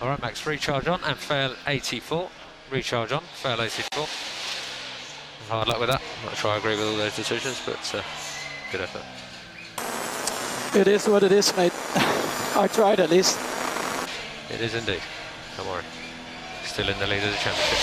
All 0.00 0.08
right, 0.08 0.22
Max, 0.22 0.46
recharge 0.46 0.86
on 0.86 1.02
and 1.04 1.16
fail 1.16 1.56
84. 1.66 2.30
Recharge 2.70 3.10
on, 3.10 3.22
fail 3.34 3.60
84. 3.60 4.06
Hard 5.48 5.66
luck 5.66 5.80
with 5.80 5.88
that. 5.88 6.00
I'm 6.20 6.26
not 6.26 6.36
sure 6.36 6.50
I 6.52 6.58
agree 6.58 6.76
with 6.76 6.86
all 6.86 6.96
those 6.96 7.16
decisions, 7.16 7.60
but 7.66 7.94
uh, 7.94 8.02
good 8.70 8.82
effort. 8.82 9.02
It 10.78 10.86
is 10.86 11.08
what 11.08 11.24
it 11.24 11.32
is, 11.32 11.56
mate. 11.56 11.72
I 12.54 12.68
tried 12.72 13.00
at 13.00 13.10
least. 13.10 13.38
It 14.52 14.60
is 14.60 14.74
indeed. 14.74 15.02
Don't 15.56 15.66
worry. 15.66 15.82
Still 16.62 16.88
in 16.90 16.98
the 17.00 17.06
lead 17.06 17.24
of 17.24 17.30
the 17.30 17.36
championship. 17.38 17.78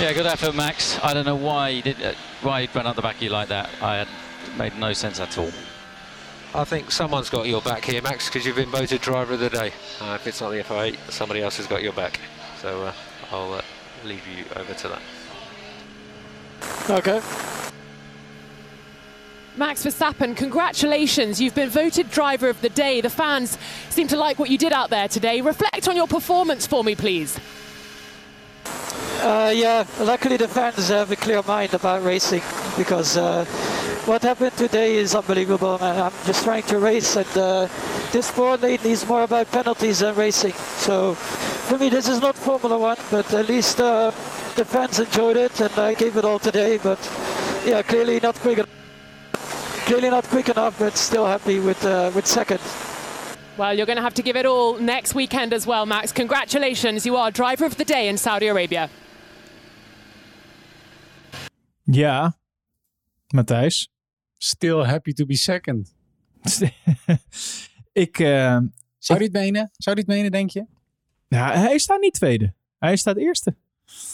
Yeah, 0.00 0.12
good 0.14 0.26
effort, 0.26 0.54
Max. 0.54 0.98
I 1.02 1.14
don't 1.14 1.26
know 1.26 1.36
why 1.36 1.72
he 1.72 1.82
did 1.82 2.02
uh, 2.02 2.14
why 2.42 2.62
he 2.62 2.68
ran 2.74 2.86
out 2.86 2.96
the 2.96 3.02
back 3.02 3.16
of 3.16 3.22
you 3.22 3.30
like 3.30 3.48
that. 3.48 3.70
I 3.80 3.96
had 3.96 4.08
made 4.58 4.76
no 4.76 4.92
sense 4.92 5.20
at 5.20 5.38
all. 5.38 5.52
I 6.56 6.64
think 6.64 6.90
someone's 6.90 7.28
got 7.28 7.46
your 7.46 7.60
back 7.60 7.84
here, 7.84 8.00
Max, 8.00 8.28
because 8.30 8.46
you've 8.46 8.56
been 8.56 8.70
voted 8.70 9.02
driver 9.02 9.34
of 9.34 9.40
the 9.40 9.50
day. 9.50 9.72
Uh, 10.00 10.16
if 10.18 10.26
it's 10.26 10.40
not 10.40 10.48
the 10.48 10.62
FI8, 10.62 10.96
somebody 11.10 11.42
else 11.42 11.58
has 11.58 11.66
got 11.66 11.82
your 11.82 11.92
back. 11.92 12.18
So 12.62 12.84
uh, 12.84 12.92
I'll 13.30 13.52
uh, 13.52 13.62
leave 14.04 14.26
you 14.26 14.42
over 14.56 14.72
to 14.72 14.88
that. 14.88 15.02
Okay. 16.88 17.20
Max 19.58 19.84
Verstappen, 19.84 20.34
congratulations. 20.34 21.42
You've 21.42 21.54
been 21.54 21.68
voted 21.68 22.10
driver 22.10 22.48
of 22.48 22.58
the 22.62 22.70
day. 22.70 23.02
The 23.02 23.10
fans 23.10 23.58
seem 23.90 24.08
to 24.08 24.16
like 24.16 24.38
what 24.38 24.48
you 24.48 24.56
did 24.56 24.72
out 24.72 24.88
there 24.88 25.08
today. 25.08 25.42
Reflect 25.42 25.86
on 25.88 25.94
your 25.94 26.06
performance 26.06 26.66
for 26.66 26.82
me, 26.82 26.94
please. 26.94 27.38
Uh, 29.20 29.52
yeah, 29.54 29.86
luckily 30.00 30.38
the 30.38 30.48
fans 30.48 30.88
have 30.88 31.10
a 31.10 31.16
clear 31.16 31.42
mind 31.42 31.74
about 31.74 32.02
racing 32.02 32.42
because 32.78 33.18
uh, 33.18 33.44
what 34.06 34.22
happened 34.22 34.56
today 34.56 34.96
is 34.96 35.14
unbelievable, 35.14 35.78
man. 35.78 36.00
I'm 36.00 36.12
just 36.24 36.44
trying 36.44 36.62
to 36.64 36.78
race, 36.78 37.16
and 37.16 37.36
uh, 37.36 37.68
this 38.12 38.26
sport 38.26 38.62
lately 38.62 38.92
is 38.92 39.06
more 39.06 39.24
about 39.24 39.50
penalties 39.50 39.98
than 39.98 40.14
racing. 40.14 40.52
So 40.52 41.14
for 41.14 41.76
me, 41.76 41.88
this 41.88 42.08
is 42.08 42.20
not 42.20 42.36
Formula 42.36 42.78
One, 42.78 42.96
but 43.10 43.32
at 43.34 43.48
least 43.48 43.80
uh, 43.80 44.12
the 44.54 44.64
fans 44.64 45.00
enjoyed 45.00 45.36
it, 45.36 45.60
and 45.60 45.76
I 45.78 45.94
gave 45.94 46.16
it 46.16 46.24
all 46.24 46.38
today. 46.38 46.78
But 46.78 46.98
yeah, 47.66 47.82
clearly 47.82 48.20
not 48.20 48.36
quick 48.36 48.58
enough. 48.58 48.70
Clearly 49.86 50.10
not 50.10 50.24
quick 50.24 50.48
enough, 50.48 50.78
but 50.78 50.96
still 50.96 51.26
happy 51.26 51.58
with 51.58 51.84
uh, 51.84 52.10
with 52.14 52.26
second. 52.26 52.60
Well, 53.56 53.74
you're 53.74 53.86
going 53.86 53.96
to 53.96 54.02
have 54.02 54.14
to 54.14 54.22
give 54.22 54.36
it 54.36 54.46
all 54.46 54.78
next 54.78 55.14
weekend 55.14 55.52
as 55.52 55.66
well, 55.66 55.86
Max. 55.86 56.12
Congratulations. 56.12 57.06
You 57.06 57.16
are 57.16 57.30
driver 57.30 57.64
of 57.64 57.76
the 57.76 57.84
day 57.84 58.06
in 58.08 58.18
Saudi 58.18 58.48
Arabia. 58.48 58.90
Ja, 61.86 62.32
Matthijs. 63.32 63.88
Still 64.46 64.84
happy 64.84 65.12
to 65.12 65.24
be 65.26 65.36
second. 65.36 65.94
ik, 67.92 68.18
uh, 68.18 68.58
Zou 68.98 69.22
het 69.22 69.32
menen? 69.32 69.70
Zou 69.76 69.98
het 69.98 70.06
menen, 70.06 70.30
denk 70.30 70.50
je? 70.50 70.66
Ja, 71.28 71.58
hij 71.58 71.78
staat 71.78 72.00
niet 72.00 72.12
tweede. 72.14 72.54
Hij 72.78 72.96
staat 72.96 73.16
eerste. 73.16 73.56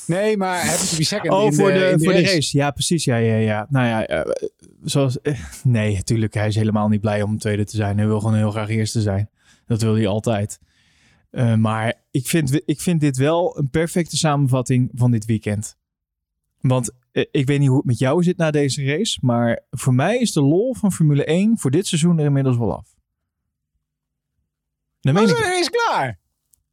Nee, 0.06 0.36
maar 0.36 0.66
happy 0.66 0.86
to 0.86 0.96
be 0.96 1.04
second 1.04 1.32
Oh, 1.32 1.44
in 1.44 1.54
voor 1.54 1.72
de, 1.72 1.78
de, 1.78 1.84
in 1.84 1.96
de 1.96 2.04
voor 2.04 2.12
de 2.12 2.20
race. 2.20 2.34
race. 2.34 2.56
Ja, 2.56 2.70
precies. 2.70 3.04
Ja, 3.04 3.16
ja, 3.16 3.34
ja. 3.36 3.66
Nou 3.70 3.86
ja, 3.86 4.06
eh, 4.06 4.32
zoals... 4.82 5.20
eh, 5.20 5.40
nee, 5.62 5.94
natuurlijk. 5.94 6.34
Hij 6.34 6.46
is 6.48 6.54
helemaal 6.54 6.88
niet 6.88 7.00
blij 7.00 7.22
om 7.22 7.38
tweede 7.38 7.64
te 7.64 7.76
zijn. 7.76 7.98
Hij 7.98 8.06
wil 8.06 8.20
gewoon 8.20 8.36
heel 8.36 8.50
graag 8.50 8.68
eerste 8.68 9.00
zijn. 9.00 9.30
Dat 9.66 9.82
wil 9.82 9.94
hij 9.94 10.06
altijd. 10.06 10.58
Eh, 11.30 11.54
maar 11.54 12.02
ik 12.10 12.26
vind, 12.26 12.60
ik 12.64 12.80
vind 12.80 13.00
dit 13.00 13.16
wel 13.16 13.58
een 13.58 13.70
perfecte 13.70 14.16
samenvatting 14.16 14.90
van 14.94 15.10
dit 15.10 15.24
weekend. 15.24 15.76
Want 16.62 16.90
eh, 17.12 17.24
ik 17.30 17.46
weet 17.46 17.58
niet 17.58 17.68
hoe 17.68 17.76
het 17.76 17.86
met 17.86 17.98
jou 17.98 18.22
zit 18.22 18.36
na 18.36 18.50
deze 18.50 18.84
race. 18.84 19.18
Maar 19.22 19.62
voor 19.70 19.94
mij 19.94 20.18
is 20.18 20.32
de 20.32 20.42
lol 20.42 20.74
van 20.74 20.92
Formule 20.92 21.24
1 21.24 21.58
voor 21.58 21.70
dit 21.70 21.86
seizoen 21.86 22.18
er 22.18 22.24
inmiddels 22.24 22.56
wel 22.56 22.76
af. 22.76 22.94
We 25.00 25.12
meen 25.12 25.22
ik. 25.22 25.28
zijn 25.28 25.44
ineens 25.44 25.70
klaar. 25.70 26.20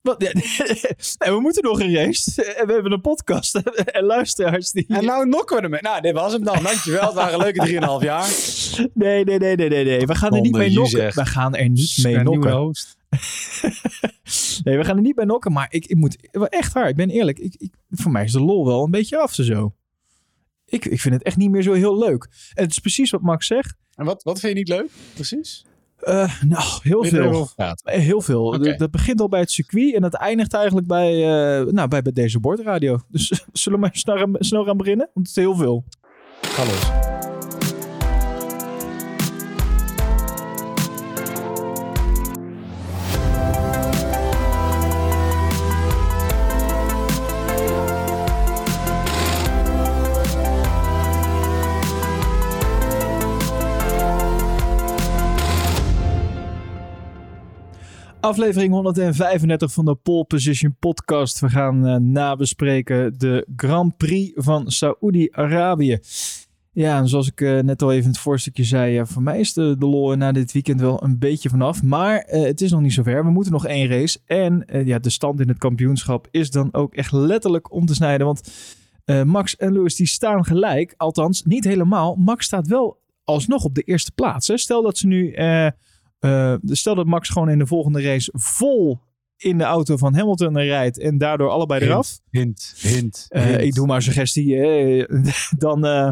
Wat? 0.01 0.21
Ja, 0.21 0.31
nee, 1.19 1.35
we 1.35 1.39
moeten 1.39 1.63
nog 1.63 1.81
een 1.81 1.93
race. 1.93 2.43
En 2.43 2.67
we 2.67 2.73
hebben 2.73 2.91
een 2.91 3.01
podcast. 3.01 3.55
En 3.99 4.03
luisteraars 4.03 4.71
die... 4.71 4.85
En 4.87 5.05
nou 5.05 5.27
nokken 5.27 5.55
we 5.55 5.61
ermee. 5.61 5.81
Nou, 5.81 6.01
dit 6.01 6.13
was 6.13 6.33
hem 6.33 6.43
dan. 6.43 6.63
Dankjewel. 6.63 7.05
Het 7.05 7.13
waren 7.13 7.39
leuke 7.39 7.67
3,5 7.67 8.05
jaar. 8.05 8.29
Nee, 8.93 9.23
nee, 9.23 9.39
nee, 9.39 9.55
nee, 9.55 9.69
nee, 9.69 9.85
nee. 9.85 10.05
We 10.05 10.15
gaan 10.15 10.33
er 10.33 10.41
niet 10.41 10.55
mee 10.55 10.71
nokken. 10.71 10.99
zegt. 10.99 11.15
We 11.15 11.25
gaan 11.25 11.55
er 11.55 11.69
niet 11.69 11.99
mee 12.03 12.17
nokken. 12.17 12.51
nee, 14.63 14.77
we 14.77 14.83
gaan 14.83 14.95
er 14.95 15.01
niet 15.01 15.15
mee 15.15 15.25
nokken. 15.25 15.51
Maar 15.51 15.67
ik, 15.69 15.85
ik 15.85 15.95
moet... 15.95 16.17
Echt 16.31 16.73
waar, 16.73 16.89
ik 16.89 16.95
ben 16.95 17.09
eerlijk. 17.09 17.39
Ik, 17.39 17.55
ik, 17.57 17.73
voor 17.89 18.11
mij 18.11 18.23
is 18.23 18.31
de 18.31 18.41
lol 18.41 18.65
wel 18.65 18.83
een 18.83 18.91
beetje 18.91 19.17
af 19.17 19.33
zo. 19.33 19.73
Ik, 20.69 20.85
ik 20.85 20.99
vind 20.99 21.13
het 21.13 21.23
echt 21.23 21.37
niet 21.37 21.49
meer 21.51 21.61
zo 21.61 21.73
heel 21.73 21.97
leuk. 21.97 22.27
En 22.53 22.63
het 22.63 22.71
is 22.71 22.79
precies 22.79 23.09
wat 23.11 23.21
Max 23.21 23.47
zegt. 23.47 23.75
En 23.95 24.05
wat, 24.05 24.23
wat 24.23 24.39
vind 24.39 24.51
je 24.53 24.57
niet 24.59 24.67
leuk? 24.69 24.89
Precies. 25.13 25.65
Eh, 25.99 26.41
nou, 26.43 26.63
heel 26.81 27.01
veel. 27.09 27.31
Eh, 27.83 27.99
Heel 27.99 28.21
veel. 28.21 28.51
Dat- 28.51 28.79
Dat 28.79 28.91
begint 28.91 29.21
al 29.21 29.29
bij 29.29 29.39
het 29.39 29.51
circuit 29.51 29.93
en 29.95 30.01
dat 30.01 30.13
eindigt 30.13 30.53
eigenlijk 30.53 30.87
bij, 30.87 31.13
eh, 31.13 31.65
nou, 31.65 31.87
bij, 31.87 32.01
bij 32.01 32.11
deze 32.11 32.39
bordradio. 32.39 32.99
Dus 33.07 33.27
zullen 33.53 33.79
we 33.79 33.85
maar 33.85 33.95
snel, 33.95 34.17
gaan- 34.17 34.35
snel 34.39 34.63
gaan 34.65 34.77
beginnen? 34.77 35.09
Want 35.13 35.27
het 35.27 35.37
is 35.37 35.43
heel 35.43 35.55
veel. 35.55 35.83
Ga 36.41 36.63
los. 36.65 37.08
Aflevering 58.21 58.73
135 58.73 59.71
van 59.73 59.85
de 59.85 59.95
Pole 59.95 60.25
Position 60.25 60.75
Podcast. 60.79 61.39
We 61.39 61.49
gaan 61.49 61.87
eh, 61.87 61.95
nabespreken 61.95 63.17
de 63.17 63.47
Grand 63.55 63.97
Prix 63.97 64.31
van 64.35 64.71
Saoedi-Arabië. 64.71 65.99
Ja, 66.71 66.97
en 66.97 67.07
zoals 67.07 67.27
ik 67.27 67.41
eh, 67.41 67.59
net 67.59 67.81
al 67.81 67.91
even 67.91 68.03
in 68.03 68.09
het 68.09 68.19
voorstukje 68.19 68.63
zei, 68.63 68.93
ja, 68.93 69.05
voor 69.05 69.21
mij 69.21 69.39
is 69.39 69.53
de, 69.53 69.75
de 69.77 69.85
lol 69.85 70.15
na 70.15 70.31
dit 70.31 70.51
weekend 70.51 70.79
wel 70.81 71.03
een 71.03 71.19
beetje 71.19 71.49
vanaf. 71.49 71.83
Maar 71.83 72.17
eh, 72.17 72.41
het 72.41 72.61
is 72.61 72.71
nog 72.71 72.81
niet 72.81 72.93
zover. 72.93 73.23
We 73.23 73.31
moeten 73.31 73.51
nog 73.51 73.65
één 73.65 73.87
race. 73.87 74.19
En 74.25 74.65
eh, 74.65 74.85
ja, 74.85 74.99
de 74.99 75.09
stand 75.09 75.39
in 75.39 75.47
het 75.47 75.57
kampioenschap 75.57 76.27
is 76.31 76.51
dan 76.51 76.73
ook 76.73 76.93
echt 76.93 77.11
letterlijk 77.11 77.73
om 77.73 77.85
te 77.85 77.93
snijden. 77.93 78.25
Want 78.25 78.51
eh, 79.05 79.23
Max 79.23 79.55
en 79.55 79.73
Lewis 79.73 79.95
die 79.95 80.07
staan 80.07 80.45
gelijk. 80.45 80.93
Althans, 80.97 81.43
niet 81.43 81.63
helemaal. 81.63 82.15
Max 82.15 82.45
staat 82.45 82.67
wel 82.67 82.99
alsnog 83.23 83.63
op 83.63 83.75
de 83.75 83.81
eerste 83.81 84.11
plaats. 84.11 84.47
Hè. 84.47 84.57
Stel 84.57 84.81
dat 84.81 84.97
ze 84.97 85.07
nu... 85.07 85.33
eh, 86.19 86.55
stel 86.65 86.95
dat 86.95 87.05
Max 87.05 87.29
gewoon 87.29 87.49
in 87.49 87.59
de 87.59 87.67
volgende 87.67 88.01
race 88.01 88.31
vol 88.33 88.99
in 89.37 89.57
de 89.57 89.63
auto 89.63 89.97
van 89.97 90.15
Hamilton 90.15 90.57
rijdt 90.59 90.99
en 90.99 91.17
daardoor 91.17 91.49
allebei 91.49 91.81
eraf. 91.85 92.19
Hint, 92.29 92.73
hint, 92.77 93.25
Eh, 93.29 93.43
hint. 93.43 93.61
ik 93.61 93.73
doe 93.73 93.87
maar 93.87 93.95
een 93.95 94.01
suggestie. 94.01 94.55
dan, 95.57 95.85
eh, 95.85 96.11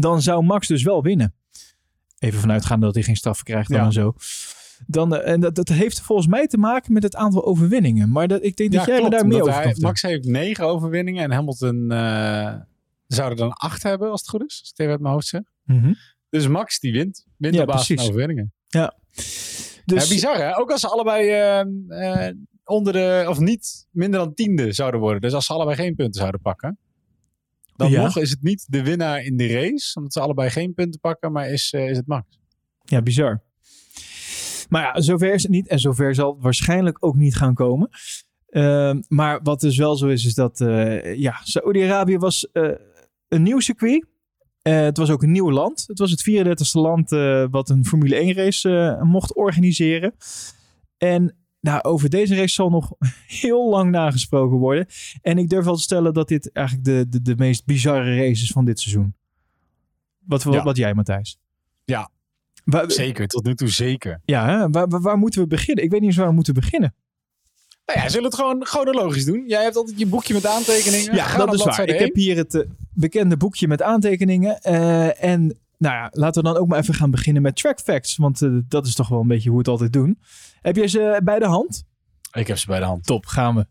dan 0.00 0.22
zou 0.22 0.44
Max 0.44 0.66
dus 0.66 0.82
wel 0.82 1.02
winnen. 1.02 1.34
Even 2.18 2.40
vanuitgaande 2.40 2.86
dat 2.86 2.94
hij 2.94 3.04
geen 3.04 3.16
straffen 3.16 3.44
krijgt 3.44 3.68
dan 3.68 3.78
Ja. 3.78 3.84
en 3.84 3.92
zo. 3.92 4.14
Dan, 4.86 5.16
en 5.16 5.40
dat, 5.40 5.54
dat 5.54 5.68
heeft 5.68 6.00
volgens 6.00 6.28
mij 6.28 6.46
te 6.46 6.58
maken 6.58 6.92
met 6.92 7.02
het 7.02 7.16
aantal 7.16 7.44
overwinningen. 7.44 8.10
Maar 8.10 8.28
dat, 8.28 8.42
ik 8.44 8.56
denk 8.56 8.72
dat 8.72 8.84
jij 8.86 8.94
me 8.94 9.00
klopt, 9.00 9.16
daar 9.16 9.26
meer 9.26 9.40
over 9.42 9.54
hij- 9.54 9.76
Max 9.80 10.02
heeft 10.02 10.24
negen 10.24 10.66
overwinningen 10.66 11.22
en 11.24 11.30
Hamilton 11.32 11.90
eh, 11.90 12.54
zou 13.06 13.30
er 13.30 13.36
dan 13.36 13.52
acht 13.52 13.82
hebben 13.82 14.10
als 14.10 14.20
het 14.20 14.30
goed 14.30 14.40
is. 14.40 14.58
Als 14.60 14.60
ik 14.60 14.66
het 14.68 14.78
even 14.78 14.92
uit 14.92 15.00
mijn 15.00 15.14
hoofd 15.14 15.26
zeg. 15.26 15.40
Mhm. 15.64 15.92
Dus 16.28 16.48
Max 16.48 16.80
die 16.80 16.92
wint. 16.92 17.26
Wint 17.36 17.54
Ja, 17.54 17.60
op 17.60 17.66
basis 17.66 17.96
van 17.96 18.04
overwinningen. 18.08 18.52
Ja. 18.68 18.94
Dus, 19.84 20.02
Ja, 20.02 20.08
bizar 20.08 20.36
hè? 20.36 20.58
Ook 20.58 20.70
als 20.70 20.80
ze 20.80 20.88
allebei 20.88 21.28
eh, 21.28 21.60
eh, 22.28 22.34
onder 22.64 22.92
de, 22.92 23.24
of 23.28 23.38
niet 23.38 23.86
minder 23.90 24.20
dan 24.20 24.34
tiende 24.34 24.72
zouden 24.72 25.00
worden. 25.00 25.20
Dus 25.20 25.32
als 25.32 25.46
ze 25.46 25.52
allebei 25.52 25.76
geen 25.76 25.94
punten 25.94 26.20
zouden 26.20 26.40
pakken. 26.40 26.78
Dan 27.76 27.90
Ja. 27.90 28.02
nog 28.02 28.18
is 28.18 28.30
het 28.30 28.42
niet 28.42 28.64
de 28.68 28.82
winnaar 28.82 29.22
in 29.22 29.36
de 29.36 29.46
race. 29.46 29.94
Omdat 29.94 30.12
ze 30.12 30.20
allebei 30.20 30.50
geen 30.50 30.74
punten 30.74 31.00
pakken, 31.00 31.32
maar 31.32 31.48
is, 31.50 31.72
eh, 31.72 31.90
is 31.90 31.96
het 31.96 32.06
Max. 32.06 32.26
Ja, 32.84 33.02
bizar. 33.02 33.42
Maar 34.68 34.82
ja, 34.82 35.00
zover 35.00 35.34
is 35.34 35.42
het 35.42 35.50
niet. 35.50 35.68
En 35.68 35.78
zover 35.78 36.14
zal 36.14 36.32
het 36.32 36.42
waarschijnlijk 36.42 36.96
ook 37.04 37.14
niet 37.14 37.36
gaan 37.36 37.54
komen. 37.54 37.88
Ehm, 38.48 39.02
maar 39.08 39.40
wat 39.42 39.60
dus 39.60 39.76
wel 39.76 39.96
zo 39.96 40.06
is, 40.06 40.24
is 40.24 40.34
dat 40.34 40.60
eh 40.60 41.14
ja, 41.14 41.40
Saoedi-Arabië 41.42 42.18
was 42.18 42.48
een 43.28 43.42
nieuw 43.42 43.60
circuit. 43.60 44.06
Eh, 44.64 44.80
het 44.80 44.96
was 44.96 45.10
ook 45.10 45.22
een 45.22 45.32
nieuw 45.32 45.50
land. 45.50 45.84
Het 45.86 45.98
was 45.98 46.10
het 46.10 46.30
34e 46.30 46.70
land 46.72 47.12
eh, 47.12 47.44
wat 47.50 47.68
een 47.68 47.84
Formule 47.84 48.16
1 48.16 48.32
race 48.34 48.76
eh, 48.76 49.02
mocht 49.02 49.34
organiseren. 49.34 50.14
En 50.98 51.36
nou, 51.60 51.82
over 51.82 52.08
deze 52.10 52.34
race 52.34 52.54
zal 52.54 52.70
nog 52.70 52.92
heel 53.42 53.70
lang 53.70 53.90
nagesproken 53.90 54.56
worden. 54.58 54.86
En 55.22 55.38
ik 55.38 55.48
durf 55.48 55.64
wel 55.64 55.74
te 55.76 55.82
stellen 55.82 56.14
dat 56.14 56.28
dit 56.28 56.52
eigenlijk 56.52 56.86
de, 56.86 57.06
de, 57.08 57.22
de 57.22 57.34
meest 57.36 57.64
bizarre 57.64 58.16
race 58.16 58.42
is 58.42 58.50
van 58.50 58.64
dit 58.64 58.80
seizoen. 58.80 59.14
Wat, 60.18 60.42
wat, 60.42 60.54
Ja. 60.54 60.62
wat 60.62 60.76
jij, 60.76 60.94
Matthijs? 60.94 61.38
Ja, 61.84 62.10
Waar- 62.64 62.90
zeker. 62.90 63.26
Tot 63.26 63.44
nu 63.44 63.54
toe 63.54 63.68
zeker. 63.68 64.20
ja, 64.24 64.46
hè? 64.46 64.70
Waar, 64.70 64.88
waar, 64.88 65.00
waar 65.00 65.18
moeten 65.18 65.40
we 65.40 65.46
beginnen? 65.46 65.84
Ik 65.84 65.90
weet 65.90 66.00
niet 66.00 66.08
eens 66.08 66.18
waar 66.18 66.28
we 66.28 66.34
moeten 66.34 66.54
beginnen. 66.54 66.94
Nou 67.86 67.98
ja, 67.98 68.04
zullen 68.08 68.22
we 68.30 68.36
het 68.36 68.46
gewoon 68.46 68.64
chronologisch 68.64 69.24
doen? 69.24 69.44
Jij 69.46 69.62
hebt 69.62 69.76
altijd 69.76 69.98
je 69.98 70.06
boekje 70.06 70.34
met 70.34 70.46
aantekeningen. 70.46 71.14
Ja, 71.14 71.36
dat 71.36 71.54
is 71.54 71.64
waar. 71.64 71.88
Ik 71.88 71.98
heb 71.98 72.14
hier 72.14 72.36
het 72.36 72.66
bekende 72.94 73.36
boekje 73.36 73.68
met 73.68 73.82
aantekeningen. 73.82 74.60
eh, 74.60 75.24
en 75.24 75.58
nou 75.78 75.94
ja, 75.94 76.08
laten 76.12 76.42
we 76.42 76.48
dan 76.48 76.58
ook 76.58 76.68
maar 76.68 76.78
even 76.78 76.94
gaan 76.94 77.10
beginnen 77.10 77.42
met 77.42 77.56
track 77.56 77.80
facts. 77.80 78.16
Want 78.16 78.42
eh, 78.42 78.50
dat 78.68 78.86
is 78.86 78.94
toch 78.94 79.08
wel 79.08 79.20
een 79.20 79.26
beetje 79.26 79.48
hoe 79.48 79.58
we 79.58 79.64
het 79.64 79.70
altijd 79.72 79.92
doen. 79.92 80.18
Heb 80.60 80.76
jij 80.76 80.88
ze 80.88 81.20
bij 81.24 81.38
de 81.38 81.46
hand? 81.46 81.84
Ik 82.32 82.46
heb 82.46 82.58
ze 82.58 82.66
bij 82.66 82.78
de 82.78 82.84
hand. 82.84 83.06
Top, 83.06 83.26
gaan 83.26 83.54
we. 83.54 83.66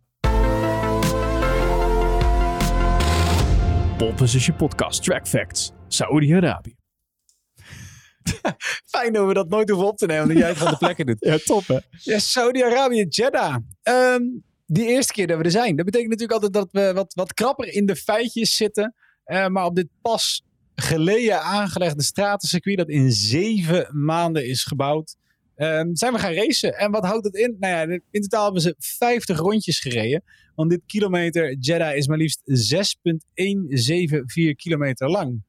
Pole 3.98 4.14
Position 4.14 4.56
Podcast, 4.56 5.04
Track 5.04 5.28
Facts, 5.28 5.72
Saoedi-Arabië. 5.88 6.76
Fijn 8.94 9.14
dat 9.14 9.28
we 9.28 9.34
dat 9.34 9.50
nooit 9.50 9.70
hoeven 9.70 9.88
op 9.88 9.98
te 9.98 10.06
nemen, 10.06 10.24
omdat 10.24 10.38
jij 10.38 10.48
het 10.48 10.58
van 10.58 10.72
de 10.72 10.78
plekken 10.78 11.06
doet. 11.06 11.18
Ja, 11.30 11.38
top 11.46 11.68
hè? 11.68 11.78
Ja, 11.90 12.20
Saudi-Arabië, 12.20 13.06
Jeddah. 13.10 13.56
Ehm, 13.82 14.22
die 14.66 14.88
eerste 14.88 15.14
keer 15.14 15.28
dat 15.28 15.38
we 15.38 15.44
er 15.44 15.52
zijn. 15.52 15.76
Dat 15.76 15.86
betekent 15.86 16.10
natuurlijk 16.10 16.44
altijd 16.44 16.54
dat 16.54 16.72
we 16.72 16.94
wat, 16.94 17.14
wat 17.14 17.34
krapper 17.34 17.68
in 17.74 17.86
de 17.86 17.96
feitjes 17.96 18.56
zitten. 18.56 18.96
Eh, 19.24 19.48
maar 19.48 19.66
op 19.66 19.76
dit 19.76 19.88
pas 20.02 20.44
geleden 20.76 21.42
aangelegde 21.42 22.04
stratencircuit 22.04 22.78
dat 22.78 22.90
in 22.90 23.12
zeven 23.12 23.88
maanden 23.92 24.48
is 24.48 24.64
gebouwd, 24.64 25.16
ehm, 25.56 25.94
zijn 25.94 26.14
we 26.14 26.20
gaan 26.20 26.34
racen. 26.34 26.78
En 26.78 26.92
wat 26.92 27.06
houdt 27.06 27.24
dat 27.24 27.36
in? 27.36 27.56
Nou 27.60 27.92
ja, 27.92 28.00
in 28.12 28.22
totaal 28.22 28.44
hebben 28.44 28.62
ze 28.62 28.76
50 28.78 29.38
rondjes 29.38 29.80
gereden. 29.80 30.24
Want 30.56 30.70
dit 30.70 30.82
kilometer 30.86 31.56
Jeddah 31.60 31.96
is 31.96 32.08
maar 32.08 32.18
liefst 32.18 32.42
6,174 32.44 34.56
kilometer 34.56 35.10
lang. 35.10 35.44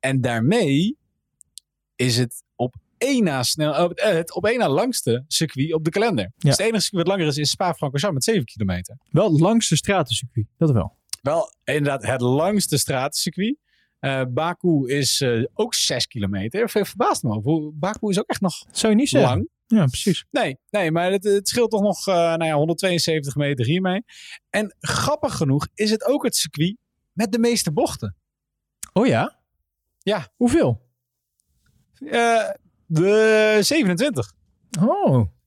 En 0.00 0.20
daarmee 0.20 0.96
is 1.96 2.16
het 2.16 2.42
op 2.56 2.74
één 2.98 3.24
na, 3.24 3.42
snel, 3.42 3.84
op 3.84 3.92
het 3.94 4.34
op 4.34 4.46
één 4.46 4.58
na 4.58 4.68
langste 4.68 5.24
circuit 5.28 5.74
op 5.74 5.84
de 5.84 5.90
kalender. 5.90 6.32
Dus 6.36 6.50
het 6.50 6.60
enige 6.60 6.80
circuit 6.80 7.06
wat 7.06 7.16
langer 7.16 7.32
is, 7.32 7.38
is 7.38 7.50
Spa-Francorchamps 7.50 8.14
met 8.14 8.24
7 8.24 8.44
kilometer. 8.44 8.96
Wel 9.10 9.32
het 9.32 9.40
langste 9.40 9.76
stratencircuit, 9.76 10.46
dat 10.56 10.70
wel. 10.70 10.97
Wel, 11.22 11.54
inderdaad, 11.64 12.02
het 12.06 12.20
langste 12.20 12.78
stratencircuit. 12.78 13.56
Uh, 14.00 14.22
Baku 14.28 14.86
is 14.86 15.20
uh, 15.20 15.44
ook 15.54 15.74
6 15.74 16.06
kilometer. 16.06 16.70
Ver, 16.70 16.86
verbaasd 16.86 17.22
me 17.22 17.30
over. 17.30 17.78
Baku 17.78 18.08
is 18.08 18.18
ook 18.18 18.28
echt 18.28 18.40
nog 18.40 18.64
Zou 18.72 18.92
je 18.92 18.98
niet 18.98 19.08
zeggen? 19.08 19.30
lang. 19.30 19.48
Ja, 19.66 19.86
precies. 19.86 20.24
Nee, 20.30 20.58
nee 20.70 20.90
maar 20.90 21.12
het, 21.12 21.24
het 21.24 21.48
scheelt 21.48 21.70
toch 21.70 21.82
nog 21.82 22.06
uh, 22.06 22.14
nou 22.14 22.44
ja, 22.44 22.54
172 22.54 23.34
meter 23.34 23.66
hiermee. 23.66 24.04
En 24.50 24.76
grappig 24.80 25.36
genoeg 25.36 25.68
is 25.74 25.90
het 25.90 26.04
ook 26.04 26.24
het 26.24 26.36
circuit 26.36 26.76
met 27.12 27.32
de 27.32 27.38
meeste 27.38 27.72
bochten. 27.72 28.16
Oh 28.92 29.06
ja? 29.06 29.38
Ja. 29.98 30.28
Hoeveel? 30.36 30.86
De 32.86 33.58
27. 33.60 34.32
Oh. 34.80 35.37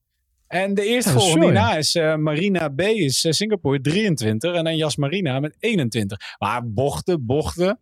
En 0.51 0.73
de 0.73 0.85
eerste 0.85 1.09
Ja, 1.09 1.15
is 1.15 1.21
volgende 1.21 1.45
hierna 1.45 1.77
is 1.77 1.95
uh, 1.95 2.15
Marina 2.15 2.69
B 2.69 2.81
is 2.81 3.25
uh, 3.25 3.31
Singapore 3.31 3.81
23 3.81 4.53
en 4.53 4.63
dan 4.63 4.77
Jas 4.77 4.95
Marina 4.95 5.39
met 5.39 5.55
21. 5.59 6.35
Maar 6.39 6.71
bochten, 6.71 7.25
bochten. 7.25 7.79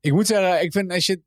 Ik 0.00 0.12
moet 0.12 0.26
zeggen, 0.26 0.62
ik 0.62 0.72
vind 0.72 0.92
als 0.92 1.06
je 1.06 1.12
het 1.12 1.22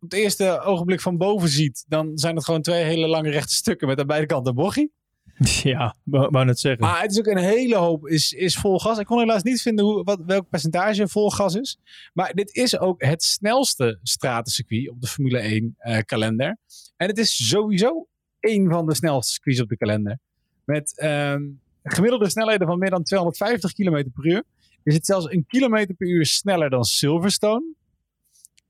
op 0.00 0.10
het 0.10 0.18
eerste 0.20 0.60
ogenblik 0.60 1.00
van 1.00 1.16
boven 1.16 1.48
ziet, 1.48 1.84
dan 1.88 2.18
zijn 2.18 2.36
het 2.36 2.44
gewoon 2.44 2.62
twee 2.62 2.84
hele 2.84 3.06
lange 3.06 3.30
rechte 3.30 3.54
stukken 3.54 3.88
met 3.88 4.00
aan 4.00 4.06
beide 4.06 4.26
kanten 4.26 4.54
bochie. 4.54 4.92
Ja, 5.62 5.96
wou 6.02 6.28
wou 6.30 6.44
net 6.44 6.60
zeggen. 6.60 6.80
Maar 6.80 7.02
het 7.02 7.10
is 7.10 7.18
ook 7.18 7.26
een 7.26 7.36
hele 7.36 7.76
hoop 7.76 8.08
is, 8.08 8.32
is 8.32 8.56
vol 8.56 8.78
gas. 8.78 8.98
Ik 8.98 9.06
kon 9.06 9.18
helaas 9.18 9.42
niet 9.42 9.62
vinden 9.62 9.84
hoe, 9.84 10.04
wat, 10.04 10.20
welk 10.26 10.48
percentage 10.48 11.08
vol 11.08 11.30
gas 11.30 11.54
is. 11.54 11.78
Maar 12.12 12.32
dit 12.34 12.54
is 12.54 12.78
ook 12.78 13.02
het 13.02 13.22
snelste 13.22 13.98
stratencircuit 14.02 14.90
op 14.90 15.00
de 15.00 15.06
Formule 15.06 15.38
1 15.38 15.76
uh, 15.78 15.98
kalender. 15.98 16.58
En 16.96 17.08
het 17.08 17.18
is 17.18 17.48
sowieso 17.48 18.06
een 18.42 18.70
van 18.70 18.86
de 18.86 18.94
snelste 18.94 19.32
circuits 19.32 19.60
op 19.60 19.68
de 19.68 19.76
kalender. 19.76 20.18
Met 20.64 21.02
um, 21.04 21.60
gemiddelde 21.82 22.28
snelheden 22.28 22.66
van 22.66 22.78
meer 22.78 22.90
dan 22.90 23.02
250 23.02 23.72
km 23.72 24.10
per 24.14 24.26
uur. 24.26 24.42
Is 24.82 24.94
het 24.94 25.06
zelfs 25.06 25.30
een 25.30 25.46
kilometer 25.46 25.94
per 25.94 26.08
uur 26.08 26.26
sneller 26.26 26.70
dan 26.70 26.84
Silverstone. 26.84 27.74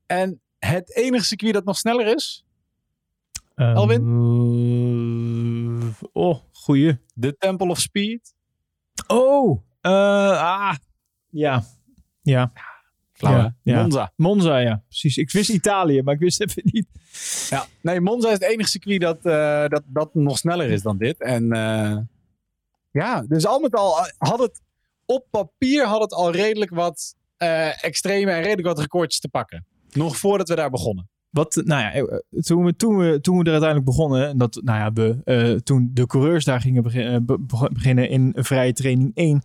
En 0.05 0.41
het 0.59 0.95
enige 0.95 1.25
circuit 1.25 1.53
dat 1.53 1.65
nog 1.65 1.77
sneller 1.77 2.15
is, 2.15 2.45
Um, 3.55 3.75
Alwin? 3.75 4.01
oh, 6.13 6.39
goeie. 6.51 6.97
de 7.13 7.37
Temple 7.37 7.67
of 7.69 7.79
Speed. 7.79 8.33
Oh, 9.07 9.61
uh, 9.81 9.91
ah, 10.41 10.75
ja. 11.29 11.63
Ja, 12.21 12.51
Flauw, 13.27 13.51
Ja. 13.61 13.81
Monza. 13.81 14.11
Monza, 14.15 14.57
ja, 14.57 14.83
precies. 14.87 15.17
Ik 15.17 15.31
wist 15.31 15.49
Italië, 15.49 16.01
maar 16.01 16.13
ik 16.13 16.19
wist 16.19 16.41
even 16.41 16.61
niet. 16.65 16.87
Ja, 17.49 17.65
nee, 17.81 18.01
Monza 18.01 18.27
is 18.27 18.33
het 18.33 18.43
enige 18.43 18.69
circuit 18.69 19.01
dat, 19.01 19.17
uh, 19.23 19.67
dat, 19.67 19.83
dat 19.85 20.13
nog 20.13 20.37
sneller 20.37 20.69
is 20.69 20.81
dan 20.81 20.97
dit. 20.97 21.21
En 21.21 21.43
uh, 21.55 21.97
ja, 22.91 23.21
dus 23.27 23.45
al 23.45 23.59
met 23.59 23.75
al 23.75 23.95
had 24.17 24.39
het 24.39 24.61
op 25.05 25.27
papier 25.29 25.85
had 25.85 26.01
het 26.01 26.13
al 26.13 26.31
redelijk 26.31 26.71
wat 26.71 27.15
uh, 27.37 27.83
extreme 27.83 28.31
en 28.31 28.41
redelijk 28.41 28.67
wat 28.67 28.79
recordjes 28.79 29.19
te 29.19 29.29
pakken. 29.29 29.65
Nog 29.91 30.17
voordat 30.17 30.49
we 30.49 30.55
daar 30.55 30.69
begonnen. 30.69 31.09
Wat, 31.29 31.61
nou 31.65 31.81
ja, 31.81 32.21
toen 32.41 32.65
we, 32.65 32.75
toen 32.75 32.97
we, 32.97 33.21
toen 33.21 33.37
we 33.37 33.43
er 33.43 33.51
uiteindelijk 33.51 33.89
begonnen, 33.89 34.27
en 34.27 34.37
dat, 34.37 34.59
nou 34.63 34.79
ja, 34.79 34.93
we, 34.93 35.61
toen 35.63 35.89
de 35.93 36.05
coureurs 36.05 36.45
daar 36.45 36.61
gingen 36.61 36.83
begin, 36.83 37.25
be, 37.25 37.39
beginnen 37.73 38.09
in 38.09 38.33
vrije 38.35 38.73
training 38.73 39.11
1. 39.15 39.43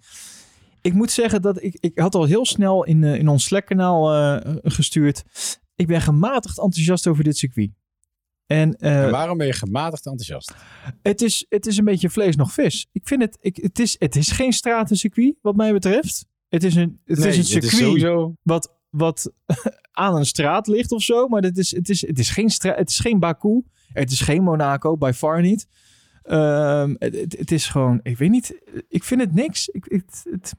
Ik 0.88 0.94
moet 0.94 1.10
zeggen 1.10 1.42
dat 1.42 1.62
ik, 1.62 1.76
ik 1.80 1.98
had 1.98 2.14
al 2.14 2.24
heel 2.24 2.46
snel 2.46 2.84
in, 2.84 3.02
uh, 3.02 3.14
in 3.14 3.28
ons 3.28 3.44
Slack-kanaal 3.44 4.14
uh, 4.14 4.56
gestuurd. 4.62 5.24
Ik 5.74 5.86
ben 5.86 6.00
gematigd 6.00 6.58
enthousiast 6.58 7.06
over 7.06 7.24
dit 7.24 7.36
circuit. 7.36 7.70
En, 8.46 8.76
uh, 8.78 9.04
en, 9.04 9.10
waarom 9.10 9.38
ben 9.38 9.46
je 9.46 9.52
gematigd 9.52 10.06
enthousiast? 10.06 10.54
Het 11.02 11.22
is, 11.22 11.46
het 11.48 11.66
is 11.66 11.76
een 11.76 11.84
beetje 11.84 12.10
vlees 12.10 12.36
nog 12.36 12.52
vis. 12.52 12.86
Ik 12.92 13.06
vind 13.06 13.22
het, 13.22 13.38
ik, 13.40 13.56
het, 13.56 13.78
is, 13.78 13.96
het 13.98 14.16
is 14.16 14.30
geen 14.30 14.52
stratencircuit, 14.52 15.34
wat 15.42 15.56
mij 15.56 15.72
betreft. 15.72 16.26
Het 16.48 16.64
is 16.64 16.74
een, 16.74 17.00
het 17.04 17.18
nee, 17.18 17.28
is 17.28 17.36
een 17.36 17.44
circuit 17.44 17.72
is 17.72 17.78
sowieso... 17.78 18.34
wat, 18.42 18.74
wat 18.90 19.32
aan 19.92 20.16
een 20.16 20.26
straat 20.26 20.66
ligt 20.66 20.92
of 20.92 21.02
zo. 21.02 21.28
Maar 21.28 21.42
het 21.42 21.58
is, 21.58 21.70
het 21.70 21.88
is, 21.88 22.06
het 22.06 22.18
is, 22.18 22.30
geen, 22.30 22.50
stra- 22.50 22.76
het 22.76 22.90
is 22.90 22.98
geen 22.98 23.18
Baku. 23.18 23.62
Het 23.92 24.10
is 24.10 24.20
geen 24.20 24.42
Monaco, 24.42 24.96
by 24.96 25.10
far 25.14 25.40
niet. 25.40 25.66
Um, 26.30 26.96
het, 26.98 27.52
is 27.52 27.66
gewoon, 27.66 28.00
ik 28.02 28.18
weet 28.18 28.30
niet, 28.30 28.60
ik 28.88 29.04
vind 29.04 29.20
het 29.20 29.34
niks. 29.34 29.68
Ik, 29.68 29.84
het. 30.30 30.54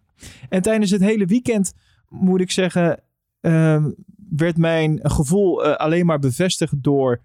En 0.50 0.62
tijdens 0.62 0.92
het 0.92 1.02
hele 1.02 1.26
weekend, 1.26 1.74
moet 2.08 2.42
ik 2.42 2.52
zeggen, 2.52 3.04
um, 3.42 3.96
werd 4.30 4.58
mijn 4.58 5.00
gevoel 5.02 5.66
uh, 5.66 5.76
alleen 5.76 6.06
maar 6.06 6.20
bevestigd 6.20 6.84
door, 6.84 7.22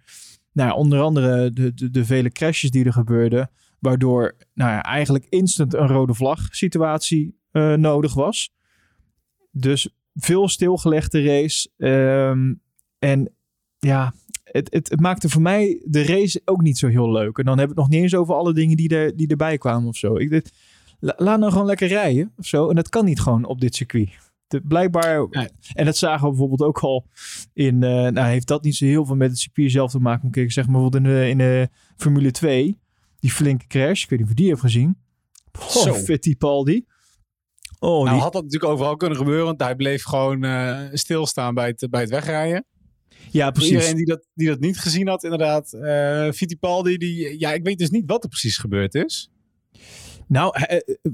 nou 0.53 0.73
onder 0.73 1.01
andere 1.01 1.53
de, 1.53 1.75
de, 1.75 1.91
de, 1.91 2.05
vele 2.05 2.31
crashes 2.31 2.71
die 2.71 2.85
er 2.85 2.93
gebeurden. 2.93 3.51
Waardoor 3.79 4.37
nou 4.55 4.71
ja, 4.71 4.83
eigenlijk 4.83 5.27
instant 5.29 5.75
een 5.75 5.89
rode 5.89 6.15
vlag 6.15 6.49
situatie 6.51 7.39
uh, 7.53 7.75
nodig 7.75 8.15
was. 8.15 8.53
Dus 9.51 9.89
veel 10.15 10.49
stilgelegde 10.49 11.23
race. 11.23 11.69
Um, 11.77 12.61
en 12.99 13.35
ja, 13.79 14.15
het, 14.45 14.73
het, 14.73 14.91
het, 14.91 15.01
maakte 15.01 15.29
voor 15.29 15.43
mij 15.43 15.81
de 15.85 16.05
race 16.05 16.43
ook 16.45 16.63
niet 16.63 16.79
zo 16.79 16.89
heel 16.89 17.13
leuk. 17.13 17.39
En 17.39 17.45
dan 17.45 17.59
hebben 17.59 17.77
we 17.77 17.83
het 17.83 17.91
nog 17.91 17.99
niet 18.01 18.03
eens 18.03 18.21
over 18.21 18.35
alle 18.35 18.55
dingen 18.55 18.77
die, 18.77 18.89
er, 18.89 19.17
die 19.17 19.29
erbij 19.29 19.59
kwamen 19.59 19.89
of 19.89 19.97
zo. 19.97 20.17
Ik 20.17 20.51
la, 20.99 21.15
laat 21.17 21.39
nou 21.39 21.53
gewoon 21.53 21.67
lekker 21.67 21.89
rijden 21.89 22.33
of 22.37 22.47
zo. 22.47 22.69
En 22.69 22.75
dat 22.75 22.89
kan 22.89 23.05
niet 23.05 23.21
gewoon 23.21 23.45
op 23.45 23.61
dit 23.61 23.75
circuit. 23.75 24.11
De, 24.47 24.61
blijkbaar, 24.61 25.27
en 25.73 25.85
dat 25.85 25.97
zagen 25.97 26.23
we 26.23 26.29
bijvoorbeeld 26.29 26.63
ook 26.63 26.79
al 26.79 27.07
in, 27.53 27.75
uh, 27.75 27.91
nou 27.91 28.27
heeft 28.27 28.47
dat 28.47 28.63
niet 28.63 28.77
zo 28.77 28.85
heel 28.85 29.05
veel 29.05 29.17
met 29.17 29.31
het 29.31 29.39
circuit 29.39 29.71
zelf 29.71 29.91
te 29.91 29.99
maken. 29.99 30.27
Moet 30.27 30.37
ik 30.37 30.53
zeg 30.53 30.67
maar 30.67 30.75
bijvoorbeeld 30.75 31.05
in 31.05 31.11
de, 31.11 31.29
in 31.29 31.39
de 31.39 31.69
Formule 31.97 32.31
2, 32.31 32.79
die 33.21 33.31
flinke 33.31 33.67
crash. 33.67 34.03
Ik 34.03 34.09
weet 34.09 34.19
niet 34.19 34.29
of 34.29 34.35
je 34.35 34.41
die 34.41 34.49
hebt 34.49 34.61
gezien. 34.61 34.97
Oh, 35.59 35.69
Zo. 35.69 35.93
Fittipaldi. 35.93 36.85
Oh, 37.79 38.05
nou 38.05 38.11
die, 38.11 38.23
had 38.23 38.33
dat 38.33 38.43
natuurlijk 38.43 38.73
overal 38.73 38.97
kunnen 38.97 39.19
gebeuren, 39.19 39.45
want 39.45 39.61
hij 39.61 39.77
bleef 39.77 40.05
gewoon 40.05 40.45
uh, 40.45 40.81
stilstaan 40.93 41.55
bij 41.55 41.67
het, 41.67 41.87
bij 41.91 42.01
het 42.01 42.11
wegrijden. 42.11 42.65
Ja, 43.31 43.45
Voor 43.45 43.53
precies. 43.53 43.71
iedereen 43.73 43.97
die 43.97 44.07
dat, 44.07 44.27
die 44.35 44.49
dat 44.49 44.61
niet 44.61 44.79
gezien 44.79 45.09
had, 45.09 45.25
inderdaad. 45.25 45.73
Uh, 45.73 46.31
Fittipaldi, 46.31 46.97
die, 46.97 47.39
ja, 47.41 47.53
ik 47.53 47.65
weet 47.65 47.79
dus 47.79 47.91
niet 47.91 48.05
wat 48.07 48.23
er 48.23 48.29
precies 48.29 48.59
gebeurd 48.59 48.95
is. 48.95 49.31
Nou, 50.29 50.51
hij- 50.59 50.83
eh, 50.83 51.13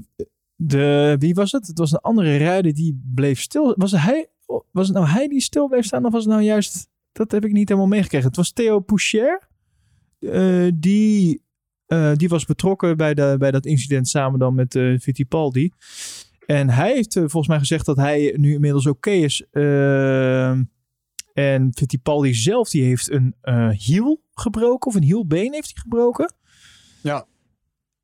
de, 0.55 1.15
wie 1.19 1.33
was 1.33 1.51
het? 1.51 1.67
Het 1.67 1.77
was 1.77 1.91
een 1.91 1.99
andere 1.99 2.37
rijder 2.37 2.73
die 2.73 3.01
bleef 3.15 3.41
stil. 3.41 3.73
Was 3.77 3.91
het, 3.91 4.01
hij, 4.01 4.27
was 4.71 4.87
het 4.87 4.95
nou 4.97 5.07
hij 5.09 5.27
die 5.27 5.41
stil 5.41 5.67
bleef 5.67 5.85
staan 5.85 6.05
of 6.05 6.11
was 6.11 6.23
het 6.23 6.33
nou 6.33 6.43
juist... 6.45 6.89
Dat 7.11 7.31
heb 7.31 7.45
ik 7.45 7.51
niet 7.51 7.69
helemaal 7.69 7.89
meegekregen. 7.89 8.27
Het 8.27 8.35
was 8.35 8.51
Theo 8.51 8.79
Poucher. 8.79 9.47
eh, 10.19 10.67
die, 10.75 11.41
eh, 11.85 12.11
die 12.15 12.29
was 12.29 12.45
betrokken 12.45 12.97
bij, 12.97 13.13
de, 13.13 13.35
bij 13.39 13.51
dat 13.51 13.65
incident 13.65 14.07
samen 14.07 14.39
dan 14.39 14.55
met 14.55 14.75
eh 14.75 14.97
Fittipaldi. 14.99 15.71
En 16.45 16.69
hij 16.69 16.93
heeft 16.93 17.15
eh, 17.15 17.21
volgens 17.21 17.47
mij 17.47 17.59
gezegd 17.59 17.85
dat 17.85 17.97
hij 17.97 18.33
nu 18.37 18.53
inmiddels 18.53 18.85
oké 18.87 19.09
is. 19.11 19.43
En 21.33 21.71
Fittipaldi 21.73 22.33
zelf 22.33 22.69
die 22.69 22.83
heeft 22.83 23.11
een 23.11 23.35
eh, 23.41 23.69
hiel 23.69 24.23
gebroken. 24.33 24.87
Of 24.87 24.95
een 24.95 25.03
hielbeen 25.03 25.53
heeft 25.53 25.71
hij 25.73 25.81
gebroken. 25.81 26.33
Ja. 27.01 27.25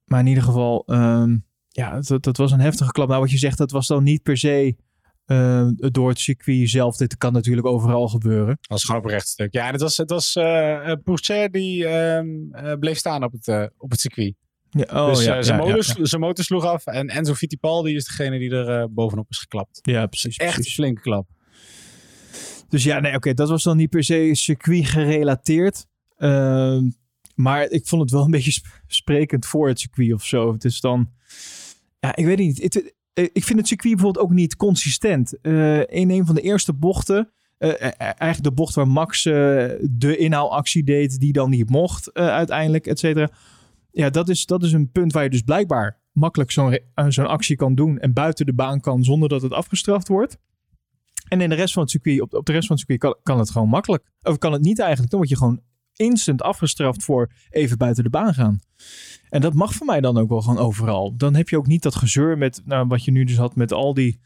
Maar 0.05 0.19
in 0.19 0.27
ieder 0.27 0.43
geval, 0.43 0.84
ehm, 0.86 1.38
ja, 1.67 2.00
dat, 2.00 2.24
dat 2.24 2.38
was 2.38 2.51
een 2.51 2.60
heftige 2.60 2.91
klap. 2.91 3.07
Nou, 3.07 3.22
wat 3.22 3.31
je 3.31 3.38
zegt, 3.38 3.57
dat 3.57 3.72
was 3.72 3.88
dan 3.88 4.03
niet 4.03 4.24
per 4.24 4.38
se 4.38 4.75
eh, 5.25 5.67
door 5.75 6.10
het 6.10 6.19
circuit 6.19 6.69
zelf. 6.69 6.98
Dit 6.98 7.17
kan 7.17 7.34
natuurlijk 7.34 7.67
overal 7.67 8.07
gebeuren. 8.07 8.48
Dat 8.48 8.67
was 8.67 8.84
gewoon 8.84 9.07
rechtstuk. 9.07 9.53
Ja, 9.53 9.72
het 9.72 9.81
was, 9.81 9.98
het 9.98 10.10
was 10.10 10.36
uh, 10.36 11.46
die 11.51 11.88
ehm, 11.88 12.27
eh, 12.51 12.74
bleef 12.79 12.98
staan 12.98 13.24
op 13.24 13.31
het, 13.31 13.72
op 13.77 13.91
het 13.91 14.00
circuit. 14.00 14.34
Ja, 14.69 14.84
oh, 14.84 15.07
dus 15.07 15.24
ja, 15.24 15.41
zijn, 15.41 15.60
ja, 15.60 15.65
motor, 15.65 15.84
zijn 16.07 16.22
motor 16.22 16.46
sloeg 16.46 16.65
af 16.65 16.86
en 16.86 17.07
Enzo 17.07 17.34
Fittipaldi 17.34 17.96
is 17.96 18.05
degene 18.05 18.39
die 18.39 18.51
er 18.51 18.93
bovenop 18.93 19.25
is 19.29 19.38
geklapt. 19.38 19.79
ja, 19.81 20.05
precies. 20.05 20.38
Echt 20.38 20.57
een 20.57 20.63
flinke 20.63 21.01
klap. 21.01 21.27
Dus 22.69 22.83
ja, 22.83 23.00
nee, 23.00 23.15
oké, 23.15 23.33
dat 23.33 23.50
was 23.50 23.63
dan 23.63 23.77
niet 23.77 23.89
per 23.89 24.03
se 24.03 24.29
circuit 24.33 24.86
gerelateerd. 24.86 25.86
Ehm, 26.17 26.89
maar 27.36 27.69
ik 27.69 27.88
vond 27.88 28.01
het 28.01 28.12
wel 28.12 28.24
een 28.24 28.31
beetje 28.38 28.51
sp- 28.51 28.81
sprekend 28.88 29.45
voor 29.45 29.67
het 29.67 29.79
circuit 29.79 30.13
of 30.13 30.25
zo. 30.25 30.55
Is 30.59 30.79
dan, 30.81 31.09
ja, 32.00 32.15
ik 32.15 32.25
weet 32.25 32.38
niet. 32.38 32.91
Eh, 33.13 33.24
ik 33.33 33.43
vind 33.43 33.59
het 33.59 33.67
circuit 33.67 33.93
bijvoorbeeld 33.93 34.25
ook 34.25 34.31
niet 34.31 34.55
consistent. 34.55 35.41
Eh, 35.41 35.79
in 35.79 36.09
een 36.09 36.25
van 36.25 36.36
de 36.36 36.41
eerste 36.41 36.74
bochten, 36.74 37.31
eh, 37.57 37.71
eigenlijk 38.00 38.43
de 38.43 38.51
bocht 38.51 38.75
waar 38.75 38.88
Max 38.88 39.24
de 39.24 40.15
inhaalactie 40.17 40.83
deed, 40.83 41.19
die 41.19 41.33
dan 41.33 41.50
niet 41.50 41.69
mocht 41.69 42.13
uiteindelijk, 42.13 42.88
et 42.88 43.00
cetera. 43.00 43.29
Ja, 43.91 44.09
dat 44.09 44.29
is, 44.29 44.45
dat 44.45 44.63
is 44.63 44.71
een 44.71 44.91
punt 44.91 45.13
waar 45.13 45.24
je 45.24 45.29
dus 45.29 45.41
blijkbaar 45.41 46.00
makkelijk 46.12 46.51
zo'n 46.51 46.79
zo'n 47.07 47.27
actie 47.27 47.55
kan 47.55 47.75
doen 47.75 48.00
en 48.00 48.13
buiten 48.13 48.45
de 48.45 48.53
baan 48.53 48.79
kan 48.79 49.03
zonder 49.03 49.29
dat 49.29 49.41
het 49.41 49.51
afgestraft 49.51 50.07
wordt. 50.07 50.38
En 51.27 51.41
in 51.41 51.50
de 51.50 51.55
rest 51.55 51.74
van 51.74 51.81
het 51.81 51.91
circuit, 51.91 52.22
op, 52.22 52.34
op 52.34 52.46
de 52.46 52.51
rest 52.51 52.67
van 52.67 52.75
het 52.75 52.86
circuit 52.88 53.17
kan, 53.24 53.39
het 53.39 53.50
gewoon 53.50 53.69
makkelijk. 53.69 54.03
Of 54.22 54.38
kan 54.38 54.51
het 54.51 54.62
niet 54.62 54.79
eigenlijk. 54.79 55.10
Dan 55.10 55.19
word 55.19 55.31
je 55.31 55.38
gewoon 55.38 55.62
instant 55.96 56.41
afgestraft 56.41 57.03
voor 57.03 57.31
even 57.50 57.77
buiten 57.77 58.03
de 58.03 58.10
baan 58.10 58.34
gaan. 58.34 58.60
En 59.29 59.41
dat 59.41 59.53
mag 59.53 59.74
voor 59.74 59.86
mij 59.86 60.01
dan 60.01 60.17
ook 60.17 60.29
wel 60.29 60.41
gewoon 60.41 60.57
overal. 60.57 61.17
Dan 61.17 61.36
heb 61.36 61.50
je 61.50 61.57
ook 61.57 61.67
niet 61.67 61.84
dat 61.84 61.96
gezeur 61.96 62.38
met 62.38 62.62
nou, 62.65 62.88
wat 62.88 63.03
je 63.03 63.12
nu 63.12 63.24
dus 63.24 63.38
had 63.38 63.55
met 63.55 63.74
al 63.74 63.93
die 63.93 64.19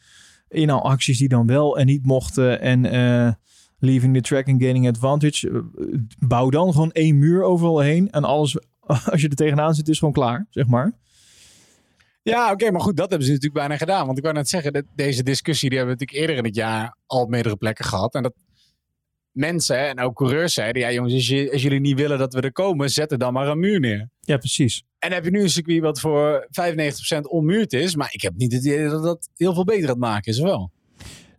inhaalacties 0.47 1.17
die 1.17 1.27
dan 1.27 1.47
wel 1.47 1.77
en 1.77 1.85
niet 1.85 2.05
mochten. 2.05 2.61
En 2.61 2.85
eh, 2.85 3.33
leaving 3.79 4.13
the 4.15 4.21
track 4.21 4.47
and 4.47 4.61
gaining 4.61 4.87
advantage. 4.87 5.49
Eh, 5.49 5.85
Bouw 6.19 6.49
dan 6.49 6.71
gewoon 6.71 6.91
één 6.91 7.19
muur 7.19 7.43
overal 7.43 7.79
heen. 7.79 8.11
En 8.11 8.23
alles, 8.23 8.57
als 9.11 9.21
je 9.21 9.29
er 9.29 9.35
tegenaan 9.35 9.75
zit, 9.75 9.89
is 9.89 9.99
gewoon 9.99 10.13
klaar, 10.13 10.47
zeg 10.49 10.67
maar. 10.67 10.99
Ja, 12.23 12.51
oké, 12.51 12.71
maar 12.71 12.81
goed, 12.81 12.97
dat 12.97 13.09
hebben 13.09 13.27
ze 13.27 13.33
natuurlijk 13.33 13.59
bijna 13.59 13.77
gedaan. 13.77 14.05
Want 14.05 14.17
ik 14.17 14.23
wou 14.23 14.35
net 14.35 14.49
zeggen, 14.49 14.73
dat 14.73 14.85
deze 14.95 15.23
discussie 15.23 15.69
die 15.69 15.77
hebben 15.77 15.97
we 15.97 16.01
natuurlijk 16.01 16.29
eerder 16.29 16.43
in 16.43 16.49
het 16.49 16.59
jaar 16.59 16.97
al 17.05 17.21
op 17.21 17.29
meerdere 17.29 17.55
plekken 17.55 17.85
gehad. 17.85 18.15
En 18.15 18.23
dat 18.23 18.33
mensen 19.31 19.87
en 19.87 19.99
ook 19.99 20.15
coureurs 20.15 20.53
zeiden, 20.53 20.81
ja 20.81 20.91
jongens, 20.91 21.13
als, 21.13 21.27
je, 21.27 21.51
als 21.51 21.61
jullie 21.61 21.79
niet 21.79 21.97
willen 21.97 22.17
dat 22.17 22.33
we 22.33 22.41
er 22.41 22.51
komen, 22.51 22.89
zet 22.89 23.11
er 23.11 23.17
dan 23.17 23.33
maar 23.33 23.47
een 23.47 23.59
muur 23.59 23.79
neer. 23.79 24.09
Ja, 24.19 24.37
precies. 24.37 24.83
En 24.99 25.11
heb 25.11 25.23
je 25.23 25.31
nu 25.31 25.41
een 25.41 25.49
circuit 25.49 25.81
wat 25.81 25.99
voor 25.99 26.47
95% 26.47 27.21
onmuurd 27.21 27.73
is. 27.73 27.95
Maar 27.95 28.09
ik 28.11 28.21
heb 28.21 28.33
niet 28.35 28.53
het 28.53 28.65
idee 28.65 28.89
dat 28.89 29.03
dat 29.03 29.29
heel 29.35 29.53
veel 29.53 29.63
beter 29.63 29.87
gaat 29.87 29.97
maken 29.97 30.31
is, 30.31 30.39
wel? 30.39 30.71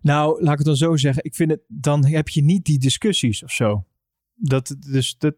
Nou, 0.00 0.42
laat 0.42 0.52
ik 0.52 0.58
het 0.58 0.66
dan 0.66 0.76
zo 0.76 0.96
zeggen. 0.96 1.24
Ik 1.24 1.34
vind 1.34 1.50
het, 1.50 1.60
dan 1.66 2.06
heb 2.06 2.28
je 2.28 2.42
niet 2.42 2.64
die 2.64 2.78
discussies 2.78 3.42
of 3.44 3.50
zo. 3.50 3.84
Dat, 4.34 4.76
dus 4.78 5.14
dat, 5.18 5.34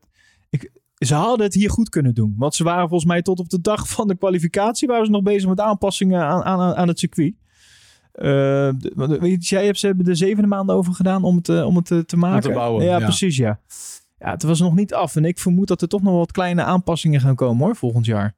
ze 1.06 1.14
hadden 1.14 1.46
het 1.46 1.54
hier 1.54 1.70
goed 1.70 1.88
kunnen 1.88 2.14
doen. 2.14 2.34
Want 2.38 2.54
ze 2.54 2.64
waren 2.64 2.88
volgens 2.88 3.10
mij 3.10 3.22
tot 3.22 3.38
op 3.40 3.48
de 3.48 3.60
dag 3.60 3.88
van 3.88 4.08
de 4.08 4.16
kwalificatie... 4.16 4.88
waren 4.88 5.04
ze 5.06 5.10
nog 5.10 5.22
bezig 5.22 5.48
met 5.48 5.60
aanpassingen 5.60 6.22
aan, 6.22 6.42
aan, 6.42 6.74
aan 6.74 6.88
het 6.88 6.98
circuit. 6.98 7.34
Eh, 8.12 8.68
weet 9.20 9.48
je, 9.48 9.54
jij 9.54 9.64
hebt, 9.64 9.78
ze 9.78 9.86
hebben 9.86 10.06
er 10.06 10.16
zevende 10.16 10.48
maanden 10.48 10.74
over 10.76 10.94
gedaan 10.94 11.24
om 11.24 11.36
het, 11.36 11.48
eh, 11.48 11.66
om 11.66 11.76
het 11.76 11.90
eh, 11.90 11.98
te 11.98 12.16
maken. 12.16 12.52
bouwen, 12.52 12.84
ja, 12.84 12.98
ja. 12.98 13.04
precies, 13.04 13.36
ja. 13.36 13.60
Ja, 14.18 14.30
het 14.30 14.42
was 14.42 14.60
nog 14.60 14.74
niet 14.74 14.94
af. 14.94 15.16
En 15.16 15.24
ik 15.24 15.38
vermoed 15.38 15.68
dat 15.68 15.82
er 15.82 15.88
toch 15.88 16.02
nog 16.02 16.14
wat 16.16 16.32
kleine 16.32 16.62
aanpassingen 16.62 17.20
gaan 17.20 17.34
komen, 17.34 17.64
hoor, 17.66 17.76
volgend 17.76 18.06
jaar. 18.06 18.34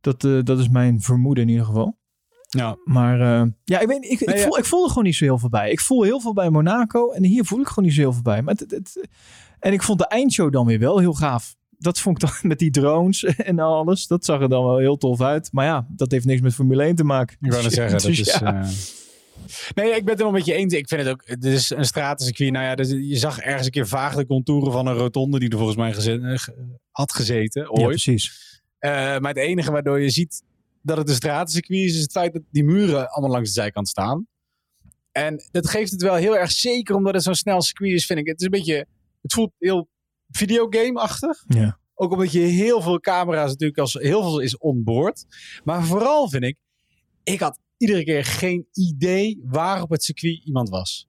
Dat, 0.00 0.20
dat 0.20 0.58
is 0.58 0.68
mijn 0.68 1.00
vermoeden 1.00 1.44
in 1.44 1.50
ieder 1.50 1.64
geval. 1.66 1.98
Ja. 2.48 2.76
Maar 2.84 3.18
ja, 3.64 3.78
ik, 3.80 3.86
weet, 3.86 4.04
ik, 4.04 4.20
ik, 4.20 4.38
voel, 4.38 4.58
ik 4.58 4.64
voel 4.64 4.82
er 4.82 4.88
gewoon 4.88 5.04
niet 5.04 5.14
zo 5.16 5.24
heel 5.24 5.38
veel 5.38 5.48
bij. 5.48 5.70
Ik 5.70 5.80
voel 5.80 6.02
heel 6.02 6.20
veel 6.20 6.32
bij 6.32 6.50
Monaco 6.50 7.10
en 7.10 7.24
hier 7.24 7.44
voel 7.44 7.60
ik 7.60 7.66
gewoon 7.68 7.84
niet 7.84 7.94
zo 7.94 8.00
heel 8.00 8.12
veel 8.12 8.22
bij. 8.22 8.42
Maar 8.42 8.54
het, 8.54 8.70
het- 8.70 8.70
het- 8.94 9.08
en 9.58 9.72
ik 9.72 9.82
vond 9.82 9.98
de 9.98 10.06
eindshow 10.06 10.52
dan 10.52 10.66
weer 10.66 10.78
wel 10.78 10.98
heel 10.98 11.12
gaaf. 11.14 11.56
Dat 11.82 11.98
vond 12.00 12.22
ik 12.22 12.28
dan 12.28 12.38
met 12.50 12.58
die 12.58 12.70
drones 12.70 13.24
en 13.24 13.58
alles. 13.58 14.06
Dat 14.06 14.24
zag 14.24 14.40
er 14.40 14.48
dan 14.48 14.64
wel 14.64 14.78
heel 14.78 14.96
tof 14.96 15.20
uit. 15.20 15.48
Maar 15.52 15.64
ja, 15.66 15.86
dat 15.88 16.10
heeft 16.10 16.24
niks 16.24 16.40
met 16.40 16.54
Formule 16.54 16.82
1 16.82 16.94
te 16.96 17.04
maken. 17.04 17.36
Ik 17.40 17.50
wou 17.50 17.62
net 17.62 17.72
zeggen, 17.72 17.92
dat 17.98 18.06
is... 18.18 18.18
ja. 18.38 18.62
eh, 18.62 18.68
Nee, 19.74 19.86
ik 19.86 19.92
ben 20.04 20.08
het 20.08 20.18
helemaal 20.18 20.30
met 20.32 20.44
je 20.44 20.54
eens. 20.54 20.74
Ik 20.74 20.88
vind 20.88 21.00
het 21.00 21.10
ook, 21.10 21.22
het 21.24 21.44
is 21.44 21.70
een 21.70 21.84
stratencircuit. 21.84 22.52
Nou 22.52 22.64
ja, 22.64 22.74
dus 22.74 22.88
je 22.90 23.16
zag 23.16 23.38
ergens 23.38 23.64
een 23.66 23.72
keer 23.72 23.88
vaag 23.88 24.14
de 24.14 24.26
contouren 24.26 24.72
van 24.72 24.86
een 24.86 24.94
rotonde 24.94 25.38
die 25.38 25.48
er 25.50 25.56
volgens 25.56 25.76
mij 25.76 25.92
geze- 25.92 26.20
eh, 26.20 26.54
had 26.90 27.12
gezeten, 27.12 27.62
Ja, 27.62 27.68
ooit. 27.68 27.86
precies. 27.86 28.32
Eh, 28.78 28.90
maar 28.90 29.20
het 29.34 29.36
enige 29.36 29.70
waardoor 29.70 30.00
je 30.00 30.10
ziet 30.10 30.42
dat 30.82 30.96
het 30.96 31.08
een 31.08 31.14
stratencircuit 31.14 31.80
is, 31.80 31.94
is 31.94 32.00
het 32.02 32.10
feit 32.12 32.32
dat 32.32 32.42
die 32.50 32.64
muren 32.64 33.08
allemaal 33.10 33.30
langs 33.30 33.48
de 33.54 33.60
zijkant 33.60 33.88
staan. 33.88 34.26
En 35.12 35.42
dat 35.50 35.68
geeft 35.68 35.90
het 35.90 36.02
wel 36.02 36.14
heel 36.14 36.36
erg 36.38 36.50
zeker, 36.50 36.94
omdat 36.94 37.14
het 37.14 37.22
zo'n 37.22 37.34
snel 37.34 37.62
circuit 37.62 37.92
is, 37.92 38.06
vind 38.06 38.18
ik. 38.18 38.26
Het 38.26 38.38
is 38.40 38.44
een 38.44 38.50
beetje, 38.50 38.86
het 39.22 39.32
voelt 39.32 39.52
heel 39.58 39.88
videogame-achtig. 40.30 41.44
Ja. 41.48 41.78
Ook 41.94 42.12
omdat 42.12 42.32
je 42.32 42.38
heel 42.40 42.80
veel 42.82 43.00
camera's 43.00 43.50
natuurlijk 43.50 43.78
als 43.78 43.92
heel 43.92 44.22
veel 44.22 44.40
is 44.40 44.58
onboard. 44.58 45.24
Maar 45.64 45.84
vooral 45.84 46.28
vind 46.28 46.44
ik, 46.44 46.56
ik 47.24 47.40
had 47.40 47.58
iedere 47.76 48.04
keer 48.04 48.24
geen 48.24 48.66
idee 48.72 49.40
waar 49.44 49.82
op 49.82 49.90
het 49.90 50.04
circuit 50.04 50.44
iemand 50.44 50.68
was. 50.68 51.08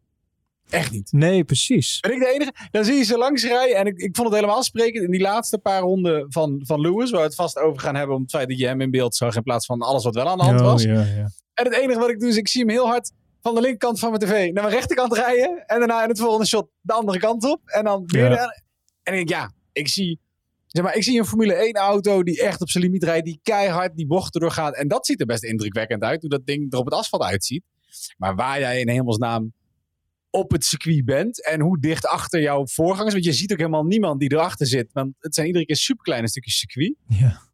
Echt 0.70 0.92
niet. 0.92 1.12
Nee, 1.12 1.44
precies. 1.44 2.00
Ben 2.00 2.12
ik 2.12 2.20
de 2.20 2.32
enige? 2.34 2.54
Dan 2.72 2.86
zie 2.86 2.96
je 2.96 3.04
ze 3.04 3.18
langs 3.18 3.44
rijden. 3.44 3.78
En 3.78 3.86
ik, 3.86 3.98
ik 3.98 4.16
vond 4.16 4.28
het 4.28 4.36
helemaal 4.36 4.64
sprekend 4.64 5.04
in 5.04 5.12
die 5.12 5.22
laatste 5.22 5.58
paar 5.58 5.82
ronden 5.82 6.26
van, 6.32 6.62
van 6.66 6.82
Lewis. 6.82 7.10
Waar 7.12 7.20
we 7.20 7.26
het 7.26 7.36
vast 7.36 7.58
over 7.58 7.82
gaan 7.82 7.96
hebben 7.96 8.16
om 8.16 8.22
het 8.22 8.32
feit 8.32 8.50
dat 8.50 8.58
je 8.58 8.68
hem 8.68 8.82
in 8.82 8.92
beeld 8.92 9.16
zag. 9.16 9.36
In 9.36 9.44
plaats 9.44 9.66
van 9.66 9.82
alles 9.82 10.04
wat 10.04 10.16
wel 10.16 10.28
aan 10.30 10.38
de 10.38 10.44
hand 10.44 10.60
Oh, 10.60 10.66
was. 10.66 10.84
ja, 10.84 10.94
ja. 10.94 11.30
En 11.54 11.66
het 11.66 11.74
enige 11.74 12.00
wat 12.00 12.10
ik 12.10 12.20
doe 12.20 12.30
is 12.30 12.38
ik 12.38 12.48
zie 12.48 12.62
hem 12.62 12.70
heel 12.70 12.88
hard 12.88 13.12
van 13.42 13.56
de 13.56 13.62
linkerkant 13.62 14.00
van 14.00 14.10
mijn 14.10 14.22
tv 14.22 14.52
naar 14.54 14.64
mijn 14.64 14.76
rechterkant 14.76 15.14
rijden. 15.14 15.64
En 15.66 15.80
daarna 15.80 16.04
in 16.04 16.10
het 16.10 16.20
volgende 16.20 16.46
shot 16.46 16.68
de 16.82 16.94
andere 16.94 17.20
kant 17.20 17.44
op. 17.44 17.62
En 17.66 17.84
dan 17.84 18.04
weer. 18.06 18.32
Ja. 18.32 18.62
En 19.04 19.14
ik 19.14 19.30
ja, 19.30 19.52
ik 19.72 19.88
zie, 19.88 20.20
zeg 20.68 20.84
maar, 20.84 20.96
ik 20.96 21.04
zie 21.04 21.20
een 21.20 21.26
Formule 21.26 21.54
1 21.54 21.74
auto 21.74 22.24
die 22.24 22.42
echt 22.42 22.62
op 22.62 22.70
zijn 22.70 22.84
limiet 22.84 23.04
rijdt. 23.04 23.26
Die 23.26 23.40
keihard 23.44 23.96
die 23.96 24.08
bochten 24.08 24.42
doorgaat. 24.42 24.76
En 24.76 24.88
dat 24.88 25.06
ziet 25.06 25.20
er 25.20 25.26
best 25.26 25.44
indrukwekkend 25.44 26.04
uit. 26.04 26.22
Hoe 26.22 26.30
dat 26.30 26.46
ding 26.46 26.74
er 26.74 26.80
op 26.80 26.86
het 26.86 26.94
asfalt 26.94 27.24
uitziet. 27.24 27.64
Maar 28.18 28.36
waar 28.36 28.60
jij 28.60 28.80
in 28.80 28.90
hemelsnaam 28.90 29.54
op 30.30 30.52
het 30.52 30.66
circuit 30.66 31.06
bent. 31.06 31.46
En 31.46 31.62
hoe 31.62 31.80
dicht 31.80 32.06
achter 32.06 32.42
jouw 32.42 32.68
voorgangers. 32.68 33.14
Want 33.14 33.26
je 33.26 33.34
ziet 33.34 33.52
ook 33.52 33.58
helemaal 33.58 33.86
niemand 33.86 34.20
die 34.20 34.32
erachter 34.32 34.68
zit. 34.68 34.94
Want 34.94 35.14
het 35.20 35.36
zijn 35.36 35.48
iedere 35.48 35.66
keer 35.66 35.76
superkleine 35.76 36.28
stukjes 36.28 36.58
circuit. 36.58 36.96
Ja. 37.08 37.51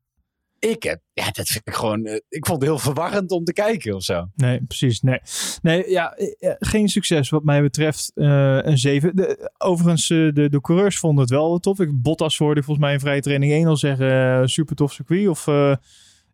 Ik 0.70 0.84
heb, 0.84 1.02
ja, 1.14 1.32
dat 1.32 1.48
vind 1.48 1.68
ik 1.68 1.74
gewoon, 1.74 2.06
eh, 2.06 2.20
ik 2.30 2.46
vond 2.46 2.60
het 2.62 2.70
heel 2.70 2.80
verwarrend 2.80 3.32
om 3.32 3.44
te 3.44 3.54
kijken 3.54 3.96
of 3.96 4.04
zo. 4.04 4.30
Nee, 4.36 4.62
precies. 4.64 5.02
Nee, 5.02 5.20
nee 5.62 5.90
ja, 5.90 6.14
eh, 6.14 6.54
geen 6.60 6.88
succes 6.90 7.30
wat 7.30 7.44
mij 7.44 7.62
betreft. 7.62 8.12
eh, 8.16 8.58
een 8.62 8.78
7. 8.78 9.16
De, 9.16 9.52
overigens, 9.58 10.10
eh, 10.10 10.18
de, 10.34 10.50
de 10.50 10.62
coureurs 10.62 10.98
vonden 10.98 11.22
het 11.22 11.30
wel 11.34 11.60
tof. 11.60 11.80
Ik, 11.80 12.02
Bottas 12.02 12.38
hoorde 12.38 12.64
volgens 12.64 12.86
mij 12.86 12.94
in 12.94 13.00
vrije 13.00 13.22
training 13.22 13.52
1 13.52 13.68
al 13.68 13.78
zeggen... 13.78 14.42
eh, 14.42 14.48
super 14.48 14.76
tof 14.76 14.94
circuit 14.94 15.28
of 15.28 15.48
eh, 15.48 15.76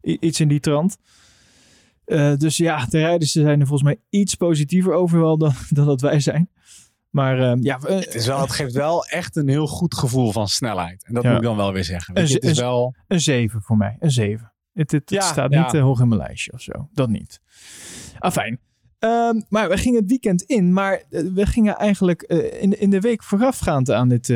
iets 0.01 0.39
in 0.39 0.47
die 0.47 0.59
trant. 0.59 0.97
Eh, 2.05 2.35
dus 2.37 2.57
ja, 2.57 2.85
de 2.85 2.97
rijders 2.99 3.31
zijn 3.31 3.59
er 3.59 3.67
volgens 3.67 3.89
mij 3.89 3.99
iets 4.09 4.35
positiever 4.35 4.93
over 4.93 5.19
wel 5.19 5.37
dan, 5.37 5.53
dan 5.69 5.85
dat 5.85 6.01
wij 6.01 6.19
zijn. 6.19 6.49
Maar 7.13 7.39
eh, 7.51 7.53
ja, 7.61 7.79
Het, 7.79 8.15
is 8.15 8.27
wel, 8.27 8.39
het 8.41 8.51
geeft 8.51 8.73
wel 8.73 9.05
echt 9.05 9.35
een 9.35 9.47
heel 9.47 9.67
goed 9.67 9.95
gevoel 9.95 10.31
van 10.31 10.47
snelheid. 10.47 11.03
En 11.05 11.13
dat 11.13 11.23
Ja. 11.23 11.29
moet 11.29 11.37
ik 11.37 11.43
dan 11.45 11.55
wel 11.57 11.73
weer 11.73 11.83
zeggen. 11.83 12.13
Weet 12.13 12.27
je, 12.29 12.33
Een- 12.35 12.41
het 12.41 12.51
is 12.51 12.57
een- 12.57 12.63
wel... 12.63 12.95
een 13.07 13.21
7 13.21 13.61
voor 13.61 13.77
mij. 13.77 13.95
Een 13.99 14.11
7. 14.11 14.53
Het, 14.73 14.91
het, 14.91 15.09
het 15.09 15.09
Ja, 15.09 15.21
staat 15.21 15.51
ja. 15.53 15.63
niet 15.63 15.73
eh, 15.73 15.81
hoog 15.81 15.99
in 15.99 16.07
mijn 16.07 16.21
lijstje 16.21 16.51
of 16.53 16.61
zo. 16.61 16.89
Dat 16.93 17.09
niet. 17.09 17.39
Afijn. 18.19 18.59
Ehm, 18.99 19.41
maar 19.49 19.69
we 19.69 19.77
gingen 19.77 19.99
het 20.01 20.09
weekend 20.09 20.41
in. 20.41 20.73
Maar 20.73 21.03
eh, 21.09 21.21
we 21.33 21.45
gingen 21.45 21.75
eigenlijk 21.77 22.21
eh, 22.21 22.61
in, 22.61 22.79
in 22.79 22.89
de 22.89 22.99
week 22.99 23.23
voorafgaand 23.23 23.91
aan, 23.91 24.09
dit, 24.09 24.29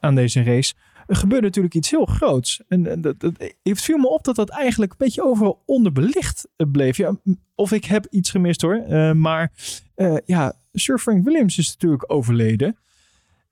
aan 0.00 0.14
deze 0.14 0.42
race. 0.42 0.74
Er 1.06 1.16
gebeurde 1.16 1.46
natuurlijk 1.46 1.74
iets 1.74 1.90
heel 1.90 2.04
groots. 2.04 2.62
En, 2.68 2.86
en 2.86 3.00
dat, 3.00 3.20
dat, 3.20 3.32
het 3.62 3.80
viel 3.80 3.98
me 3.98 4.08
op 4.08 4.24
dat 4.24 4.36
dat 4.36 4.48
eigenlijk 4.48 4.90
een 4.90 4.98
beetje 4.98 5.24
overal 5.24 5.62
onderbelicht 5.66 6.48
eh, 6.56 6.66
bleef. 6.70 6.96
Ja, 6.96 7.16
of 7.54 7.72
ik 7.72 7.84
heb 7.84 8.06
iets 8.10 8.30
gemist 8.30 8.62
hoor. 8.62 8.74
Eh, 8.74 9.12
maar 9.12 9.52
eh, 9.94 10.16
ja, 10.24 10.52
Sir 10.72 10.98
Frank 10.98 11.24
Williams 11.24 11.58
is 11.58 11.70
natuurlijk 11.72 12.12
overleden. 12.12 12.76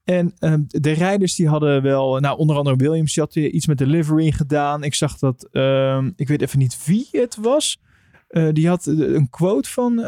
En 0.04 0.34
ehm, 0.38 0.62
de 0.66 0.90
rijders 0.90 1.34
die 1.34 1.48
hadden 1.48 1.82
wel, 1.82 2.20
nou 2.20 2.38
onder 2.38 2.56
andere 2.56 2.76
Williams, 2.76 3.14
die 3.14 3.22
had 3.22 3.34
iets 3.36 3.66
met 3.66 3.78
de 3.78 3.86
livery 3.86 4.30
gedaan. 4.30 4.84
Ik 4.84 4.94
zag 4.94 5.18
dat, 5.18 5.48
ehm, 5.52 6.10
ik 6.16 6.28
weet 6.28 6.42
even 6.42 6.58
niet 6.58 6.84
wie 6.84 7.08
het 7.10 7.36
was. 7.36 7.82
Die 8.52 8.68
had 8.68 8.86
een 8.86 9.30
quote 9.30 9.70
van 9.70 9.98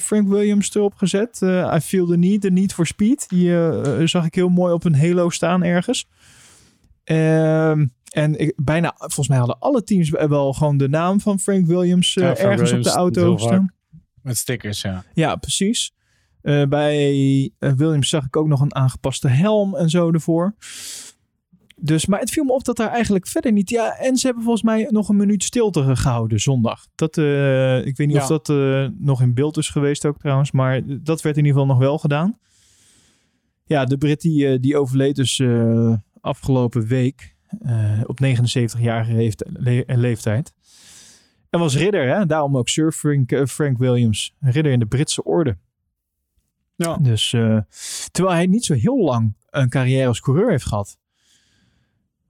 Frank 0.00 0.28
Williams 0.28 0.74
erop 0.74 0.94
gezet. 0.94 1.42
Eh, 1.42 1.74
I 1.76 1.80
feel 1.80 2.06
the 2.06 2.16
need, 2.16 2.40
the 2.40 2.50
need 2.50 2.72
for 2.72 2.86
speed. 2.86 3.28
Die 3.28 4.08
zag 4.08 4.26
ik 4.26 4.34
heel 4.34 4.48
mooi 4.48 4.72
op 4.72 4.84
een 4.84 4.96
halo 4.96 5.30
staan 5.30 5.62
ergens. 5.62 6.08
Ehm, 7.04 7.86
en 8.14 8.40
ik, 8.40 8.52
bijna, 8.56 8.94
volgens 8.96 9.28
mij 9.28 9.38
hadden 9.38 9.58
alle 9.58 9.84
teams 9.84 10.10
wel 10.10 10.52
gewoon 10.52 10.76
de 10.76 10.88
naam 10.88 11.20
van 11.20 11.38
Frank 11.38 11.66
Williams 11.66 12.16
eh, 12.16 12.24
Ja, 12.24 12.36
Frank 12.36 12.50
ergens 12.50 12.70
Williams 12.70 12.88
op 12.88 12.94
de 12.94 12.98
auto 12.98 13.36
staan. 13.36 13.72
Met 14.22 14.36
stickers, 14.36 14.80
ja. 14.80 15.04
Ja, 15.14 15.36
precies. 15.36 15.92
Eh, 16.40 16.64
bij 16.64 17.50
eh, 17.58 17.72
Williams 17.72 18.08
zag 18.08 18.24
ik 18.24 18.36
ook 18.36 18.46
nog 18.46 18.60
een 18.60 18.74
aangepaste 18.74 19.28
helm 19.28 19.76
en 19.76 19.90
zo 19.90 20.10
ervoor. 20.10 20.54
Dus, 21.76 22.06
maar 22.06 22.20
het 22.20 22.30
viel 22.30 22.44
me 22.44 22.52
op 22.52 22.64
dat 22.64 22.76
daar 22.76 22.90
eigenlijk 22.90 23.26
verder 23.26 23.52
niet... 23.52 23.70
Ja, 23.70 23.96
en 23.96 24.16
ze 24.16 24.26
hebben 24.26 24.44
volgens 24.44 24.64
mij 24.64 24.86
nog 24.90 25.08
een 25.08 25.16
minuut 25.16 25.42
stilte 25.44 25.96
gehouden 25.96 26.40
zondag. 26.40 26.86
Dat, 26.94 27.16
ik 27.86 27.96
weet 27.96 28.06
niet 28.06 28.16
Ja. 28.16 28.22
of 28.22 28.28
dat 28.42 28.48
nog 28.98 29.22
in 29.22 29.34
beeld 29.34 29.56
is 29.56 29.68
geweest 29.68 30.06
ook 30.06 30.18
trouwens. 30.18 30.50
Maar 30.50 30.80
dat 30.86 31.22
werd 31.22 31.36
in 31.36 31.44
ieder 31.44 31.60
geval 31.60 31.74
nog 31.74 31.84
wel 31.84 31.98
gedaan. 31.98 32.38
Ja, 33.64 33.84
de 33.84 33.98
Brit 33.98 34.20
die, 34.20 34.60
die 34.60 34.76
overleed 34.76 35.16
dus 35.16 35.42
afgelopen 36.24 36.86
week. 36.86 37.32
eh, 37.62 38.00
op 38.06 38.18
79-jarige 38.20 39.12
leeft- 39.12 39.44
le- 39.52 39.84
leeftijd. 39.86 40.52
En 41.50 41.60
was 41.60 41.76
ridder, 41.76 42.16
hè? 42.16 42.26
daarom 42.26 42.56
ook 42.56 42.68
Sir 42.68 42.92
Frank, 42.92 43.32
eh, 43.32 43.44
Frank 43.46 43.78
Williams. 43.78 44.34
Ridder 44.40 44.72
in 44.72 44.78
de 44.78 44.86
Britse 44.86 45.24
orde. 45.24 45.56
Ja. 46.76 46.96
Dus, 46.96 47.32
eh, 47.32 47.58
terwijl 48.10 48.34
hij 48.36 48.46
niet 48.46 48.64
zo 48.64 48.74
heel 48.74 48.98
lang 49.04 49.34
een 49.50 49.68
carrière 49.68 50.06
als 50.06 50.20
coureur 50.20 50.50
heeft 50.50 50.66
gehad. 50.66 50.98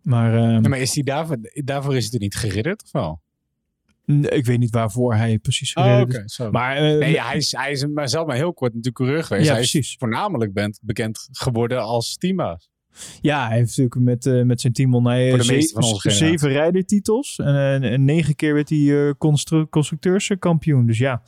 Maar, 0.03 0.39
Ja, 0.39 0.61
maar 0.61 0.79
is 0.79 0.93
die 0.93 1.05
daarvoor, 1.05 1.37
daarvoor 1.65 1.97
is 1.97 2.05
het 2.05 2.15
er 2.15 2.21
niet 2.21 2.35
geridderd 2.37 2.83
of 2.83 2.93
wel? 2.93 3.23
ik 4.23 4.45
weet 4.45 4.59
niet 4.59 4.71
waarvoor 4.75 5.15
hij 5.15 5.39
precies 5.39 5.75
Oh, 5.75 6.01
oké. 6.01 6.23
is. 6.25 6.35
zo. 6.35 6.51
Maar 6.51 6.81
nee, 6.81 7.13
ja, 7.13 7.27
hij 7.27 7.37
is, 7.37 7.53
hij 7.53 7.71
is 7.73 7.87
maar 7.87 8.09
zelf 8.09 8.27
maar 8.27 8.37
heel 8.37 8.53
kort 8.55 8.71
natuurlijk 8.71 8.97
coureur 8.97 9.25
geweest. 9.25 9.47
Ja, 9.47 9.53
hij 9.53 9.63
is 9.63 9.71
precies. 9.71 9.97
voornamelijk 9.99 10.53
bent, 10.53 10.79
bekend 10.83 11.29
geworden 11.33 11.83
als 11.83 12.17
teambaas. 12.17 12.71
Ja, 13.21 13.47
hij 13.47 13.57
heeft 13.57 13.69
natuurlijk 13.69 14.01
met, 14.01 14.27
eh, 14.27 14.43
met 14.43 14.61
zijn 14.61 14.73
team 14.73 14.91
de 14.91 15.11
eh, 15.11 15.41
ze- 15.41 16.11
zeven 16.11 16.49
rijdertitels. 16.49 17.39
En, 17.39 17.55
eh, 17.55 17.93
en 17.93 18.05
negen 18.05 18.35
keer 18.35 18.55
werd 18.55 18.69
hij 18.69 19.07
eh, 19.09 19.13
constru- 19.19 19.67
constructeurskampioen. 19.67 20.87
Dus 20.87 20.99
ja, 20.99 21.23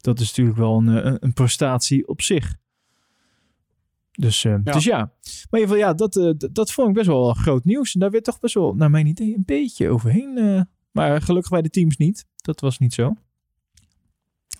dat 0.00 0.20
is 0.20 0.26
natuurlijk 0.28 0.56
wel 0.56 0.76
een, 0.76 1.16
een, 1.24 1.32
prestatie 1.32 2.08
op 2.08 2.22
zich. 2.22 2.54
Dus 4.12 4.42
Ja. 4.42 4.58
dus 4.58 4.84
ja. 4.84 4.96
Maar 4.98 5.60
in 5.60 5.60
ieder 5.60 5.76
geval, 5.76 5.76
ja, 5.76 5.94
dat, 5.94 6.34
dat 6.52 6.72
vond 6.72 6.88
ik 6.88 6.94
best 6.94 7.06
wel 7.06 7.34
groot 7.34 7.64
nieuws. 7.64 7.94
En 7.94 8.00
daar 8.00 8.10
werd 8.10 8.24
toch 8.24 8.40
best 8.40 8.54
wel, 8.54 8.74
naar 8.74 8.90
mijn 8.90 9.06
idee, 9.06 9.34
een 9.36 9.42
beetje 9.46 9.88
overheen. 9.88 10.66
maar 10.90 11.22
gelukkig 11.22 11.50
bij 11.50 11.62
de 11.62 11.70
teams 11.70 11.96
niet. 11.96 12.26
Dat 12.36 12.60
was 12.60 12.78
niet 12.78 12.94
zo. 12.94 13.16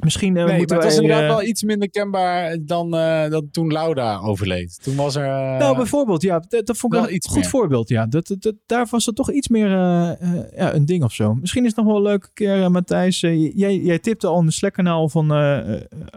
Misschien 0.01 0.37
eh, 0.37 0.45
nee, 0.45 0.57
moeten 0.57 0.77
maar 0.77 0.85
het 0.85 0.95
was 0.95 1.03
inderdaad 1.05 1.31
eh, 1.31 1.37
wel 1.37 1.47
iets 1.49 1.63
minder 1.63 1.91
kenbaar 1.91 2.57
dan, 2.61 2.91
dan 3.31 3.49
toen 3.51 3.73
Lauda 3.73 4.19
overleed. 4.19 4.79
Toen 4.83 4.97
was 4.97 5.15
er... 5.15 5.27
Nou, 5.59 5.77
bijvoorbeeld, 5.77 6.23
ja, 6.23 6.45
dat, 6.49 6.67
dat 6.67 6.77
vond 6.77 6.93
ik 6.93 6.99
wel 6.99 7.09
een 7.09 7.15
iets 7.15 7.27
goed 7.27 7.37
meer. 7.37 7.47
voorbeeld. 7.49 7.89
Ja. 7.89 8.07
Dat, 8.07 8.27
dat, 8.27 8.43
dat- 8.43 8.55
daar 8.67 8.87
was 8.91 9.07
het 9.07 9.17
toch 9.17 9.31
iets 9.31 9.49
meer 9.49 9.69
ja, 9.69 10.75
een 10.75 10.85
ding 10.87 11.05
of 11.05 11.13
zo. 11.13 11.35
Misschien 11.35 11.63
is 11.63 11.69
het 11.69 11.77
nog 11.77 11.87
wel 11.87 11.97
een 11.97 12.03
leuke 12.03 12.29
keer, 12.35 12.71
Matthijs. 12.71 13.21
jij, 13.21 13.77
jij 13.77 13.99
tipte 13.99 14.27
al 14.27 14.41
in 14.41 14.47
de 14.47 14.53
Slack-kanaal 14.53 15.09
van 15.09 15.31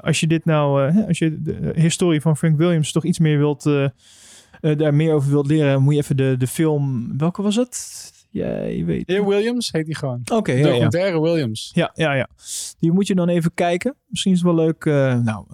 als 0.01 0.19
je 0.19 0.27
dit 0.27 0.45
nou, 0.45 0.91
hè, 0.91 1.07
als 1.07 1.17
je 1.17 1.41
de 1.41 1.71
historie 1.75 2.21
van 2.21 2.37
Frank 2.37 2.57
Williams 2.57 2.91
toch 2.91 3.05
iets 3.05 3.19
meer 3.19 3.37
wilt, 3.37 3.63
daar 4.61 4.93
meer 4.93 5.13
over 5.13 5.29
wilt 5.29 5.47
leren, 5.47 5.81
moet 5.81 5.93
je 5.93 5.99
even 5.99 6.17
de, 6.17 6.35
de 6.37 6.47
film, 6.47 7.13
welke 7.17 7.41
was 7.41 7.55
het? 7.55 8.11
Jij 8.29 8.83
weet. 8.85 9.07
Heer 9.07 9.25
Williams 9.25 9.71
heet 9.71 9.85
hij 9.85 9.95
gewoon. 9.95 10.21
Oké, 10.33 10.51
ja, 10.51 10.57
ja. 10.57 10.63
Documentaire 10.63 11.21
Williams. 11.21 11.71
Ja, 11.73 11.91
ja, 11.93 12.13
ja. 12.13 12.27
Die 12.79 12.91
moet 12.91 13.07
je 13.07 13.15
dan 13.15 13.29
even 13.29 13.53
kijken. 13.53 13.95
Misschien 14.07 14.31
is 14.31 14.37
het 14.37 14.47
wel 14.47 14.65
leuk. 14.65 14.85
eh, 14.85 15.19
nou, 15.19 15.45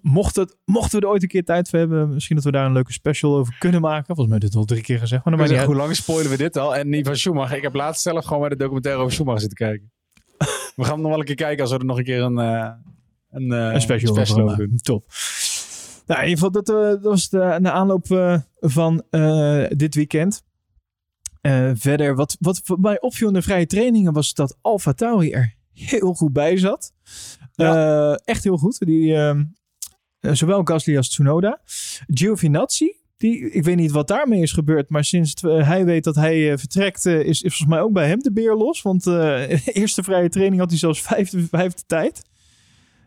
mocht 0.00 0.36
het, 0.36 0.56
mochten 0.64 0.98
we 1.00 1.06
er 1.06 1.12
ooit 1.12 1.22
een 1.22 1.28
keer 1.28 1.44
tijd 1.44 1.68
voor 1.68 1.78
hebben, 1.78 2.14
misschien 2.14 2.36
dat 2.36 2.44
we 2.44 2.50
daar 2.50 2.66
een 2.66 2.72
leuke 2.72 2.92
special 2.92 3.36
over 3.36 3.56
kunnen 3.58 3.80
maken. 3.80 4.06
Volgens 4.06 4.26
mij 4.26 4.38
heb 4.38 4.46
dit 4.46 4.54
al 4.54 4.64
drie 4.64 4.82
keer 4.82 4.98
gezegd. 4.98 5.24
Maar 5.24 5.36
dan 5.36 5.48
Maar 5.56 5.64
hoe 5.64 5.74
lang 5.74 5.96
spoilen 5.96 6.30
we 6.30 6.36
dit 6.36 6.56
al? 6.56 6.76
En 6.76 6.88
niet 6.88 7.06
van 7.06 7.16
Schumacher. 7.16 7.56
Ik 7.56 7.62
heb 7.62 7.74
laatst 7.74 8.02
zelf 8.02 8.24
gewoon 8.24 8.40
bij 8.40 8.48
de 8.48 8.56
documentaire 8.56 9.00
over 9.00 9.12
Schumacher 9.12 9.40
zitten 9.40 9.58
kijken. 9.58 9.92
we 10.76 10.84
gaan 10.84 11.00
nog 11.00 11.10
wel 11.10 11.18
een 11.18 11.24
keer 11.24 11.34
kijken 11.34 11.60
als 11.62 11.72
we 11.72 11.78
er 11.78 11.84
nog 11.84 11.98
een 11.98 12.04
keer 12.04 12.20
een, 12.22 12.38
eh, 12.38 12.70
een, 13.30 13.52
eh, 13.52 13.72
een 13.74 13.80
special, 13.80 14.14
special 14.14 14.42
over 14.42 14.56
doen. 14.56 14.76
Top. 14.82 15.04
Nou, 16.06 16.20
in 16.22 16.28
ieder 16.28 16.44
geval, 16.44 16.62
dat, 16.62 16.66
dat 16.66 17.02
was 17.02 17.28
de, 17.28 17.58
de 17.62 17.70
aanloop 17.70 18.06
van 18.60 19.04
dit 19.68 19.94
weekend. 19.94 20.42
Eh, 21.42 21.70
verder, 21.74 22.14
wat, 22.14 22.36
wat 22.40 22.60
voor 22.64 22.80
mij 22.80 23.00
opviel 23.00 23.28
in 23.28 23.34
de 23.34 23.42
vrije 23.42 23.66
trainingen 23.66 24.12
was 24.12 24.34
dat 24.34 24.58
Alfa 24.60 24.92
Tauri 24.92 25.30
er 25.30 25.54
heel 25.72 26.14
goed 26.14 26.32
bij 26.32 26.56
zat. 26.56 26.92
Eh, 27.54 28.14
echt 28.24 28.44
heel 28.44 28.56
goed. 28.56 28.78
Die, 28.78 29.14
ehm, 29.14 29.44
eh, 30.20 30.32
zowel 30.32 30.60
Gasly 30.64 30.96
als 30.96 31.08
Tsunoda. 31.08 31.60
Giovinazzi, 32.06 32.92
die, 33.16 33.50
ik 33.50 33.64
weet 33.64 33.76
niet 33.76 33.90
wat 33.90 34.08
daarmee 34.08 34.42
is 34.42 34.52
gebeurd, 34.52 34.90
maar 34.90 35.04
sinds 35.04 35.30
het, 35.30 35.66
hij 35.66 35.84
weet 35.84 36.04
dat 36.04 36.14
hij 36.14 36.58
vertrekt, 36.58 37.06
is, 37.06 37.26
is 37.26 37.40
volgens 37.40 37.68
mij 37.68 37.80
ook 37.80 37.92
bij 37.92 38.08
hem 38.08 38.18
de 38.18 38.32
beer 38.32 38.54
los. 38.54 38.82
Want 38.82 39.06
eerste 39.66 40.02
vrije 40.02 40.28
training 40.28 40.60
had 40.60 40.70
hij 40.70 40.78
zelfs 40.78 41.02
vijfde, 41.02 41.46
vijfde 41.50 41.82
tijd. 41.86 42.22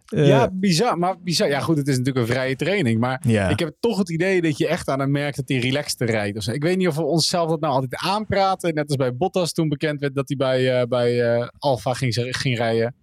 Eh, 0.06 0.28
ja, 0.28 0.50
bizar. 0.52 0.98
Maar 0.98 1.20
bizar. 1.20 1.48
Ja, 1.48 1.60
goed, 1.60 1.78
het 1.78 1.88
is 1.88 1.98
natuurlijk 1.98 2.28
een 2.28 2.34
vrije 2.34 2.56
training. 2.56 3.00
Maar 3.00 3.24
ja. 3.28 3.50
ik 3.50 3.60
heb 3.60 3.76
toch 3.80 3.98
het 3.98 4.10
idee 4.10 4.42
dat 4.42 4.58
je 4.58 4.68
echt 4.68 4.88
aan 4.88 5.00
hem 5.00 5.12
merkt 5.12 5.36
dat 5.36 5.50
hij 5.50 5.58
relaxter 5.58 6.08
rijdt. 6.08 6.44
zo. 6.44 6.52
Ik 6.52 6.64
weet 6.64 6.78
niet 6.78 6.88
of 6.88 6.96
we 6.96 7.04
onszelf 7.04 7.50
dat 7.50 7.60
nou 7.60 7.74
altijd 7.74 7.96
aanpraten. 7.96 8.74
Net 8.74 8.88
als 8.88 8.96
bij 8.96 9.16
Bottas 9.16 9.52
toen 9.54 9.70
bekend 9.70 10.00
werd 10.00 10.16
dat 10.16 10.28
hij 10.28 10.38
bij, 10.38 10.80
eh, 10.80 10.88
bij 10.88 11.36
eh, 11.36 11.48
Alfa 11.58 11.94
ging, 11.94 12.14
ging 12.14 12.58
rijden. 12.58 12.96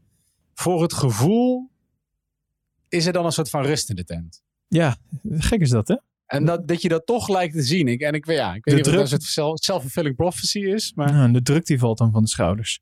Voor 0.54 0.82
het 0.82 0.92
gevoel 0.92 1.70
is 2.88 3.06
er 3.06 3.12
dan 3.12 3.24
een 3.24 3.32
soort 3.32 3.50
van 3.50 3.62
rust 3.62 3.90
in 3.90 3.96
de 3.96 4.04
tent. 4.04 4.42
ja, 4.68 4.96
gek 5.28 5.60
is 5.60 5.70
dat, 5.70 5.88
hè? 5.88 5.96
En 6.32 6.44
dat, 6.44 6.68
dat 6.68 6.82
je 6.82 6.88
dat 6.88 7.06
toch 7.06 7.28
lijkt 7.28 7.54
te 7.54 7.62
zien. 7.62 7.88
Ik, 7.88 8.00
en 8.00 8.12
ik, 8.14 8.26
ja, 8.26 8.54
ik 8.54 8.64
weet 8.64 8.74
De 8.74 8.90
niet 8.90 9.00
of 9.00 9.08
druk- 9.08 9.10
het 9.10 9.62
self-fulfilling 9.64 10.16
prophecy 10.16 10.58
is. 10.58 10.92
Maar 10.94 11.12
Ja, 11.14 11.28
de 11.28 11.42
druk 11.42 11.66
die 11.66 11.78
valt 11.78 11.98
dan 11.98 12.12
van 12.12 12.22
de 12.22 12.28
schouders. 12.28 12.80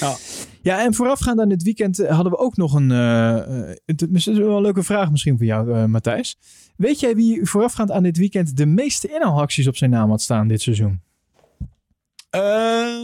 Ja. 0.00 0.16
Ja, 0.62 0.84
en 0.84 0.94
voorafgaand 0.94 1.40
aan 1.40 1.48
dit 1.48 1.62
weekend 1.62 1.98
eh, 1.98 2.14
hadden 2.14 2.32
we 2.32 2.38
ook 2.38 2.56
nog 2.56 2.74
een... 2.74 2.90
het 2.90 4.00
het 4.00 4.14
is 4.14 4.24
wel 4.26 4.56
een 4.56 4.62
leuke 4.62 4.82
vraag 4.82 5.10
misschien 5.10 5.36
voor 5.36 5.46
jou, 5.46 5.72
eh, 5.74 5.84
Matthijs. 5.84 6.36
Weet 6.76 7.00
jij 7.00 7.14
wie 7.14 7.44
voorafgaand 7.46 7.90
aan 7.90 8.02
dit 8.02 8.16
weekend 8.16 8.56
de 8.56 8.66
meeste 8.66 9.08
inhaalacties 9.08 9.66
op 9.66 9.76
zijn 9.76 9.90
naam 9.90 10.10
had 10.10 10.22
staan 10.22 10.48
dit 10.48 10.62
seizoen? 10.62 11.00
Eh, 12.30 12.96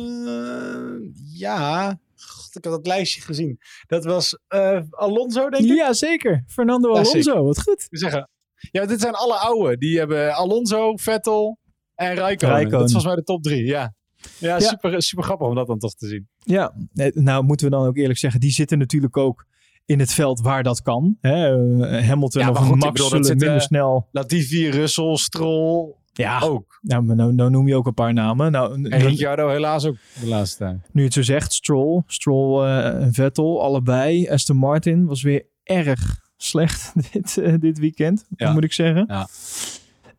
ja, 1.33 1.99
God, 2.17 2.57
ik 2.57 2.65
had 2.65 2.73
dat 2.73 2.87
lijstje 2.87 3.21
gezien. 3.21 3.59
Dat 3.87 4.05
was 4.05 4.39
eh, 4.49 4.81
Alonso, 4.91 5.49
denk 5.51 5.65
ik. 5.65 5.77
Ja, 5.77 5.93
zeker. 5.93 6.45
Fernando 6.47 6.89
Ja, 6.89 6.95
Alonso, 6.95 7.21
zeker. 7.21 7.43
wat 7.43 7.63
goed. 7.63 7.87
We 7.91 7.99
zeggen, 7.99 8.29
ja, 8.71 8.87
dit 8.87 9.01
zijn 9.01 9.15
alle 9.15 9.35
oude. 9.35 9.79
Die 9.79 9.99
hebben 9.99 10.35
Alonso, 10.35 10.97
Vettel 10.97 11.59
en. 11.95 12.15
Raikkonen. 12.15 12.71
Dat 12.71 12.85
is 12.85 12.93
volgens 12.93 13.05
mij 13.05 13.15
de 13.15 13.23
top 13.23 13.43
drie, 13.43 13.65
ja. 13.65 13.95
Ja, 14.39 14.57
Ja. 14.57 14.61
Super, 14.61 15.03
super 15.03 15.25
grappig 15.25 15.47
om 15.47 15.55
dat 15.55 15.67
dan 15.67 15.79
toch 15.79 15.95
te 15.95 16.07
zien. 16.07 16.29
Ja, 16.39 16.73
eh, 16.95 17.13
nou 17.15 17.45
moeten 17.45 17.67
we 17.71 17.77
dan 17.77 17.87
ook 17.87 17.97
eerlijk 17.97 18.19
zeggen, 18.19 18.41
die 18.41 18.51
zitten 18.51 18.79
natuurlijk 18.79 19.17
ook 19.17 19.47
in 19.85 19.99
het 19.99 20.13
veld 20.13 20.41
waar 20.41 20.63
dat 20.63 20.83
kan. 20.83 21.17
Hè? 21.21 21.47
Eh, 21.87 22.09
Hamilton 22.09 22.43
Ja, 22.43 22.51
of 22.51 22.57
goed, 22.59 22.77
Max 22.77 22.93
bedoel, 22.93 23.09
zullen 23.09 23.25
zit, 23.25 23.39
minder 23.39 23.61
snel... 23.61 24.09
Latifi, 24.13 24.71
Russell, 24.71 25.17
Stroll 25.17 25.95
Ja, 26.13 26.41
ook. 26.41 26.79
nou, 26.83 27.05
nou, 27.15 27.35
nou 27.35 27.51
noem 27.51 27.69
je 27.69 27.75
ook 27.75 27.87
een 27.87 27.95
paar 27.95 28.13
namen. 28.13 28.53
Nou, 28.53 28.89
En 28.89 28.99
Ricciardo 29.01 29.49
helaas 29.49 29.87
ook 29.87 29.97
de 30.21 30.27
laatste 30.27 30.57
tijd. 30.59 30.79
Nu 30.93 31.05
het 31.05 31.13
zo 31.13 31.23
zegt, 31.23 31.53
Stroll, 31.53 32.03
Stroll 32.07 32.65
eh, 32.65 33.03
en 33.03 33.13
Vettel, 33.13 33.63
allebei. 33.63 34.29
Aston 34.29 34.57
Martin 34.57 35.07
was 35.07 35.23
weer 35.23 35.47
erg 35.63 36.27
slecht 36.43 36.93
dit, 37.13 37.37
eh, 37.39 37.55
dit 37.59 37.79
weekend, 37.79 38.25
Ja. 38.37 38.53
moet 38.53 38.65
ik 38.65 38.73
zeggen. 38.73 39.05
Ja. 39.09 39.29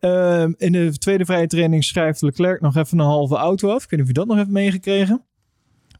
Ehm, 0.00 0.52
in 0.56 0.72
de 0.72 0.98
tweede 0.98 1.24
vrije 1.24 1.46
training 1.46 1.84
schrijft 1.84 2.22
Leclerc 2.22 2.60
nog 2.60 2.76
even 2.76 2.98
een 2.98 3.04
halve 3.04 3.36
auto 3.36 3.68
af. 3.70 3.84
Ik 3.84 3.90
weet 3.90 4.00
niet 4.00 4.00
of 4.00 4.06
je 4.06 4.12
dat 4.12 4.26
nog 4.26 4.36
hebt 4.36 4.50
meegekregen. 4.50 5.24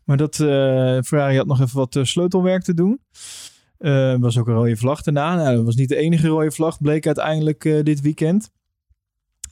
Maar 0.05 0.17
dat 0.17 0.41
eh, 0.41 0.47
Ferrari 1.03 1.37
had 1.37 1.47
nog 1.47 1.61
even 1.61 1.77
wat 1.77 1.97
eh, 1.97 2.05
sleutelwerk 2.05 2.63
te 2.63 2.75
doen. 2.75 3.01
Er 3.79 4.19
was 4.19 4.39
ook 4.39 4.49
een 4.49 4.55
rode 4.55 4.77
vlag 4.77 5.03
daarna. 5.03 5.35
Nou, 5.35 5.57
dat 5.57 5.65
was 5.65 5.75
niet 5.75 5.89
de 5.89 5.97
enige 5.97 6.29
rode 6.29 6.51
vlag, 6.51 6.81
bleek 6.81 7.07
uiteindelijk 7.07 7.63
dit 7.63 8.01
weekend. 8.01 8.51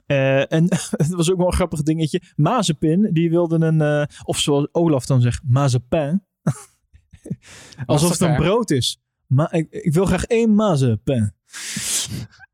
En 0.06 0.64
het 0.96 1.08
was 1.08 1.30
ook 1.30 1.36
wel 1.36 1.46
een 1.46 1.52
grappig 1.52 1.82
dingetje. 1.82 2.22
Mazepin, 2.36 3.08
die 3.12 3.30
wilde 3.30 3.66
een, 3.66 4.08
of 4.24 4.38
zoals 4.38 4.68
Olaf 4.72 5.06
dan 5.06 5.20
zegt, 5.20 5.42
mazepin. 5.46 6.24
Alsof 7.86 8.10
het 8.10 8.20
een 8.20 8.36
brood 8.36 8.70
is. 8.70 9.00
Maar 9.28 9.54
ik, 9.54 9.66
ik 9.70 9.92
wil 9.92 10.04
graag 10.04 10.24
één 10.24 10.54
mazepin. 10.54 11.32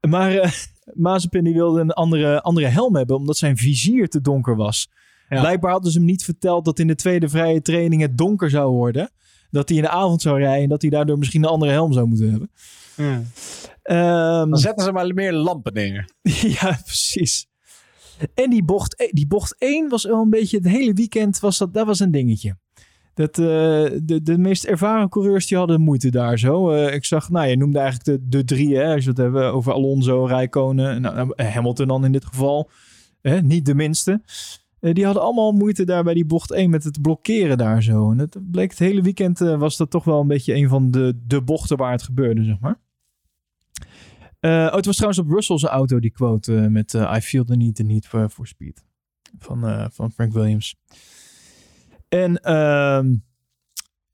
maar 0.09 0.55
Mazepin 0.93 1.45
die 1.45 1.55
wilde 1.55 1.81
een 1.81 1.91
andere, 1.91 2.43
andere 2.43 2.67
helm 2.67 2.97
hebben, 2.97 3.17
omdat 3.17 3.37
zijn 3.37 3.57
vizier 3.57 4.09
te 4.09 4.21
donker 4.21 4.57
was. 4.57 4.89
Ja. 5.29 5.41
Blijkbaar 5.41 5.73
hadden 5.73 5.93
ze 5.93 5.99
hem 5.99 6.07
niet 6.07 6.25
verteld 6.25 6.65
dat 6.65 6.79
in 6.79 6.87
de 6.87 6.95
tweede 6.95 7.29
vrije 7.29 7.63
training 7.63 8.03
het 8.03 8.19
donker 8.19 8.51
zou 8.51 8.73
worden. 8.73 9.11
Dat 9.51 9.69
hij 9.69 9.79
in 9.79 9.85
de 9.85 9.91
avond 9.91 10.23
zou 10.23 10.39
rijden 10.39 10.63
en 10.63 10.69
dat 10.69 10.83
hij 10.83 10.91
daardoor 10.91 11.19
misschien 11.19 11.43
een 11.43 11.49
andere 11.49 11.73
helm 11.73 11.93
zou 11.93 12.07
moeten 12.07 12.31
hebben. 12.31 12.51
Ehm, 13.83 14.51
Dan 14.51 14.59
zetten 14.59 14.85
ze 14.85 14.93
maar 14.93 15.15
meer 15.15 15.33
lampen 15.33 15.73
neer. 15.73 16.09
ja, 16.61 16.79
precies. 16.85 17.47
En 18.35 18.51
die 18.51 18.65
bocht, 18.65 18.97
eh, 18.97 19.09
die 19.11 19.27
bocht 19.27 19.55
1 19.59 19.89
was 19.89 20.05
wel 20.05 20.23
een 20.23 20.31
beetje 20.31 20.57
het 20.57 20.67
hele 20.67 20.93
weekend 20.93 21.41
was 21.41 21.59
dat, 21.59 21.75
dat 21.75 21.87
was 21.87 22.01
een 22.01 22.11
dingetje. 22.11 22.57
Dat, 23.15 23.39
eh, 23.39 23.45
de, 24.03 24.21
de 24.23 24.39
meest 24.39 24.65
ervaren 24.65 25.09
coureurs 25.09 25.47
die 25.47 25.59
hadden 25.59 25.81
moeite 25.81 26.11
daar 26.11 26.39
zo. 26.39 26.71
Eh, 26.71 26.95
ik 26.95 27.05
zag, 27.05 27.31
nou 27.31 27.47
je 27.47 27.57
noemde 27.57 27.79
eigenlijk 27.79 28.21
de, 28.21 28.29
de 28.29 28.45
drie, 28.45 28.77
hè, 28.77 28.95
als 28.95 29.05
we 29.05 29.11
het 29.11 29.19
hebben 29.19 29.53
over 29.53 29.73
Alonso, 29.73 30.25
Rijkonen, 30.25 31.01
nou, 31.01 31.15
nou, 31.15 31.43
Hamilton 31.43 31.89
dan 31.89 32.05
in 32.05 32.13
dit 32.13 32.25
geval. 32.25 32.71
Niet 33.43 33.67
de 33.67 33.75
minste. 33.75 34.23
Eh, 34.85 34.95
die 34.95 35.05
hadden 35.05 35.23
allemaal 35.23 35.53
moeite 35.53 35.85
daar 35.85 36.05
bij 36.05 36.15
die 36.15 36.25
bocht 36.25 36.53
1 36.53 36.71
met 36.71 36.85
het 36.85 37.03
blokkeren 37.03 37.59
daar 37.59 37.83
zo. 37.83 38.11
En 38.11 38.19
het 38.19 38.51
bleek 38.51 38.71
het 38.71 38.79
hele 38.79 39.03
weekend 39.03 39.41
eh, 39.41 39.59
was 39.59 39.77
dat 39.77 39.91
toch 39.91 40.05
wel 40.05 40.21
een 40.21 40.27
beetje 40.27 40.55
een 40.55 40.69
van 40.69 40.91
de, 40.91 41.21
de 41.27 41.43
bochten 41.43 41.77
waar 41.77 41.93
het 41.93 42.03
gebeurde, 42.03 42.45
zeg 42.45 42.61
maar. 42.61 42.81
Eh, 44.41 44.51
oh, 44.51 44.75
het 44.75 44.87
was 44.87 44.97
trouwens 44.97 45.23
op 45.23 45.31
Russell's 45.31 45.65
auto 45.65 46.01
die 46.01 46.11
quote 46.11 46.57
eh, 46.57 46.67
met 46.67 46.95
eh, 46.95 47.15
I 47.17 47.21
feel 47.21 47.45
the 47.45 47.57
need, 47.57 47.75
the 47.75 47.83
need 47.83 48.07
for, 48.07 48.29
for 48.29 48.47
speed. 48.47 48.85
Van, 49.39 49.67
eh, 49.67 49.87
van 49.91 50.13
Frank 50.13 50.33
Williams. 50.33 50.77
En, 52.15 52.41
ehm, 52.41 53.15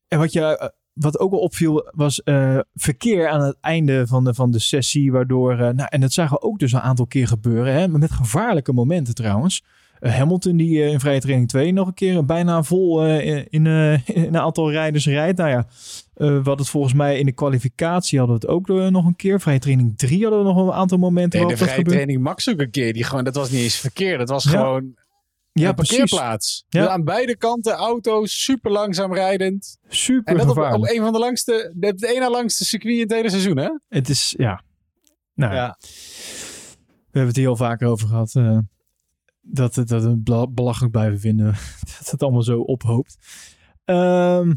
en 0.09 0.19
wat, 0.19 0.33
je, 0.33 0.59
eh, 0.59 0.69
wat 0.93 1.19
ook 1.19 1.31
wel 1.31 1.41
opviel 1.41 1.91
was 1.95 2.23
eh, 2.23 2.59
verkeer 2.75 3.29
aan 3.29 3.41
het 3.41 3.57
einde 3.61 4.07
van 4.07 4.25
de, 4.25 4.35
van 4.35 4.51
de 4.51 4.59
sessie. 4.59 5.13
Waardoor, 5.13 5.53
eh, 5.53 5.59
nou, 5.59 5.89
en 5.89 6.01
dat 6.01 6.13
zagen 6.13 6.37
we 6.37 6.43
ook 6.43 6.59
dus 6.59 6.73
een 6.73 6.81
aantal 6.81 7.07
keer 7.07 7.27
gebeuren. 7.27 7.75
Hè, 7.75 7.89
met 7.89 8.11
gevaarlijke 8.13 8.73
momenten 8.73 9.15
trouwens. 9.15 9.65
Hamilton 10.01 10.57
die 10.57 10.83
in 10.83 11.01
vrije 11.01 11.21
training 11.21 11.49
2 11.49 11.73
nog 11.73 11.87
een 11.87 11.95
keer 11.95 12.25
bijna 12.25 12.63
vol 12.63 13.07
in, 13.07 13.47
in 13.51 13.67
een 14.15 14.39
aantal 14.39 14.71
rijders 14.71 15.07
rijdt. 15.07 15.39
Nou 15.39 15.51
ja, 15.51 15.67
we 16.15 16.27
hadden 16.27 16.57
het 16.57 16.69
volgens 16.69 16.95
mij 16.95 17.19
in 17.19 17.27
de 17.27 17.33
kwalificatie 17.33 18.19
hadden 18.19 18.39
we 18.41 18.47
het 18.47 18.55
ook 18.55 18.91
nog 18.91 19.07
een 19.07 19.17
keer. 19.17 19.41
Vrije 19.41 19.59
training 19.59 19.99
3 19.99 20.23
hadden 20.23 20.39
we 20.41 20.53
nog 20.53 20.57
een 20.67 20.73
aantal 20.73 20.99
momenten 20.99 21.41
Nee, 21.41 21.49
de 21.49 21.57
vrije 21.57 21.83
training 21.83 22.23
Max 22.23 22.49
ook 22.51 22.61
een 22.61 22.71
keer. 22.71 22.93
Die 22.93 23.05
gewoon, 23.05 23.25
dat 23.25 23.35
was 23.35 23.51
niet 23.51 23.61
eens 23.61 23.77
verkeerd. 23.77 24.19
Dat 24.19 24.29
was 24.29 24.45
Ja. 24.45 24.51
gewoon 24.51 24.95
Ja, 25.61 25.73
parkeerplaats. 25.73 26.65
Ja. 26.69 26.81
Dus 26.81 26.89
aan 26.91 27.05
beide 27.05 27.37
kanten 27.37 27.73
auto's, 27.73 28.43
super 28.45 28.71
langzaam 28.71 29.15
rijdend. 29.15 29.79
Super 29.89 30.33
En 30.33 30.47
dat 30.47 30.49
op, 30.57 30.89
een 30.89 31.01
van 31.03 31.13
de 31.13 31.19
langste, 31.19 31.73
de- 31.77 31.87
het 31.87 32.05
ene 32.05 32.31
langste 32.31 32.65
circuit 32.65 32.95
in 32.95 33.01
het 33.01 33.13
hele 33.13 33.31
seizoen, 33.31 33.57
hè? 33.57 33.71
Het 33.89 34.09
is, 34.09 34.35
ja. 34.39 34.63
Nou, 35.35 35.55
Ja. 35.55 35.77
we 35.81 35.87
hebben 37.19 37.27
het 37.27 37.37
hier 37.37 37.49
al 37.49 37.57
vaker 37.57 37.89
over 37.89 38.09
gehad. 38.09 38.35
eh, 38.35 38.59
dat, 39.41 39.75
het- 39.75 39.89
dat 39.89 40.03
we 40.03 40.09
het 40.09 40.25
bela- 40.25 40.47
belachelijk 40.49 40.93
blijven 40.93 41.21
vinden. 41.21 41.47
dat 41.99 42.11
het 42.11 42.23
allemaal 42.23 42.43
zo 42.43 42.61
ophoopt. 42.61 43.17
Ehm, 43.85 44.55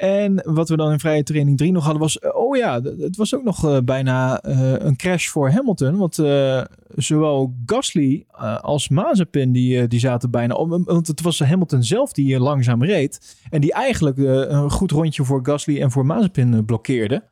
en 0.00 0.42
wat 0.44 0.68
we 0.68 0.76
dan 0.76 0.92
in 0.92 0.98
vrije 0.98 1.22
training 1.22 1.58
3 1.58 1.72
nog 1.72 1.82
hadden 1.84 2.02
was... 2.02 2.18
eh, 2.18 2.34
oh 2.36 2.56
ja, 2.56 2.82
het 2.82 3.16
was 3.16 3.34
ook 3.34 3.42
nog 3.44 3.64
eh, 3.64 3.78
bijna 3.84 4.40
eh, 4.40 4.72
een 4.78 4.96
crash 4.96 5.26
voor 5.28 5.50
Hamilton. 5.50 5.96
Want 5.96 6.14
zowel 6.94 7.54
Gasly 7.66 8.24
als 8.60 8.88
Mazepin 8.88 9.52
die, 9.52 9.86
die 9.88 10.00
zaten 10.00 10.30
bijna... 10.30 10.54
om- 10.54 10.84
Want 10.84 11.06
het 11.06 11.20
was 11.20 11.38
Hamilton 11.38 11.82
zelf 11.82 12.12
die 12.12 12.38
langzaam 12.38 12.84
reed. 12.84 13.38
En 13.50 13.60
die 13.60 13.72
eigenlijk 13.72 14.18
een 14.18 14.70
goed 14.70 14.90
rondje 14.90 15.24
voor 15.24 15.40
Gasly 15.42 15.80
en 15.80 15.90
voor 15.90 16.06
Mazepin 16.06 16.64
blokkeerde. 16.64 17.22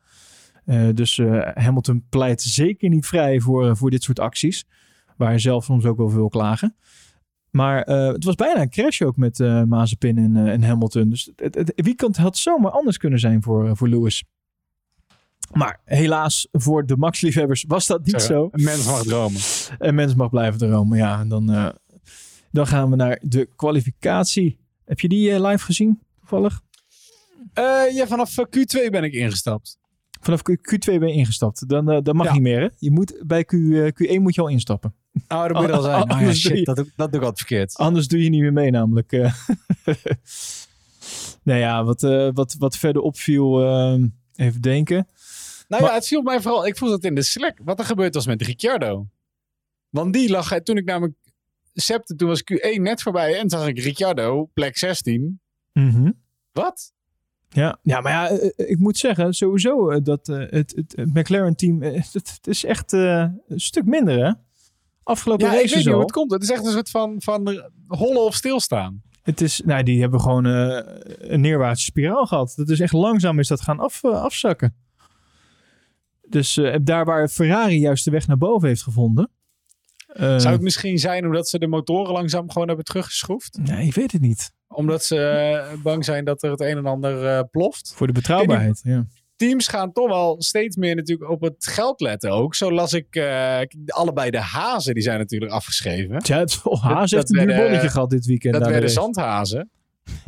Dus 0.93 1.19
Hamilton 1.53 2.03
pleit 2.09 2.41
zeker 2.41 2.89
niet 2.89 3.05
vrij 3.05 3.39
voor, 3.39 3.77
voor 3.77 3.89
dit 3.89 4.03
soort 4.03 4.19
acties. 4.19 4.65
Waar 5.17 5.29
hij 5.29 5.39
zelf 5.39 5.63
soms 5.63 5.85
ook 5.85 5.97
wel 5.97 6.09
veel 6.09 6.29
klagen. 6.29 6.75
Maar 7.51 7.83
eh, 7.83 8.07
het 8.07 8.23
was 8.23 8.35
bijna 8.35 8.61
een 8.61 8.69
crash 8.69 9.01
ook 9.01 9.17
met 9.17 9.39
eh 9.39 9.63
Mazepin 9.63 10.17
en, 10.17 10.35
eh, 10.35 10.51
en 10.53 10.63
Hamilton. 10.63 11.09
Dus 11.09 11.31
het, 11.35 11.55
het, 11.55 11.71
weekend 11.75 12.17
had 12.17 12.37
zomaar 12.37 12.71
anders 12.71 12.97
kunnen 12.97 13.19
zijn 13.19 13.43
voor, 13.43 13.77
voor 13.77 13.87
Lewis. 13.89 14.23
Maar 15.53 15.79
helaas 15.85 16.47
voor 16.51 16.85
de 16.85 16.97
Max-liefhebbers 16.97 17.65
was 17.67 17.87
dat 17.87 18.05
niet 18.05 18.21
zo. 18.21 18.47
Een 18.51 18.63
mens 18.63 18.85
mag 18.85 19.03
dromen. 19.03 19.39
En 19.79 19.95
mens 19.95 20.15
mag 20.15 20.29
blijven 20.29 20.59
dromen. 20.59 20.97
Ja, 20.97 21.19
en 21.19 21.27
dan, 21.27 21.73
dan 22.51 22.67
gaan 22.67 22.89
we 22.89 22.95
naar 22.95 23.19
de 23.21 23.49
kwalificatie. 23.55 24.59
Heb 24.85 24.99
je 24.99 25.07
die 25.09 25.41
live 25.41 25.65
gezien, 25.65 25.99
toevallig? 26.19 26.61
Ja, 27.93 28.07
vanaf 28.07 28.37
eh, 28.37 28.45
Q2 28.45 28.89
ben 28.89 29.03
ik 29.03 29.13
ingestapt. 29.13 29.77
Vanaf 30.21 30.41
Q- 30.41 30.73
Q2 30.73 30.99
ben 30.99 31.07
je 31.07 31.13
ingestapt. 31.13 31.69
Dan, 31.69 31.85
dat 31.85 32.13
mag 32.13 32.25
Ja. 32.25 32.33
niet 32.33 32.41
meer, 32.41 32.61
hè? 32.61 32.67
Je 32.77 32.91
moet, 32.91 33.23
bij 33.25 33.43
Q, 33.45 33.53
eh, 33.53 33.85
Q1 33.87 34.21
moet 34.21 34.35
je 34.35 34.41
al 34.41 34.47
instappen. 34.47 34.93
Oh, 35.27 35.47
dat 35.47 35.61
moet 35.61 35.71
al 35.71 35.81
zijn. 35.81 36.11
Oh, 36.11 36.21
ja, 36.21 36.33
shit, 36.33 36.65
dat, 36.65 36.75
doe- 36.75 36.91
dat 36.95 37.11
doe 37.11 37.19
ik 37.19 37.25
altijd 37.27 37.47
verkeerd. 37.47 37.75
Anders 37.75 38.07
doe 38.07 38.23
je 38.23 38.29
niet 38.29 38.41
meer 38.41 38.53
mee, 38.53 38.71
namelijk. 38.71 39.11
eh. 39.11 39.33
nou 41.43 41.59
ja, 41.59 41.83
wat, 41.83 42.03
eh, 42.03 42.29
wat, 42.33 42.55
wat 42.59 42.77
verder 42.77 43.01
opviel, 43.01 43.61
eh, 43.65 44.03
even 44.35 44.61
denken. 44.61 45.07
Nou 45.67 45.81
Maar- 45.81 45.91
ja, 45.91 45.97
het 45.97 46.07
viel 46.07 46.21
mij 46.21 46.41
vooral... 46.41 46.67
Ik 46.67 46.77
voel 46.77 46.89
dat 46.89 47.03
in 47.03 47.15
de 47.15 47.21
Slack. 47.23 47.59
Wat 47.63 47.79
er 47.79 47.85
gebeurd 47.85 48.13
was 48.15 48.25
met 48.27 48.41
Ricciardo. 48.41 49.07
Want 49.89 50.13
die 50.13 50.29
lag... 50.29 50.59
Toen 50.59 50.77
ik 50.77 50.85
namelijk 50.85 51.15
septe, 51.73 52.15
toen 52.15 52.27
was 52.27 52.43
Q1 52.53 52.81
net 52.81 53.01
voorbij. 53.01 53.39
En 53.39 53.49
zag 53.49 53.67
ik 53.67 53.79
Ricciardo, 53.79 54.45
plek 54.53 54.77
16. 54.77 55.39
Mhm. 55.73 56.11
Wat? 56.51 56.91
Ja, 57.49 57.79
ja, 57.81 58.01
maar 58.01 58.11
ja, 58.11 58.29
eh, 58.29 58.45
eh, 58.57 58.69
ik 58.69 58.79
moet 58.79 58.97
zeggen, 58.97 59.33
sowieso 59.33 59.89
eh, 59.89 59.99
dat 60.03 60.29
eh, 60.29 60.37
het, 60.37 60.73
het, 60.75 60.93
het 60.95 61.13
McLaren-team, 61.13 61.81
eh, 61.83 61.93
het, 62.13 62.13
het 62.13 62.47
is 62.47 62.63
echt 62.63 62.93
eh, 62.93 63.25
een 63.47 63.59
stuk 63.59 63.85
minder, 63.85 64.25
hè? 64.25 64.31
Afgelopen 65.09 65.45
Ja, 65.45 65.53
ik 65.53 65.69
weet 65.69 65.75
niet 65.75 65.85
hoe 65.85 65.99
het 65.99 66.11
komt. 66.11 66.31
Het 66.31 66.43
is 66.43 66.51
echt 66.51 66.65
een 66.65 66.71
soort 66.71 66.89
van, 66.89 67.15
van 67.17 67.63
hollen 67.87 68.21
of 68.21 68.35
stilstaan. 68.35 69.01
Het 69.23 69.41
is, 69.41 69.61
nou, 69.65 69.83
die 69.83 70.01
hebben 70.01 70.21
gewoon 70.21 70.45
eh, 70.45 70.79
een 71.17 71.41
neerwaartse 71.41 71.85
spiraal 71.85 72.25
gehad. 72.25 72.53
Dat 72.55 72.69
is 72.69 72.79
echt 72.79 72.93
langzaam 72.93 73.39
is 73.39 73.47
dat 73.47 73.61
gaan 73.61 73.79
af, 73.79 74.03
eh, 74.03 74.11
afzakken. 74.11 74.75
Dus 76.27 76.57
eh, 76.57 76.75
daar 76.81 77.05
waar 77.05 77.27
Ferrari 77.27 77.79
juist 77.79 78.05
de 78.05 78.11
weg 78.11 78.27
naar 78.27 78.37
boven 78.37 78.67
heeft 78.67 78.83
gevonden. 78.83 79.29
Zou 80.15 80.47
het 80.47 80.61
misschien 80.61 80.97
zijn 80.97 81.25
omdat 81.25 81.49
ze 81.49 81.59
de 81.59 81.67
motoren 81.67 82.13
langzaam 82.13 82.51
gewoon 82.51 82.67
hebben 82.67 82.85
teruggeschroefd? 82.85 83.57
Nee, 83.61 83.85
ik 83.85 83.93
weet 83.93 84.11
het 84.11 84.21
niet. 84.21 84.51
Omdat 84.67 85.03
ze 85.03 85.79
bang 85.83 86.05
zijn 86.05 86.25
dat 86.25 86.43
er 86.43 86.51
het 86.51 86.61
een 86.61 86.77
en 86.77 86.85
ander 86.85 87.47
ploft? 87.47 87.93
Voor 87.95 88.07
de 88.07 88.13
betrouwbaarheid, 88.13 88.81
ja. 88.83 89.05
Teams 89.39 89.67
gaan 89.67 89.91
toch 89.91 90.07
wel 90.07 90.35
steeds 90.41 90.75
meer 90.75 90.95
natuurlijk 90.95 91.29
op 91.29 91.41
het 91.41 91.67
geld 91.67 92.01
letten 92.01 92.31
ook. 92.31 92.55
Zo 92.55 92.71
las 92.71 92.93
ik 92.93 93.15
eh, 93.15 93.59
allebei 93.85 94.29
de 94.29 94.39
hazen, 94.39 94.93
die 94.93 95.03
zijn 95.03 95.17
natuurlijk 95.17 95.51
afgeschreven. 95.51 96.19
Tja, 96.19 96.39
het, 96.39 96.59
oh, 96.63 96.99
Dat- 96.99 97.09
heeft 97.09 97.35
een 97.35 97.47
duur 97.47 97.55
bonnetje 97.55 97.89
gehad 97.89 98.09
dit 98.09 98.25
weekend. 98.25 98.53
Dat 98.53 98.63
de 98.63 98.69
werden 98.69 98.89
zandhazen. 98.89 99.69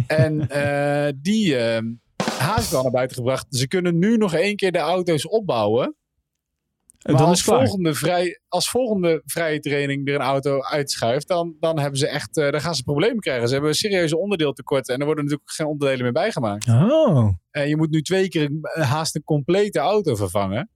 en 0.07 0.49
eh, 0.49 1.13
die 1.15 1.55
heeft 1.55 2.73
al 2.73 2.81
naar 2.81 2.91
buiten 2.91 3.15
gebracht. 3.17 3.45
Ze 3.49 3.67
kunnen 3.67 3.99
nu 3.99 4.17
nog 4.17 4.33
één 4.33 4.55
keer 4.55 4.71
de 4.71 4.77
auto's 4.77 5.27
opbouwen. 5.27 5.95
En 7.01 7.17
dan 7.17 7.27
als 7.27 7.37
is 7.39 7.43
volgende, 7.45 7.93
vrij, 7.93 8.39
als 8.47 8.69
volgende 8.69 9.21
vrije 9.25 9.59
training 9.59 10.07
er 10.07 10.15
een 10.15 10.21
auto 10.21 10.61
uitschuift, 10.63 11.27
dan, 11.27 11.55
dan, 11.59 11.79
hebben 11.79 11.99
ze 11.99 12.07
echt, 12.07 12.37
eh, 12.37 12.51
dan 12.51 12.61
gaan 12.61 12.75
ze 12.75 12.83
problemen 12.83 13.19
krijgen. 13.19 13.47
Ze 13.47 13.51
hebben 13.53 13.71
een 13.71 13.77
serieuze 13.77 14.17
onderdeeltekorten 14.17 14.93
en 14.93 14.99
er 14.99 15.05
worden 15.05 15.23
natuurlijk 15.23 15.51
geen 15.51 15.67
onderdelen 15.67 16.03
meer 16.03 16.11
bijgemaakt. 16.13 16.67
Oh, 16.67 17.33
En 17.51 17.67
je 17.69 17.77
moet 17.77 17.89
nu 17.89 18.01
twee 18.01 18.27
keer 18.29 18.43
een- 18.43 18.83
haast 18.83 19.15
een 19.15 19.23
complete 19.23 19.79
auto 19.79 20.15
vervangen. 20.15 20.69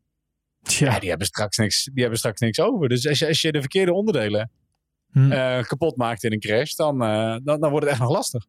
Ja, 0.61 0.99
die 0.99 1.09
hebben 1.09 1.27
straks 1.27 1.57
niks, 1.57 1.83
die 1.83 2.01
hebben 2.01 2.17
straks 2.19 2.39
niks 2.39 2.59
over. 2.59 2.89
Dus 2.89 3.07
als 3.07 3.19
je, 3.19 3.27
als 3.27 3.41
je 3.41 3.51
de 3.51 3.59
verkeerde 3.59 3.93
onderdelen 3.93 4.51
Hm. 5.11 5.31
eh, 5.31 5.63
kapot 5.63 5.95
maakt 5.97 6.23
in 6.23 6.31
een 6.31 6.39
crash, 6.39 6.73
dan, 6.73 7.01
eh, 7.03 7.37
dan, 7.43 7.59
dan 7.59 7.69
wordt 7.69 7.85
het 7.85 7.89
echt 7.93 7.99
nog 7.99 8.11
lastig. 8.11 8.45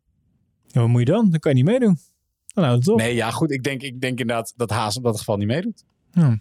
Ja, 0.67 0.81
wat 0.81 0.89
moet 0.89 1.01
je 1.01 1.13
dan? 1.13 1.31
Dan 1.31 1.39
kan 1.41 1.51
je 1.57 1.63
niet 1.63 1.67
meedoen. 1.73 1.99
Dan 2.47 2.65
houdt 2.65 2.79
het 2.85 2.89
op. 2.95 2.99
Nee, 2.99 3.15
ja, 3.15 3.31
goed. 3.31 3.51
Ik 3.51 3.63
denk, 3.63 3.83
ik 3.83 4.01
denk 4.01 4.21
inderdaad 4.21 4.53
dat 4.57 4.71
Haas 4.71 4.97
op 4.97 5.03
dat 5.03 5.19
geval 5.19 5.37
niet 5.37 5.47
meedoet. 5.47 5.85
Ja. 6.11 6.39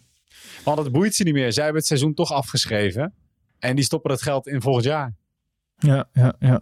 Want 0.65 0.77
het 0.77 0.91
boeit 0.91 1.15
ze 1.15 1.23
niet 1.23 1.33
meer. 1.33 1.53
Zij 1.53 1.63
hebben 1.63 1.81
het 1.81 1.89
seizoen 1.89 2.13
toch 2.13 2.31
afgeschreven. 2.31 3.13
En 3.59 3.75
die 3.75 3.85
stoppen 3.85 4.11
het 4.11 4.21
geld 4.21 4.47
in 4.47 4.61
volgend 4.61 4.85
jaar. 4.85 5.15
Ja, 5.77 6.09
ja, 6.13 6.35
ja. 6.39 6.55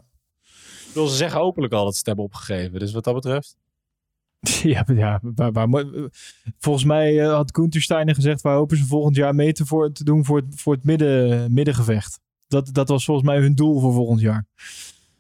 Ik 0.44 0.88
bedoel, 0.88 1.08
ze 1.08 1.16
zeggen 1.16 1.42
openlijk 1.42 1.74
al 1.74 1.84
dat 1.84 1.92
ze 1.92 1.98
het 1.98 2.08
hebben 2.08 2.26
opgegeven. 2.26 2.80
Dus 2.80 2.92
wat 2.92 3.04
dat 3.04 3.14
betreft. 3.14 3.56
Ja, 4.64 4.86
ja 4.94 5.20
waar, 5.22 5.52
waar, 5.52 5.86
volgens 6.58 6.86
mij 6.86 7.22
eh, 7.22 7.34
had 7.34 7.56
Gunther 7.56 7.82
Steiner 7.82 8.16
gezegd... 8.16 8.42
waar 8.42 8.56
hopen 8.56 8.78
ze 8.78 8.86
volgend 8.86 9.16
jaar 9.16 9.36
mee 9.36 9.54
te, 9.54 9.66
voor, 9.66 9.92
te 9.92 10.04
doen 10.04 10.26
voor 10.26 10.38
het, 10.38 10.46
voor 10.56 10.74
het 10.74 10.84
midden, 10.84 11.54
middengevecht. 11.54 12.20
Dat, 12.48 12.74
dat 12.74 12.88
was 12.88 13.06
volgens 13.06 13.28
mij 13.28 13.40
hun 13.40 13.56
doel 13.56 13.80
voor 13.80 13.94
volgend 13.94 14.20
jaar. 14.20 14.46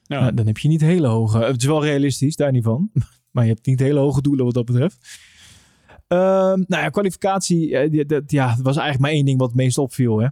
Ja. 0.04 0.20
Nou, 0.20 0.34
dan 0.34 0.48
heb 0.48 0.58
je 0.58 0.68
niet 0.68 0.82
hele 0.82 1.08
hoge... 1.08 1.38
Het 1.38 1.62
is 1.62 1.68
wel 1.68 1.84
realistisch, 1.84 2.36
daar 2.36 2.52
niet 2.52 2.64
van. 2.64 2.90
Maar 3.32 3.44
je 3.44 3.54
hebt 3.54 3.66
niet 3.66 3.80
hele 3.80 4.00
hoge 4.00 4.22
doelen 4.22 4.46
wat 4.46 4.54
dat 4.54 4.66
betreft. 4.66 4.98
Ehm, 6.14 6.64
nou 6.68 6.84
ja, 6.84 6.90
kwalificatie. 6.90 7.78
eh, 7.78 7.90
die- 7.92 8.06
dat, 8.06 8.32
ja, 8.32 8.50
het 8.50 8.62
was 8.62 8.78
eigenlijk 8.78 9.00
maar 9.00 9.12
één 9.12 9.26
ding 9.26 9.40
wat 9.40 9.48
het 9.48 9.58
meest 9.58 9.78
opviel. 9.78 10.18
Hè? 10.22 10.28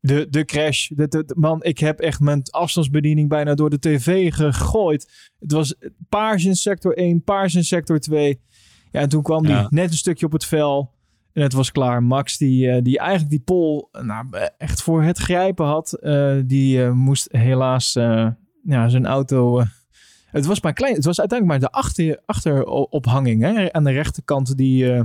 De, 0.00 0.26
de 0.30 0.44
crash. 0.44 0.88
De, 0.88 1.08
de- 1.08 1.32
man, 1.36 1.62
ik 1.62 1.78
heb 1.78 2.00
echt 2.00 2.20
mijn 2.20 2.42
afstandsbediening 2.50 3.28
bijna 3.28 3.54
door 3.54 3.70
de 3.70 3.78
tv 3.78 4.34
gegooid. 4.34 5.30
Het 5.38 5.52
was 5.52 5.74
paars 6.08 6.44
in 6.44 6.56
sector 6.56 6.96
1, 6.98 7.22
paars 7.22 7.54
in 7.54 7.64
sector 7.64 7.98
2. 8.00 8.40
Ja, 8.92 9.00
en 9.00 9.08
toen 9.08 9.22
kwam 9.22 9.46
Ja. 9.46 9.60
die 9.60 9.66
net 9.70 9.90
een 9.90 9.96
stukje 9.96 10.26
op 10.26 10.32
het 10.32 10.44
vel. 10.44 10.94
En 11.32 11.42
het 11.42 11.52
was 11.52 11.72
klaar. 11.72 12.02
Max, 12.02 12.38
die, 12.38 12.70
eh, 12.70 12.82
die 12.82 12.98
eigenlijk 12.98 13.30
die 13.30 13.40
pol 13.40 13.88
nou, 13.92 14.26
echt 14.58 14.82
voor 14.82 15.02
het 15.02 15.18
grijpen 15.18 15.66
had, 15.66 15.92
eh, 15.92 16.36
die 16.44 16.84
moest 16.90 17.28
helaas 17.32 17.92
ja, 18.62 18.88
zijn 18.88 19.06
auto. 19.06 19.62
Het 20.36 20.46
was 20.46 20.60
maar 20.60 20.72
klein. 20.72 20.94
Het 20.94 21.04
was 21.04 21.20
uiteindelijk 21.20 21.60
maar 21.60 21.70
de 21.70 21.76
achter, 21.76 22.20
achterophanging 22.26 23.42
hè, 23.42 23.72
aan 23.72 23.84
de 23.84 23.90
rechterkant 23.90 24.56
die, 24.56 24.92
eh, 24.92 25.00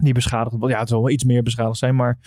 die 0.00 0.14
beschadigd 0.14 0.56
was. 0.58 0.70
Ja, 0.70 0.78
het 0.78 0.88
zal 0.88 1.00
wel 1.02 1.10
iets 1.10 1.24
meer 1.24 1.42
beschadigd 1.42 1.78
zijn, 1.78 1.96
maar 1.96 2.18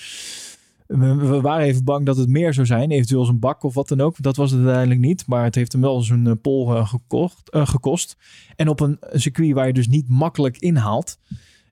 we, 0.87 1.15
we 1.15 1.41
waren 1.41 1.65
even 1.65 1.83
bang 1.83 2.05
dat 2.05 2.17
het 2.17 2.29
meer 2.29 2.53
zou 2.53 2.65
zijn. 2.65 2.91
Eventueel 2.91 3.25
zijn 3.25 3.39
bak 3.39 3.63
of 3.63 3.73
wat 3.73 3.87
dan 3.87 4.01
ook. 4.01 4.15
Dat 4.21 4.35
was 4.35 4.51
het 4.51 4.59
uiteindelijk 4.59 4.99
niet. 4.99 5.27
Maar 5.27 5.43
het 5.43 5.55
heeft 5.55 5.71
hem 5.71 5.81
wel 5.81 6.01
zijn 6.01 6.27
eh, 6.27 6.33
pol 6.41 6.75
eh, 6.75 6.87
gekocht, 6.87 7.49
gekost. 7.51 8.17
En 8.55 8.67
op 8.67 8.79
een 8.79 8.99
circuit 9.11 9.53
waar 9.53 9.67
je 9.67 9.73
dus 9.73 9.87
niet 9.87 10.09
makkelijk 10.09 10.57
inhaalt, 10.57 11.17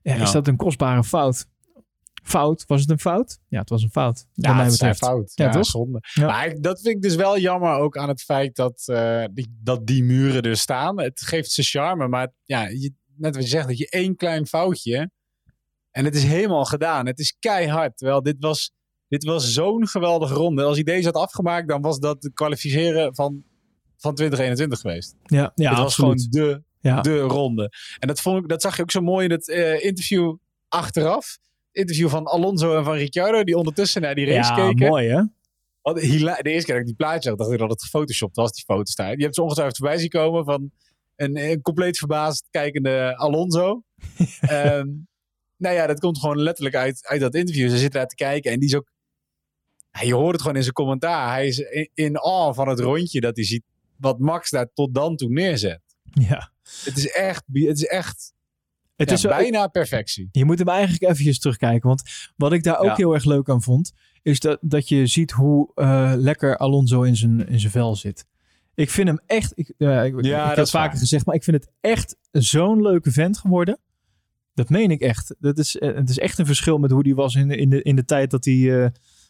Ja. 0.02 0.14
is 0.14 0.30
dat 0.32 0.48
een 0.48 0.56
kostbare 0.56 1.04
fout. 1.04 1.46
Fout? 2.28 2.64
Was 2.66 2.80
het 2.80 2.90
een 2.90 2.98
fout? 2.98 3.38
Ja, 3.48 3.60
het 3.60 3.68
was 3.68 3.82
een 3.82 3.90
fout. 3.90 4.26
Ja, 4.32 4.52
mij 4.54 4.62
het 4.64 4.72
is 4.72 4.78
betreft. 4.78 4.98
fout. 4.98 5.32
Ja, 5.34 5.44
Ja, 5.44 5.50
toch? 5.50 5.66
zonde. 5.66 5.98
Ja. 6.14 6.26
Maar 6.26 6.54
dat 6.60 6.80
vind 6.80 6.94
ik 6.96 7.02
dus 7.02 7.14
wel 7.14 7.38
jammer 7.38 7.70
ook 7.72 7.96
aan 7.96 8.08
het 8.08 8.22
feit 8.22 8.56
dat, 8.56 8.82
eh, 8.86 9.24
die, 9.32 9.58
dat 9.62 9.86
die 9.86 10.04
muren 10.04 10.42
er 10.42 10.56
staan. 10.56 11.00
Het 11.00 11.20
geeft 11.20 11.50
ze 11.50 11.62
charme. 11.62 12.08
Maar 12.08 12.32
ja, 12.44 12.68
je, 12.68 12.92
net 13.16 13.34
wat 13.34 13.44
je 13.44 13.50
zegt, 13.50 13.68
dat 13.68 13.78
je 13.78 13.88
één 13.90 14.16
klein 14.16 14.46
foutje. 14.46 15.10
En 15.90 16.04
het 16.04 16.14
is 16.14 16.22
helemaal 16.24 16.64
gedaan. 16.64 17.06
Het 17.06 17.18
is 17.18 17.36
keihard. 17.38 17.96
Terwijl 17.96 18.22
dit 18.22 18.36
was, 18.38 18.72
dit 19.08 19.24
was 19.24 19.52
zo'n 19.52 19.86
geweldige 19.88 20.34
ronde. 20.34 20.62
Als 20.64 20.74
hij 20.74 20.84
deze 20.84 21.06
had 21.06 21.16
afgemaakt, 21.16 21.68
dan 21.68 21.82
was 21.82 21.98
dat 21.98 22.22
het 22.22 22.32
kwalificeren 22.34 23.14
van, 23.14 23.42
van 23.96 24.14
2021 24.14 24.80
geweest. 24.80 25.14
Ja, 25.24 25.52
ja 25.54 25.68
Het 25.68 25.78
was 25.78 25.86
absoluut. 25.86 26.26
gewoon 26.30 26.48
de, 26.48 26.62
ja. 26.80 27.00
de 27.00 27.18
ronde. 27.20 27.70
En 27.98 28.08
dat, 28.08 28.20
vond 28.20 28.42
ik, 28.42 28.48
dat 28.48 28.62
zag 28.62 28.76
je 28.76 28.82
ook 28.82 28.90
zo 28.90 29.00
mooi 29.00 29.24
in 29.24 29.30
het 29.30 29.48
eh, 29.48 29.84
interview 29.84 30.36
achteraf. 30.68 31.38
Interview 31.72 32.08
van 32.08 32.24
Alonso 32.26 32.76
en 32.76 32.84
van 32.84 32.94
Ricciardo, 32.94 33.44
die 33.44 33.56
ondertussen 33.56 34.02
naar 34.02 34.14
die 34.14 34.26
race 34.26 34.54
ja, 34.54 34.68
keken. 34.68 34.88
mooi 34.88 35.08
hè? 35.08 35.22
Want 35.82 36.00
de 36.00 36.06
eerste 36.42 36.64
keer 36.64 36.74
dat 36.74 36.76
ik 36.76 36.84
die 36.84 36.94
plaatje 36.94 37.28
zag, 37.28 37.38
dacht 37.38 37.52
ik 37.52 37.58
dat 37.58 37.70
het 37.70 37.82
gefotoshopt 37.82 38.36
was, 38.36 38.52
die 38.52 38.64
foto's 38.64 38.94
daar. 38.94 39.16
Je 39.16 39.22
hebt 39.22 39.34
ze 39.34 39.42
ongetwijfeld 39.42 39.76
voorbij 39.76 39.98
zien 39.98 40.08
komen 40.08 40.44
van 40.44 40.70
een, 41.16 41.36
een 41.36 41.62
compleet 41.62 41.98
verbaasd 41.98 42.46
kijkende 42.50 43.16
Alonso. 43.16 43.82
Ehm, 44.40 44.88
nou 45.56 45.74
ja, 45.74 45.86
dat 45.86 46.00
komt 46.00 46.18
gewoon 46.18 46.42
letterlijk 46.42 46.76
uit, 46.76 47.06
uit 47.06 47.20
dat 47.20 47.34
interview. 47.34 47.70
Ze 47.70 47.78
zitten 47.78 48.00
daar 48.00 48.08
te 48.08 48.14
kijken 48.14 48.52
en 48.52 48.58
die 48.58 48.68
is 48.68 48.74
ook... 48.74 48.90
Ja, 49.92 50.00
je 50.00 50.14
hoort 50.14 50.32
het 50.32 50.40
gewoon 50.40 50.56
in 50.56 50.62
zijn 50.62 50.74
commentaar. 50.74 51.32
Hij 51.32 51.46
is 51.46 51.58
in, 51.58 51.90
in 51.94 52.18
awe 52.18 52.54
van 52.54 52.68
het 52.68 52.80
rondje 52.80 53.20
dat 53.20 53.36
hij 53.36 53.44
ziet 53.44 53.62
wat 53.96 54.18
Max 54.18 54.50
daar 54.50 54.72
tot 54.74 54.94
dan 54.94 55.16
toe 55.16 55.30
neerzet. 55.30 55.80
Ja. 56.02 56.52
Het 56.84 56.96
is 56.96 57.10
echt, 57.10 57.42
het 57.52 57.76
is 57.76 57.84
echt 57.84 58.32
Het 58.98 59.08
ja, 59.08 59.14
is 59.14 59.20
zo- 59.20 59.28
bijna 59.28 59.66
perfectie. 59.66 60.28
Je 60.32 60.44
moet 60.44 60.58
hem 60.58 60.68
eigenlijk 60.68 61.02
eventjes 61.02 61.38
terugkijken. 61.38 61.88
Want 61.88 62.02
wat 62.36 62.52
ik 62.52 62.62
daar 62.62 62.78
ook 62.78 62.84
Ja. 62.84 62.94
heel 62.94 63.14
erg 63.14 63.24
leuk 63.24 63.48
aan 63.48 63.62
vond, 63.62 63.92
is 64.22 64.40
dat, 64.40 64.58
dat 64.60 64.88
je 64.88 65.06
ziet 65.06 65.30
hoe 65.30 65.70
eh, 65.74 66.12
lekker 66.16 66.56
Alonso 66.56 67.02
in 67.02 67.16
zijn, 67.16 67.48
in 67.48 67.60
zijn 67.60 67.72
vel 67.72 67.96
zit. 67.96 68.26
Ik 68.74 68.90
vind 68.90 69.08
hem 69.08 69.20
echt, 69.26 69.52
ik, 69.54 69.72
ja, 69.76 70.02
ik, 70.02 70.24
Ja, 70.24 70.40
ik 70.42 70.48
dat 70.48 70.56
heb 70.56 70.66
vaker 70.68 70.90
waar. 70.90 70.98
gezegd, 70.98 71.26
maar 71.26 71.34
ik 71.34 71.44
vind 71.44 71.56
het 71.64 71.70
echt 71.80 72.16
zo'n 72.30 72.82
leuke 72.82 73.12
vent 73.12 73.38
geworden. 73.38 73.78
Dat 74.54 74.68
meen 74.68 74.90
ik 74.90 75.00
echt. 75.00 75.34
Dat 75.38 75.58
is, 75.58 75.78
eh, 75.78 75.94
het 75.94 76.08
is 76.10 76.18
echt 76.18 76.38
een 76.38 76.46
verschil 76.46 76.78
met 76.78 76.90
hoe 76.90 77.02
die 77.02 77.14
was 77.14 77.34
in, 77.34 77.48
de- 77.48 77.56
in, 77.56 77.70
de, 77.70 77.82
in 77.82 77.96
de 77.96 78.04
tijd 78.04 78.30
dat 78.30 78.44
hij, 78.44 78.84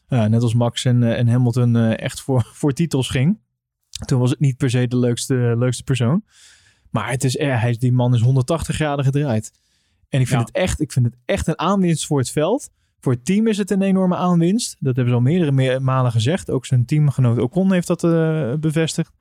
eh, 0.09 0.24
net 0.26 0.42
als 0.42 0.54
Max 0.54 0.85
en, 0.85 1.02
en 1.16 1.28
Hamilton, 1.28 1.76
echt 1.76 2.20
voor, 2.20 2.50
voor 2.59 2.72
titels 2.72 3.09
ging. 3.09 3.38
Toen 4.07 4.20
was 4.20 4.31
het 4.31 4.40
niet 4.40 4.57
per 4.57 4.70
se 4.70 4.88
de 4.88 4.96
leukste, 4.96 5.35
leukste 5.59 5.83
persoon. 5.83 6.24
Maar 6.90 7.11
het 7.11 7.24
is, 7.24 7.37
eh, 7.37 7.61
hij, 7.61 7.70
is- 7.70 7.79
die 7.79 7.92
man 7.92 8.14
is 8.14 8.20
180 8.20 8.74
graden 8.74 9.05
gedraaid. 9.05 9.53
En 10.09 10.20
ik 10.20 10.27
vind, 10.27 10.40
Ja. 10.40 10.46
het 10.46 10.55
echt, 10.55 10.81
ik 10.81 10.92
vind 10.92 11.05
het 11.07 11.14
echt 11.24 11.46
een 11.46 11.59
aanwinst 11.59 12.07
voor 12.07 12.18
het 12.18 12.31
veld. 12.31 12.70
Voor 13.01 13.12
het 13.12 13.24
team 13.24 13.46
is 13.46 13.59
het 13.59 13.70
een 13.70 13.83
enorme 13.83 14.16
aanwinst. 14.16 14.77
Dat 14.79 14.96
hebben 14.96 15.09
ze 15.14 15.18
al 15.18 15.24
meerdere 15.24 15.53
me- 15.53 15.81
malen 15.81 16.12
gezegd. 16.12 16.51
Ook 16.51 16.66
zijn 16.66 16.85
teamgenoot 16.85 17.38
Ocon 17.38 17.72
heeft 17.72 17.87
dat 17.87 18.05
eh, 18.05 18.53
bevestigd. 18.61 19.12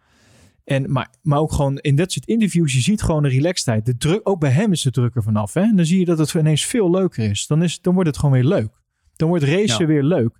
En, 0.63 0.91
maar, 0.91 1.09
maar 1.21 1.39
ook 1.39 1.51
gewoon 1.51 1.77
in 1.77 1.95
dat 1.95 2.11
soort 2.11 2.25
interviews, 2.27 2.73
je 2.73 2.79
ziet 2.81 3.01
gewoon 3.01 3.23
de 3.23 3.29
relaxedheid. 3.29 3.85
De 3.85 3.97
druk, 3.97 4.19
ook 4.29 4.39
bij 4.39 4.49
hem 4.51 4.71
is 4.71 4.81
de 4.81 4.91
druk 4.91 5.15
er 5.15 5.23
vanaf. 5.23 5.53
Hè? 5.53 5.61
En 5.61 5.75
dan 5.75 5.85
zie 5.85 5.99
je 5.99 6.05
dat 6.05 6.17
het 6.17 6.33
ineens 6.33 6.65
veel 6.65 6.89
leuker 6.91 7.29
is. 7.29 7.47
Dan, 7.47 7.63
is, 7.63 7.81
dan 7.81 7.93
wordt 7.93 8.09
het 8.09 8.17
gewoon 8.17 8.33
weer 8.33 8.43
leuk. 8.43 8.69
Dan 9.15 9.27
wordt 9.27 9.43
racen 9.43 9.79
Ja. 9.79 9.85
weer 9.85 10.03
leuk. 10.03 10.39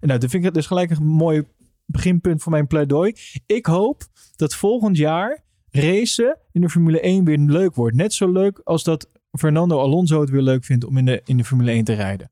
En 0.00 0.08
nou, 0.08 0.20
dat 0.20 0.30
vind 0.30 0.44
ik 0.44 0.54
dus 0.54 0.66
gelijk 0.66 0.90
een 0.90 1.06
mooi 1.06 1.42
beginpunt 1.86 2.42
voor 2.42 2.52
mijn 2.52 2.66
pleidooi. 2.66 3.14
Ik 3.46 3.66
hoop 3.66 4.02
dat 4.36 4.54
volgend 4.54 4.96
jaar 4.96 5.44
racen 5.72 6.38
in 6.52 6.60
de 6.60 6.68
Formule 6.68 7.00
1 7.00 7.24
weer 7.24 7.38
leuk 7.38 7.74
wordt. 7.74 7.96
Net 7.96 8.14
zo 8.14 8.32
leuk 8.32 8.60
als 8.64 8.84
dat 8.84 9.08
Fernando 9.32 9.78
Alonso 9.78 10.20
het 10.20 10.30
weer 10.30 10.42
leuk 10.42 10.64
vindt 10.64 10.84
om 10.84 10.98
in 10.98 11.04
de, 11.04 11.20
in 11.24 11.36
de 11.36 11.44
Formule 11.44 11.70
1 11.70 11.84
te 11.84 11.92
rijden. 11.92 12.30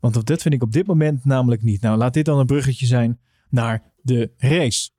Want 0.00 0.26
dat 0.26 0.42
vind 0.42 0.54
ik 0.54 0.62
op 0.62 0.72
dit 0.72 0.86
moment 0.86 1.24
namelijk 1.24 1.62
niet. 1.62 1.80
Nou, 1.80 1.96
laat 1.98 2.14
dit 2.14 2.24
dan 2.24 2.38
een 2.38 2.46
bruggetje 2.46 2.86
zijn 2.86 3.20
naar 3.50 3.82
de 4.02 4.30
race. 4.36 4.90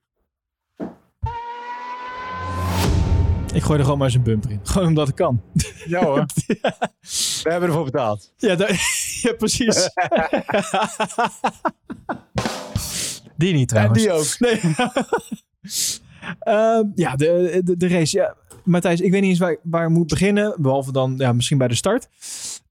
Ik 3.54 3.62
gooi 3.64 3.78
er 3.78 3.84
gewoon 3.84 3.98
maar 3.98 4.08
eens 4.08 4.16
een 4.16 4.24
bumper 4.24 4.52
in. 4.52 4.60
Gewoon 4.64 4.88
omdat 4.88 5.08
het 5.08 5.16
kan. 5.16 5.42
Ja 5.86 6.04
hoor, 6.04 6.26
we 7.44 7.50
hebben 7.50 7.70
ervoor 7.70 7.84
betaald. 7.84 8.34
Ja, 8.38 8.56
ja 9.22 9.34
precies. 9.38 9.76
die 13.38 13.54
niet 13.54 13.72
En 13.72 13.94
trouwens. 13.94 14.04
die 14.04 14.12
ook. 14.12 14.40
Nee. 14.40 14.60
Ehm, 16.40 16.84
ja, 16.96 17.16
de, 17.16 17.62
de, 17.64 17.78
de 17.78 17.88
race. 17.88 18.18
Ja. 18.18 18.36
Matthijs, 18.64 19.02
ik 19.02 19.12
weet 19.12 19.22
niet 19.22 19.30
eens 19.30 19.40
waar, 19.40 19.58
waar 19.64 19.84
ik 19.84 19.90
moet 19.90 20.08
beginnen. 20.08 20.62
Behalve 20.62 20.92
dan 20.92 21.16
ja, 21.18 21.34
misschien 21.34 21.58
bij 21.58 21.68
de 21.68 21.76
start. 21.76 22.10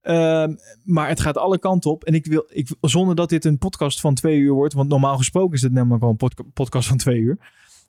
Ehm, 0.01 0.55
maar 0.85 1.09
het 1.09 1.21
gaat 1.21 1.37
alle 1.37 1.59
kanten 1.59 1.91
op. 1.91 2.05
En 2.05 2.15
ik 2.15 2.27
wil, 2.27 2.45
ik, 2.49 2.69
zonder 2.81 3.15
dat 3.15 3.29
dit 3.29 3.45
een 3.45 3.59
podcast 3.59 4.01
van 4.01 4.15
twee 4.15 4.38
uur 4.38 4.53
wordt. 4.53 4.75
Want 4.75 4.88
normaal 4.88 5.17
gesproken 5.17 5.57
is 5.57 5.62
het 5.62 5.73
namelijk 5.73 6.01
wel 6.01 6.11
een 6.11 6.17
podca- 6.17 6.45
podcast 6.55 6.88
van 6.88 6.97
twee 6.97 7.19
uur. 7.19 7.38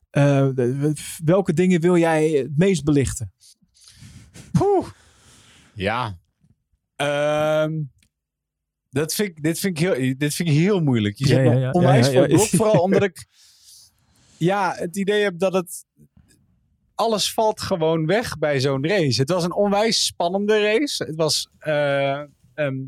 Eh, 0.10 0.48
de- 0.56 0.94
welke 1.24 1.54
dingen 1.54 1.82
wil 1.82 1.98
jij 1.98 2.30
het 2.30 2.58
meest 2.58 2.84
belichten? 2.84 3.32
Ja. 5.74 6.18
Ehm, 6.96 7.82
dat 8.90 9.14
vind 9.14 9.30
ik, 9.30 9.44
dit, 9.44 9.60
vind 9.60 9.80
ik 9.80 9.86
heel, 9.88 10.16
dit 10.18 10.34
vind 10.34 10.50
ik 10.50 10.56
heel 10.56 10.80
moeilijk. 10.80 11.18
Je 11.18 11.28
Ja, 11.28 11.34
zit 11.36 11.46
ja, 11.46 11.54
ja. 11.60 11.72
onwijs 11.72 12.06
Ja, 12.06 12.12
ja, 12.12 12.18
voor 12.20 12.30
ja. 12.30 12.38
het 12.38 12.50
blok. 12.50 12.62
Vooral 12.62 12.82
omdat 12.88 13.04
ik 13.04 13.26
ja, 14.38 14.74
het 14.76 14.98
idee 14.98 15.24
heb 15.24 15.40
dat 15.40 15.54
het... 15.54 15.86
Alles 16.96 17.34
valt 17.34 17.62
gewoon 17.62 18.06
weg 18.06 18.38
bij 18.38 18.60
zo'n 18.60 18.88
race. 18.88 19.22
Het 19.22 19.30
was 19.30 19.44
een 19.44 19.54
onwijs 19.54 20.06
spannende 20.06 20.62
race. 20.62 21.04
Het 21.04 21.16
was 21.16 21.50
ehm, 21.60 22.86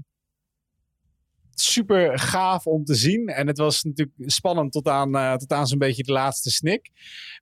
super 1.59 2.19
gaaf 2.19 2.67
om 2.67 2.83
te 2.83 2.95
zien. 2.95 3.27
En 3.27 3.47
het 3.47 3.57
was 3.57 3.83
natuurlijk 3.83 4.31
spannend 4.31 4.71
tot 4.71 4.87
aan, 4.87 5.15
eh, 5.15 5.35
tot 5.35 5.51
aan 5.51 5.67
zo'n 5.67 5.77
beetje 5.77 6.03
de 6.03 6.11
laatste 6.11 6.51
snik. 6.51 6.89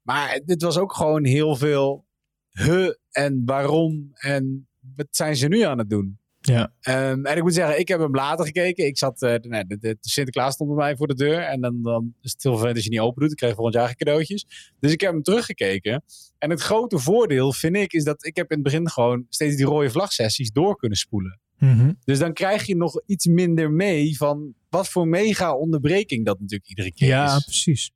Maar 0.03 0.39
dit 0.45 0.61
was 0.61 0.77
ook 0.77 0.93
gewoon 0.93 1.25
heel 1.25 1.55
veel 1.55 2.05
huh 2.49 2.93
en 3.11 3.41
waarom 3.45 4.09
en 4.13 4.67
wat 4.95 5.07
zijn 5.09 5.35
ze 5.35 5.47
nu 5.47 5.61
aan 5.61 5.77
het 5.77 5.89
doen? 5.89 6.19
Ja. 6.45 6.73
Ehm, 6.81 7.25
en 7.25 7.37
ik 7.37 7.43
moet 7.43 7.53
zeggen, 7.53 7.79
ik 7.79 7.87
heb 7.87 7.99
hem 7.99 8.15
later 8.15 8.45
gekeken. 8.45 8.85
Ik 8.85 8.97
zat, 8.97 9.21
eh, 9.21 9.33
de, 9.41 9.65
de, 9.67 9.77
de 9.77 9.97
Sinterklaas 10.01 10.53
stond 10.53 10.69
bij 10.75 10.85
mij 10.85 10.95
voor 10.95 11.07
de 11.07 11.15
deur. 11.15 11.39
En 11.39 11.61
dan, 11.61 11.81
dan 11.81 12.13
is 12.21 12.31
het 12.31 12.43
heel 12.43 12.51
vervelend 12.51 12.75
als 12.75 12.85
je 12.85 12.91
niet 12.91 12.99
open 12.99 13.21
doet. 13.21 13.31
Ik 13.31 13.37
krijg 13.37 13.53
volgend 13.55 13.75
jaar 13.75 13.87
geen 13.87 13.95
cadeautjes. 13.95 14.71
Dus 14.79 14.91
ik 14.91 15.01
heb 15.01 15.11
hem 15.11 15.21
teruggekeken. 15.23 16.03
En 16.37 16.49
het 16.49 16.61
grote 16.61 16.99
voordeel, 16.99 17.53
vind 17.53 17.75
ik, 17.75 17.93
is 17.93 18.03
dat 18.03 18.25
ik 18.25 18.35
heb 18.35 18.49
in 18.49 18.55
het 18.55 18.65
begin 18.65 18.89
gewoon 18.89 19.25
steeds 19.29 19.55
die 19.55 19.65
rode 19.65 19.89
vlagsessies 19.89 20.51
door 20.51 20.75
kunnen 20.75 20.97
spoelen. 20.97 21.39
Mhm. 21.57 21.91
Dus 22.05 22.19
dan 22.19 22.33
krijg 22.33 22.65
je 22.65 22.75
nog 22.75 23.01
iets 23.05 23.25
minder 23.25 23.71
mee 23.71 24.17
van 24.17 24.53
wat 24.69 24.89
voor 24.89 25.07
mega 25.07 25.55
onderbreking 25.55 26.25
dat 26.25 26.39
natuurlijk 26.39 26.69
iedere 26.69 26.93
keer 26.93 27.07
Ja, 27.07 27.35
is. 27.35 27.43
precies. 27.43 27.91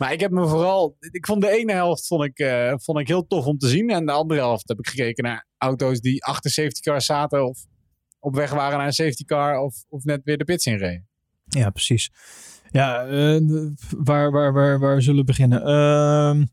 Maar 0.00 0.12
ik 0.12 0.20
heb 0.20 0.30
me 0.30 0.48
vooral. 0.48 0.96
Ik 1.10 1.26
vond 1.26 1.40
de 1.42 1.50
ene 1.50 1.72
helft 1.72 2.06
vond 2.06 2.24
ik, 2.24 2.38
eh, 2.38 2.74
vond 2.76 2.98
ik 2.98 3.08
heel 3.08 3.26
tof 3.26 3.44
om 3.46 3.58
te 3.58 3.68
zien. 3.68 3.90
En 3.90 4.06
de 4.06 4.12
andere 4.12 4.40
helft 4.40 4.68
heb 4.68 4.78
ik 4.78 4.88
gekeken 4.88 5.24
naar 5.24 5.46
auto's 5.58 6.00
die 6.00 6.24
achter 6.24 6.50
safety 6.50 6.80
car 6.80 7.02
zaten. 7.02 7.46
Of 7.46 7.64
op 8.18 8.34
weg 8.34 8.50
waren 8.50 8.78
naar 8.78 8.86
een 8.86 8.92
safety 8.92 9.24
car. 9.24 9.58
Of, 9.58 9.84
of 9.88 10.04
net 10.04 10.20
weer 10.24 10.38
de 10.38 10.44
pits 10.44 10.66
inreden. 10.66 11.08
Ja, 11.44 11.70
precies. 11.70 12.10
Ja, 12.70 13.06
eh, 13.06 13.40
waar, 13.96 14.30
waar, 14.30 14.52
waar, 14.52 14.78
waar 14.78 15.02
zullen 15.02 15.20
we 15.20 15.26
beginnen? 15.26 15.62
Ehm, 15.62 16.44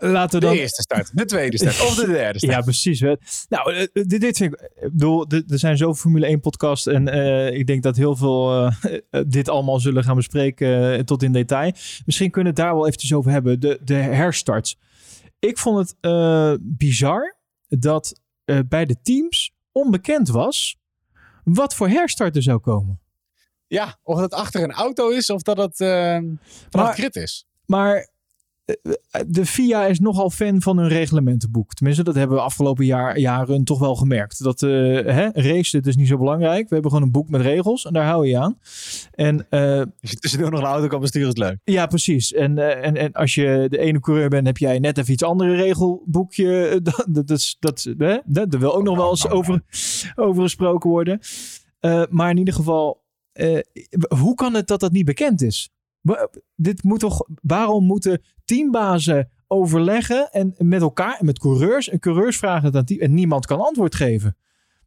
laten 0.00 0.40
we 0.40 0.46
De 0.46 0.52
dan... 0.52 0.54
eerste 0.54 0.82
start, 0.82 1.10
de 1.16 1.24
tweede 1.24 1.56
start 1.58 1.80
of 1.80 1.94
de 1.94 2.06
derde 2.06 2.38
start. 2.46 2.52
Ja, 2.52 2.60
precies. 2.60 3.00
Nou, 3.48 3.72
eh, 3.74 3.86
dit, 3.92 4.20
dit 4.20 4.36
vind 4.36 4.52
ik... 4.52 4.60
Ik 4.74 4.90
bedoel, 4.92 5.26
er 5.28 5.42
zijn 5.58 5.76
zoveel 5.76 5.94
Formule 5.94 6.26
1 6.26 6.40
podcasts 6.40 6.86
en 6.86 7.08
eh, 7.08 7.52
ik 7.58 7.66
denk 7.66 7.82
dat 7.82 7.96
heel 7.96 8.16
veel 8.16 8.66
eh, 8.66 8.98
eh, 9.10 9.24
dit 9.26 9.48
allemaal 9.48 9.80
zullen 9.80 10.04
gaan 10.04 10.16
bespreken 10.16 10.92
eh, 10.92 11.00
tot 11.00 11.22
in 11.22 11.32
detail. 11.32 11.72
Misschien 12.06 12.30
kunnen 12.30 12.54
we 12.54 12.60
het 12.60 12.68
daar 12.68 12.76
wel 12.78 12.86
eventjes 12.86 13.12
over 13.14 13.30
hebben. 13.30 13.60
De, 13.60 13.80
de 13.84 13.94
herstarts. 13.94 14.76
Ik 15.38 15.58
vond 15.58 15.78
het 15.78 15.96
eh, 16.00 16.52
bizar 16.60 17.36
dat 17.68 18.20
eh, 18.44 18.58
bij 18.68 18.84
de 18.84 18.96
teams 19.02 19.52
onbekend 19.72 20.28
was 20.28 20.76
wat 21.44 21.74
voor 21.74 21.88
herstart 21.88 22.36
er 22.36 22.42
zou 22.42 22.58
komen. 22.58 23.00
Ja, 23.66 23.98
of 24.02 24.18
dat 24.20 24.32
achter 24.34 24.62
een 24.62 24.72
auto 24.72 25.08
is 25.10 25.30
of 25.30 25.42
dat 25.42 25.56
het 25.56 25.76
vanaf 25.76 26.98
Maar- 26.98 27.08
is. 27.10 27.46
Maar 27.66 27.96
eh, 27.96 28.06
de 29.26 29.46
FIA 29.46 29.86
is 29.86 30.00
nogal 30.00 30.30
fan 30.30 30.62
van 30.62 30.78
hun 30.78 30.88
reglementenboek. 30.88 31.74
Tenminste, 31.74 32.02
dat 32.04 32.14
hebben 32.14 32.36
we 32.36 32.42
afgelopen 32.42 32.84
jaar, 32.84 33.18
jaren 33.18 33.64
toch 33.64 33.78
wel 33.78 33.94
gemerkt. 33.96 34.42
Dat 34.42 34.62
eh 34.62 34.70
hè, 35.04 35.28
race, 35.32 35.76
het 35.76 35.86
is 35.86 35.96
niet 35.96 36.08
zo 36.08 36.18
belangrijk. 36.18 36.68
We 36.68 36.74
hebben 36.74 36.90
gewoon 36.90 37.06
een 37.06 37.12
boek 37.12 37.28
met 37.28 37.40
regels 37.40 37.84
en 37.86 37.92
daar 37.92 38.04
hou 38.06 38.26
je 38.26 38.38
aan. 38.38 38.58
En 39.10 39.46
eh, 39.50 39.78
Als 39.78 40.10
je 40.10 40.16
tussendoor 40.16 40.50
nog 40.50 40.60
een 40.60 40.66
auto 40.66 40.86
kan 40.86 41.00
besturen, 41.00 41.28
is 41.28 41.34
het 41.40 41.48
leuk. 41.48 41.58
ja, 41.64 41.86
precies. 41.86 42.32
En, 42.32 42.58
eh, 42.58 42.86
en, 42.86 42.96
en 42.96 43.12
als 43.12 43.34
je 43.34 43.66
de 43.70 43.78
ene 43.78 44.00
coureur 44.00 44.28
bent, 44.28 44.46
heb 44.46 44.58
jij 44.58 44.78
net 44.78 44.98
even 44.98 45.12
iets 45.12 45.22
andere 45.22 45.54
regelboekje. 45.54 46.52
Dat, 46.82 47.06
dat, 47.10 47.30
is- 47.30 47.56
dat, 47.60 47.88
hè, 47.98 48.18
dat, 48.24 48.52
er 48.54 48.58
wil 48.60 48.76
ook 48.76 48.82
nog 48.82 48.96
wel 48.96 49.10
eens 49.10 49.28
over, 49.28 49.62
over 50.14 50.42
gesproken 50.42 50.90
worden. 50.90 51.20
Maar 52.10 52.30
in 52.30 52.38
ieder 52.38 52.54
geval, 52.54 53.02
hoe 54.18 54.34
kan 54.34 54.54
het 54.54 54.66
dat 54.66 54.80
dat 54.80 54.92
niet 54.92 55.04
bekend 55.04 55.42
is? 55.42 55.70
Dit 56.56 56.82
moet 56.82 57.00
toch, 57.00 57.26
waarom 57.42 57.84
moeten 57.84 58.22
teambazen 58.44 59.30
overleggen 59.46 60.30
en 60.30 60.54
met 60.58 60.80
elkaar 60.80 61.16
en 61.18 61.24
met 61.24 61.38
coureurs 61.38 61.88
en 61.88 61.98
coureurs 61.98 62.36
vragen 62.36 62.64
het 62.64 62.76
aan 62.76 62.84
team 62.84 63.00
en 63.00 63.14
niemand 63.14 63.46
kan 63.46 63.60
antwoord 63.60 63.94
geven? 63.94 64.36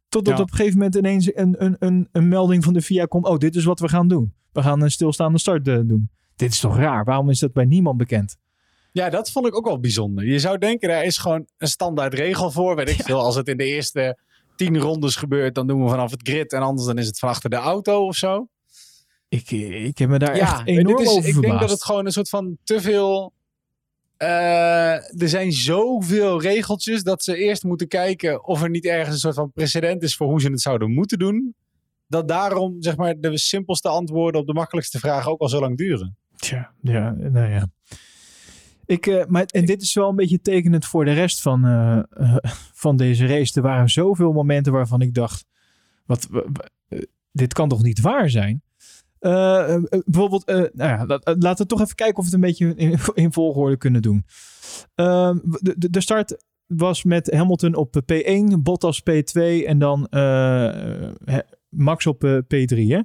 Totdat 0.08 0.36
Ja. 0.36 0.42
op 0.42 0.50
een 0.50 0.56
gegeven 0.56 0.78
moment 0.78 0.96
ineens 0.96 1.34
een, 1.34 1.64
een, 1.64 1.76
een, 1.78 2.08
een 2.12 2.28
melding 2.28 2.64
van 2.64 2.72
de 2.72 2.80
VIA 2.80 3.04
komt. 3.04 3.26
Oh, 3.26 3.38
dit 3.38 3.56
is 3.56 3.64
wat 3.64 3.80
we 3.80 3.88
gaan 3.88 4.08
doen. 4.08 4.34
We 4.52 4.62
gaan 4.62 4.82
een 4.82 4.90
stilstaande 4.90 5.38
start 5.38 5.68
eh, 5.68 5.78
doen. 5.84 6.10
Dit 6.36 6.52
is 6.52 6.60
toch 6.60 6.76
raar? 6.76 7.04
Waarom 7.04 7.30
is 7.30 7.38
dat 7.38 7.52
bij 7.52 7.64
niemand 7.64 7.96
bekend? 7.96 8.36
Ja, 8.92 9.10
dat 9.10 9.30
vond 9.30 9.46
ik 9.46 9.56
ook 9.56 9.66
wel 9.66 9.80
bijzonder. 9.80 10.26
Je 10.26 10.38
zou 10.38 10.58
denken, 10.58 10.90
er 10.90 11.04
is 11.04 11.18
gewoon 11.18 11.46
een 11.58 11.68
standaard 11.68 12.14
regel 12.14 12.50
voor. 12.50 12.76
Weet 12.76 12.88
ik 12.88 13.02
veel, 13.02 13.20
als 13.20 13.34
het 13.34 13.48
in 13.48 13.56
de 13.56 13.64
eerste 13.64 14.18
tien 14.56 14.78
rondes 14.78 15.16
gebeurt, 15.16 15.54
dan 15.54 15.66
doen 15.66 15.82
we 15.82 15.88
vanaf 15.88 16.10
het 16.10 16.28
grid. 16.28 16.52
En 16.52 16.62
anders 16.62 16.86
dan 16.86 16.98
is 16.98 17.06
het 17.06 17.18
van 17.18 17.28
achter 17.28 17.50
de 17.50 17.56
auto 17.56 18.06
of 18.06 18.16
zo. 18.16 18.48
Ik, 19.28 19.50
ik 19.50 19.98
heb 19.98 20.08
me 20.08 20.18
daar 20.18 20.36
ja, 20.36 20.42
echt 20.42 20.66
enorm 20.66 21.02
is, 21.02 21.08
over 21.08 21.28
ik 21.28 21.32
verbaasd. 21.32 21.40
denk 21.48 21.60
dat 21.60 21.70
het 21.70 21.84
gewoon 21.84 22.06
een 22.06 22.12
soort 22.12 22.28
van 22.28 22.56
te 22.64 22.80
veel... 22.80 23.32
eh, 24.16 24.92
er 25.22 25.28
zijn 25.28 25.52
zoveel 25.52 26.40
regeltjes 26.42 27.02
dat 27.02 27.22
ze 27.24 27.36
eerst 27.36 27.64
moeten 27.64 27.88
kijken 27.88 28.44
of 28.46 28.62
er 28.62 28.70
niet 28.70 28.84
ergens 28.84 29.14
een 29.14 29.20
soort 29.20 29.34
van 29.34 29.52
precedent 29.52 30.02
is 30.02 30.16
voor 30.16 30.26
hoe 30.26 30.40
ze 30.40 30.50
het 30.50 30.60
zouden 30.60 30.92
moeten 30.92 31.18
doen. 31.18 31.54
Dat 32.06 32.28
daarom, 32.28 32.76
zeg 32.78 32.96
maar, 32.96 33.14
de 33.20 33.38
simpelste 33.38 33.88
antwoorden 33.88 34.40
op 34.40 34.46
de 34.46 34.52
makkelijkste 34.52 34.98
vragen 34.98 35.30
ook 35.30 35.40
al 35.40 35.48
zo 35.48 35.60
lang 35.60 35.76
duren. 35.76 36.16
Tja, 36.36 36.72
ja, 36.82 37.10
nou 37.18 37.50
ja. 37.50 37.68
Ik, 38.86 39.06
eh, 39.06 39.24
maar, 39.26 39.44
en 39.44 39.64
dit 39.64 39.82
is 39.82 39.94
wel 39.94 40.08
een 40.08 40.16
beetje 40.16 40.40
tekenend 40.40 40.84
voor 40.86 41.04
de 41.04 41.12
rest 41.12 41.40
van, 41.42 41.64
eh, 41.64 42.36
van 42.84 42.96
deze 42.96 43.26
race. 43.26 43.52
Er 43.54 43.62
waren 43.62 43.88
zoveel 43.88 44.32
momenten 44.32 44.72
waarvan 44.72 45.00
ik 45.00 45.14
dacht: 45.14 45.44
wat, 46.06 46.26
wa- 46.30 46.44
wa- 46.52 46.98
dit 47.32 47.52
kan 47.52 47.68
toch 47.68 47.82
niet 47.82 48.00
waar 48.00 48.30
zijn? 48.30 48.62
Eh, 49.18 49.74
eh, 49.74 49.82
bijvoorbeeld, 50.04 50.44
eh, 50.44 50.56
nou 50.56 50.70
ja, 50.72 51.06
la- 51.06 51.20
laten 51.38 51.62
we 51.62 51.66
toch 51.66 51.80
even 51.80 51.94
kijken 51.94 52.16
of 52.16 52.24
we 52.24 52.30
het 52.30 52.34
een 52.34 52.48
beetje 52.48 52.74
in, 52.76 52.98
in 53.14 53.32
volgorde 53.38 53.76
kunnen 53.76 54.02
doen. 54.02 54.24
Ehm, 54.94 55.38
de, 55.42 55.90
de, 55.90 56.00
start 56.00 56.44
was 56.66 57.04
met 57.04 57.32
Hamilton 57.32 57.74
op 57.74 58.00
P1, 58.12 58.58
Bottas 58.58 59.00
P2 59.10 59.40
en 59.66 59.78
dan 59.78 60.08
Max 61.68 62.06
op 62.06 62.24
eh, 62.24 62.36
P3. 62.36 62.76
Hè? 62.76 63.00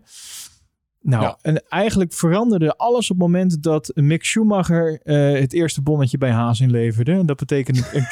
Nou, 1.01 1.23
Ja. 1.23 1.37
en 1.41 1.67
eigenlijk 1.69 2.13
veranderde 2.13 2.77
alles 2.77 3.09
op 3.11 3.15
het 3.17 3.25
moment 3.25 3.63
dat 3.63 3.91
Mick 3.95 4.23
Schumacher 4.25 4.99
het 5.39 5.53
eerste 5.53 5.81
bonnetje 5.81 6.17
bij 6.17 6.31
Haas 6.31 6.59
inleverde. 6.59 7.11
En 7.11 7.25
dat 7.25 7.37
betekende... 7.37 7.81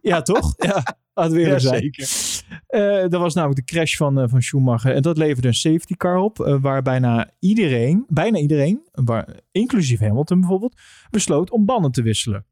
ja, 0.00 0.22
toch? 0.22 0.54
Ja, 0.56 0.82
laten 1.14 1.32
we 1.36 1.40
eerlijk 1.40 1.60
zijn. 1.60 2.39
Eh, 2.66 2.80
dat 3.08 3.20
was 3.20 3.34
namelijk 3.34 3.66
de 3.66 3.72
crash 3.74 3.96
van, 3.96 4.20
eh, 4.20 4.28
van 4.28 4.42
Schumacher. 4.42 4.94
En 4.94 5.02
dat 5.02 5.18
leverde 5.18 5.48
een 5.48 5.54
safety 5.54 5.94
car 5.94 6.16
op. 6.16 6.40
eh, 6.40 6.56
waar 6.60 6.82
bijna 6.82 7.30
iedereen, 7.38 8.04
bijna 8.08 8.38
iedereen, 8.38 8.88
waar, 8.92 9.40
inclusief 9.52 10.00
Hamilton 10.00 10.40
bijvoorbeeld, 10.40 10.80
besloot 11.10 11.50
om 11.50 11.64
banden 11.64 11.92
te 11.92 12.02
wisselen. 12.02 12.46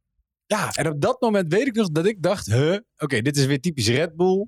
Ja, 0.47 0.71
en 0.75 0.89
op 0.89 1.01
dat 1.01 1.21
moment 1.21 1.53
weet 1.53 1.67
ik 1.67 1.75
nog 1.75 1.89
dat 1.91 2.07
ik 2.07 2.23
dacht, 2.23 2.47
huh, 2.47 2.77
oké, 2.99 3.23
dit 3.23 3.37
is 3.37 3.47
weer 3.47 3.61
typisch 3.61 3.89
Red 3.89 4.17
Bull. 4.17 4.47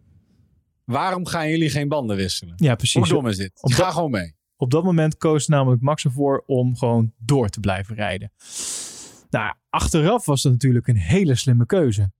Waarom 0.84 1.26
gaan 1.26 1.48
jullie 1.50 1.70
geen 1.70 1.88
banden 1.88 2.16
wisselen? 2.16 2.54
Ja, 2.56 2.66
Hoe 2.68 2.76
precies. 2.76 3.08
dom 3.08 3.26
is 3.26 3.36
dit? 3.36 3.62
Op 3.62 3.72
Ga 3.72 3.82
dat- 3.84 3.92
gewoon 3.92 4.10
mee. 4.10 4.34
Op 4.56 4.70
dat 4.70 4.84
moment 4.84 5.16
koos 5.16 5.46
namelijk 5.46 5.82
Max 5.82 6.04
ervoor 6.04 6.42
om 6.46 6.76
gewoon 6.76 7.12
door 7.18 7.48
te 7.48 7.60
blijven 7.60 7.94
rijden. 7.94 8.32
Nou, 9.30 9.54
achteraf 9.68 10.26
was 10.26 10.42
dat 10.42 10.52
natuurlijk 10.52 10.86
een 10.86 10.96
hele 10.96 11.34
slimme 11.34 11.66
keuze. 11.66 12.12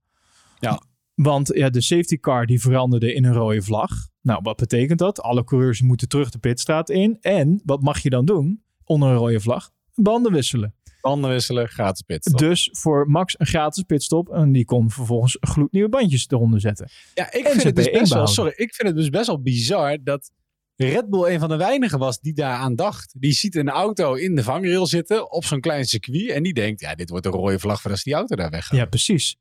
Ja. 0.59 0.81
Want 1.21 1.51
ja, 1.53 1.69
de 1.69 1.81
safety 1.81 2.17
car 2.17 2.45
die 2.45 2.61
veranderde 2.61 3.13
in 3.13 3.25
een 3.25 3.33
rode 3.33 3.61
vlag. 3.61 3.91
Nou, 4.21 4.39
wat 4.43 4.57
betekent 4.57 4.99
dat? 4.99 5.21
Alle 5.21 5.43
coureurs 5.43 5.81
moeten 5.81 6.07
terug 6.07 6.29
de 6.29 6.39
pitstraat 6.39 6.89
in. 6.89 7.17
En 7.21 7.61
wat 7.65 7.81
mag 7.81 7.99
je 7.99 8.09
dan 8.09 8.25
doen 8.25 8.63
onder 8.83 9.09
een 9.09 9.15
rode 9.15 9.39
vlag? 9.39 9.71
Banden 9.93 10.31
wisselen. 10.31 10.75
Banden 11.01 11.29
wisselen, 11.29 11.67
gratis 11.67 12.01
pitstop. 12.01 12.39
Dus 12.39 12.69
voor 12.71 13.09
Max 13.09 13.39
een 13.39 13.45
gratis 13.45 13.83
pitstop. 13.83 14.29
En 14.29 14.51
die 14.51 14.65
kon 14.65 14.89
vervolgens 14.89 15.37
gloednieuwe 15.39 15.89
bandjes 15.89 16.25
eronder 16.29 16.59
zetten. 16.59 16.89
Ja, 17.13 17.33
ik 17.33 17.45
En 17.45 17.51
vind 17.51 17.63
het 17.63 17.75
dus 17.75 17.87
P1 17.87 17.91
best 17.91 18.13
wel, 18.13 18.27
sorry, 18.27 18.53
ik 18.55 18.75
vind 18.75 18.87
het 18.87 18.97
dus 18.97 19.09
best 19.09 19.27
wel 19.27 19.41
bizar 19.41 19.97
dat 20.03 20.31
Red 20.75 21.09
Bull 21.09 21.33
een 21.33 21.39
van 21.39 21.49
de 21.49 21.57
weinigen 21.57 21.99
was 21.99 22.19
die 22.19 22.33
daar 22.33 22.57
aan 22.57 22.75
dacht. 22.75 23.13
Die 23.19 23.33
ziet 23.33 23.55
een 23.55 23.69
auto 23.69 24.13
in 24.13 24.35
de 24.35 24.43
vangrail 24.43 24.85
zitten 24.85 25.31
op 25.31 25.45
zo'n 25.45 25.59
klein 25.59 25.85
circuit 25.85 26.29
en 26.29 26.43
die 26.43 26.53
denkt, 26.53 26.81
ja, 26.81 26.95
dit 26.95 27.09
wordt 27.09 27.25
een 27.25 27.31
rode 27.31 27.59
vlag 27.59 27.81
voor 27.81 27.91
als 27.91 28.03
die 28.03 28.13
auto 28.13 28.35
daar 28.35 28.49
weggaat. 28.49 28.77
Ja, 28.77 28.85
precies. 28.85 29.37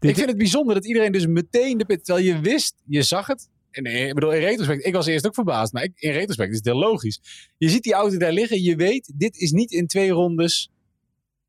Ik 0.00 0.14
vind 0.14 0.28
het 0.28 0.36
bijzonder 0.38 0.74
dat 0.74 0.86
iedereen 0.86 1.12
dus 1.12 1.26
meteen 1.26 1.78
de 1.78 1.84
pit, 1.84 2.04
terwijl 2.04 2.26
je 2.26 2.40
wist, 2.40 2.74
je 2.86 3.02
zag 3.02 3.26
het. 3.26 3.48
En 3.70 3.84
ik 4.08 4.14
bedoel, 4.14 4.32
in 4.32 4.40
retrospect, 4.40 4.86
ik 4.86 4.92
was 4.92 5.06
eerst 5.06 5.26
ook 5.26 5.34
verbaasd, 5.34 5.72
maar 5.72 5.82
ik, 5.82 5.92
in 5.94 6.12
retrospect 6.12 6.50
is 6.50 6.56
het 6.56 6.64
heel 6.66 6.78
logisch. 6.78 7.20
Je 7.58 7.68
ziet 7.68 7.82
die 7.82 7.92
auto 7.92 8.16
daar 8.16 8.32
liggen, 8.32 8.62
je 8.62 8.76
weet, 8.76 9.12
dit 9.16 9.36
is 9.36 9.50
niet 9.50 9.70
in 9.72 9.86
twee 9.86 10.10
rondes 10.10 10.70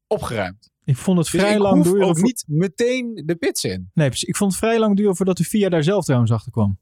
opgeruimd. 0.07 0.69
Ik 0.85 0.97
vond 0.97 1.17
het 1.17 1.31
Dus 1.31 1.41
vrij 1.41 1.59
lang 1.59 1.83
duren. 1.83 2.07
ook 2.07 2.17
voor- 2.17 2.25
niet 2.25 2.43
meteen 2.47 3.21
de 3.25 3.35
pits 3.35 3.63
in. 3.63 3.89
Nee, 3.93 4.07
precies. 4.07 4.27
Ik 4.27 4.35
vond 4.35 4.51
het 4.51 4.59
vrij 4.59 4.79
lang 4.79 4.95
duren 4.95 5.15
voordat 5.15 5.37
de 5.37 5.43
VIA 5.43 5.69
daar 5.69 5.83
zelf 5.83 6.03
trouwens 6.05 6.31
achter 6.31 6.51
kwam. 6.51 6.79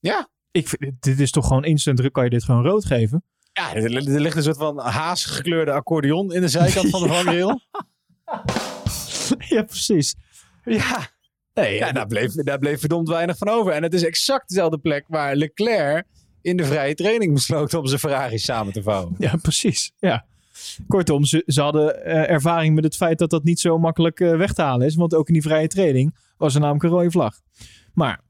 Ja. 0.00 0.28
Ik 0.50 0.68
vind, 0.68 0.92
dit 1.02 1.20
is 1.20 1.30
toch 1.30 1.46
gewoon 1.46 1.64
instant 1.64 1.96
druk, 1.96 2.12
kan 2.12 2.24
je 2.24 2.30
dit 2.30 2.44
gewoon 2.44 2.62
rood 2.62 2.84
geven? 2.84 3.24
Ja, 3.52 3.74
er, 3.74 3.84
er 3.84 4.20
ligt 4.20 4.36
een 4.36 4.42
soort 4.42 4.56
van 4.56 4.78
haasgekleurde 4.78 5.72
accordeon 5.72 6.32
in 6.32 6.40
de 6.40 6.48
zijkant 6.48 6.90
van 6.90 7.02
de 7.02 7.08
vangrail. 7.14 7.60
ja, 9.48 9.62
precies. 9.62 10.14
Ja, 10.72 11.08
Nee, 11.54 11.74
ja 11.74 11.92
daar, 11.92 12.06
bleef, 12.06 12.32
daar 12.32 12.58
bleef 12.58 12.80
verdomd 12.80 13.08
weinig 13.08 13.36
van 13.38 13.48
over. 13.48 13.72
En 13.72 13.82
het 13.82 13.94
is 13.94 14.04
exact 14.04 14.48
dezelfde 14.48 14.78
plek 14.78 15.04
waar 15.08 15.34
Leclerc 15.34 16.06
in 16.42 16.56
de 16.56 16.64
vrije 16.64 16.94
training 16.94 17.34
besloot 17.34 17.74
om 17.74 17.86
zijn 17.86 18.00
Ferrari 18.00 18.38
samen 18.38 18.72
te 18.72 18.82
vouwen. 18.82 19.14
ja, 19.18 19.36
precies. 19.42 19.92
Ja. 19.98 20.26
Kortom, 20.88 21.24
ze, 21.24 21.42
ze 21.46 21.60
hadden 21.60 22.04
eh, 22.04 22.30
ervaring 22.30 22.74
met 22.74 22.84
het 22.84 22.96
feit 22.96 23.18
dat 23.18 23.30
dat 23.30 23.44
niet 23.44 23.60
zo 23.60 23.78
makkelijk 23.78 24.20
eh, 24.20 24.36
weg 24.36 24.52
te 24.52 24.62
halen 24.62 24.86
is. 24.86 24.94
Want 24.94 25.14
ook 25.14 25.26
in 25.28 25.32
die 25.32 25.42
vrije 25.42 25.68
training 25.68 26.16
was 26.36 26.54
er 26.54 26.60
namelijk 26.60 26.84
een 26.84 26.90
rode 26.90 27.10
vlag. 27.10 27.40
Maar 27.94 28.20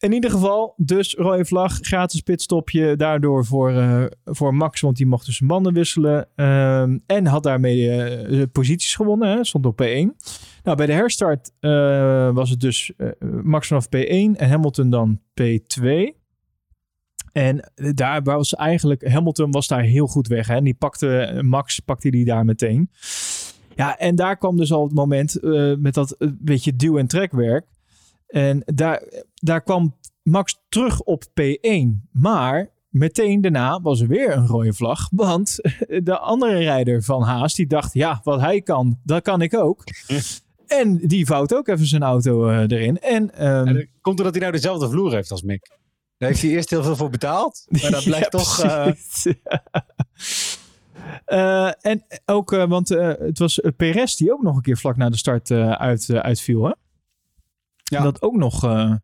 in 0.00 0.12
ieder 0.12 0.30
geval, 0.30 0.74
dus 0.76 1.14
rode 1.14 1.44
vlag, 1.44 1.78
gratis 1.80 2.20
pitstopje. 2.20 2.96
Daardoor 2.96 3.44
voor, 3.44 3.70
eh, 3.70 4.04
voor 4.24 4.54
Max, 4.54 4.80
want 4.80 4.96
die 4.96 5.06
mocht 5.06 5.26
dus 5.26 5.40
banden 5.40 5.72
wisselen. 5.72 6.28
ehm, 6.36 6.98
en 7.06 7.26
had 7.26 7.42
daarmee 7.42 7.90
eh, 7.90 8.42
posities 8.52 8.94
gewonnen, 8.94 9.28
hè, 9.28 9.44
stond 9.44 9.66
op 9.66 9.82
P1. 9.82 10.16
Nou, 10.62 10.76
bij 10.76 10.86
de 10.86 10.92
herstart 10.92 11.52
eh, 11.60 12.30
was 12.30 12.50
het 12.50 12.60
dus 12.60 12.92
Max 13.42 13.66
vanaf 13.66 13.86
P1 13.86 14.36
en 14.36 14.48
Hamilton 14.48 14.90
dan 14.90 15.20
P2. 15.40 16.18
En 17.32 17.70
daar 17.94 18.22
was 18.22 18.54
eigenlijk, 18.54 19.08
Hamilton 19.08 19.50
was 19.50 19.66
daar 19.66 19.82
heel 19.82 20.06
goed 20.06 20.28
weg. 20.28 20.46
Hè? 20.46 20.54
En 20.54 20.64
die 20.64 20.74
pakte, 20.74 21.40
Max 21.44 21.80
pakte 21.80 22.10
die 22.10 22.24
daar 22.24 22.44
meteen. 22.44 22.90
Ja, 23.74 23.98
en 23.98 24.14
daar 24.14 24.36
kwam 24.36 24.56
dus 24.56 24.72
al 24.72 24.84
het 24.84 24.94
moment 24.94 25.38
met 25.78 25.94
dat 25.94 26.16
beetje 26.38 26.76
duw- 26.76 26.98
en 26.98 27.06
trekwerk. 27.06 27.66
En 28.30 28.62
daar, 28.66 29.02
daar 29.34 29.62
kwam 29.62 29.96
Max 30.22 30.60
terug 30.68 31.00
op 31.00 31.24
P1. 31.24 32.08
Maar 32.12 32.70
meteen 32.88 33.40
daarna 33.40 33.80
was 33.80 34.00
er 34.00 34.08
weer 34.08 34.36
een 34.36 34.46
rode 34.46 34.72
vlag. 34.72 35.08
Want 35.10 35.56
de 36.10 36.18
andere 36.18 36.58
rijder 36.58 37.02
van 37.02 37.22
Haas, 37.22 37.54
die 37.54 37.66
dacht, 37.66 37.94
ja, 37.94 38.20
wat 38.24 38.40
hij 38.40 38.60
kan, 38.60 38.98
dat 39.02 39.22
kan 39.22 39.42
ik 39.42 39.54
ook. 39.54 39.84
en 40.66 40.96
die 40.96 41.26
vouwt 41.26 41.54
ook 41.54 41.68
even 41.68 41.86
zijn 41.86 42.02
auto 42.02 42.48
eh, 42.48 42.58
erin. 42.58 43.00
En, 43.00 43.34
En 43.34 43.74
dat 43.74 43.86
komt 44.00 44.16
doordat 44.16 44.34
hij 44.34 44.40
nou 44.42 44.52
dezelfde 44.52 44.90
vloer 44.90 45.12
heeft 45.12 45.30
als 45.30 45.42
Mick. 45.42 45.78
Daar 46.18 46.28
heeft 46.28 46.42
hij 46.42 46.50
eerst 46.50 46.70
heel 46.70 46.82
veel 46.82 46.96
voor 46.96 47.10
betaald. 47.10 47.66
Maar 47.68 47.90
dat 47.90 48.04
blijkt 48.10 48.32
Ja, 48.32 48.38
toch... 48.38 48.62
eh. 48.62 48.92
Eh, 51.24 51.72
en 51.80 52.04
ook, 52.26 52.50
want 52.50 52.88
het 52.88 53.38
was 53.38 53.60
Perez 53.76 54.14
die 54.14 54.32
ook 54.32 54.42
nog 54.42 54.56
een 54.56 54.62
keer 54.62 54.76
vlak 54.76 54.96
na 54.96 55.10
de 55.10 55.16
start 55.16 55.50
uit, 55.50 56.10
uitviel. 56.10 56.64
Hè? 56.64 56.72
Ja. 57.90 58.02
Dat 58.02 58.22
ook 58.22 58.36
nog. 58.36 58.64
eh, 58.64 58.94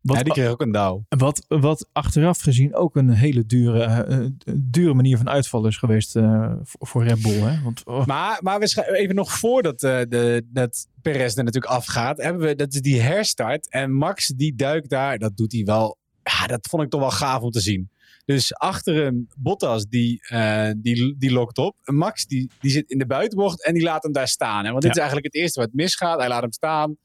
wat, 0.00 0.16
ja, 0.16 0.22
die 0.22 0.32
kreeg 0.32 0.48
ook 0.48 0.60
een 0.60 0.72
douw. 0.72 1.04
wat, 1.08 1.44
wat 1.48 1.88
achteraf 1.92 2.40
gezien 2.40 2.74
ook 2.74 2.96
een 2.96 3.10
hele 3.10 3.46
dure, 3.46 3.82
eh, 3.82 4.18
eh, 4.24 4.30
dure 4.54 4.94
manier 4.94 5.16
van 5.16 5.28
uitval 5.28 5.66
is 5.66 5.76
geweest 5.76 6.12
voor, 6.12 6.62
voor 6.88 7.04
Red 7.04 7.22
Bull. 7.22 7.40
Hè? 7.40 7.62
Want, 7.62 7.84
oh, 7.84 8.06
Maar, 8.06 8.38
maar 8.42 8.58
we 8.58 8.96
even 8.98 9.14
nog 9.14 9.32
voordat 9.38 9.82
uh, 9.82 10.00
de, 10.08 10.46
dat 10.48 10.86
Perez 11.02 11.36
er 11.36 11.44
natuurlijk 11.44 11.72
afgaat, 11.72 12.22
hebben 12.22 12.42
we 12.46 12.54
dat 12.54 12.74
is 12.74 12.80
die 12.80 13.00
herstart. 13.00 13.70
En 13.70 13.92
Max 13.92 14.26
die 14.26 14.54
duikt 14.54 14.90
daar, 14.90 15.18
dat 15.18 15.36
doet 15.36 15.52
hij 15.52 15.62
wel. 15.64 15.96
Ja, 16.22 16.46
dat 16.46 16.66
vond 16.70 16.82
ik 16.82 16.90
toch 16.90 17.00
wel 17.00 17.10
gaaf 17.10 17.40
om 17.40 17.50
te 17.50 17.60
zien. 17.60 17.90
Dus 18.24 18.54
achter 18.54 18.94
hem, 19.04 19.28
Bottas, 19.36 19.84
die, 19.88 20.24
uh, 20.32 20.70
die, 20.76 21.14
die 21.18 21.32
lokt 21.32 21.58
op. 21.58 21.76
Max, 21.84 22.26
die, 22.26 22.50
die 22.60 22.70
zit 22.70 22.90
in 22.90 22.98
de 22.98 23.06
buitenbocht 23.06 23.64
en 23.64 23.74
die 23.74 23.82
laat 23.82 24.02
hem 24.02 24.12
daar 24.12 24.28
staan. 24.28 24.64
Hè? 24.64 24.70
Want 24.70 24.82
dit 24.82 24.84
Ja. 24.84 24.90
is 24.90 24.96
eigenlijk 24.98 25.26
het 25.26 25.34
eerste 25.42 25.60
wat 25.60 25.72
misgaat. 25.72 26.18
Hij 26.18 26.28
laat 26.28 26.40
hem 26.42 26.52
staan. 26.52 26.96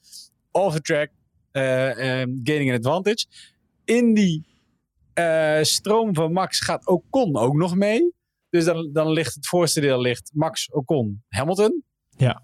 Off 0.59 0.73
the 0.73 0.81
track. 0.81 1.09
Uh, 1.53 2.21
um, 2.21 2.39
gaining 2.43 2.69
an 2.69 2.75
advantage. 2.75 3.25
In 3.85 4.13
die 4.13 4.45
uh, 5.13 5.59
stroom 5.61 6.15
van 6.15 6.33
Max 6.33 6.59
gaat 6.59 6.87
Ocon 6.87 7.37
ook 7.37 7.55
nog 7.55 7.75
mee. 7.75 8.13
Dus 8.49 8.65
dan, 8.65 8.89
dan 8.93 9.11
ligt 9.11 9.35
het 9.35 9.47
voorste 9.47 9.81
deel 9.81 10.01
ligt 10.01 10.31
Max, 10.33 10.71
Ocon, 10.71 11.23
Hamilton. 11.27 11.83
Ja. 12.17 12.41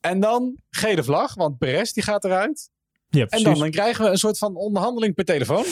En 0.00 0.20
dan 0.20 0.56
gele 0.70 1.04
vlag, 1.04 1.34
want 1.34 1.58
Perez 1.58 1.92
die 1.92 2.02
gaat 2.02 2.24
eruit. 2.24 2.70
ja, 3.08 3.26
En 3.26 3.42
dan, 3.42 3.58
dan 3.58 3.70
krijgen 3.70 4.04
we 4.04 4.10
een 4.10 4.16
soort 4.16 4.38
van 4.38 4.56
onderhandeling 4.56 5.14
per 5.14 5.24
telefoon. 5.24 5.64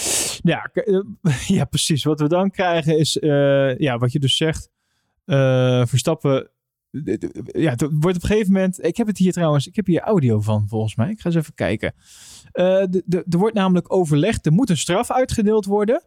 Ja, 0.42 0.70
eh, 0.72 1.48
ja, 1.58 1.64
precies. 1.64 2.04
Wat 2.04 2.20
we 2.20 2.28
dan 2.28 2.50
krijgen 2.50 2.98
is, 2.98 3.18
eh, 3.18 3.78
ja, 3.78 3.98
wat 3.98 4.12
je 4.12 4.18
dus 4.18 4.36
zegt, 4.36 4.70
eh, 5.24 5.86
Verstappen. 5.86 6.50
Ja, 6.92 7.70
het 7.70 7.80
wordt 7.80 8.16
op 8.16 8.22
een 8.22 8.28
gegeven 8.28 8.52
moment. 8.52 8.84
Ik 8.84 8.96
heb 8.96 9.06
het 9.06 9.18
hier 9.18 9.32
trouwens, 9.32 9.66
ik 9.66 9.76
heb 9.76 9.86
hier 9.86 10.00
audio 10.00 10.40
van 10.40 10.68
volgens 10.68 10.94
mij. 10.94 11.10
Ik 11.10 11.20
ga 11.20 11.26
eens 11.26 11.38
even 11.38 11.54
kijken. 11.54 11.94
De- 12.52 13.24
er 13.30 13.38
wordt 13.38 13.54
namelijk 13.54 13.92
overlegd, 13.92 14.46
er 14.46 14.52
moet 14.52 14.70
een 14.70 14.76
straf 14.76 15.10
uitgedeeld 15.10 15.64
worden. 15.64 16.02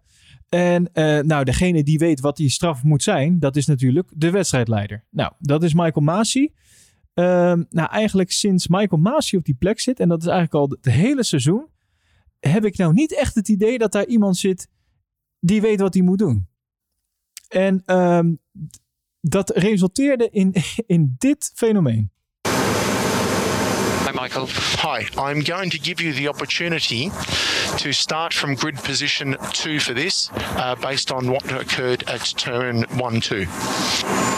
En 0.50 0.94
eh, 0.94 1.20
nou, 1.20 1.44
degene 1.44 1.84
die 1.84 1.98
weet 1.98 2.20
wat 2.20 2.38
die 2.38 2.50
straf 2.50 2.84
moet 2.84 3.04
zijn, 3.04 3.40
dat 3.40 3.56
is 3.56 3.66
natuurlijk 3.66 4.12
de 4.16 4.30
wedstrijdleider. 4.32 5.06
Nou, 5.10 5.32
dat 5.40 5.64
is 5.64 5.74
Michael 5.74 6.06
Masi. 6.06 6.54
Ehm, 7.14 7.64
nou, 7.70 7.90
eigenlijk 7.90 8.32
sinds 8.32 8.68
Michael 8.68 9.02
Masi 9.02 9.38
op 9.38 9.46
die 9.46 9.56
plek 9.56 9.80
zit, 9.80 10.00
en 10.00 10.08
dat 10.08 10.22
is 10.22 10.28
eigenlijk 10.28 10.56
al 10.56 10.78
het 10.82 10.94
hele 10.94 11.24
seizoen, 11.24 11.68
heb 12.40 12.66
ik 12.66 12.78
nou 12.78 12.94
niet 12.94 13.18
echt 13.18 13.36
het 13.36 13.50
idee 13.50 13.78
dat 13.78 13.92
daar 13.92 14.06
iemand 14.06 14.38
zit 14.38 14.68
die 15.40 15.62
weet 15.62 15.80
wat 15.80 15.94
hij 15.94 16.04
moet 16.04 16.18
doen. 16.20 16.48
En 17.48 17.82
ehm, 17.86 18.34
dat 19.30 19.52
resulteerde 19.56 20.30
in, 20.32 20.54
in 20.88 21.16
dit 21.18 21.52
fenomeen. 21.56 22.12
I'm 24.08 24.16
Michael. 24.22 24.48
Hi, 24.78 25.08
I'm 25.18 25.44
going 25.44 25.72
to 25.72 25.80
give 25.80 26.04
you 26.04 26.14
the 26.14 26.28
opportunity 26.28 27.12
to 27.78 27.92
start 27.92 28.34
from 28.34 28.56
grid 28.56 28.76
position 28.84 29.36
two 29.52 29.80
for 29.80 29.94
this, 29.96 30.30
uh, 30.58 30.76
based 30.76 31.12
on 31.12 31.28
what 31.28 31.52
occurred 31.52 32.04
at 32.08 32.34
turn 32.38 32.86
one 32.98 33.20
two. 33.20 33.48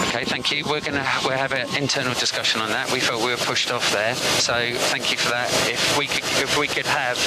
Okay, 0.07 0.23
thank 0.23 0.51
you. 0.51 0.63
We're 0.65 0.79
gonna 0.79 1.03
ha- 1.03 1.21
we'll 1.27 1.37
have 1.37 1.51
an 1.51 1.67
internal 1.75 2.13
discussion 2.13 2.61
on 2.61 2.69
that. 2.69 2.91
We 2.91 2.99
felt 2.99 3.23
we 3.23 3.31
were 3.31 3.45
pushed 3.45 3.71
off 3.71 3.91
there, 3.91 4.15
so 4.15 4.53
thank 4.91 5.11
you 5.11 5.17
for 5.17 5.31
that. 5.31 5.49
If 5.67 5.97
we 5.97 6.07
could 6.07 6.23
if 6.41 6.57
we 6.57 6.67
could 6.67 6.87
have 6.87 7.17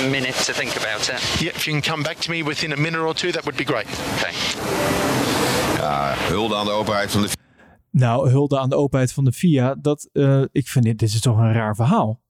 a 0.00 0.10
minute 0.10 0.34
to 0.46 0.54
think 0.54 0.74
about 0.76 1.10
it. 1.10 1.20
Yeah, 1.40 1.52
if 1.54 1.66
you 1.66 1.74
can 1.74 1.82
come 1.82 2.02
back 2.02 2.18
to 2.20 2.30
me 2.30 2.42
within 2.42 2.72
a 2.72 2.76
minute 2.76 3.00
or 3.00 3.14
two, 3.14 3.32
that 3.32 3.44
would 3.44 3.56
be 3.56 3.64
great. 3.64 3.86
Okay. 4.16 5.15
Ja, 5.76 6.14
hulde 6.16 6.56
aan 6.56 6.64
de 6.64 6.70
openheid 6.70 7.10
van 7.10 7.22
de 7.22 7.28
Nou, 7.90 8.30
hulde 8.30 8.58
aan 8.58 8.68
de 8.68 8.76
openheid 8.76 9.12
van 9.12 9.24
de 9.24 9.32
FIA. 9.32 9.74
Dat, 9.74 10.08
eh, 10.12 10.42
ik 10.52 10.68
vind 10.68 10.84
dit, 10.84 10.98
dit 10.98 11.08
is 11.08 11.20
toch 11.20 11.38
een 11.38 11.52
raar 11.52 11.74
verhaal. 11.74 12.20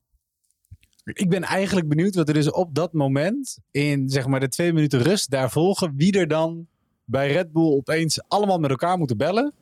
Ik 1.05 1.28
ben 1.28 1.42
eigenlijk 1.42 1.88
benieuwd 1.88 2.14
wat 2.14 2.28
er 2.28 2.34
dus 2.34 2.51
op 2.51 2.74
dat 2.74 2.92
moment, 2.92 3.59
in 3.70 4.09
zeg 4.09 4.26
maar 4.26 4.40
de 4.40 4.49
twee 4.49 4.72
minuten 4.72 5.03
rust 5.03 5.30
daar 5.30 5.51
volgen, 5.51 5.92
wie 5.97 6.18
er 6.18 6.28
dan 6.28 6.66
bij 7.05 7.32
Red 7.32 7.53
Bull 7.53 7.72
opeens 7.72 8.28
allemaal 8.28 8.59
met 8.59 8.70
elkaar 8.70 8.99
moeten 8.99 9.16
bellen 9.16 9.55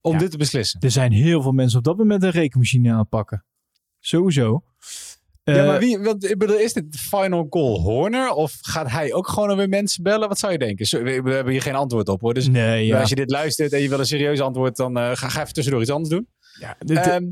om 0.00 0.12
Ja. 0.12 0.18
dit 0.18 0.30
te 0.30 0.36
beslissen. 0.36 0.80
Er 0.80 0.90
zijn 0.90 1.12
heel 1.12 1.42
veel 1.42 1.52
mensen 1.52 1.78
op 1.78 1.84
dat 1.84 1.96
moment 1.96 2.22
een 2.22 2.30
rekenmachine 2.30 2.92
aan 2.92 2.98
het 2.98 3.08
pakken. 3.08 3.44
Sowieso. 4.00 4.62
Ja, 5.44 5.54
Eh, 5.54 5.66
maar 5.66 5.78
wie, 5.78 5.98
want, 5.98 6.30
ik 6.30 6.38
bedoel, 6.38 6.58
is 6.58 6.72
dit 6.72 6.84
final 6.96 7.48
call 7.48 7.78
Horner 7.80 8.30
of 8.30 8.58
gaat 8.60 8.90
hij 8.90 9.12
ook 9.12 9.28
gewoon 9.28 9.56
weer 9.56 9.68
mensen 9.68 10.02
bellen? 10.02 10.28
Wat 10.28 10.38
zou 10.38 10.52
je 10.52 10.58
denken? 10.58 10.86
Zo, 10.86 11.02
we, 11.02 11.22
we 11.22 11.32
hebben 11.32 11.52
hier 11.52 11.62
geen 11.62 11.74
antwoord 11.74 12.08
op 12.08 12.20
hoor. 12.20 12.34
Dus 12.34 12.48
nee, 12.48 12.86
ja. 12.86 13.00
als 13.00 13.08
je 13.08 13.14
dit 13.14 13.30
luistert 13.30 13.72
en 13.72 13.80
je 13.80 13.88
wil 13.88 13.98
een 13.98 14.06
serieus 14.06 14.40
antwoord, 14.40 14.76
dan 14.76 14.96
eh, 14.98 15.10
ga, 15.14 15.28
ga 15.28 15.40
even 15.42 15.52
tussendoor 15.54 15.82
iets 15.82 15.90
anders 15.90 16.08
doen. 16.10 16.28
ja 16.60 16.76
dit- 16.78 16.96
Ehm, 16.98 17.24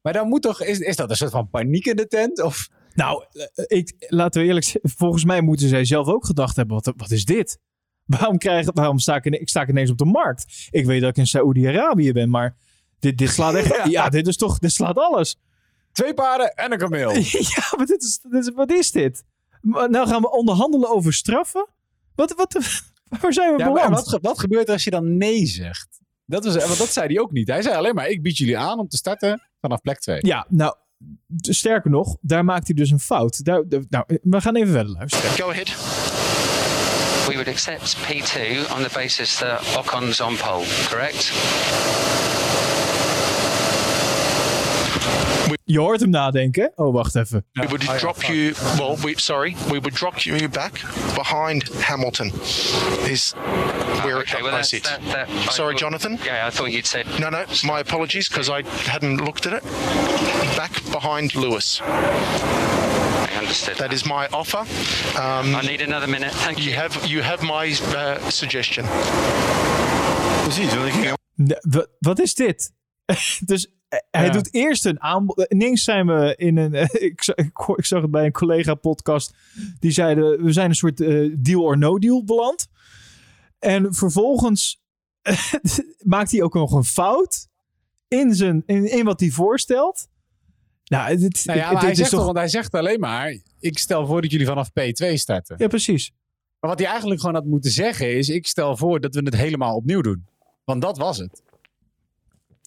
maar 0.00 0.12
dan 0.12 0.28
moet 0.28 0.42
toch, 0.42 0.62
is, 0.62 0.78
is 0.78 0.96
dat 0.96 1.10
een 1.10 1.16
soort 1.16 1.30
van 1.30 1.50
paniek 1.50 1.86
in 1.86 1.96
de 1.96 2.06
tent? 2.06 2.42
Of 2.42 2.68
Nou, 2.94 3.24
eh, 3.32 3.64
ik, 3.78 3.94
laten 4.08 4.40
we 4.40 4.46
eerlijk 4.46 4.66
zijn. 4.66 4.82
Volgens 4.82 5.24
mij 5.24 5.40
moeten 5.40 5.68
zij 5.68 5.84
zelf 5.84 6.06
ook 6.06 6.26
gedacht 6.26 6.56
hebben: 6.56 6.74
wat, 6.84 6.92
wat 6.96 7.10
is 7.10 7.24
dit? 7.24 7.58
Waarom, 8.06 8.38
krijg, 8.38 8.66
waarom 8.72 8.98
sta 8.98 9.16
ik, 9.16 9.24
ine- 9.24 9.38
ik 9.38 9.48
sta 9.48 9.62
ik 9.62 9.68
ineens 9.68 9.90
op 9.90 9.98
de 9.98 10.04
markt? 10.04 10.68
Ik 10.70 10.86
weet 10.86 11.00
dat 11.00 11.10
ik 11.10 11.16
in 11.16 11.26
Saoedi-Arabië 11.26 12.12
ben, 12.12 12.30
maar 12.30 12.56
dit, 12.98 13.18
dit 13.18 13.28
slaat 13.30 13.54
echt. 13.54 13.84
ja. 13.90 14.08
dit 14.08 14.26
is 14.26 14.36
toch. 14.36 14.58
Dit 14.58 14.72
slaat 14.72 14.96
alles. 14.96 15.36
Twee 15.92 16.14
paarden 16.14 16.54
en 16.54 16.72
een 16.72 16.78
kameel. 16.78 17.10
ja, 17.54 17.72
maar 17.76 17.86
dit 17.86 18.02
is, 18.02 18.18
dit 18.22 18.46
is, 18.46 18.52
wat 18.54 18.70
is 18.72 18.90
dit? 18.92 19.24
Nou 19.60 20.08
gaan 20.08 20.20
we 20.20 20.30
onderhandelen 20.30 20.90
over 20.90 21.12
straffen? 21.12 21.66
Wat, 22.14 22.34
wat, 22.36 22.52
waar 23.20 23.32
zijn 23.32 23.52
we 23.54 23.58
Ja, 23.58 23.72
beland? 23.72 24.10
wat, 24.10 24.18
wat 24.22 24.38
gebeurt 24.38 24.66
er 24.66 24.72
als 24.72 24.84
je 24.84 24.90
dan 24.90 25.16
nee 25.16 25.46
zegt? 25.46 25.88
Dat, 26.24 26.44
was, 26.44 26.56
want 26.66 26.78
dat 26.78 26.88
zei 26.92 27.06
hij 27.06 27.18
ook 27.22 27.32
niet. 27.32 27.48
Hij 27.48 27.62
zei 27.62 27.76
alleen 27.76 27.94
maar, 27.94 28.08
ik 28.08 28.22
bied 28.22 28.36
jullie 28.36 28.58
aan 28.58 28.78
om 28.78 28.88
te 28.88 28.96
starten 28.96 29.42
vanaf 29.60 29.80
plek 29.80 29.98
2. 30.00 30.18
Ja, 30.20 30.46
nou, 30.48 30.74
sterker 31.40 31.90
nog, 31.90 32.16
daar 32.20 32.44
maakt 32.44 32.66
hij 32.66 32.76
dus 32.76 32.90
een 32.90 33.00
fout. 33.00 33.44
Daar- 33.44 33.64
nou, 33.88 34.04
we 34.22 34.40
gaan 34.40 34.56
even 34.56 34.72
verder 34.72 34.92
luisteren. 34.92 35.30
Go 35.30 35.50
ahead. 35.50 35.68
We 37.26 37.34
would 37.34 37.48
accept 37.48 37.96
P2 37.96 38.40
on 38.76 38.82
the 38.82 38.90
basis 38.94 39.36
that 39.36 39.76
Ocon's 39.78 40.20
on 40.20 40.36
pole, 40.36 40.64
correct? 40.88 41.32
Je 45.64 45.78
hoort 45.78 46.00
hem 46.00 46.10
nadenken. 46.10 46.72
Oh, 46.76 46.92
wacht 46.92 47.14
even. 47.14 47.44
We 47.52 47.66
would 47.66 47.80
drop 47.98 48.22
you. 48.22 48.54
Well, 48.78 48.96
we 49.02 49.12
sorry. 49.16 49.54
We 49.70 49.80
would 49.80 49.94
drop 49.94 50.18
you 50.18 50.48
back 50.48 50.80
behind 51.14 51.70
Hamilton. 51.80 52.32
Is 53.06 53.34
where 54.02 54.16
okay, 54.18 54.38
it, 54.38 54.42
well 54.42 54.58
I 54.58 54.62
sit. 54.62 54.82
that, 54.84 55.00
that, 55.04 55.28
I 55.28 55.50
Sorry, 55.50 55.72
thought- 55.72 55.80
Jonathan. 55.80 56.18
Yeah, 56.24 56.46
I 56.46 56.50
thought 56.50 56.70
you'd 56.70 56.86
said 56.86 57.06
No, 57.18 57.28
no. 57.30 57.44
My 57.64 57.80
apologies 57.80 58.28
because 58.28 58.48
I 58.48 58.62
hadn't 58.90 59.20
looked 59.24 59.46
at 59.46 59.52
it. 59.52 59.62
Back 60.56 60.72
behind 60.92 61.34
Lewis. 61.34 61.80
I 61.82 63.36
understood. 63.38 63.76
That 63.76 63.92
is 63.92 64.04
my 64.04 64.26
offer. 64.32 64.64
Um, 65.20 65.54
I 65.54 65.62
need 65.62 65.80
another 65.82 66.06
minute. 66.08 66.32
Thank 66.32 66.58
you. 66.58 66.70
you 66.70 66.76
have 66.76 67.06
you 67.06 67.22
have 67.22 67.42
my 67.42 67.74
uh, 67.94 68.30
suggestion. 68.30 68.84
Precies, 70.44 70.72
wat 72.00 72.18
is 72.18 72.34
dit? 72.34 72.72
dus 73.46 73.66
hij 74.10 74.24
Ja. 74.24 74.30
doet 74.30 74.54
eerst 74.54 74.84
een 74.86 75.00
aanbod. 75.00 75.46
Ineens 75.48 75.84
zijn 75.84 76.06
we 76.06 76.34
in 76.36 76.56
een. 76.56 76.74
ik, 77.10 77.22
zag, 77.22 77.36
ik, 77.76 77.84
zag 77.84 78.02
het 78.02 78.10
bij 78.10 78.24
een 78.24 78.32
collega-podcast. 78.32 79.34
Die 79.80 79.90
zeiden: 79.90 80.44
we 80.44 80.52
zijn 80.52 80.68
een 80.68 80.74
soort 80.74 81.00
eh, 81.00 81.34
deal 81.38 81.62
or 81.62 81.78
no 81.78 81.98
deal 81.98 82.24
beland. 82.24 82.66
En 83.58 83.94
vervolgens 83.94 84.80
maakt 86.04 86.30
hij 86.30 86.42
ook 86.42 86.54
nog 86.54 86.72
een 86.72 86.84
fout 86.84 87.48
in, 88.08 88.34
zijn, 88.34 88.62
in, 88.66 88.90
in 88.90 89.04
wat 89.04 89.20
hij 89.20 89.30
voorstelt. 89.30 90.08
Nou, 90.84 91.16
dit, 91.16 91.44
Nou 91.44 91.58
ja, 91.58 91.64
dit 91.64 91.72
maar 91.72 91.82
hij 91.82 91.90
is 91.90 91.96
zegt, 91.96 92.10
toch. 92.10 92.18
toch, 92.18 92.26
want 92.28 92.38
hij 92.38 92.48
zegt 92.48 92.74
alleen 92.74 93.00
maar, 93.00 93.38
ik 93.60 93.78
stel 93.78 94.06
voor 94.06 94.22
dat 94.22 94.30
jullie 94.30 94.46
vanaf 94.46 94.68
P2 94.70 95.12
starten. 95.14 95.54
Ja, 95.58 95.66
precies. 95.66 96.12
Maar 96.60 96.70
wat 96.70 96.78
hij 96.78 96.88
eigenlijk 96.88 97.20
gewoon 97.20 97.34
had 97.34 97.44
moeten 97.44 97.70
zeggen 97.70 98.16
is, 98.16 98.28
ik 98.28 98.46
stel 98.46 98.76
voor 98.76 99.00
dat 99.00 99.14
we 99.14 99.20
het 99.20 99.36
helemaal 99.36 99.74
opnieuw 99.76 100.00
doen. 100.00 100.26
Want 100.64 100.82
dat 100.82 100.98
was 100.98 101.18
het. 101.18 101.42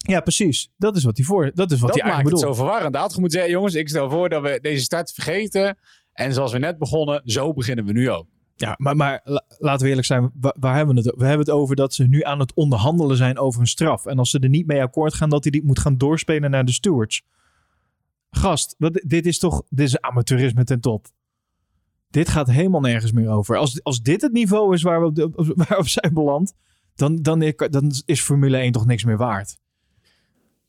Ja, 0.02 0.20
precies. 0.20 0.70
Dat 0.76 0.96
is 0.96 1.04
wat 1.04 1.16
hij 1.16 1.26
voor. 1.26 1.50
Dat 1.54 1.70
is 1.70 1.80
wat 1.80 1.88
dat 1.92 2.00
hij 2.00 2.08
maakt 2.10 2.14
eigenlijk 2.14 2.28
het 2.30 2.38
zo 2.38 2.46
bedoelt. 2.48 2.56
verwarrend. 2.56 2.92
Hij 2.94 3.02
had 3.02 3.12
moeten 3.18 3.30
zeggen, 3.38 3.50
jongens, 3.56 3.74
ik 3.74 3.88
stel 3.88 4.10
voor 4.10 4.28
dat 4.28 4.42
we 4.42 4.58
deze 4.62 4.82
start 4.84 5.12
vergeten. 5.12 5.78
En 6.12 6.32
zoals 6.34 6.52
we 6.52 6.58
net 6.58 6.78
begonnen, 6.78 7.22
zo 7.24 7.52
beginnen 7.52 7.84
we 7.84 7.92
nu 7.92 8.10
ook. 8.10 8.26
Ja, 8.54 8.74
maar, 8.78 8.96
maar 8.96 9.20
la- 9.24 9.44
laten 9.58 9.82
we 9.82 9.88
eerlijk 9.88 10.06
zijn. 10.06 10.30
Waar, 10.40 10.56
waar 10.60 10.76
hebben 10.76 10.94
we 10.94 11.00
het? 11.00 11.08
over? 11.10 11.20
We 11.22 11.26
hebben 11.28 11.46
het 11.46 11.54
over 11.56 11.76
dat 11.76 11.94
ze 11.94 12.04
nu 12.04 12.22
aan 12.22 12.38
het 12.40 12.54
onderhandelen 12.54 13.16
zijn 13.16 13.38
over 13.38 13.60
een 13.60 13.66
straf. 13.66 14.06
En 14.06 14.18
als 14.18 14.30
ze 14.30 14.38
er 14.38 14.48
niet 14.48 14.66
mee 14.66 14.82
akkoord 14.82 15.14
gaan, 15.14 15.30
dat 15.30 15.42
hij 15.42 15.52
die 15.52 15.64
moet 15.64 15.78
gaan 15.78 15.96
doorspelen 15.98 16.50
naar 16.50 16.64
de 16.64 16.72
stewards. 16.72 17.22
Gast, 18.30 18.74
wat, 18.78 19.02
dit 19.06 19.26
is 19.26 19.38
toch 19.38 19.62
dit 19.68 19.86
is 19.86 20.00
amateurisme 20.00 20.64
ten 20.64 20.80
top. 20.80 21.06
Dit 22.10 22.28
gaat 22.28 22.50
helemaal 22.50 22.80
nergens 22.80 23.12
meer 23.12 23.28
over. 23.28 23.56
Als, 23.56 23.82
als 23.82 24.02
dit 24.02 24.22
het 24.22 24.32
niveau 24.32 24.74
is 24.74 24.82
waar 24.82 25.00
we 25.00 25.06
op, 25.06 25.14
de- 25.14 25.30
op- 25.34 25.52
waarop 25.66 25.88
zijn 25.88 26.14
beland, 26.14 26.54
dan, 26.94 27.16
dan, 27.16 27.52
dan 27.70 27.92
is 28.04 28.20
Formule 28.20 28.56
1 28.56 28.72
toch 28.72 28.86
niks 28.86 29.04
meer 29.04 29.16
waard. 29.16 29.58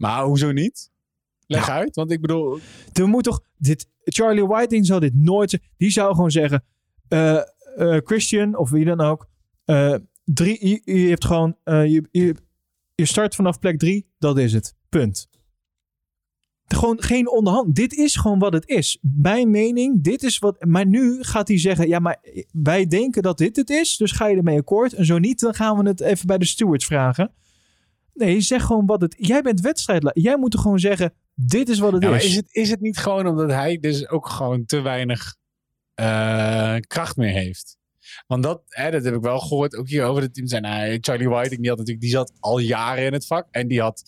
Maar 0.04 0.24
hoezo 0.24 0.51
niet? 0.51 0.91
Leg 1.45 1.70
uit, 1.70 1.95
want 1.95 2.12
ik 2.12 2.22
bedoel... 2.22 2.60
Er 2.93 3.08
moet 3.08 3.24
toch 3.24 3.41
dit, 3.58 3.89
Charlie 4.04 4.45
Whiting 4.45 4.86
zou 4.86 4.99
dit 4.99 5.16
nooit 5.16 5.49
zeggen. 5.49 5.70
Die 5.78 5.91
zou 5.91 6.16
gewoon 6.16 6.32
zeggen: 6.32 6.64
eh, 7.08 7.38
eh, 7.76 8.01
Christian 8.04 8.58
of 8.58 8.70
wie 8.70 8.86
dan 8.86 9.01
ook. 9.01 9.30
eh, 9.66 9.95
drie, 10.24 10.68
je, 10.68 10.99
je 10.99 11.10
hebt 11.10 11.26
gewoon. 11.26 11.56
je, 11.64 12.08
je, 12.12 12.36
je 12.95 13.06
start 13.06 13.36
vanaf 13.36 13.60
plek 13.60 13.80
drie, 13.80 14.08
dat 14.18 14.38
is 14.38 14.54
het. 14.54 14.76
Punt. 14.89 15.28
Gewoon 16.66 17.01
geen 17.01 17.30
onderhand. 17.30 17.76
Dit 17.76 17.93
is 17.93 18.16
gewoon 18.16 18.39
wat 18.39 18.54
het 18.54 18.68
is. 18.68 18.97
Mijn 19.01 19.49
mening, 19.49 20.04
dit 20.04 20.24
is 20.24 20.39
wat. 20.39 20.66
Maar 20.66 20.86
nu 20.86 21.24
gaat 21.24 21.47
hij 21.47 21.60
zeggen: 21.60 21.88
ja, 21.88 21.99
maar 21.99 22.24
wij 22.51 22.86
denken 22.86 23.22
dat 23.22 23.38
dit 23.38 23.56
het 23.56 23.70
is. 23.70 23.97
Dus 23.97 24.12
ga 24.12 24.28
je 24.28 24.38
ermee 24.38 24.58
akkoord. 24.58 24.93
En 24.93 25.06
zo 25.06 25.18
niet, 25.18 25.39
dan 25.39 25.54
gaan 25.54 25.78
we 25.78 25.88
het 25.88 26.01
even 26.01 26.28
bij 26.28 26.38
de 26.38 26.45
stewards 26.45 26.86
vragen. 26.86 27.32
Nee, 28.14 28.41
zeg 28.41 28.64
gewoon 28.64 28.86
wat 28.86 29.01
het. 29.01 29.16
Jij 29.18 29.41
bent 29.41 29.61
wedstrijdleider. 29.61 30.24
Jij 30.24 30.38
moet 30.38 30.53
er 30.53 30.59
gewoon 30.59 30.80
zeggen: 30.80 31.14
dit 31.34 31.70
is 31.70 31.80
wat 31.80 31.93
het 31.93 32.03
Ja, 32.03 32.09
maar 32.09 32.18
is. 32.18 32.26
is, 32.26 32.36
het, 32.36 32.55
is 32.55 32.70
het 32.70 32.82
niet 32.82 32.97
gewoon 32.97 33.28
omdat 33.28 33.49
hij 33.49 33.78
dus 33.78 34.09
ook 34.09 34.28
gewoon 34.30 34.66
te 34.66 34.82
weinig 34.82 35.36
eh, 35.93 36.76
kracht 36.88 37.16
meer 37.16 37.32
heeft? 37.34 37.78
Want 38.28 38.43
dat, 38.43 38.61
hè, 38.68 38.91
dat 38.91 39.03
heb 39.03 39.14
ik 39.14 39.22
wel 39.22 39.39
gehoord, 39.39 39.76
ook 39.76 39.88
hier 39.89 40.03
over 40.05 40.22
het 40.22 40.34
team. 40.34 40.47
Zijn, 40.47 40.61
nou, 40.61 40.97
Charlie 41.01 41.30
Whiting, 41.30 41.59
die, 41.59 41.70
had 41.70 41.78
natuurlijk, 41.78 42.05
die 42.05 42.14
zat 42.16 42.34
al 42.39 42.57
jaren 42.57 43.05
in 43.05 43.14
het 43.14 43.26
vak. 43.26 43.47
En 43.51 43.68
die 43.68 43.82
had 43.82 44.03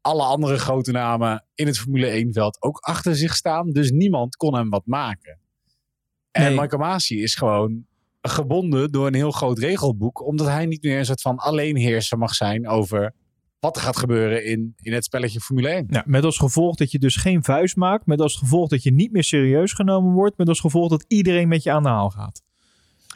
alle 0.00 0.22
andere 0.22 0.58
grote 0.58 0.92
namen 0.92 1.44
in 1.54 1.66
het 1.66 1.78
Formule 1.78 2.24
1-veld 2.26 2.62
ook 2.62 2.78
achter 2.78 3.16
zich 3.16 3.36
staan. 3.36 3.70
Dus 3.70 3.90
niemand 3.90 4.36
kon 4.36 4.54
hem 4.54 4.70
wat 4.70 4.86
maken. 4.86 5.38
En 6.30 6.42
Nee. 6.42 6.60
Michael 6.60 6.82
Masi 6.82 7.22
is 7.22 7.34
gewoon 7.34 7.86
gebonden 8.22 8.92
door 8.92 9.06
een 9.06 9.14
heel 9.14 9.30
groot 9.30 9.58
regelboek. 9.58 10.26
Omdat 10.26 10.46
hij 10.46 10.66
niet 10.66 10.82
meer 10.82 10.98
een 10.98 11.04
soort 11.06 11.20
van 11.20 11.36
alleenheerser 11.36 12.18
mag 12.18 12.34
zijn 12.34 12.68
over 12.68 13.14
wat 13.60 13.76
er 13.76 13.82
gaat 13.82 13.96
gebeuren 13.96 14.44
in, 14.44 14.74
in 14.80 14.92
het 14.92 15.04
spelletje 15.04 15.40
Formule 15.40 15.68
1. 15.68 15.84
Nou, 15.88 16.04
met 16.06 16.24
als 16.24 16.38
gevolg 16.38 16.76
dat 16.76 16.90
je 16.90 16.98
dus 16.98 17.16
geen 17.16 17.44
vuist 17.44 17.76
maakt. 17.76 18.06
Met 18.06 18.20
als 18.20 18.36
gevolg 18.36 18.68
dat 18.68 18.82
je 18.82 18.92
niet 18.92 19.12
meer 19.12 19.24
serieus 19.24 19.72
genomen 19.72 20.12
wordt. 20.12 20.38
Met 20.38 20.48
als 20.48 20.60
gevolg 20.60 20.90
dat 20.90 21.04
iedereen 21.08 21.48
met 21.48 21.62
je 21.62 21.70
aan 21.70 21.82
de 21.82 21.88
haal 21.88 22.10
gaat. 22.10 22.42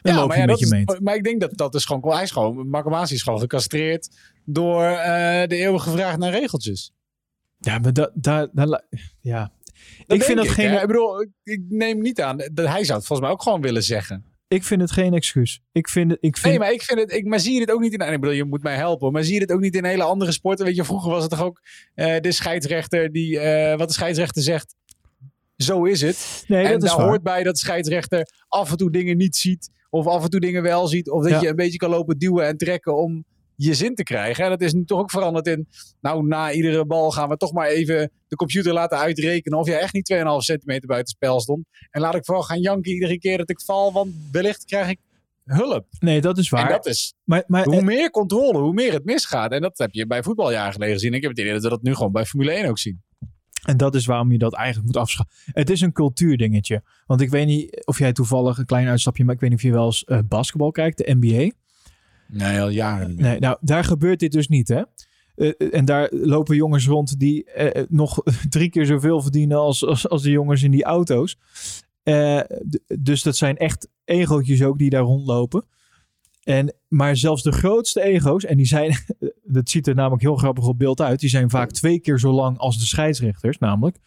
Maar, 0.03 0.37
ja, 0.37 0.45
dat 0.45 0.61
is- 0.61 0.69
mee. 0.69 0.85
maar 1.01 1.15
ik 1.15 1.23
denk 1.23 1.41
dat 1.41 1.57
dat 1.57 1.75
is 1.75 1.85
gewoon... 1.85 2.13
Hij 2.13 2.23
is 2.23 2.31
gewoon... 2.31 2.69
Marco 2.69 2.89
Masi 2.89 3.13
is 3.13 3.21
gewoon 3.23 3.39
gecastreerd 3.39 4.09
door 4.45 4.83
eh, 4.83 5.47
de 5.47 5.55
eeuwige 5.55 5.91
vraag 5.91 6.17
naar 6.17 6.31
regeltjes. 6.31 6.91
Ja, 7.57 7.79
maar 7.79 7.93
dat, 7.93 8.11
la- 8.53 8.83
ja. 9.21 9.51
Dat 10.07 10.17
ik 10.17 10.23
vind 10.23 10.37
dat 10.37 10.47
geen, 10.47 10.69
hè. 10.69 10.81
Ik 10.81 10.87
bedoel, 10.87 11.21
ik 11.43 11.61
neem 11.69 12.01
niet 12.01 12.21
aan... 12.21 12.37
Dat 12.37 12.67
hij 12.67 12.83
zou 12.83 12.97
het 12.97 13.07
volgens 13.07 13.19
mij 13.19 13.29
ook 13.29 13.41
gewoon 13.41 13.61
willen 13.61 13.83
zeggen. 13.83 14.25
Ik 14.53 14.63
vind 14.63 14.81
het 14.81 14.91
geen 14.91 15.13
excuus. 15.13 15.59
Ik 15.71 15.89
vind, 15.89 16.11
het- 16.11 16.19
ik 16.23 16.37
vind, 16.37 16.49
Nee, 16.49 16.59
maar 16.59 16.71
ik 16.73 16.81
vind 16.81 16.99
het... 16.99 17.11
Ik, 17.13 17.25
maar 17.25 17.39
zie 17.39 17.53
je 17.53 17.59
dit 17.59 17.71
ook 17.71 17.81
niet 17.81 17.93
in... 17.93 17.99
Ik 18.13 18.19
bedoel, 18.19 18.35
je 18.35 18.43
moet 18.43 18.63
mij 18.63 18.75
helpen. 18.75 19.11
Maar 19.11 19.23
zie 19.23 19.33
je 19.33 19.39
dit 19.39 19.51
ook 19.51 19.59
niet 19.59 19.75
in 19.75 19.85
hele 19.85 20.03
andere 20.03 20.31
sporten? 20.31 20.65
Weet 20.65 20.75
je, 20.75 20.83
vroeger 20.83 21.11
was 21.11 21.21
het 21.21 21.31
toch 21.31 21.43
ook 21.43 21.61
eh, 21.95 22.19
de 22.19 22.31
scheidsrechter 22.31 23.11
die... 23.11 23.39
eh, 23.39 23.77
wat 23.77 23.87
de 23.87 23.93
scheidsrechter 23.93 24.41
zegt, 24.41 24.75
zo 25.57 25.83
is 25.85 26.01
het. 26.01 26.43
nee, 26.47 26.65
en 26.65 26.71
dat 26.71 26.83
is 26.83 26.89
daar 26.89 26.97
waar. 26.97 27.07
hoort 27.07 27.23
bij 27.23 27.43
dat 27.43 27.53
de 27.53 27.59
scheidsrechter 27.59 28.27
af 28.47 28.71
en 28.71 28.77
toe 28.77 28.91
dingen 28.91 29.17
niet 29.17 29.35
ziet. 29.35 29.69
Of 29.89 30.07
af 30.07 30.23
en 30.23 30.29
toe 30.29 30.39
dingen 30.39 30.61
wel 30.63 30.87
ziet. 30.87 31.09
Of 31.09 31.21
dat 31.23 31.31
Ja. 31.31 31.41
je 31.41 31.47
een 31.47 31.55
beetje 31.55 31.77
kan 31.77 31.89
lopen 31.89 32.17
duwen 32.17 32.45
en 32.47 32.57
trekken 32.57 32.95
om 32.97 33.25
je 33.55 33.73
zin 33.73 33.95
te 33.95 34.03
krijgen. 34.03 34.43
En 34.43 34.49
dat 34.49 34.61
is 34.61 34.73
nu 34.73 34.85
toch 34.85 34.99
ook 34.99 35.11
veranderd 35.11 35.47
in, 35.47 35.67
nou, 36.01 36.25
na 36.27 36.51
iedere 36.51 36.85
bal 36.85 37.11
gaan 37.11 37.29
we 37.29 37.37
toch 37.37 37.53
maar 37.53 37.67
even 37.67 38.11
de 38.27 38.35
computer 38.35 38.73
laten 38.73 38.97
uitrekenen 38.97 39.59
of 39.59 39.67
jij 39.67 39.79
echt 39.79 39.93
niet 39.93 40.13
2,5 40.13 40.19
centimeter 40.37 40.87
buiten 40.87 41.15
spel 41.15 41.39
stond. 41.39 41.65
En 41.91 42.01
laat 42.01 42.15
ik 42.15 42.25
vooral 42.25 42.43
gaan 42.43 42.59
janken 42.59 42.91
iedere 42.91 43.19
keer 43.19 43.37
dat 43.37 43.49
ik 43.49 43.61
val, 43.61 43.93
want 43.93 44.13
wellicht 44.31 44.65
krijg 44.65 44.89
ik 44.89 44.99
hulp. 45.43 45.85
Nee, 45.99 46.21
dat 46.21 46.37
is 46.37 46.49
waar. 46.49 46.65
En 46.65 46.71
dat 46.71 46.85
is, 46.85 47.13
maar, 47.23 47.43
maar, 47.47 47.65
hoe 47.65 47.81
meer 47.81 48.09
controle, 48.09 48.59
hoe 48.59 48.73
meer 48.73 48.93
het 48.93 49.05
misgaat. 49.05 49.51
En 49.51 49.61
dat 49.61 49.77
heb 49.77 49.93
je 49.93 50.07
bij 50.07 50.23
voetbaljaren 50.23 50.73
geleden 50.73 50.93
gezien. 50.93 51.13
Ik 51.13 51.21
heb 51.21 51.31
het 51.31 51.39
idee 51.39 51.53
dat 51.53 51.63
we 51.63 51.69
dat 51.69 51.81
nu 51.81 51.95
gewoon 51.95 52.11
bij 52.11 52.25
Formule 52.25 52.51
1 52.51 52.69
ook 52.69 52.79
zien. 52.79 53.01
En 53.63 53.77
dat 53.77 53.95
is 53.95 54.05
waarom 54.05 54.31
je 54.31 54.37
dat 54.37 54.53
eigenlijk 54.53 54.85
moet 54.85 54.97
afschaffen. 54.97 55.35
Het 55.45 55.69
is 55.69 55.81
een 55.81 55.91
cultuurdingetje. 55.91 56.83
Want 57.05 57.21
ik 57.21 57.29
weet 57.29 57.45
niet 57.45 57.85
of 57.85 57.99
jij 57.99 58.13
toevallig 58.13 58.57
een 58.57 58.65
klein 58.65 58.87
uitstapje, 58.87 59.23
maar 59.23 59.33
ik 59.33 59.39
weet 59.39 59.49
niet 59.49 59.59
of 59.59 59.65
je 59.65 59.71
wel 59.71 59.85
eens 59.85 60.05
uh, 60.07 60.19
basketbal 60.27 60.71
kijkt, 60.71 60.97
de 60.97 61.15
NBA. 61.19 61.51
Nee, 62.33 62.61
al 62.61 62.69
jaren. 62.69 63.15
Nee, 63.15 63.39
nou, 63.39 63.57
daar 63.61 63.83
gebeurt 63.83 64.19
dit 64.19 64.31
dus 64.31 64.47
niet, 64.47 64.67
hè? 64.67 64.81
Uh, 65.35 65.51
en 65.73 65.85
daar 65.85 66.09
lopen 66.11 66.55
jongens 66.55 66.87
rond 66.87 67.19
die 67.19 67.49
uh, 67.57 67.83
nog 67.89 68.21
drie 68.49 68.69
keer 68.69 68.85
zoveel 68.85 69.21
verdienen 69.21 69.57
als, 69.57 69.85
als, 69.85 70.09
als 70.09 70.21
de 70.21 70.31
jongens 70.31 70.63
in 70.63 70.71
die 70.71 70.83
auto's. 70.83 71.37
dus 72.99 73.23
dat 73.23 73.35
zijn 73.35 73.57
echt 73.57 73.87
egootjes 74.05 74.63
ook 74.63 74.77
die 74.77 74.89
daar 74.89 75.01
rondlopen. 75.01 75.65
En, 76.43 76.73
maar 76.87 77.15
zelfs 77.17 77.43
de 77.43 77.51
grootste 77.51 78.01
ego's, 78.01 78.45
en 78.45 78.57
die 78.57 78.65
zijn, 78.65 78.95
dat 79.43 79.69
ziet 79.69 79.87
er 79.87 79.95
namelijk 79.95 80.21
heel 80.21 80.35
grappig 80.35 80.67
op 80.67 80.77
beeld 80.77 81.01
uit, 81.01 81.19
die 81.19 81.29
zijn 81.29 81.49
vaak 81.49 81.71
twee 81.71 81.99
keer 81.99 82.19
zo 82.19 82.31
lang 82.31 82.57
als 82.57 82.79
de 82.79 82.85
scheidsrechters, 82.85 83.57
namelijk. 83.57 83.97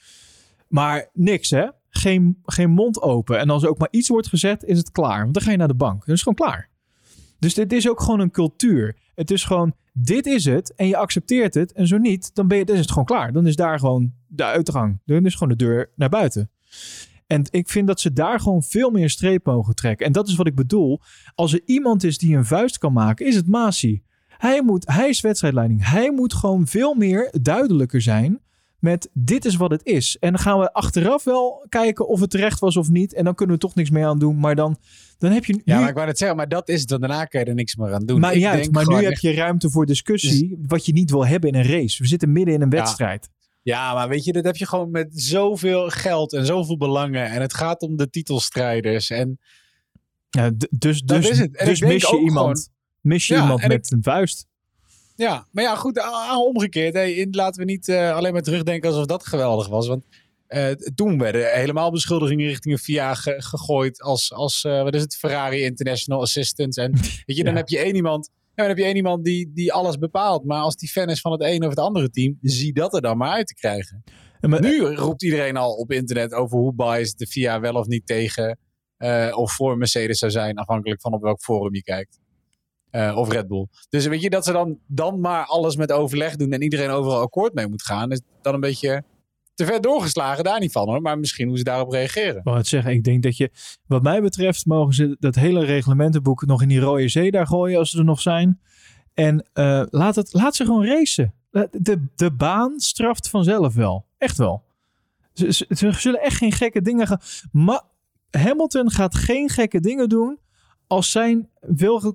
Maar 0.69 1.11
niks, 1.13 1.51
hè? 1.51 1.67
Geen, 1.89 2.39
geen 2.45 2.71
mond 2.71 3.01
open. 3.01 3.39
En 3.39 3.51
als 3.51 3.63
er 3.63 3.69
ook 3.69 3.79
maar 3.79 3.89
iets 3.91 4.09
wordt 4.09 4.29
gezet, 4.29 4.65
is 4.65 4.79
het 4.79 4.91
klaar. 4.91 5.23
Want 5.23 5.35
dan 5.35 5.43
ga 5.43 5.51
je 5.51 5.57
naar 5.57 5.69
de 5.69 5.75
bank. 5.75 6.07
Dat 6.07 6.15
is 6.15 6.23
gewoon 6.23 6.47
klaar. 6.47 6.71
Dus 7.39 7.55
dit 7.55 7.73
is 7.73 7.89
ook 7.89 8.01
gewoon 8.01 8.21
een 8.21 8.31
cultuur. 8.31 8.97
Het 9.15 9.31
is 9.31 9.45
gewoon, 9.45 9.75
dit 9.93 10.27
is 10.27 10.45
het 10.45 10.75
en 10.75 10.87
je 10.87 10.97
accepteert 10.97 11.55
het. 11.55 11.73
En 11.73 11.87
zo 11.87 11.99
niet, 11.99 12.35
dan, 12.35 12.49
ben 12.49 12.59
je, 12.59 12.65
dan 12.65 12.75
is 12.75 12.81
het 12.81 12.91
gewoon 12.91 13.05
klaar. 13.05 13.33
Dan 13.33 13.47
is 13.47 13.57
daar 13.57 13.79
gewoon 13.79 14.13
de 14.27 14.45
uitgang. 14.45 15.01
Dan 15.05 15.27
is 15.27 15.33
gewoon 15.35 15.57
de 15.57 15.65
deur 15.65 15.91
naar 15.95 16.09
buiten. 16.09 16.51
En 17.27 17.45
ik 17.51 17.69
vind 17.69 17.87
dat 17.87 18.01
ze 18.01 18.13
daar 18.13 18.41
gewoon 18.41 18.63
veel 18.63 18.91
meer 18.91 19.11
streep 19.11 19.47
mogen 19.47 19.75
trekken. 19.75 20.07
En 20.07 20.13
dat 20.13 20.29
is 20.29 20.35
wat 20.35 20.47
ik 20.47 20.55
bedoel. 20.55 21.01
Als 21.35 21.53
er 21.53 21.61
iemand 21.65 22.05
is 22.05 22.19
die 22.19 22.37
een 22.37 22.45
vuist 22.45 22.79
kan 22.79 22.93
maken, 22.93 23.27
is 23.27 23.35
het 23.35 23.47
Masi. 23.47 24.03
Hij, 24.29 24.63
moet, 24.63 24.87
hij 24.87 25.09
is 25.09 25.21
wedstrijdleiding. 25.21 25.89
Hij 25.89 26.11
moet 26.11 26.35
gewoon 26.35 26.67
veel 26.67 26.95
meer 26.95 27.35
duidelijker 27.43 28.03
zijn 28.03 28.41
met 28.87 29.09
dit 29.13 29.45
is 29.45 29.57
wat 29.57 29.71
het 29.71 29.85
is. 29.85 30.17
En 30.21 30.33
dan 30.33 30.41
gaan 30.41 30.59
we 30.59 30.73
achteraf 30.73 31.25
wel 31.25 31.67
kijken 31.69 32.09
of 32.09 32.21
het 32.21 32.31
terecht 32.31 32.61
was 32.61 32.77
of 32.77 32.91
niet. 32.91 33.15
En 33.15 33.25
dan 33.25 33.35
kunnen 33.35 33.55
we 33.55 33.61
toch 33.61 33.75
niks 33.75 33.91
meer 33.91 34.05
aan 34.05 34.19
doen. 34.19 34.39
Maar 34.39 34.55
dan, 34.55 34.77
dan 35.19 35.33
heb 35.33 35.45
je. 35.45 35.53
Nu... 35.53 35.63
Ja, 35.65 35.81
maar 35.81 35.89
ik 35.89 35.95
wou 35.95 36.09
het 36.09 36.19
zeggen, 36.19 36.37
maar 36.37 36.49
dat 36.49 36.69
is 36.69 36.81
het. 36.81 36.89
Dan 36.89 37.01
daarna 37.01 37.25
kan 37.25 37.41
je 37.41 37.47
er 37.47 37.55
niks 37.55 37.77
meer 37.77 37.95
aan 37.95 38.07
doen. 38.07 38.21
Maar, 38.21 38.37
juist, 38.37 38.71
maar 38.71 38.87
nu 38.87 38.95
heb 38.95 39.19
je 39.19 39.35
ruimte 39.35 39.71
voor 39.71 39.87
discussie. 39.87 40.59
Wat 40.67 40.87
je 40.87 40.93
niet 40.93 41.11
wil 41.11 41.27
hebben 41.27 41.51
in 41.51 41.55
een 41.55 41.67
race. 41.67 42.03
We 42.03 42.09
zitten 42.09 42.33
midden 42.33 42.55
in 42.55 42.63
een 42.63 42.71
wedstrijd. 42.71 43.29
Ja, 43.63 43.95
maar 43.95 44.09
weet 44.09 44.25
je, 44.25 44.33
dat 44.33 44.45
heb 44.45 44.57
je 44.57 44.67
gewoon 44.67 44.91
met 44.91 45.09
zoveel 45.13 45.89
geld 45.89 46.33
en 46.33 46.47
zoveel 46.47 46.77
belangen. 46.77 47.31
En 47.31 47.41
het 47.41 47.55
gaat 47.55 47.83
om 47.83 47.97
de 47.97 48.11
titelstrijders. 48.11 49.11
En 49.11 49.39
ja, 50.31 50.51
dus 50.71 51.03
dus, 51.03 51.29
is 51.29 51.39
het. 51.39 51.53
dus 51.53 51.81
mis 51.81 52.03
je 52.11 52.19
iemand, 52.19 52.35
gewoon, 52.35 52.77
mis 53.01 53.27
je 53.27 53.35
iemand 53.35 53.67
met 53.67 53.93
een 53.93 54.03
vuist. 54.03 54.47
Ja, 55.17 55.47
maar 55.51 55.65
ja, 55.65 55.75
goed, 55.75 56.03
omgekeerd. 56.39 56.95
Hey, 56.95 57.29
laten 57.31 57.61
we 57.61 57.73
niet 57.73 57.89
uh, 57.89 58.15
alleen 58.15 58.33
maar 58.33 58.43
terugdenken 58.43 58.91
alsof 58.91 59.07
dat 59.07 59.27
geweldig 59.27 59.69
was. 59.69 59.89
Want 59.89 60.05
uh, 60.49 60.71
toen 60.71 61.19
werden 61.19 61.53
helemaal 61.53 61.91
beschuldigingen 61.91 62.47
richting 62.47 62.81
VIA 62.81 63.15
ge 63.15 63.35
gegooid 63.39 64.03
als, 64.03 64.33
als 64.33 64.65
uh, 64.65 64.83
wat 64.83 64.95
is 64.95 65.03
het, 65.03 65.17
Ferrari 65.17 65.63
International 65.63 66.21
Assistant. 66.21 66.77
En 66.77 66.93
weet 67.25 67.37
je, 67.37 67.45
dan 67.49 67.57
heb 67.57 67.69
je 67.69 67.79
één 67.79 67.95
iemand 67.95 68.31
ja, 68.57 68.63
dan 68.63 68.67
heb 68.67 68.77
je 68.77 68.85
één 68.85 68.97
iemand 68.97 69.25
die, 69.25 69.53
die 69.53 69.73
alles 69.73 69.99
bepaalt. 69.99 70.45
Maar 70.45 70.61
als 70.61 70.77
die 70.77 70.89
fan 70.89 71.09
is 71.09 71.21
van 71.21 71.33
het 71.33 71.43
ene 71.43 71.65
of 71.65 71.71
het 71.71 71.79
andere 71.79 72.11
team, 72.11 72.39
zie 72.41 72.73
dat 72.73 72.95
er 72.95 73.01
dan 73.01 73.17
maar 73.17 73.33
uit 73.33 73.47
te 73.47 73.55
krijgen. 73.55 74.05
nu 74.41 74.81
roept 74.81 75.23
iedereen 75.23 75.57
al 75.57 75.75
op 75.75 75.93
internet 75.93 76.33
over 76.33 76.59
hoe 76.59 76.75
biased 76.75 77.19
de 77.19 77.27
FIA 77.27 77.61
wel 77.61 77.75
of 77.75 77.87
niet 77.87 78.07
tegen 78.07 78.59
uh, 78.99 79.33
of 79.37 79.53
voor 79.53 79.77
Mercedes 79.77 80.19
zou 80.19 80.33
zijn, 80.33 80.57
afhankelijk 80.57 81.01
van 81.01 81.13
op 81.13 81.23
welk 81.23 81.41
forum 81.41 81.75
je 81.75 81.83
kijkt. 81.83 82.19
Uh, 82.93 83.17
of 83.17 83.33
Red 83.33 83.49
Bull. 83.49 83.67
Dus 83.89 84.07
weet 84.07 84.23
je, 84.23 84.31
dat 84.31 84.45
ze 84.45 84.53
dan, 84.53 84.79
dan 84.87 85.21
maar 85.21 85.45
alles 85.45 85.77
met 85.77 85.93
overleg 85.93 86.37
doen 86.37 86.53
en 86.53 86.63
iedereen 86.63 86.91
overal 86.91 87.21
akkoord 87.21 87.55
mee 87.55 87.67
moet 87.67 87.83
gaan, 87.83 88.11
is 88.13 88.21
dan 88.43 88.55
een 88.55 88.61
beetje 88.61 89.05
te 89.55 89.65
ver 89.65 89.81
doorgeslagen, 89.81 90.45
daar 90.45 90.61
niet 90.61 90.73
van 90.73 90.89
hoor. 90.89 91.03
Maar 91.03 91.19
misschien 91.19 91.49
hoe 91.49 91.59
ze 91.59 91.65
daarop 91.65 91.91
reageren. 91.91 92.37
Ik 92.45 92.55
het 92.55 92.67
zeggen, 92.67 92.93
ik 92.93 93.05
denk 93.05 93.23
dat 93.23 93.37
je, 93.37 93.51
wat 93.87 94.03
mij 94.03 94.23
betreft, 94.23 94.67
mogen 94.67 94.95
ze 94.95 95.17
dat 95.19 95.35
hele 95.35 95.65
reglementenboek 95.65 96.47
nog 96.47 96.63
in 96.63 96.69
die 96.69 96.81
rode 96.81 97.09
zee 97.09 97.31
daar 97.31 97.47
gooien 97.47 97.79
als 97.79 97.91
ze 97.91 97.99
er 97.99 98.05
nog 98.05 98.21
zijn. 98.21 98.61
En 99.15 99.47
uh, 99.55 99.83
laat, 99.91 100.17
het, 100.17 100.33
laat 100.33 100.57
ze 100.57 100.65
gewoon 100.65 100.87
racen. 100.87 101.35
De, 101.71 102.07
de 102.15 102.33
baan 102.33 102.81
straft 102.81 103.29
vanzelf 103.29 103.75
wel. 103.75 104.07
Echt 104.19 104.37
wel. 104.39 104.65
Ze, 105.33 105.53
ze, 105.53 105.67
ze 105.69 105.93
zullen 105.93 106.21
echt 106.21 106.37
geen 106.37 106.53
gekke 106.53 106.83
dingen 106.83 107.07
gaan. 107.07 107.21
Maar 107.53 107.83
Hamilton 108.31 108.91
gaat 108.91 109.15
geen 109.15 109.49
gekke 109.49 109.81
dingen 109.81 110.09
doen 110.09 110.39
als 110.87 111.11
zijn 111.11 111.49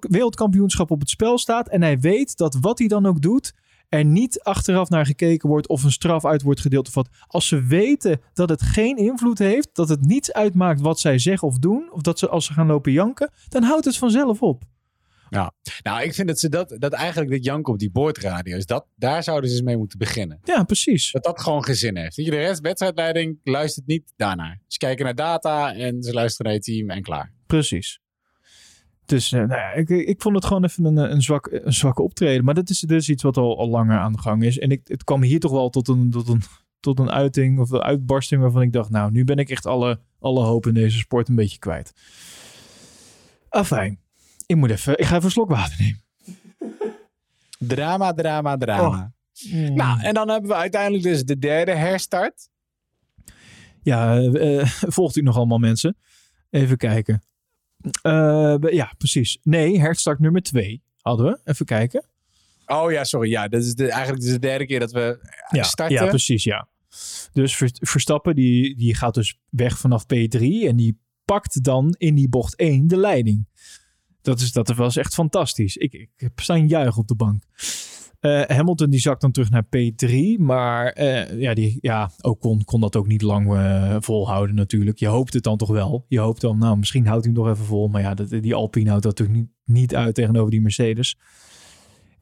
wereldkampioenschap 0.01 0.91
op 0.91 0.99
het 0.99 1.09
spel 1.09 1.37
staat. 1.37 1.69
En 1.69 1.81
hij 1.81 1.99
weet 1.99 2.37
dat 2.37 2.57
wat 2.61 2.79
hij 2.79 2.87
dan 2.87 3.05
ook 3.05 3.21
doet, 3.21 3.53
er 3.89 4.05
niet 4.05 4.41
achteraf 4.41 4.89
naar 4.89 5.05
gekeken 5.05 5.49
wordt 5.49 5.67
of 5.67 5.83
een 5.83 5.91
straf 5.91 6.25
uit 6.25 6.41
wordt 6.41 6.59
gedeeld 6.59 6.87
of 6.87 6.93
wat. 6.93 7.09
Als 7.27 7.47
ze 7.47 7.63
weten 7.63 8.21
dat 8.33 8.49
het 8.49 8.61
geen 8.61 8.97
invloed 8.97 9.39
heeft, 9.39 9.69
dat 9.73 9.89
het 9.89 10.01
niets 10.01 10.33
uitmaakt 10.33 10.81
wat 10.81 10.99
zij 10.99 11.19
zeggen 11.19 11.47
of 11.47 11.57
doen, 11.57 11.91
of 11.91 12.01
dat 12.01 12.19
ze 12.19 12.29
als 12.29 12.45
ze 12.45 12.53
gaan 12.53 12.67
lopen 12.67 12.91
janken, 12.91 13.31
dan 13.49 13.63
houdt 13.63 13.85
het 13.85 13.97
vanzelf 13.97 14.41
op. 14.41 14.63
Ja, 15.29 15.53
nou, 15.83 16.03
ik 16.03 16.13
vind 16.13 16.27
dat 16.27 16.39
ze 16.39 16.49
dat, 16.49 16.75
dat 16.79 16.93
eigenlijk 16.93 17.31
dit 17.31 17.43
janken 17.45 17.73
op 17.73 17.79
die 17.79 17.91
boordradio's, 17.91 18.65
dat, 18.65 18.85
daar 18.95 19.23
zouden 19.23 19.49
ze 19.49 19.55
eens 19.55 19.65
mee 19.65 19.77
moeten 19.77 19.97
beginnen. 19.97 20.39
Ja, 20.43 20.63
precies. 20.63 21.11
Dat 21.11 21.23
dat 21.23 21.41
gewoon 21.41 21.63
gezin 21.63 21.97
heeft. 21.97 22.15
Je, 22.15 22.23
de 22.23 22.35
rest, 22.35 22.61
wedstrijdleiding, 22.61 23.39
luistert 23.43 23.87
niet 23.87 24.13
daarnaar. 24.15 24.61
Ze 24.67 24.77
kijken 24.77 25.05
naar 25.05 25.15
data 25.15 25.73
en 25.73 26.03
ze 26.03 26.13
luisteren 26.13 26.45
naar 26.45 26.55
het 26.55 26.65
team 26.65 26.89
en 26.89 27.01
klaar. 27.01 27.33
Precies. 27.47 28.00
Dus 29.05 29.31
uh, 29.31 29.39
nou 29.39 29.59
ja, 29.59 29.71
ik, 29.71 29.89
ik 29.89 30.21
vond 30.21 30.35
het 30.35 30.45
gewoon 30.45 30.63
even 30.63 30.85
een, 30.85 30.97
een, 30.97 31.21
zwak, 31.21 31.47
een 31.51 31.73
zwakke 31.73 32.01
optreden. 32.01 32.45
Maar 32.45 32.53
dat 32.53 32.69
is 32.69 32.79
dus 32.79 33.09
iets 33.09 33.23
wat 33.23 33.37
al, 33.37 33.57
al 33.59 33.69
langer 33.69 33.97
aan 33.97 34.13
de 34.13 34.19
gang 34.19 34.43
is. 34.43 34.59
En 34.59 34.71
ik, 34.71 34.81
het 34.87 35.03
kwam 35.03 35.21
hier 35.21 35.39
toch 35.39 35.51
wel 35.51 35.69
tot 35.69 35.87
een, 35.87 36.11
tot 36.11 36.27
een, 36.27 36.41
tot 36.79 36.99
een 36.99 37.11
uiting 37.11 37.59
of 37.59 37.69
een 37.69 37.81
uitbarsting 37.81 38.41
waarvan 38.41 38.61
ik 38.61 38.73
dacht, 38.73 38.89
nou, 38.89 39.11
nu 39.11 39.23
ben 39.23 39.37
ik 39.37 39.49
echt 39.49 39.65
alle, 39.65 39.99
alle 40.19 40.43
hoop 40.43 40.67
in 40.67 40.73
deze 40.73 40.97
sport 40.97 41.29
een 41.29 41.35
beetje 41.35 41.59
kwijt. 41.59 41.93
Afijn. 43.49 43.99
Ik 44.45 44.55
moet 44.55 44.69
even, 44.69 44.99
ik 44.99 45.05
ga 45.05 45.13
even 45.13 45.25
een 45.25 45.31
slok 45.31 45.49
water 45.49 45.75
nemen. 45.79 46.01
Drama, 47.57 48.13
drama, 48.13 48.57
drama. 48.57 49.13
Oh. 49.51 49.69
Nou, 49.69 50.01
en 50.01 50.13
dan 50.13 50.29
hebben 50.29 50.49
we 50.49 50.55
uiteindelijk 50.55 51.03
dus 51.03 51.23
de 51.23 51.37
derde 51.37 51.71
herstart. 51.71 52.49
Ja, 53.81 54.19
uh, 54.19 54.65
volgt 54.65 55.15
u 55.15 55.21
nog 55.21 55.35
allemaal 55.35 55.57
mensen? 55.57 55.97
Even 56.49 56.77
kijken. 56.77 57.23
Uh, 58.03 58.55
ja, 58.59 58.93
precies. 58.97 59.37
Nee, 59.43 59.79
herstart 59.79 60.19
nummer 60.19 60.41
twee 60.41 60.81
hadden 61.01 61.25
we. 61.25 61.39
Even 61.51 61.65
kijken. 61.65 62.03
Oh 62.65 62.91
ja, 62.91 63.03
sorry. 63.03 63.29
Ja, 63.29 63.47
dat 63.47 63.61
is 63.61 63.75
de, 63.75 63.91
eigenlijk 63.91 64.23
de 64.23 64.39
derde 64.39 64.65
keer 64.65 64.79
dat 64.79 64.91
we 64.91 65.19
ja, 65.49 65.63
starten. 65.63 65.95
Ja, 65.95 66.05
precies, 66.05 66.43
ja. 66.43 66.67
Dus 67.33 67.61
Verstappen 67.73 68.35
die, 68.35 68.75
die 68.75 68.95
gaat 68.95 69.13
dus 69.13 69.37
weg 69.49 69.77
vanaf 69.77 70.03
P3 70.03 70.39
en 70.41 70.75
die 70.75 70.97
pakt 71.25 71.63
dan 71.63 71.95
in 71.97 72.15
die 72.15 72.29
bocht 72.29 72.55
1 72.55 72.87
de 72.87 72.97
leiding. 72.97 73.47
Dat, 74.21 74.39
is, 74.39 74.51
dat 74.51 74.69
was 74.69 74.97
echt 74.97 75.13
fantastisch. 75.13 75.77
Ik, 75.77 75.93
ik 75.93 76.09
heb 76.15 76.39
staan 76.39 76.67
juichen 76.67 77.01
op 77.01 77.07
de 77.07 77.15
bank. 77.15 77.43
Uh, 78.21 78.41
Hamilton 78.41 78.89
die 78.89 78.99
zakt 78.99 79.21
dan 79.21 79.31
terug 79.31 79.49
naar 79.49 79.65
P3. 79.65 80.37
Maar 80.37 80.97
uh, 80.99 81.39
ja, 81.39 81.53
die, 81.53 81.77
ja, 81.81 82.11
ook 82.21 82.39
kon, 82.39 82.63
kon 82.63 82.81
dat 82.81 82.95
ook 82.95 83.07
niet 83.07 83.21
lang 83.21 83.53
uh, 83.53 83.95
volhouden 83.99 84.55
natuurlijk. 84.55 84.99
Je 84.99 85.07
hoopt 85.07 85.33
het 85.33 85.43
dan 85.43 85.57
toch 85.57 85.69
wel. 85.69 86.05
Je 86.07 86.19
hoopt 86.19 86.41
dan, 86.41 86.57
nou 86.57 86.77
misschien 86.77 87.07
houdt 87.07 87.25
hij 87.25 87.33
hem 87.33 87.43
nog 87.43 87.53
even 87.53 87.65
vol. 87.65 87.87
Maar 87.87 88.01
ja, 88.01 88.13
dat, 88.13 88.29
die 88.29 88.55
Alpine 88.55 88.89
houdt 88.89 89.03
dat 89.03 89.17
natuurlijk 89.17 89.47
niet, 89.65 89.77
niet 89.77 89.95
uit 89.95 90.15
tegenover 90.15 90.51
die 90.51 90.61
Mercedes. 90.61 91.17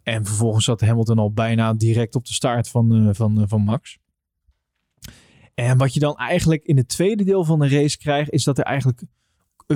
En 0.04 0.26
vervolgens 0.26 0.66
zat 0.66 0.82
Hamilton 0.82 1.20
al 1.20 1.34
bijna 1.34 1.74
direct 1.74 2.16
op 2.16 2.26
de 2.26 2.34
start 2.34 2.70
van, 2.70 3.16
van, 3.16 3.46
van 3.48 3.62
Max. 3.62 3.98
En 5.54 5.78
wat 5.78 5.94
je 5.94 6.00
dan 6.00 6.16
eigenlijk 6.16 6.64
in 6.64 6.78
het 6.78 6.88
tweede 6.88 7.24
deel 7.24 7.44
van 7.44 7.60
de 7.60 7.68
race 7.68 7.98
krijgt, 7.98 8.32
is 8.32 8.44
dat 8.44 8.58
er 8.58 8.64
eigenlijk 8.64 9.04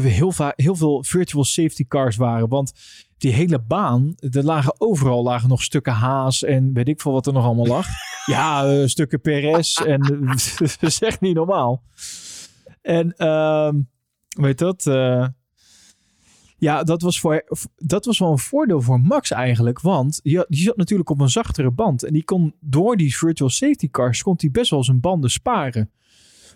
heel, 0.01 0.33
heel 0.55 0.75
veel 0.75 1.03
virtual 1.03 1.43
safety 1.43 1.87
cars 1.87 2.15
waren. 2.15 2.49
Want 2.49 2.73
die 3.17 3.33
hele 3.33 3.59
baan, 3.59 4.15
er 4.19 4.43
lagen 4.43 4.75
overal 4.77 5.23
lagen 5.23 5.49
nog 5.49 5.63
stukken 5.63 5.93
haas 5.93 6.43
en 6.43 6.73
weet 6.73 6.87
ik 6.87 7.01
veel 7.01 7.11
wat 7.11 7.27
er 7.27 7.33
nog 7.33 7.45
allemaal 7.45 7.67
lag. 7.67 7.87
ja, 8.25 8.73
uh, 8.73 8.85
stukken 8.87 9.21
PRS 9.21 9.73
en 9.73 9.99
dat 10.59 10.77
is 10.79 11.01
echt 11.01 11.21
niet 11.21 11.35
normaal. 11.35 11.83
En 12.81 13.13
uh, 13.17 13.69
weet 14.29 14.57
dat? 14.57 14.85
Uh, 14.85 15.27
ja, 16.57 16.83
dat 16.83 17.01
was, 17.01 17.19
voor, 17.19 17.43
dat 17.75 18.05
was 18.05 18.19
wel 18.19 18.31
een 18.31 18.39
voordeel 18.39 18.81
voor 18.81 18.99
Max 18.99 19.31
eigenlijk. 19.31 19.81
Want 19.81 20.19
die, 20.23 20.45
die 20.47 20.61
zat 20.61 20.77
natuurlijk 20.77 21.09
op 21.09 21.19
een 21.19 21.29
zachtere 21.29 21.71
band. 21.71 22.03
En 22.03 22.13
die 22.13 22.23
kon 22.23 22.55
door 22.59 22.97
die 22.97 23.17
virtual 23.17 23.49
safety 23.49 23.89
cars 23.89 24.21
kon 24.21 24.33
hij 24.37 24.51
best 24.51 24.69
wel 24.69 24.83
zijn 24.83 24.99
banden 24.99 25.29
sparen. 25.29 25.91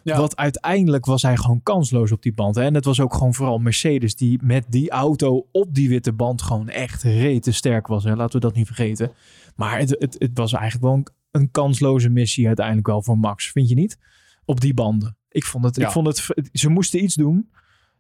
Ja. 0.07 0.17
Want 0.17 0.35
uiteindelijk 0.35 1.05
was 1.05 1.21
hij 1.21 1.37
gewoon 1.37 1.63
kansloos 1.63 2.11
op 2.11 2.21
die 2.21 2.33
band. 2.33 2.55
Hè? 2.55 2.63
En 2.63 2.73
het 2.73 2.85
was 2.85 2.99
ook 2.99 3.13
gewoon 3.13 3.33
vooral 3.33 3.57
Mercedes 3.57 4.15
die 4.15 4.39
met 4.43 4.65
die 4.69 4.89
auto 4.89 5.47
op 5.51 5.73
die 5.73 5.89
witte 5.89 6.13
band 6.13 6.41
gewoon 6.41 6.69
echt 6.69 7.03
rete 7.03 7.51
sterk 7.51 7.87
was. 7.87 8.03
Hè? 8.03 8.15
Laten 8.15 8.39
we 8.39 8.45
dat 8.45 8.55
niet 8.55 8.65
vergeten. 8.65 9.11
Maar 9.55 9.79
het, 9.79 9.89
het, 9.99 10.15
het 10.19 10.37
was 10.37 10.53
eigenlijk 10.53 10.83
wel 10.83 10.93
een, 10.93 11.07
een 11.41 11.51
kansloze 11.51 12.09
missie 12.09 12.47
uiteindelijk 12.47 12.87
wel 12.87 13.03
voor 13.03 13.17
Max. 13.17 13.51
Vind 13.51 13.69
je 13.69 13.75
niet? 13.75 13.97
Op 14.45 14.59
die 14.61 14.73
banden. 14.73 15.17
Ik 15.29 15.43
vond 15.45 15.63
het, 15.63 15.77
ik 15.77 15.89
vond 15.89 16.07
het, 16.07 16.49
ze 16.53 16.69
moesten 16.69 17.03
iets 17.03 17.15
doen. 17.15 17.51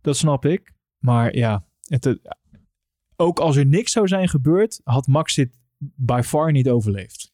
Dat 0.01 0.17
snap 0.17 0.45
ik. 0.45 0.73
Maar 0.97 1.35
ja, 1.35 1.63
het, 1.87 2.03
het- 2.03 2.35
ook 3.15 3.39
als 3.39 3.55
er 3.55 3.65
niks 3.65 3.91
zou 3.91 4.07
zijn 4.07 4.29
gebeurd, 4.29 4.81
had 4.83 5.07
Max 5.07 5.35
dit 5.35 5.49
by 5.77 6.21
far 6.23 6.51
niet 6.51 6.69
overleefd. 6.69 7.31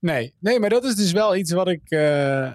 Nee, 0.00 0.34
nee, 0.40 0.60
maar 0.60 0.68
dat 0.70 0.84
is 0.84 0.94
dus 0.94 1.12
wel 1.12 1.36
iets 1.36 1.52
wat 1.52 1.68
ik 1.68 1.90
eh, 1.90 2.52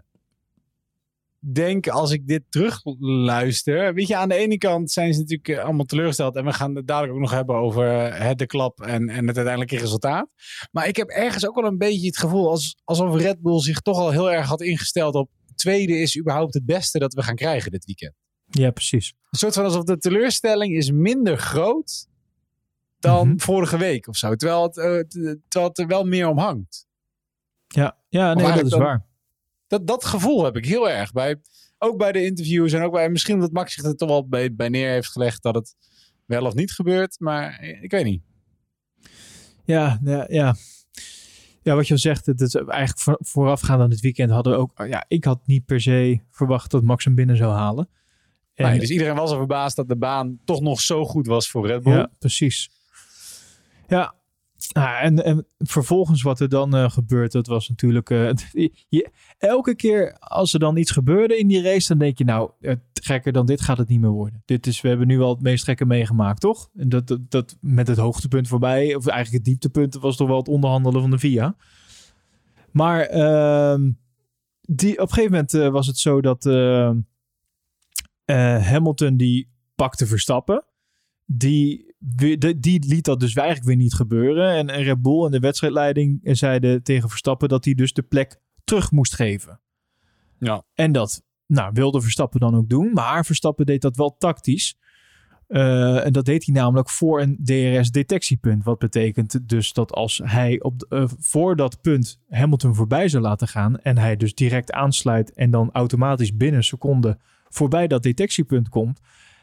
denk 1.53 1.87
als 1.87 2.11
ik 2.11 2.27
dit 2.27 2.43
terugluister. 2.49 3.93
Weet 3.93 4.07
je, 4.07 4.15
aan 4.15 4.29
de 4.29 4.35
ene 4.35 4.57
kant 4.57 4.91
zijn 4.91 5.13
ze 5.13 5.19
natuurlijk 5.19 5.47
eh, 5.49 5.63
allemaal 5.63 5.85
teleurgesteld. 5.85 6.35
En 6.35 6.45
we 6.45 6.53
gaan 6.53 6.75
het 6.75 6.87
dadelijk 6.87 7.13
ook 7.13 7.19
nog 7.19 7.31
hebben 7.31 7.55
over 7.55 8.05
eh, 8.05 8.27
het 8.27 8.37
de 8.37 8.45
klap 8.45 8.81
en, 8.81 9.09
en 9.09 9.27
het 9.27 9.35
uiteindelijke 9.35 9.77
resultaat. 9.77 10.29
Maar 10.71 10.87
ik 10.87 10.95
heb 10.95 11.07
ergens 11.09 11.47
ook 11.47 11.55
wel 11.55 11.65
een 11.65 11.77
beetje 11.77 12.07
het 12.07 12.17
gevoel 12.17 12.49
als, 12.49 12.77
alsof 12.83 13.15
Red 13.15 13.41
Bull 13.41 13.59
zich 13.59 13.79
toch 13.79 13.97
al 13.97 14.11
heel 14.11 14.31
erg 14.31 14.47
had 14.47 14.61
ingesteld 14.61 15.15
op 15.15 15.29
tweede 15.55 15.97
is 15.97 16.19
überhaupt 16.19 16.53
het 16.53 16.65
beste 16.65 16.99
dat 16.99 17.13
we 17.13 17.23
gaan 17.23 17.35
krijgen 17.35 17.71
dit 17.71 17.85
weekend. 17.85 18.13
Ja, 18.45 18.71
precies. 18.71 19.13
Een 19.29 19.39
soort 19.39 19.53
van 19.53 19.63
alsof 19.63 19.83
de 19.83 19.97
teleurstelling 19.97 20.75
is 20.75 20.91
minder 20.91 21.37
groot 21.37 22.07
dan 22.99 23.27
Mhm. 23.27 23.37
vorige 23.37 23.77
week 23.77 24.07
of 24.07 24.15
zo. 24.17 24.35
Terwijl 24.35 24.63
het, 24.63 24.77
eh, 24.77 24.83
terwijl 25.47 25.67
het 25.69 25.77
er 25.79 25.87
wel 25.87 26.03
meer 26.03 26.27
om 26.27 26.37
hangt. 26.37 26.85
Ja, 27.67 27.97
ja 28.09 28.33
nee, 28.33 28.45
dat 28.53 28.63
is 28.63 28.69
dan- 28.69 28.79
waar. 28.79 29.05
Dat, 29.71 29.87
dat 29.87 30.05
gevoel 30.05 30.43
heb 30.43 30.55
ik 30.57 30.65
heel 30.65 30.89
erg. 30.89 31.11
Bij, 31.11 31.41
ook 31.77 31.97
bij 31.97 32.11
de 32.11 32.25
interviews 32.25 32.73
en 32.73 32.81
ook 32.81 32.91
bij 32.91 33.09
misschien 33.09 33.39
dat 33.39 33.51
Max 33.51 33.73
zich 33.73 33.83
er 33.83 33.95
toch 33.95 34.09
wel 34.09 34.27
bij, 34.27 34.55
bij 34.55 34.69
neer 34.69 34.89
heeft 34.89 35.11
gelegd 35.11 35.43
dat 35.43 35.55
het 35.55 35.75
wel 36.25 36.45
of 36.45 36.53
niet 36.53 36.71
gebeurt. 36.71 37.19
Maar 37.19 37.63
ik 37.63 37.91
weet 37.91 38.03
niet. 38.03 38.21
Ja, 39.65 39.99
ja, 40.03 40.25
ja. 40.29 40.55
Ja, 41.61 41.75
wat 41.75 41.87
je 41.87 41.93
al 41.93 41.99
zegt, 41.99 42.25
het 42.25 42.41
is 42.41 42.55
eigenlijk 42.55 42.99
voor, 42.99 43.17
voorafgaand 43.19 43.81
aan 43.81 43.89
het 43.89 43.99
weekend 43.99 44.31
hadden 44.31 44.53
we 44.53 44.59
ook... 44.59 44.71
Ja, 44.87 45.05
ik 45.07 45.23
had 45.23 45.39
niet 45.45 45.65
per 45.65 45.81
se 45.81 46.19
verwacht 46.31 46.71
dat 46.71 46.83
Max 46.83 47.05
hem 47.05 47.15
binnen 47.15 47.37
zou 47.37 47.53
halen. 47.53 47.89
En, 48.53 48.69
Nee, 48.69 48.79
dus 48.79 48.89
iedereen 48.89 49.15
was 49.15 49.31
er 49.31 49.37
verbaasd 49.37 49.75
dat 49.75 49.87
de 49.87 49.97
baan 49.97 50.39
toch 50.45 50.61
nog 50.61 50.81
zo 50.81 51.05
goed 51.05 51.27
was 51.27 51.49
voor 51.49 51.67
Red 51.67 51.83
Bull. 51.83 51.93
ja, 51.93 52.11
precies. 52.19 52.69
Ja, 53.87 54.15
ah, 54.71 55.03
en, 55.03 55.23
en 55.23 55.45
vervolgens 55.57 56.21
wat 56.21 56.39
er 56.39 56.49
dan 56.49 56.75
eh, 56.75 56.89
gebeurt, 56.89 57.31
dat 57.31 57.47
was 57.47 57.69
natuurlijk... 57.69 58.09
eh, 58.09 58.29
elke 59.37 59.75
keer 59.75 60.17
als 60.19 60.53
er 60.53 60.59
dan 60.59 60.77
iets 60.77 60.91
gebeurde 60.91 61.37
in 61.37 61.47
die 61.47 61.61
race, 61.61 61.87
dan 61.87 61.97
denk 61.97 62.17
je 62.17 62.23
nou, 62.23 62.51
eh, 62.59 62.75
gekker 62.93 63.31
dan 63.31 63.45
dit 63.45 63.61
gaat 63.61 63.77
het 63.77 63.87
niet 63.87 63.99
meer 63.99 64.09
worden. 64.09 64.41
Dit 64.45 64.67
is, 64.67 64.81
we 64.81 64.87
hebben 64.87 65.07
nu 65.07 65.21
al 65.21 65.33
het 65.33 65.41
meest 65.41 65.63
gekke 65.63 65.85
meegemaakt, 65.85 66.41
toch? 66.41 66.69
En 66.75 66.89
dat, 66.89 67.17
dat, 67.29 67.57
met 67.61 67.87
het 67.87 67.97
hoogtepunt 67.97 68.47
voorbij, 68.47 68.95
of 68.95 69.07
eigenlijk 69.07 69.45
het 69.45 69.53
dieptepunt, 69.53 69.95
was 69.95 70.15
toch 70.15 70.27
wel 70.27 70.37
het 70.37 70.47
onderhandelen 70.47 71.01
van 71.01 71.11
de 71.11 71.19
VIA. 71.19 71.55
Maar 72.71 73.01
ehm, 73.01 73.91
die, 74.61 74.93
op 74.93 75.07
een 75.07 75.13
gegeven 75.13 75.31
moment 75.31 75.73
was 75.73 75.87
het 75.87 75.97
zo 75.97 76.21
dat 76.21 76.43
Hamilton 78.63 79.17
die 79.17 79.49
pakte 79.75 80.07
Verstappen. 80.07 80.63
Die, 81.25 81.90
die 82.57 82.85
liet 82.87 83.05
dat 83.05 83.19
dus 83.19 83.35
eigenlijk 83.35 83.67
weer 83.67 83.75
niet 83.75 83.93
gebeuren. 83.93 84.51
En, 84.53 84.69
en 84.69 84.83
Red 84.83 85.01
Bull 85.01 85.25
en 85.25 85.31
de 85.31 85.39
wedstrijdleiding 85.39 86.19
zeiden 86.23 86.83
tegen 86.83 87.09
Verstappen 87.09 87.49
dat 87.49 87.65
hij 87.65 87.73
dus 87.73 87.93
de 87.93 88.01
plek 88.01 88.39
terug 88.63 88.91
moest 88.91 89.15
geven. 89.15 89.59
Ja. 90.39 90.63
En 90.73 90.91
dat 90.91 91.23
nou, 91.45 91.71
wilde 91.73 92.01
Verstappen 92.01 92.39
dan 92.39 92.55
ook 92.55 92.69
doen. 92.69 92.93
Maar 92.93 93.25
Verstappen 93.25 93.65
deed 93.65 93.81
dat 93.81 93.95
wel 93.97 94.15
tactisch. 94.17 94.75
Eh, 95.47 96.05
en 96.05 96.13
dat 96.13 96.25
deed 96.25 96.45
hij 96.45 96.55
namelijk 96.55 96.89
voor 96.89 97.21
een 97.21 97.37
DRS-detectiepunt. 97.43 98.63
Wat 98.63 98.79
betekent 98.79 99.49
dus 99.49 99.73
dat 99.73 99.91
als 99.91 100.21
hij 100.23 100.61
op 100.61 100.79
de- 100.79 100.85
eh, 100.89 101.03
voor 101.19 101.55
dat 101.55 101.81
punt 101.81 102.19
Hamilton 102.29 102.75
voorbij 102.75 103.07
zou 103.09 103.23
laten 103.23 103.47
gaan. 103.47 103.79
en 103.79 103.97
hij 103.97 104.15
dus 104.15 104.33
direct 104.33 104.71
aansluit 104.71 105.33
en 105.33 105.51
dan 105.51 105.69
automatisch 105.71 106.35
binnen 106.35 106.57
een 106.57 106.63
seconde 106.63 107.17
voorbij 107.49 107.87
dat 107.87 108.03
detectiepunt 108.03 108.69
komt. 108.69 109.01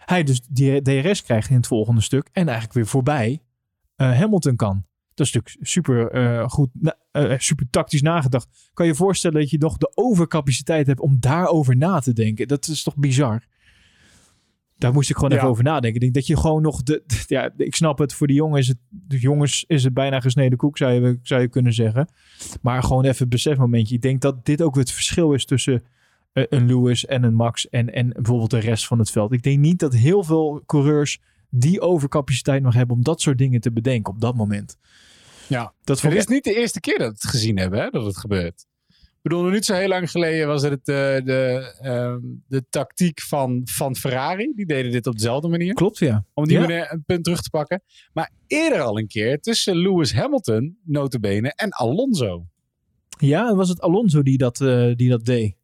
Hij 0.09 0.23
dus 0.23 0.41
die 0.49 0.83
DRS 0.83 1.23
krijgt 1.23 1.51
in 1.51 1.57
het 1.57 1.67
volgende 1.67 2.01
stuk. 2.01 2.29
en 2.33 2.45
eigenlijk 2.45 2.73
weer 2.73 2.87
voorbij 2.87 3.43
eh, 3.97 4.19
Hamilton 4.19 4.57
kan. 4.57 4.85
Dat 5.15 5.27
is 5.27 5.33
natuurlijk 5.33 5.69
super 5.69 6.11
eh, 6.11 6.49
goed, 6.49 6.69
eh, 7.11 7.35
super 7.39 7.67
tactisch 7.71 8.03
nagedacht. 8.03 8.71
Kan 8.73 8.87
je 8.87 8.95
voorstellen 8.95 9.41
dat 9.41 9.51
je 9.51 9.59
nog 9.59 9.77
de 9.77 9.93
overcapaciteit 9.95 10.87
hebt 10.87 11.01
om 11.01 11.17
daarover 11.21 11.77
na 11.77 12.01
te 12.01 12.13
denken? 12.13 12.49
Dat 12.49 12.69
is 12.69 12.83
toch 12.83 12.97
bizar? 12.97 13.47
Daar 14.77 14.93
moest 14.93 15.11
ik 15.11 15.17
gewoon 15.17 15.31
Ja. 15.31 15.37
even 15.37 15.49
over 15.49 15.65
nadenken. 15.65 15.95
Ik 15.95 16.01
denk 16.01 16.15
dat 16.15 16.27
je 16.27 16.37
gewoon 16.37 16.63
nog 16.63 16.83
de, 16.83 17.03
ja, 17.27 17.51
ik 17.57 17.75
snap 17.75 17.99
het. 17.99 18.15
Voor 18.15 18.27
de 18.27 18.33
jongen 18.33 18.59
is 18.59 18.69
het, 18.69 18.79
de 18.89 19.19
jongens 19.19 19.65
is 19.67 19.85
het 19.85 19.95
bijna 19.95 20.21
gesneden 20.21 20.59
koek, 20.59 20.79
zou 20.79 20.93
je, 20.93 21.19
zou 21.23 21.41
je 21.41 21.49
kunnen 21.49 21.73
zeggen. 21.73 22.09
Maar 22.63 22.83
gewoon 22.83 23.05
even 23.05 23.23
een 23.23 23.29
besefmomentje. 23.29 23.95
Ik 23.95 24.03
denk 24.03 24.21
dat 24.21 24.45
dit 24.45 24.63
ook 24.63 24.77
het 24.77 24.93
verschil 24.93 25.33
is 25.33 25.45
tussen 25.45 25.83
een 26.49 26.67
Lewis 26.67 27.07
en 27.07 27.23
een 27.23 27.35
Max 27.35 27.69
en, 27.69 27.93
en 27.93 28.09
bijvoorbeeld 28.09 28.51
de 28.51 28.59
rest 28.59 28.87
van 28.87 28.99
het 28.99 29.11
veld. 29.11 29.33
Ik 29.33 29.43
denk 29.43 29.59
niet 29.59 29.79
dat 29.79 29.95
heel 29.95 30.25
veel 30.25 30.63
coureurs 30.67 31.21
die 31.51 31.81
overcapaciteit 31.81 32.63
nog 32.63 32.75
hebben 32.75 32.97
om 32.97 33.03
dat 33.03 33.21
soort 33.21 33.39
dingen 33.39 33.61
te 33.61 33.73
bedenken 33.73 34.13
op 34.13 34.21
dat 34.21 34.35
moment. 34.35 34.77
Ja. 35.47 35.73
Dat 35.85 36.01
Het 36.01 36.15
is 36.15 36.27
niet 36.27 36.45
de 36.45 36.55
eerste 36.55 36.81
keer 36.81 36.99
dat 36.99 37.07
we 37.07 37.13
het 37.13 37.31
gezien 37.31 37.59
hebben, 37.59 37.81
hè, 37.81 37.91
dat 37.91 38.05
het 38.05 38.17
gebeurt. 38.17 38.67
Ik 38.89 39.35
bedoel, 39.35 39.43
nog 39.43 39.53
niet 39.53 39.65
zo 39.65 39.75
heel 39.75 39.89
lang 39.89 40.11
geleden 40.11 40.47
was 40.47 40.63
het 40.63 40.85
de, 40.85 41.21
de, 41.25 41.75
ehm, 41.81 42.21
de 42.49 42.65
tactiek 42.71 43.21
van, 43.21 43.61
van 43.65 43.97
Ferrari. 43.97 44.53
Die 44.55 44.67
deden 44.67 44.93
dit 44.93 45.07
op 45.07 45.15
dezelfde 45.15 45.49
manier. 45.49 45.75
Klopt, 45.75 45.99
ja. 45.99 46.25
Om 46.35 46.45
die 46.45 46.53
Ja. 46.55 46.61
manier 46.61 46.93
een 46.93 47.03
punt 47.07 47.25
terug 47.25 47.43
te 47.43 47.51
pakken. 47.51 47.83
Maar 48.13 48.31
eerder 48.47 48.81
al 48.81 48.99
een 48.99 49.07
keer 49.07 49.41
tussen 49.41 49.77
Lewis 49.77 50.13
Hamilton, 50.13 50.79
notabene, 50.85 51.53
en 51.57 51.71
Alonso. 51.71 52.47
Ja, 53.19 53.55
was 53.55 53.69
het 53.69 53.81
Alonso 53.81 54.23
die 54.23 54.39
dat, 54.39 54.61
eh, 54.61 54.95
die 54.95 55.09
dat 55.09 55.25
deed? 55.25 55.57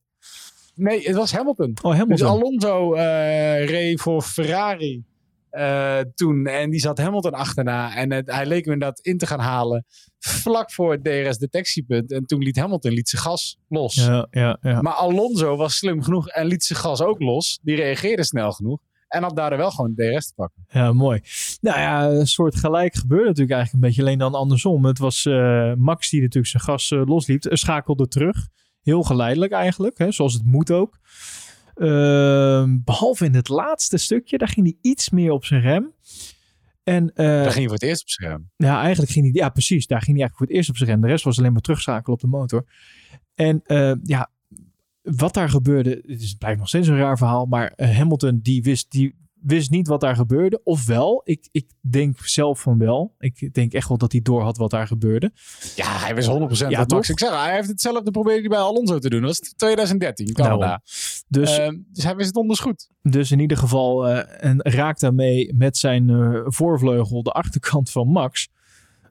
Nee, 0.74 1.06
het 1.06 1.16
was 1.16 1.32
Hamilton. 1.32 1.76
Oh, 1.82 1.90
Hamilton. 1.90 2.08
Dus 2.16 2.22
Alonso 2.22 2.94
eh, 2.94 3.66
reed 3.68 4.00
voor 4.00 4.22
Ferrari 4.22 5.04
eh, 5.50 5.98
toen. 6.14 6.46
En 6.46 6.70
die 6.70 6.80
zat 6.80 6.98
Hamilton 6.98 7.32
achterna. 7.32 7.96
En 7.96 8.12
het- 8.12 8.30
hij 8.30 8.46
leek 8.46 8.64
hem 8.64 8.72
inderdaad 8.72 9.00
in 9.00 9.18
te 9.18 9.26
gaan 9.26 9.40
halen. 9.40 9.84
Vlak 10.18 10.72
voor 10.72 10.92
het 10.92 11.04
DRS-detectiepunt. 11.04 12.12
En 12.12 12.24
toen 12.26 12.42
liet 12.42 12.56
Hamilton 12.56 12.92
liet 12.92 13.08
zijn 13.08 13.22
gas 13.22 13.56
los. 13.68 13.94
Ja, 13.94 14.26
ja, 14.30 14.58
ja. 14.60 14.80
Maar 14.80 14.92
Alonso 14.92 15.56
was 15.56 15.76
slim 15.76 16.02
genoeg 16.02 16.28
en 16.28 16.46
liet 16.46 16.64
zijn 16.64 16.78
gas 16.78 17.02
ook 17.02 17.20
los. 17.20 17.58
Die 17.62 17.76
reageerde 17.76 18.24
snel 18.24 18.52
genoeg. 18.52 18.78
En 19.08 19.22
had 19.22 19.36
daardoor 19.36 19.58
wel 19.58 19.70
gewoon 19.70 19.94
DRS 19.94 20.26
te 20.26 20.32
pakken. 20.36 20.64
Ja, 20.68 20.92
mooi. 20.92 21.20
Nou 21.60 21.78
ja, 21.78 22.08
een 22.10 22.26
soort 22.26 22.56
gelijk 22.56 22.94
gebeurde 22.94 23.24
natuurlijk 23.24 23.52
eigenlijk 23.52 23.72
een 23.84 23.88
beetje. 23.90 24.02
Alleen 24.02 24.18
dan 24.18 24.34
andersom. 24.34 24.84
Het 24.84 24.98
was 24.98 25.26
eh, 25.26 25.72
Max 25.76 26.10
die 26.10 26.20
natuurlijk 26.20 26.46
zijn 26.52 26.62
gas 26.62 26.90
losliet. 26.90 27.46
eh, 27.46 27.56
schakelde 27.56 28.08
terug. 28.08 28.36
Heel 28.84 29.02
geleidelijk 29.02 29.52
eigenlijk. 29.52 29.98
Hè, 29.98 30.12
zoals 30.12 30.32
het 30.34 30.44
moet 30.44 30.70
ook. 30.70 30.98
Ehm, 31.74 32.78
behalve 32.84 33.24
in 33.24 33.34
het 33.34 33.48
laatste 33.48 33.96
stukje. 33.96 34.38
Daar 34.38 34.48
ging 34.48 34.66
hij 34.66 34.76
iets 34.92 35.10
meer 35.10 35.30
op 35.32 35.44
zijn 35.44 35.60
rem. 35.60 35.92
En, 36.82 37.10
eh, 37.14 37.26
Daar 37.26 37.44
ging 37.50 37.54
je 37.62 37.62
voor 37.64 37.72
het 37.72 37.82
eerst 37.82 38.02
op 38.02 38.08
scherm. 38.08 38.50
Ja, 38.56 38.80
eigenlijk 38.82 39.12
ging 39.12 39.24
hij... 39.24 39.34
Ja, 39.42 39.48
precies. 39.48 39.86
Daar 39.86 40.02
ging 40.02 40.16
hij 40.16 40.26
eigenlijk 40.26 40.36
voor 40.36 40.46
het 40.46 40.56
eerst 40.56 40.68
op 40.68 40.76
zijn 40.76 40.88
rem. 40.90 41.00
De 41.00 41.06
rest 41.06 41.24
was 41.24 41.38
alleen 41.38 41.52
maar 41.52 41.60
terugschakelen 41.60 42.14
op 42.14 42.20
de 42.20 42.26
motor. 42.26 42.64
En 43.34 43.60
eh, 43.64 43.92
ja, 44.02 44.30
wat 45.02 45.34
daar 45.34 45.48
gebeurde... 45.48 45.90
Het 46.06 46.20
is- 46.22 46.28
het 46.28 46.38
blijft 46.38 46.58
nog 46.58 46.68
steeds 46.68 46.88
een 46.88 46.96
raar 46.96 47.18
verhaal. 47.18 47.46
Maar 47.46 47.72
eh, 47.76 47.96
Hamilton 47.96 48.40
die 48.42 48.62
wist, 48.62 48.90
die 48.90 49.14
wist 49.46 49.70
niet 49.70 49.88
wat 49.88 50.00
daar 50.00 50.16
gebeurde. 50.16 50.60
Ofwel, 50.64 51.20
ik, 51.24 51.48
ik 51.52 51.70
denk 51.80 52.18
zelf 52.26 52.60
van 52.60 52.78
wel. 52.78 53.14
Ik 53.18 53.54
denk 53.54 53.72
echt 53.72 53.88
wel 53.88 53.98
dat 53.98 54.12
hij 54.12 54.20
door 54.22 54.42
had 54.42 54.56
wat 54.56 54.70
daar 54.70 54.86
gebeurde. 54.86 55.32
Ja, 55.76 55.98
hij 55.98 56.14
was 56.14 56.26
100% 56.26 56.30
Ja, 56.68 56.78
wat 56.78 56.90
Max. 56.90 57.08
Ik 57.10 57.18
zeg, 57.18 57.42
hij 57.44 57.54
heeft 57.54 57.68
hetzelfde 57.68 58.10
probeerde 58.10 58.40
hij 58.40 58.48
bij 58.48 58.58
Alonso 58.58 58.98
te 58.98 59.08
doen. 59.08 59.20
Dat 59.20 59.38
was 59.38 59.52
2013 59.56 60.26
in 60.26 60.32
Canada. 60.34 60.82
Dus, 61.28 61.58
Ehm, 61.58 61.76
dus 61.92 62.04
hij 62.04 62.16
wist 62.16 62.26
het 62.28 62.36
onders 62.36 62.60
goed. 62.60 62.88
dus 63.02 63.30
in 63.30 63.38
ieder 63.38 63.56
geval 63.56 64.08
eh, 64.08 64.44
en 64.44 64.60
raakt 64.62 65.00
daarmee 65.00 65.54
met 65.54 65.76
zijn 65.76 66.10
eh, 66.10 66.40
voorvleugel 66.44 67.22
de 67.22 67.30
achterkant 67.30 67.90
van 67.90 68.08
Max. 68.08 68.48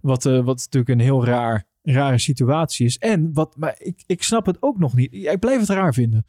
Wat, 0.02 0.26
eh, 0.26 0.34
wat 0.44 0.58
natuurlijk 0.58 0.90
een 0.90 1.00
heel 1.00 1.26
raar, 1.26 1.66
rare 1.82 2.18
situatie 2.20 2.86
is. 2.86 2.98
En 2.98 3.34
wat, 3.34 3.56
maar 3.58 3.76
ik, 3.78 4.04
ik 4.06 4.24
snap 4.24 4.46
het 4.46 4.58
ook 4.60 4.80
nog 4.80 4.94
niet. 4.94 5.14
Ik 5.14 5.40
blijf 5.40 5.60
het 5.60 5.70
raar 5.70 5.94
vinden. 5.94 6.26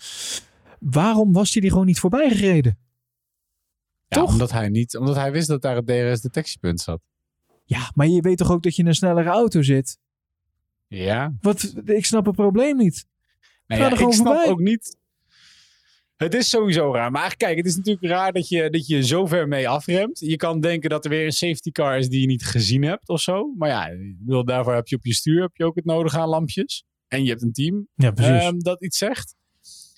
Waarom 0.78 1.32
was 1.32 1.52
hij 1.52 1.60
die 1.62 1.70
gewoon 1.70 1.86
niet 1.86 2.00
voorbij 2.00 2.30
gereden? 2.30 2.78
Ja, 4.14 4.20
Toch? 4.20 4.32
Omdat 4.32 4.52
hij, 4.52 4.68
niet, 4.68 4.96
omdat 4.96 5.16
hij 5.16 5.32
wist 5.32 5.48
dat 5.48 5.62
daar 5.62 5.76
het 5.76 5.86
DRS-detectiepunt 5.86 6.80
zat. 6.80 7.00
Ja, 7.64 7.90
maar 7.94 8.06
je 8.06 8.20
weet 8.20 8.38
toch 8.38 8.50
ook 8.50 8.62
dat 8.62 8.76
je 8.76 8.82
in 8.82 8.88
een 8.88 8.94
snellere 8.94 9.30
auto 9.30 9.62
zit? 9.62 9.98
Ja. 10.86 11.34
Wat, 11.40 11.74
ik 11.84 12.04
snap 12.04 12.26
het 12.26 12.34
probleem 12.34 12.76
niet. 12.76 13.06
Nou 13.66 13.82
ja, 13.82 13.88
gewoon 13.88 14.08
ik 14.08 14.14
snap 14.14 14.26
voorbij. 14.26 14.50
ook 14.50 14.60
niet. 14.60 14.96
Het 16.16 16.34
is 16.34 16.48
sowieso 16.48 16.92
raar. 16.92 17.10
Maar 17.10 17.36
kijk, 17.36 17.56
het 17.56 17.66
is 17.66 17.76
natuurlijk 17.76 18.06
raar 18.06 18.32
dat 18.32 18.48
je, 18.48 18.70
dat 18.70 18.86
je 18.86 19.06
zo 19.06 19.26
ver 19.26 19.48
mee 19.48 19.68
afremt. 19.68 20.18
Je 20.18 20.36
kan 20.36 20.60
denken 20.60 20.90
dat 20.90 21.04
er 21.04 21.10
weer 21.10 21.24
een 21.24 21.32
safety 21.32 21.70
car 21.70 21.98
is 21.98 22.08
die 22.08 22.20
je 22.20 22.26
niet 22.26 22.44
gezien 22.44 22.82
hebt 22.82 23.08
of 23.08 23.20
zo. 23.20 23.54
Maar 23.58 23.68
ja, 23.68 23.90
daarvoor 24.42 24.74
heb 24.74 24.88
je 24.88 24.96
op 24.96 25.04
je 25.04 25.14
stuur 25.14 25.42
heb 25.42 25.56
je 25.56 25.64
ook 25.64 25.74
het 25.74 25.84
nodige 25.84 26.18
aan 26.18 26.28
lampjes. 26.28 26.84
En 27.08 27.22
je 27.22 27.28
hebt 27.28 27.42
een 27.42 27.52
team 27.52 27.88
Ja, 27.94 28.12
ehm, 28.14 28.58
dat 28.58 28.82
iets 28.82 28.98
zegt. 28.98 29.34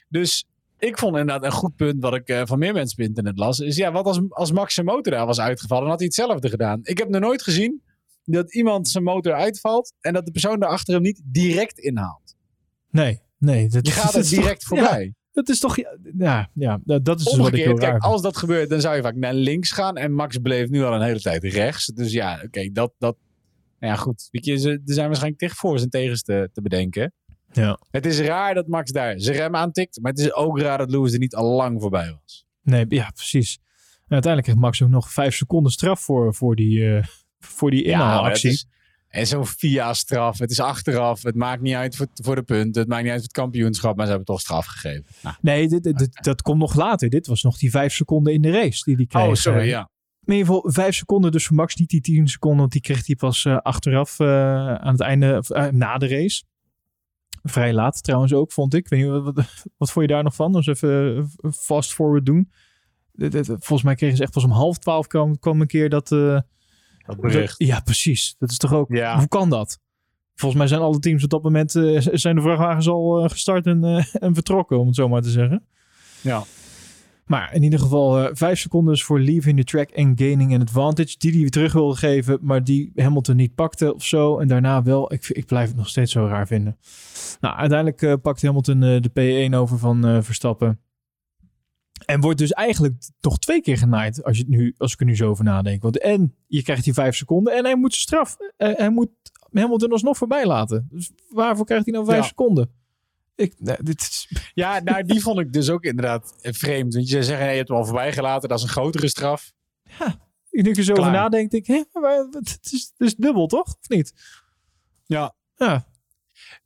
Dus 0.09 0.45
ik 0.79 0.99
vond 0.99 1.17
inderdaad 1.17 1.45
een 1.45 1.59
goed 1.59 1.77
punt 1.77 2.03
wat 2.03 2.15
ik 2.15 2.29
eh, 2.29 2.43
van 2.45 2.59
meer 2.59 2.73
mensen 2.73 2.99
op 2.99 3.05
internet 3.09 3.39
las. 3.39 3.59
Is 3.59 3.77
ja, 3.77 3.93
wat 3.93 4.05
als, 4.05 4.21
als 4.29 4.53
Max 4.53 4.75
zijn 4.75 4.87
motor 4.87 5.13
daar 5.13 5.27
was 5.27 5.41
uitgevallen, 5.41 5.83
dan 5.83 5.91
had 5.91 6.01
hij 6.01 6.09
hetzelfde 6.09 6.49
gedaan. 6.49 6.81
Ik 6.83 6.99
heb 6.99 7.09
nog 7.09 7.21
nooit 7.21 7.43
gezien 7.43 7.83
dat 8.25 8.55
iemand 8.55 8.89
zijn 8.89 9.05
motor 9.05 9.33
uitvalt 9.33 9.93
en 10.01 10.13
dat 10.13 10.25
de 10.27 10.31
persoon 10.33 10.61
daarachter 10.61 10.95
hem 10.95 11.03
niet 11.03 11.21
direct 11.25 11.79
inhaalt. 11.79 12.35
Nee, 12.91 13.21
nee. 13.39 13.69
Dat, 13.69 13.87
Je 13.87 13.93
gaat 13.93 14.15
er 14.15 14.21
toch- 14.21 14.31
direct 14.31 14.65
voorbij. 14.65 15.05
Ja, 15.05 15.13
dat 15.33 15.49
is 15.49 15.59
toch... 15.61 15.77
Ja, 16.19 16.51
ja 16.55 16.81
dat 16.85 17.19
is 17.19 17.25
dus 17.25 17.37
wat 17.37 17.49
ik 17.49 17.55
heel 17.55 17.67
raar 17.67 17.91
kijk, 17.91 18.03
als 18.03 18.23
dat 18.23 18.37
gebeurt, 18.37 18.69
dan 18.69 18.81
zou 18.81 18.97
je 18.97 19.03
vaak 19.03 19.15
naar 19.17 19.35
links 19.35 19.71
gaan. 19.71 19.97
En 19.97 20.13
Max 20.13 20.39
bleef 20.39 20.69
nu 20.69 20.83
al 20.83 20.95
een 20.95 21.03
hele 21.03 21.21
tijd 21.21 21.45
rechts. 21.45 21.87
Dus 21.87 22.13
ja, 22.13 22.41
oké, 22.45 22.71
dat, 22.73 22.93
dat... 22.99 23.17
Nou 23.79 23.93
ja, 23.93 23.99
goed. 23.99 24.29
Weet 24.31 24.45
je, 24.45 24.53
er 24.53 24.81
zijn 24.85 25.07
waarschijnlijk 25.07 25.39
tegen 25.41 25.57
voor 25.57 25.79
en 25.79 25.91
tegens 25.91 26.23
te, 26.23 26.51
te 26.53 26.63
bedenken. 26.63 27.13
Ja. 27.57 27.79
Het 27.91 28.07
is 28.07 28.21
raar 28.21 28.55
dat 28.55 28.67
Max 28.67 28.91
daar 28.93 29.21
zijn 29.21 29.37
rem 29.37 29.57
aantikt. 29.57 29.99
Maar 30.03 30.11
het 30.13 30.21
is 30.21 30.33
ook 30.33 30.61
raar 30.61 30.79
dat 30.79 30.91
Lewis 30.91 31.13
er 31.13 31.19
niet 31.19 31.35
al 31.35 31.51
lang 31.57 31.81
voorbij 31.81 32.17
was. 32.23 32.47
Nee, 32.63 32.85
ja, 32.89 33.11
precies. 33.15 33.59
En 33.95 34.13
uiteindelijk 34.13 34.53
kreeg 34.53 34.65
Max 34.65 34.83
ook 34.83 34.89
nog 34.89 35.13
vijf 35.13 35.35
seconden 35.35 35.73
straf 35.73 36.01
voor, 36.01 36.35
voor 36.35 36.57
die, 36.57 36.97
eh 36.97 37.05
voor 37.39 37.71
die 37.71 37.83
inhaalactie. 37.85 38.51
is- 38.51 38.67
En 39.09 39.27
zo'n 39.27 39.47
VIA-straf. 39.47 40.39
Het 40.39 40.51
is 40.51 40.61
achteraf. 40.61 41.23
Het 41.23 41.35
maakt 41.35 41.63
niet 41.63 41.75
uit 41.75 41.97
voor, 41.97 42.07
voor 42.15 42.35
de 42.35 42.43
punten. 42.43 42.81
Het 42.81 42.91
maakt 42.91 43.03
niet 43.03 43.11
uit 43.13 43.21
voor 43.21 43.29
het 43.29 43.37
kampioenschap. 43.39 43.95
Maar 43.97 44.05
ze 44.05 44.11
hebben 44.11 44.27
toch 44.29 44.41
straf 44.41 44.67
gegeven. 44.67 45.05
Nou. 45.23 45.37
Nee, 45.41 45.69
dit, 45.69 45.83
dit- 45.83 45.99
dit- 45.99 46.19
dat 46.25 46.43
komt 46.43 46.59
nog 46.59 46.75
later. 46.75 47.09
Dit 47.09 47.27
was 47.27 47.43
nog 47.43 47.59
die 47.59 47.71
vijf 47.71 47.93
seconden 47.95 48.33
in 48.33 48.43
de 48.43 48.51
race 48.51 48.83
die 48.85 48.97
die 48.97 49.07
kreeg. 49.07 49.23
Oh, 49.27 49.35
sorry, 49.35 49.61
Eh, 49.61 49.69
ja. 49.69 49.79
Maar 50.21 50.35
in 50.35 50.41
ieder 50.41 50.55
geval 50.55 50.73
vijf 50.73 50.95
seconden 50.95 51.33
dus 51.33 51.47
voor 51.47 51.57
Max. 51.57 51.75
Niet 51.77 51.89
die 51.91 52.01
tien 52.01 52.29
seconden, 52.29 52.61
want 52.61 52.73
die 52.73 52.81
kreeg 52.81 53.07
hij 53.07 53.17
pas 53.17 53.45
eh, 53.45 53.57
achteraf 53.57 54.21
aan 54.21 54.93
het 54.93 55.01
einde, 55.01 55.43
na 55.73 55.99
de 55.99 56.09
race. 56.09 56.43
Vrij 57.49 57.73
laat 57.73 58.03
trouwens 58.03 58.33
ook, 58.33 58.53
vond 58.53 58.75
ik. 58.75 58.89
Weet 58.89 59.01
niet, 59.01 59.11
wat, 59.23 59.35
wat, 59.77 59.91
vond 59.91 60.07
je 60.09 60.13
daar 60.15 60.23
nog 60.23 60.35
van? 60.35 60.53
Dus 60.53 60.67
even 60.67 61.17
eh, 61.17 61.51
fast 61.53 61.95
forward 61.95 62.27
doen. 62.27 62.51
Volgens 63.47 63.83
mij 63.83 63.95
kregen 63.95 64.17
ze 64.17 64.23
echt 64.23 64.33
pas 64.33 64.45
om 64.45 64.51
half 64.51 64.79
twaalf 64.79 65.07
kwam, 65.07 65.39
kwam 65.39 65.61
een 65.61 65.67
keer 65.67 65.89
dat... 65.89 66.13
eh, 66.13 66.41
Dat 67.07 67.21
bericht. 67.21 67.55
ja, 67.59 67.81
precies. 67.81 68.35
Dat 68.39 68.51
is 68.51 68.59
toch 68.59 68.73
ook... 68.73 68.91
Ja. 68.95 69.19
Hoe 69.19 69.29
kan 69.29 69.51
dat? 69.51 69.79
Volgens 70.35 70.61
mij 70.61 70.69
zijn 70.69 70.81
alle 70.81 70.99
teams 70.99 71.25
op 71.25 71.31
dat 71.31 71.43
moment... 71.43 71.75
eh, 71.75 72.07
zijn 72.13 72.35
de 72.37 72.43
vrachtwagens 72.43 72.89
al 72.89 73.29
gestart 73.29 73.67
en, 73.67 73.85
en 74.13 74.35
vertrokken, 74.35 74.79
om 74.79 74.87
het 74.87 74.97
zo 74.97 75.09
maar 75.09 75.23
te 75.23 75.31
zeggen. 75.31 75.65
Ja. 76.21 76.43
Maar 77.27 77.55
in 77.55 77.63
ieder 77.63 77.79
geval 77.79 78.19
eh, 78.19 78.31
vijf 78.33 78.59
seconden 78.59 78.95
is 78.95 79.05
voor 79.05 79.21
leaving 79.21 79.59
the 79.59 79.65
track 79.65 79.95
and 79.95 80.21
gaining 80.21 80.55
an 80.55 80.61
advantage. 80.61 81.15
Die 81.19 81.33
die 81.33 81.51
terug 81.51 81.73
wilde 81.73 81.97
geven, 81.97 82.39
maar 82.43 82.65
die 82.65 82.93
Hamilton 82.95 83.37
niet 83.37 83.55
pakte 83.55 83.95
of 83.95 84.05
zo. 84.05 84.39
En 84.39 84.49
daarna 84.49 84.83
wel. 84.83 85.13
Ik, 85.13 85.29
ik 85.29 85.47
blijf 85.47 85.69
het 85.69 85.77
nog 85.77 85.89
steeds 85.89 86.13
zo 86.13 86.27
raar 86.27 86.47
vinden. 86.47 86.79
Nou, 87.41 87.57
uiteindelijk 87.57 88.03
eh, 88.03 88.15
pakt 88.23 88.43
Hamilton 88.43 88.83
eh, 88.83 89.01
de 89.01 89.49
P1 89.51 89.55
over 89.55 89.79
van 89.79 90.23
Verstappen. 90.25 90.81
En 92.05 92.21
wordt 92.21 92.39
dus 92.39 92.53
eigenlijk 92.53 92.95
toch 93.21 93.39
twee 93.39 93.61
keer 93.61 93.79
genaaid 93.79 94.25
als, 94.25 94.37
je 94.37 94.43
het 94.43 94.53
nu, 94.53 94.75
als 94.79 94.93
ik 94.93 95.01
er 95.01 95.07
nu 95.07 95.17
zo 95.17 95.29
over 95.29 95.45
nadenk. 95.45 95.83
Want 95.83 95.99
en 95.99 96.35
je 96.47 96.63
krijgt 96.63 96.85
die 96.85 96.93
vijf 96.93 97.17
seconden 97.17 97.57
en 97.57 97.65
hij 97.65 97.77
moet 97.77 97.95
straf. 97.95 98.37
hij 98.57 98.91
moet 98.91 99.11
Hamilton 99.53 99.93
alsnog 99.93 100.17
voorbij 100.17 100.47
laten. 100.47 100.89
Dus 100.91 101.11
waarvoor 101.29 101.65
krijgt 101.65 101.85
hij 101.85 101.95
nou 101.95 102.07
vijf 102.07 102.21
Ja. 102.21 102.27
seconden? 102.27 102.71
Ik, 103.37 103.55
nee, 103.59 103.77
dit 103.81 104.01
is, 104.01 104.29
Ja, 104.55 104.81
nou, 104.81 105.05
die 105.05 105.21
vond 105.21 105.39
ik 105.41 105.53
dus 105.53 105.71
ook 105.71 105.85
inderdaad 105.85 106.35
vreemd. 106.41 106.95
Want 106.95 107.09
je 107.09 107.23
zegt, 107.23 107.41
nee, 107.41 107.51
je 107.51 107.57
hebt 107.57 107.69
hem 107.69 107.77
al 107.79 107.85
voorbij 107.85 108.13
gelaten. 108.13 108.49
Dat 108.49 108.59
is 108.59 108.65
een 108.65 108.71
grotere 108.71 109.09
straf. 109.09 109.53
nu 110.51 110.71
ik 110.71 110.77
er 110.77 110.85
zo 110.85 110.93
over 110.95 111.11
nadenk, 111.13 111.51
denk 111.51 111.67
ik, 111.67 111.75
hè, 111.93 112.01
maar 112.01 112.17
het 112.31 112.59
is, 112.71 112.93
het 112.97 113.07
is 113.09 113.15
dubbel 113.15 113.47
toch? 113.47 113.67
Of 113.67 113.89
niet? 113.89 114.13
Ja. 115.07 115.35
Ja. 115.57 115.87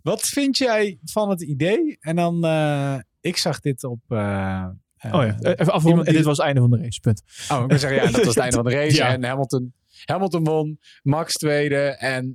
Wat 0.03 0.23
vind 0.23 0.59
jij 0.59 0.99
van 1.05 1.31
het 1.31 1.41
idee? 1.43 1.97
En 2.01 2.17
dan, 2.17 2.45
eh, 2.45 2.99
ik 3.21 3.37
zag 3.37 3.61
dit 3.61 3.85
op... 3.85 4.01
eh, 4.09 4.67
Oh 5.13 5.25
ja, 5.27 5.37
even 5.41 5.73
afronden. 5.73 6.05
die- 6.05 6.15
dit 6.15 6.25
was 6.25 6.37
het 6.37 6.47
einde 6.47 6.61
van 6.61 6.71
de 6.71 6.77
race, 6.79 7.01
punt. 7.01 7.23
Oh, 7.51 7.63
ik 7.63 7.69
wil 7.69 7.79
zeggen, 7.79 7.99
ja, 7.99 8.11
dat 8.11 8.25
was 8.25 8.35
het 8.35 8.37
einde 8.37 8.57
van 8.57 8.65
de 8.65 8.71
race. 8.71 8.97
Ja. 9.03 9.13
En 9.13 9.25
Hamilton, 9.25 9.73
Hamilton 10.05 10.45
won, 10.45 10.79
Max 11.03 11.35
tweede. 11.35 11.77
En, 11.79 12.29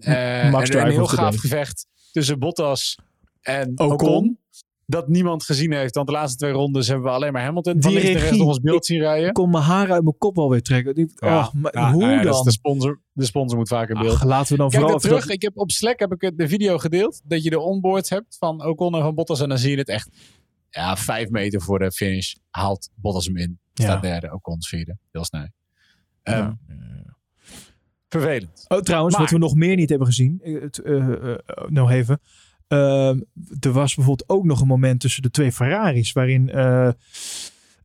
Max 0.51 0.69
en 0.69 0.85
een 0.85 0.91
heel 0.91 1.07
gaaf 1.07 1.35
gevecht 1.35 1.87
tussen 2.11 2.39
Bottas 2.39 2.97
en 3.45 3.71
Ocon. 3.79 3.91
Ocon. 3.91 4.39
Dat 4.87 5.07
niemand 5.07 5.43
gezien 5.43 5.73
heeft. 5.73 5.95
Want 5.95 6.07
de 6.07 6.13
laatste 6.13 6.37
twee 6.37 6.51
rondes 6.51 6.87
hebben 6.87 7.05
we 7.05 7.11
alleen 7.11 7.33
maar 7.33 7.43
Hamilton 7.43 7.81
van 7.81 7.91
Die 7.91 7.99
regie. 7.99 8.37
nog 8.37 8.47
ons 8.47 8.59
beeld 8.59 8.85
zien 8.85 8.99
rijden. 8.99 9.27
Ik 9.27 9.33
kon 9.33 9.49
mijn 9.49 9.63
haren 9.63 9.93
uit 9.93 10.03
mijn 10.03 10.17
kop 10.17 10.37
alweer 10.37 10.61
trekken. 10.61 10.95
Ik- 10.95 11.23
oh, 11.23 11.53
maar 11.53 11.77
Ja, 11.77 11.91
hoe 11.91 12.01
nou 12.01 12.13
ja, 12.13 12.21
dan? 12.21 12.43
De 12.43 12.51
sponsor, 12.51 13.01
de 13.11 13.25
sponsor 13.25 13.57
moet 13.57 13.67
vaak 13.67 13.89
in 13.89 13.99
beeld. 14.01 14.13
Ach, 14.15 14.23
laten 14.23 14.51
we 14.51 14.57
dan 14.57 14.69
Kijk 14.69 14.81
vooral 14.81 14.99
terug. 14.99 15.21
dat- 15.21 15.29
Ik 15.31 15.41
heb 15.41 15.57
op 15.57 15.71
Slack 15.71 15.99
heb 15.99 16.13
ik 16.13 16.21
het- 16.21 16.37
de 16.37 16.47
video 16.47 16.77
gedeeld. 16.77 17.21
Dat 17.23 17.43
je 17.43 17.49
de 17.49 17.59
onboards 17.59 18.09
hebt 18.09 18.37
van 18.39 18.65
Ocon 18.65 18.95
en 18.95 19.01
van 19.01 19.15
Bottas. 19.15 19.39
En 19.41 19.49
dan 19.49 19.57
zie 19.57 19.71
je 19.71 19.77
het 19.77 19.89
echt. 19.89 20.09
Ja, 20.69 20.97
vijf 20.97 21.29
meter 21.29 21.61
voor 21.61 21.79
de 21.79 21.91
finish 21.91 22.33
haalt 22.49 22.89
Bottas 22.95 23.25
hem 23.25 23.37
in. 23.37 23.59
Ja. 23.73 23.83
Staat 23.83 24.01
derde, 24.01 24.33
Ocon 24.33 24.63
vierde. 24.63 24.97
Heel 25.11 25.25
snel. 25.25 25.47
Ehm, 26.23 26.37
Ja. 26.37 26.57
Vervelend. 28.09 28.65
Oh, 28.67 28.79
trouwens, 28.79 29.13
Maar- 29.13 29.23
wat 29.23 29.31
we 29.33 29.37
nog 29.37 29.55
meer 29.55 29.75
niet 29.75 29.89
hebben 29.89 30.07
gezien. 30.07 30.39
eh, 30.43 30.61
Het, 30.61 30.79
eh, 30.79 31.31
eh, 31.31 31.37
nog 31.67 31.91
even. 31.91 32.19
Ehm, 32.67 33.19
er 33.59 33.71
was 33.71 33.95
bijvoorbeeld 33.95 34.29
ook 34.29 34.43
nog 34.45 34.61
een 34.61 34.67
moment 34.67 34.99
tussen 34.99 35.21
de 35.21 35.29
twee 35.31 35.51
Ferraris. 35.51 36.11
Waarin 36.11 36.49
eh, 36.49 36.89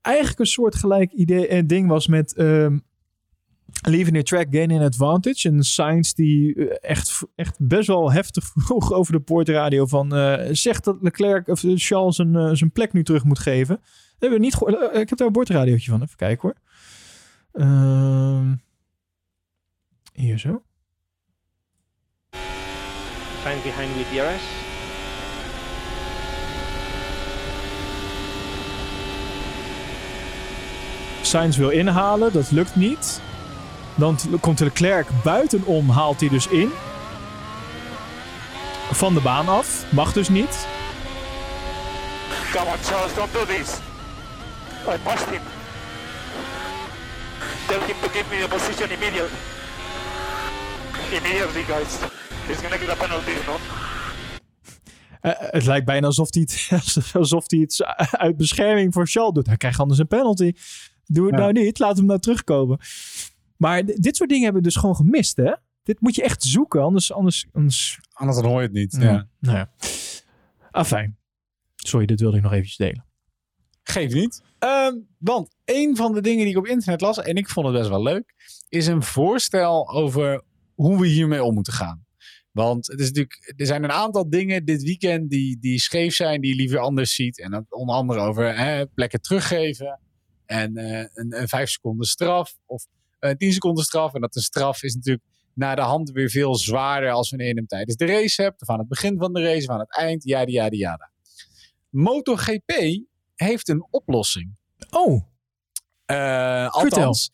eigenlijk 0.00 0.38
een 0.38 0.46
soort 0.46 0.74
gelijk 0.74 1.12
idee 1.12 1.46
en 1.48 1.66
ding 1.66 1.88
was 1.88 2.06
met. 2.06 2.34
ehm, 2.34 2.78
Leaving 3.82 4.16
the 4.16 4.22
track, 4.22 4.46
gaining 4.50 4.82
advantage. 4.82 5.48
En 5.48 5.62
Sainz 5.62 6.12
die 6.12 6.54
eh, 6.54 6.90
echt, 6.90 7.20
echt 7.34 7.56
best 7.58 7.86
wel 7.86 8.12
heftig 8.12 8.44
vroeg 8.54 8.92
over 8.92 9.12
de 9.12 9.20
poortradio 9.20 9.86
van... 9.86 10.14
eh, 10.14 10.48
zegt 10.52 10.84
dat 10.84 10.96
Leclerc 11.00 11.48
of 11.48 11.64
eh, 11.64 11.72
Charles 11.74 12.16
zijn, 12.16 12.36
eh, 12.36 12.50
zijn 12.52 12.70
plek 12.72 12.92
nu 12.92 13.04
terug 13.04 13.24
moet 13.24 13.38
geven. 13.38 13.76
Dat 13.76 14.18
hebben 14.18 14.38
we 14.38 14.44
niet 14.44 14.54
gehoord. 14.54 14.92
Eh, 14.92 15.00
Ik 15.00 15.08
heb 15.08 15.18
daar 15.18 15.26
een 15.26 15.32
boordradiootje 15.32 15.90
van. 15.90 16.02
Even 16.02 16.16
kijken 16.16 16.48
hoor. 16.48 16.56
Ehm, 17.64 18.54
hier 20.12 20.38
zo. 20.38 20.62
Sainz 23.42 23.62
behind 23.62 23.96
with 23.96 24.06
DRS. 24.12 24.69
Sainz 31.22 31.56
wil 31.56 31.70
inhalen, 31.70 32.32
dat 32.32 32.50
lukt 32.50 32.76
niet. 32.76 33.20
Dan 33.94 34.18
komt 34.40 34.60
Leclerc 34.60 35.06
buitenom, 35.24 35.90
haalt 35.90 36.20
hij 36.20 36.28
dus 36.28 36.46
in. 36.46 36.70
Van 38.90 39.14
de 39.14 39.20
baan 39.20 39.48
af, 39.48 39.84
mag 39.88 40.12
dus 40.12 40.28
niet. 40.28 40.66
Come 42.52 42.66
on, 42.66 42.78
Charles, 42.82 43.14
don't 43.14 43.32
do 43.32 43.44
this. 43.44 43.78
I 44.86 44.98
passed 45.02 45.28
him. 45.28 45.40
Tell 47.66 47.80
him 47.80 47.96
to 48.02 48.08
give 48.08 48.24
me 48.30 48.40
the 48.42 48.48
position 48.48 48.90
immediately. 48.90 49.38
Immediately, 51.12 51.62
guys. 51.62 51.98
He's 52.46 52.60
gonna 52.60 52.78
get 52.78 52.88
a 52.88 52.94
penalty, 52.94 53.32
no? 53.46 53.56
Eh, 55.20 55.32
het 55.36 55.66
lijkt 55.66 55.86
bijna 55.86 56.06
alsof 56.06 56.28
hij, 56.30 56.48
het, 56.68 56.96
alsof 57.12 57.44
hij 57.46 57.58
het 57.58 57.84
uit 58.10 58.36
bescherming 58.36 58.92
voor 58.92 59.06
Charles 59.06 59.34
doet. 59.34 59.46
Hij 59.46 59.56
krijgt 59.56 59.80
anders 59.80 59.98
een 59.98 60.06
penalty. 60.06 60.52
Doe 61.12 61.26
het 61.26 61.34
Ja. 61.34 61.40
nou 61.40 61.52
niet, 61.52 61.78
laat 61.78 61.96
hem 61.96 62.06
nou 62.06 62.20
terugkomen. 62.20 62.78
Maar 63.56 63.84
dit 63.84 64.16
soort 64.16 64.28
dingen 64.28 64.44
hebben 64.44 64.62
we 64.62 64.68
dus 64.68 64.76
gewoon 64.76 64.96
gemist, 64.96 65.36
hè? 65.36 65.52
Dit 65.82 66.00
moet 66.00 66.14
je 66.14 66.22
echt 66.22 66.42
zoeken, 66.42 66.82
anders... 66.82 67.12
anders, 67.12 67.46
anders 67.52 67.98
Anders 68.12 68.38
dan 68.38 68.46
hoor 68.50 68.60
je 68.60 68.66
het 68.66 68.76
niet. 68.76 68.96
ja. 69.00 69.10
Ja. 69.10 69.26
Nou 69.40 69.56
ja. 69.56 69.70
Afijn. 70.70 71.16
Sorry, 71.76 72.06
dit 72.06 72.20
wilde 72.20 72.36
ik 72.36 72.42
nog 72.42 72.52
eventjes 72.52 72.76
delen. 72.76 73.04
Geeft 73.82 74.14
niet. 74.14 74.42
Ehm, 74.58 74.94
want 75.18 75.54
een 75.64 75.96
van 75.96 76.12
de 76.14 76.20
dingen 76.20 76.44
die 76.44 76.52
ik 76.52 76.58
op 76.58 76.66
internet 76.66 77.00
las, 77.00 77.18
en 77.18 77.34
ik 77.36 77.48
vond 77.48 77.66
het 77.66 77.74
best 77.76 77.88
wel 77.88 78.02
leuk, 78.02 78.34
is 78.68 78.86
een 78.86 79.02
voorstel 79.02 79.90
over 79.90 80.42
hoe 80.74 81.00
we 81.00 81.06
hiermee 81.06 81.44
om 81.44 81.54
moeten 81.54 81.72
gaan. 81.72 82.04
Want 82.50 82.86
het 82.86 83.00
is 83.00 83.06
natuurlijk, 83.06 83.54
er 83.56 83.66
zijn 83.66 83.84
een 83.84 83.92
aantal 83.92 84.30
dingen 84.30 84.64
dit 84.64 84.82
weekend 84.82 85.30
die, 85.30 85.58
die 85.60 85.78
scheef 85.80 86.14
zijn, 86.14 86.40
die 86.40 86.50
je 86.50 86.56
liever 86.56 86.78
anders 86.78 87.14
ziet. 87.14 87.40
En 87.40 87.50
dat 87.50 87.64
onder 87.68 87.94
andere 87.94 88.20
over 88.20 88.56
hè, 88.58 88.86
plekken 88.86 89.20
teruggeven. 89.20 90.00
En 90.50 90.76
eh, 90.76 90.98
een, 91.12 91.40
een 91.40 91.48
vijf 91.48 91.68
seconden 91.70 92.06
straf. 92.06 92.56
Of 92.66 92.86
een 93.18 93.36
tien 93.36 93.52
seconden 93.52 93.84
straf. 93.84 94.14
En 94.14 94.20
dat 94.20 94.32
de 94.32 94.40
straf 94.40 94.82
is 94.82 94.94
natuurlijk 94.94 95.24
naar 95.54 95.76
de 95.76 95.82
hand 95.82 96.10
weer 96.10 96.30
veel 96.30 96.54
zwaarder 96.54 97.10
als 97.10 97.30
wanneer 97.30 97.48
je 97.48 97.54
hem 97.54 97.66
tijdens 97.66 97.96
de 97.96 98.06
race 98.06 98.42
hebt. 98.42 98.62
Of 98.62 98.68
aan 98.68 98.78
het 98.78 98.88
begin 98.88 99.18
van 99.18 99.32
de 99.32 99.42
race, 99.42 99.66
of 99.68 99.74
aan 99.74 99.78
het 99.80 99.96
eind. 99.96 100.24
Yada, 100.24 100.50
yada, 100.50 100.76
yada. 100.76 101.10
MotoGP 101.88 102.72
heeft 103.34 103.68
een 103.68 103.86
oplossing. 103.90 104.56
Oh, 104.90 105.22
Eh, 106.04 106.16
Vertel. 106.16 106.80
althans, 106.80 107.30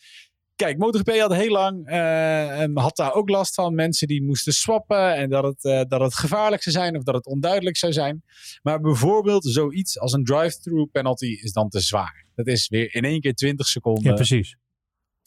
kijk, 0.56 0.78
MotoGP 0.78 1.18
had 1.18 1.34
heel 1.34 1.50
lang, 1.50 1.86
em, 1.86 2.76
had 2.78 2.96
daar 2.96 3.14
ook 3.14 3.28
last 3.28 3.54
van. 3.54 3.74
Mensen 3.74 4.08
die 4.08 4.22
moesten 4.22 4.52
swappen 4.52 5.14
en 5.14 5.30
dat 5.30 5.44
het, 5.44 5.64
eh, 5.64 5.80
dat 5.88 6.00
het 6.00 6.14
gevaarlijk 6.14 6.62
zou 6.62 6.76
zijn 6.76 6.96
of 6.96 7.02
dat 7.02 7.14
het 7.14 7.26
onduidelijk 7.26 7.76
zou 7.76 7.92
zijn. 7.92 8.22
Maar 8.62 8.80
bijvoorbeeld 8.80 9.44
zoiets 9.44 9.98
als 9.98 10.12
een 10.12 10.24
drive-through 10.24 10.90
penalty 10.92 11.26
is 11.26 11.52
dan 11.52 11.68
te 11.68 11.80
zwaar. 11.80 12.24
Dat 12.34 12.46
is 12.46 12.68
weer 12.68 12.94
in 12.94 13.04
één 13.04 13.20
keer 13.20 13.34
20 13.34 13.66
seconden. 13.66 14.04
ja, 14.04 14.14
precies. 14.14 14.56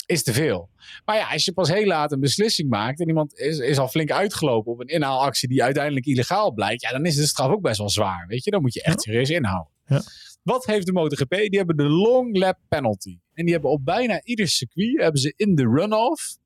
is 0.06 0.24
te 0.24 0.34
veel. 0.34 0.70
Maar 1.06 1.16
ja, 1.16 1.32
als 1.32 1.46
je 1.46 1.52
pas 1.52 1.70
heel 1.70 1.86
laat 1.86 2.12
een 2.12 2.20
beslissing 2.20 2.70
maakt 2.70 3.00
en 3.00 3.08
iemand 3.08 3.40
is, 3.40 3.58
is 3.58 3.78
al 3.78 3.88
flink 3.88 4.12
uitgelopen 4.12 4.72
op 4.72 4.80
een 4.80 4.88
inhaalactie 4.88 5.50
die 5.50 5.64
uiteindelijk 5.64 6.06
illegaal 6.06 6.52
blijkt, 6.52 6.82
ja, 6.82 6.92
dan 6.92 7.06
is 7.06 7.16
de 7.16 7.28
straf 7.28 7.52
ook 7.52 7.62
best 7.62 7.78
wel 7.78 7.90
zwaar. 7.90 8.26
Weet 8.28 8.44
je, 8.44 8.52
dan 8.52 8.62
moet 8.62 8.74
je 8.74 8.82
echt 8.82 9.02
serieus 9.02 9.30
inhouden. 9.30 9.72
Ja. 9.86 10.02
Wat 10.44 10.66
heeft 10.66 10.86
de 10.86 10.92
MotoGP? 10.92 11.30
Die 11.30 11.58
hebben 11.58 11.78
de 11.78 11.90
long 11.90 12.38
lap 12.38 12.58
penalty. 12.68 13.20
En 13.40 13.46
die 13.46 13.54
hebben 13.54 13.72
op 13.72 13.86
bijna 13.86 14.24
ieder 14.24 14.48
circuit, 14.48 15.02
hebben 15.02 15.22
ze 15.22 15.34
in 15.36 15.56
de 15.56 15.64
runoff, 15.64 16.38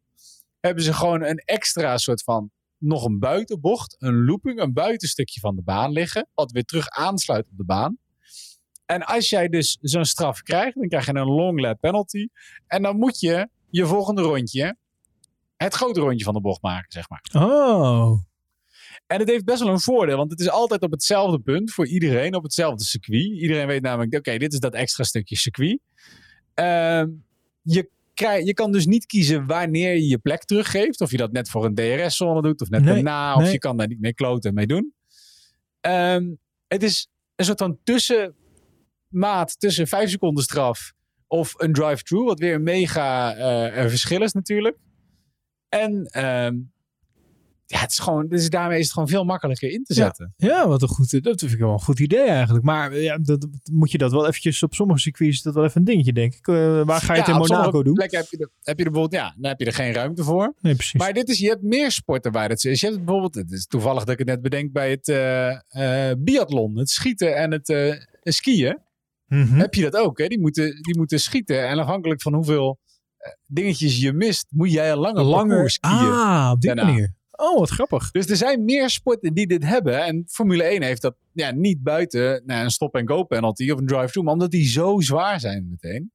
hebben 0.59 0.83
ze 0.83 0.93
gewoon 0.93 1.23
een 1.23 1.37
extra 1.37 1.97
soort 1.97 2.23
van, 2.23 2.51
nog 2.77 3.05
een 3.05 3.19
buitenbocht, 3.19 3.95
een 3.99 4.25
looping, 4.25 4.59
een 4.59 4.73
buitenstukje 4.73 5.39
van 5.39 5.55
de 5.55 5.61
baan 5.61 5.91
liggen, 5.91 6.27
wat 6.33 6.51
weer 6.51 6.63
terug 6.63 6.89
aansluit 6.89 7.45
op 7.51 7.57
de 7.57 7.65
baan. 7.65 7.97
En 8.85 9.03
als 9.03 9.29
jij 9.29 9.47
dus 9.47 9.77
zo'n 9.81 10.05
straf 10.05 10.41
krijgt, 10.41 10.75
dan 10.75 10.87
krijg 10.87 11.05
je 11.05 11.15
een 11.15 11.25
long 11.25 11.59
lap 11.59 11.79
penalty. 11.79 12.27
En 12.67 12.81
dan 12.81 12.97
moet 12.97 13.19
je 13.19 13.49
je 13.69 13.85
volgende 13.85 14.21
rondje 14.21 14.77
het 15.57 15.73
grote 15.73 15.99
rondje 15.99 16.25
van 16.25 16.33
de 16.33 16.41
bocht 16.41 16.61
maken, 16.61 16.91
zeg 16.91 17.09
maar. 17.09 17.23
Oh. 17.33 18.19
En 19.07 19.19
het 19.19 19.29
heeft 19.29 19.45
best 19.45 19.59
wel 19.59 19.71
een 19.71 19.79
voordeel, 19.79 20.17
want 20.17 20.31
het 20.31 20.39
is 20.39 20.49
altijd 20.49 20.81
op 20.81 20.91
hetzelfde 20.91 21.39
punt 21.39 21.71
voor 21.71 21.87
iedereen, 21.87 22.35
op 22.35 22.43
hetzelfde 22.43 22.83
circuit. 22.83 23.39
Iedereen 23.41 23.67
weet 23.67 23.81
namelijk, 23.81 24.15
oké, 24.15 24.37
dit 24.37 24.53
is 24.53 24.59
dat 24.59 24.73
extra 24.73 25.03
stukje 25.03 25.35
circuit. 25.35 25.79
Ehm, 26.53 27.09
je, 27.61 27.89
krijg, 28.13 28.45
je 28.45 28.53
kan 28.53 28.71
dus 28.71 28.85
niet 28.85 29.05
kiezen 29.05 29.45
wanneer 29.45 29.93
je 29.93 30.07
je 30.07 30.17
plek 30.17 30.43
teruggeeft. 30.43 31.01
Of 31.01 31.11
je 31.11 31.17
dat 31.17 31.31
net 31.31 31.49
voor 31.49 31.65
een 31.65 31.75
DRS-zone 31.75 32.41
doet, 32.41 32.61
of 32.61 32.69
net 32.69 32.83
Nee, 32.83 32.93
daarna, 32.93 33.35
of 33.35 33.41
nee. 33.41 33.51
je 33.51 33.57
kan 33.57 33.77
daar 33.77 33.87
niet 33.87 33.99
mee 33.99 34.13
kloten 34.13 34.53
mee 34.53 34.67
doen. 34.67 34.93
Ehm, 35.81 36.31
het 36.67 36.83
is 36.83 37.09
een 37.35 37.45
soort 37.45 37.59
van 37.59 37.77
tussenmaat 37.83 39.59
tussen 39.59 39.87
5 39.87 40.09
seconden 40.09 40.43
straf 40.43 40.93
of 41.27 41.53
een 41.57 41.73
drive-thru, 41.73 42.23
wat 42.23 42.39
weer 42.39 42.53
een 42.53 42.63
mega 42.63 43.35
eh, 43.35 43.87
verschil 43.87 44.21
is 44.21 44.33
natuurlijk. 44.33 44.77
En 45.69 46.05
ehm, 46.05 46.55
ja, 47.65 47.79
het 47.79 47.91
is 47.91 47.99
gewoon, 47.99 48.27
dus 48.27 48.49
daarmee 48.49 48.77
is 48.77 48.83
het 48.83 48.93
gewoon 48.93 49.07
veel 49.07 49.23
makkelijker 49.23 49.69
in 49.69 49.83
te 49.83 49.93
zetten. 49.93 50.33
Ja, 50.37 50.67
wat 50.67 50.81
een 50.81 50.87
goed, 50.87 51.23
dat 51.23 51.39
vind 51.39 51.51
ik 51.51 51.59
wel 51.59 51.71
een 51.71 51.79
goed 51.79 51.99
idee 51.99 52.27
eigenlijk. 52.27 52.65
Maar 52.65 52.91
eh, 52.91 53.03
ja, 53.03 53.17
dat, 53.17 53.47
moet 53.71 53.91
je 53.91 53.97
dat 53.97 54.11
wel 54.11 54.27
eventjes 54.27 54.63
op 54.63 54.73
sommige 54.73 54.99
circuits 54.99 55.35
is 55.37 55.41
dat 55.41 55.53
wel 55.53 55.63
even 55.63 55.79
een 55.79 55.85
dingetje, 55.85 56.13
denk 56.13 56.33
ik. 56.33 56.47
Eh, 56.47 56.81
waar 56.83 57.01
ga 57.01 57.13
je 57.13 57.19
het 57.19 57.29
in 57.29 57.37
Monaco 57.37 57.83
doen? 57.83 58.01
heb 58.01 58.11
je, 58.11 58.37
er, 58.37 58.49
heb 58.61 58.77
je 58.79 58.85
er 58.85 58.91
bijvoorbeeld, 58.91 59.21
ja, 59.21 59.33
dan 59.37 59.49
heb 59.49 59.59
je 59.59 59.65
er 59.65 59.73
geen 59.73 59.93
ruimte 59.93 60.23
voor. 60.23 60.53
Nee, 60.61 60.75
precies. 60.75 60.99
Maar 60.99 61.13
dit 61.13 61.29
is, 61.29 61.39
je 61.39 61.47
hebt 61.47 61.63
meer 61.63 61.91
sporten 61.91 62.31
waar 62.31 62.49
dat 62.49 62.63
is. 62.63 62.79
Je 62.79 62.85
hebt 62.85 62.97
bijvoorbeeld, 62.97 63.35
het 63.35 63.51
is 63.51 63.67
toevallig 63.67 64.03
dat 64.03 64.13
ik 64.13 64.17
het 64.17 64.27
net 64.27 64.41
bedenk 64.41 64.71
bij 64.71 64.89
het 64.89 65.07
eh, 65.07 66.11
biathlon, 66.17 66.77
het 66.77 66.89
schieten 66.89 67.35
en 67.35 67.51
het 67.51 67.97
skiën. 68.23 68.77
Mhm. 69.27 69.59
Heb 69.59 69.73
je 69.73 69.81
dat 69.81 69.95
ook? 69.95 70.17
Hè? 70.17 70.27
Die, 70.27 70.39
moeten, 70.39 70.81
die 70.81 70.97
moeten 70.97 71.19
schieten 71.19 71.67
en 71.67 71.79
afhankelijk 71.79 72.21
van 72.21 72.33
hoeveel 72.33 72.79
dingetjes 73.47 73.99
je 73.99 74.13
mist, 74.13 74.45
moet 74.49 74.71
jij 74.71 74.91
een 74.91 74.97
lange 74.97 75.23
Langer. 75.23 75.47
parcours 75.47 75.73
skiën. 75.73 75.91
Ah, 75.91 76.49
op 76.53 76.61
die 76.61 76.75
daarna. 76.75 76.91
manier. 76.91 77.13
Oh, 77.35 77.59
wat 77.59 77.69
grappig. 77.69 78.11
Dus 78.11 78.27
er 78.29 78.35
zijn 78.35 78.63
meer 78.65 78.89
sporten 78.89 79.33
die 79.33 79.47
dit 79.47 79.63
hebben. 79.63 80.03
En 80.03 80.23
Formule 80.27 80.63
1 80.63 80.81
heeft 80.83 81.01
dat 81.01 81.15
ja, 81.33 81.51
niet 81.51 81.83
buiten 81.83 82.43
nou, 82.45 82.63
een 82.63 82.71
stop-and-go 82.71 83.23
penalty 83.23 83.71
of 83.71 83.79
een 83.79 83.85
drive-thru. 83.87 84.21
Maar 84.23 84.33
omdat 84.33 84.51
die 84.51 84.67
zo 84.67 84.99
zwaar 84.99 85.39
zijn 85.39 85.67
meteen. 85.69 86.11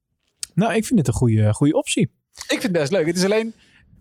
Nou, 0.54 0.74
ik 0.74 0.84
vind 0.86 0.98
het 0.98 1.08
een 1.08 1.14
goede, 1.14 1.52
goede 1.54 1.74
optie. 1.74 2.02
Ik 2.34 2.44
vind 2.48 2.62
het 2.62 2.72
best 2.72 2.92
leuk. 2.92 3.06
Het 3.06 3.16
is 3.16 3.24
alleen 3.24 3.52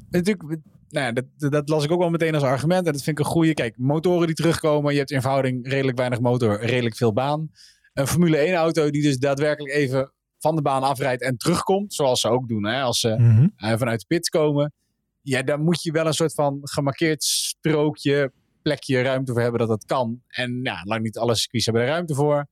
natuurlijk... 0.09 0.43
Nou 0.89 1.05
ja, 1.05 1.11
dat, 1.11 1.51
dat 1.51 1.69
las 1.69 1.83
ik 1.83 1.91
ook 1.91 1.99
wel 1.99 2.09
meteen 2.09 2.33
als 2.33 2.43
argument. 2.43 2.85
En 2.85 2.91
dat 2.93 3.03
vind 3.03 3.19
ik 3.19 3.25
een 3.25 3.31
goede. 3.31 3.53
Kijk, 3.53 3.77
motoren 3.77 4.27
die 4.27 4.35
terugkomen. 4.35 4.91
Je 4.91 4.97
hebt 4.97 5.11
in 5.11 5.21
verhouding 5.21 5.67
redelijk 5.67 5.97
weinig 5.97 6.19
motor, 6.19 6.59
redelijk 6.65 6.95
veel 6.95 7.13
baan. 7.13 7.51
Een 7.93 8.07
Formule 8.07 8.37
1 8.37 8.53
auto 8.53 8.89
die 8.89 9.01
dus 9.01 9.17
daadwerkelijk 9.17 9.73
even 9.73 10.11
van 10.39 10.55
de 10.55 10.61
baan 10.61 10.83
afrijdt 10.83 11.21
en 11.21 11.37
terugkomt. 11.37 11.93
Zoals 11.93 12.21
ze 12.21 12.27
ook 12.29 12.47
doen 12.47 12.65
hè, 12.65 12.81
als 12.81 12.99
ze 12.99 13.15
Mhm. 13.17 13.47
eh, 13.55 13.77
vanuit 13.77 13.99
de 13.99 14.05
pits 14.07 14.29
komen. 14.29 14.73
Ja, 15.27 15.43
daar 15.43 15.59
moet 15.59 15.81
je 15.81 15.91
wel 15.91 16.05
een 16.05 16.13
soort 16.13 16.33
van 16.33 16.59
gemarkeerd 16.61 17.23
strookje, 17.23 18.31
plekje, 18.61 19.01
ruimte 19.01 19.31
voor 19.31 19.41
hebben 19.41 19.59
dat 19.59 19.69
dat 19.69 19.85
kan. 19.85 20.21
En 20.27 20.59
ja, 20.63 20.81
lang 20.83 21.03
niet 21.03 21.17
alle 21.17 21.35
circuits 21.35 21.65
hebben 21.65 21.83
er 21.83 21.89
ruimte 21.89 22.15
voor. 22.15 22.47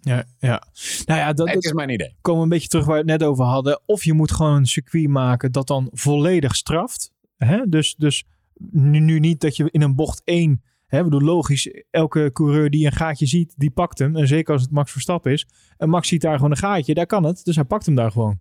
Ja, 0.00 0.24
ja. 0.38 0.62
Nou 1.04 1.20
ja, 1.20 1.32
dat, 1.32 1.48
Het 1.48 1.64
is 1.64 1.72
mijn 1.72 1.88
idee. 1.88 2.16
komen 2.20 2.40
we 2.40 2.46
een 2.46 2.52
beetje 2.52 2.68
terug 2.68 2.84
waar 2.84 2.94
we 2.94 3.10
het 3.10 3.20
net 3.20 3.28
over 3.28 3.44
hadden. 3.44 3.80
Of 3.86 4.04
je 4.04 4.12
moet 4.12 4.32
gewoon 4.32 4.56
een 4.56 4.66
circuit 4.66 5.08
maken 5.08 5.52
dat 5.52 5.66
dan 5.66 5.88
volledig 5.92 6.56
straft. 6.56 7.10
Hè? 7.36 7.68
Dus, 7.68 7.94
dus 7.94 8.24
nu, 8.70 8.98
nu 8.98 9.18
niet 9.18 9.40
dat 9.40 9.56
je 9.56 9.68
in 9.70 9.82
een 9.82 9.94
bocht 9.94 10.22
1... 10.24 10.62
Hè, 10.86 11.04
bedoel, 11.04 11.20
logisch, 11.20 11.70
elke 11.90 12.30
coureur 12.32 12.70
die 12.70 12.86
een 12.86 12.92
gaatje 12.92 13.26
ziet, 13.26 13.54
die 13.56 13.70
pakt 13.70 13.98
hem. 13.98 14.16
En 14.16 14.26
zeker 14.26 14.52
als 14.52 14.62
het 14.62 14.70
Max 14.70 14.92
Verstappen 14.92 15.32
is. 15.32 15.46
En 15.76 15.88
Max 15.88 16.08
ziet 16.08 16.20
daar 16.20 16.36
gewoon 16.36 16.50
een 16.50 16.56
gaatje, 16.56 16.94
daar 16.94 17.06
kan 17.06 17.24
het. 17.24 17.44
Dus 17.44 17.54
hij 17.54 17.64
pakt 17.64 17.86
hem 17.86 17.94
daar 17.94 18.12
gewoon. 18.12 18.38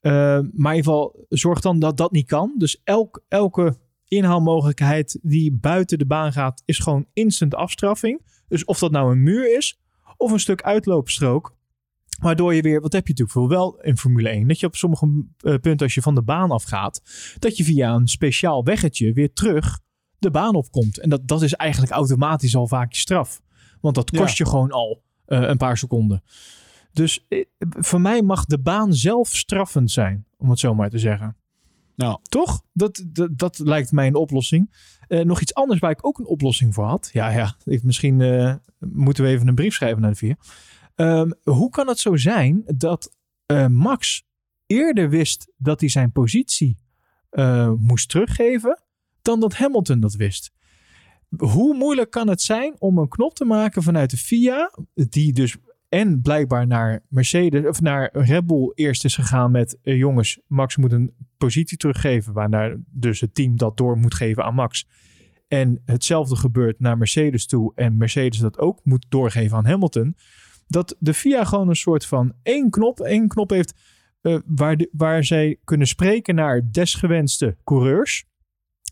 Eh, 0.00 0.12
maar 0.12 0.72
in 0.72 0.76
ieder 0.76 0.76
geval, 0.76 1.26
zorg 1.28 1.60
dan 1.60 1.78
dat 1.78 1.96
dat 1.96 2.12
niet 2.12 2.26
kan. 2.26 2.54
Dus 2.56 2.80
elk, 2.84 3.22
elke 3.28 3.76
inhaalmogelijkheid 4.08 5.18
die 5.22 5.52
buiten 5.52 5.98
de 5.98 6.06
baan 6.06 6.32
gaat, 6.32 6.62
is 6.64 6.78
gewoon 6.78 7.06
instant 7.12 7.54
afstraffing. 7.54 8.22
Dus 8.48 8.64
of 8.64 8.78
dat 8.78 8.90
nou 8.90 9.12
een 9.12 9.22
muur 9.22 9.56
is, 9.56 9.80
of 10.16 10.32
een 10.32 10.40
stuk 10.40 10.62
uitloopstrook. 10.62 11.56
Waardoor 12.20 12.54
je 12.54 12.62
weer, 12.62 12.80
wat 12.80 12.92
heb 12.92 13.06
je 13.06 13.14
natuurlijk 13.18 13.50
wel 13.50 13.80
in 13.80 13.98
Formule 13.98 14.28
1, 14.28 14.48
dat 14.48 14.60
je 14.60 14.66
op 14.66 14.76
sommige 14.76 15.24
eh, 15.38 15.54
punten 15.54 15.86
als 15.86 15.94
je 15.94 16.02
van 16.02 16.14
de 16.14 16.22
baan 16.22 16.50
afgaat, 16.50 17.02
dat 17.38 17.56
je 17.56 17.64
via 17.64 17.94
een 17.94 18.08
speciaal 18.08 18.64
weggetje 18.64 19.12
weer 19.12 19.32
terug 19.32 19.80
de 20.18 20.30
baan 20.30 20.54
opkomt. 20.54 20.98
En 20.98 21.10
dat, 21.10 21.28
dat 21.28 21.42
is 21.42 21.54
eigenlijk 21.54 21.92
automatisch 21.92 22.56
al 22.56 22.66
vaak 22.66 22.92
je 22.92 22.98
straf. 22.98 23.40
Want 23.80 23.94
dat 23.94 24.10
kost 24.10 24.38
je 24.38 24.46
gewoon 24.46 24.70
al 24.70 25.02
eh, 25.24 25.40
een 25.40 25.56
paar 25.56 25.76
seconden. 25.76 26.22
Dus 26.92 27.26
eh, 27.28 27.44
voor 27.58 28.00
mij 28.00 28.22
mag 28.22 28.44
de 28.44 28.58
baan 28.58 28.94
zelf 28.94 29.36
straffend 29.36 29.90
zijn, 29.90 30.26
om 30.36 30.50
het 30.50 30.58
zo 30.58 30.74
maar 30.74 30.90
te 30.90 30.98
zeggen. 30.98 31.36
Nou. 31.94 32.18
Toch? 32.22 32.62
Dat, 32.72 33.04
dat, 33.06 33.38
dat 33.38 33.58
lijkt 33.58 33.92
mij 33.92 34.06
een 34.06 34.14
oplossing. 34.14 34.74
Eh, 35.08 35.24
nog 35.24 35.40
iets 35.40 35.54
anders 35.54 35.80
waar 35.80 35.90
ik 35.90 36.06
ook 36.06 36.18
een 36.18 36.26
oplossing 36.26 36.74
voor 36.74 36.84
had. 36.84 37.10
Ja, 37.12 37.28
ja. 37.28 37.56
Ik, 37.64 37.82
misschien 37.82 38.20
eh, 38.20 38.54
moeten 38.78 39.24
we 39.24 39.30
even 39.30 39.48
een 39.48 39.54
brief 39.54 39.74
schrijven 39.74 40.00
naar 40.00 40.10
de 40.10 40.16
vier. 40.16 40.36
Ehm, 40.94 41.30
hoe 41.42 41.70
kan 41.70 41.88
het 41.88 41.98
zo 41.98 42.16
zijn 42.16 42.62
dat 42.66 43.16
Max 43.68 44.26
eerder 44.66 45.08
wist 45.10 45.52
dat 45.56 45.80
hij 45.80 45.88
zijn 45.88 46.12
positie 46.12 46.78
moest 47.76 48.08
teruggeven 48.08 48.82
dan 49.22 49.40
dat 49.40 49.54
Hamilton 49.54 50.00
dat 50.00 50.14
wist? 50.14 50.52
Hoe 51.36 51.74
moeilijk 51.74 52.10
kan 52.10 52.28
het 52.28 52.42
zijn 52.42 52.74
om 52.78 52.98
een 52.98 53.08
knop 53.08 53.34
te 53.34 53.44
maken 53.44 53.82
vanuit 53.82 54.10
de 54.10 54.16
FIA, 54.16 54.72
die 54.94 55.32
dus 55.32 55.56
en 55.88 56.20
blijkbaar 56.20 56.66
naar 56.66 57.02
Mercedes 57.08 57.66
of 57.66 57.80
naar 57.80 58.10
Red 58.12 58.46
Bull 58.46 58.72
eerst 58.74 59.04
is 59.04 59.14
gegaan 59.14 59.50
met 59.50 59.78
eh, 59.82 59.96
jongens, 59.96 60.40
Max 60.46 60.76
moet 60.76 60.92
een 60.92 61.14
positie 61.36 61.76
teruggeven, 61.76 62.32
waarna 62.32 62.76
dus 62.86 63.20
het 63.20 63.34
team 63.34 63.56
dat 63.56 63.76
door 63.76 63.96
moet 63.96 64.14
geven 64.14 64.44
aan 64.44 64.54
Max. 64.54 64.86
En 65.48 65.82
hetzelfde 65.84 66.36
gebeurt 66.36 66.80
naar 66.80 66.98
Mercedes 66.98 67.46
toe 67.46 67.72
en 67.74 67.96
Mercedes 67.96 68.38
dat 68.38 68.58
ook 68.58 68.80
moet 68.84 69.06
doorgeven 69.08 69.56
aan 69.56 69.66
Hamilton. 69.66 70.16
Dat 70.66 70.96
de 70.98 71.14
FIA 71.14 71.44
gewoon 71.44 71.68
een 71.68 71.76
soort 71.76 72.06
van 72.06 72.32
één 72.42 72.70
knop, 72.70 73.00
één 73.00 73.28
knop 73.28 73.50
heeft 73.50 73.74
eh, 74.20 74.38
waar, 74.46 74.76
de, 74.76 74.88
waar 74.92 75.24
zij 75.24 75.58
kunnen 75.64 75.86
spreken 75.86 76.34
naar 76.34 76.70
desgewenste 76.72 77.56
coureurs. 77.64 78.24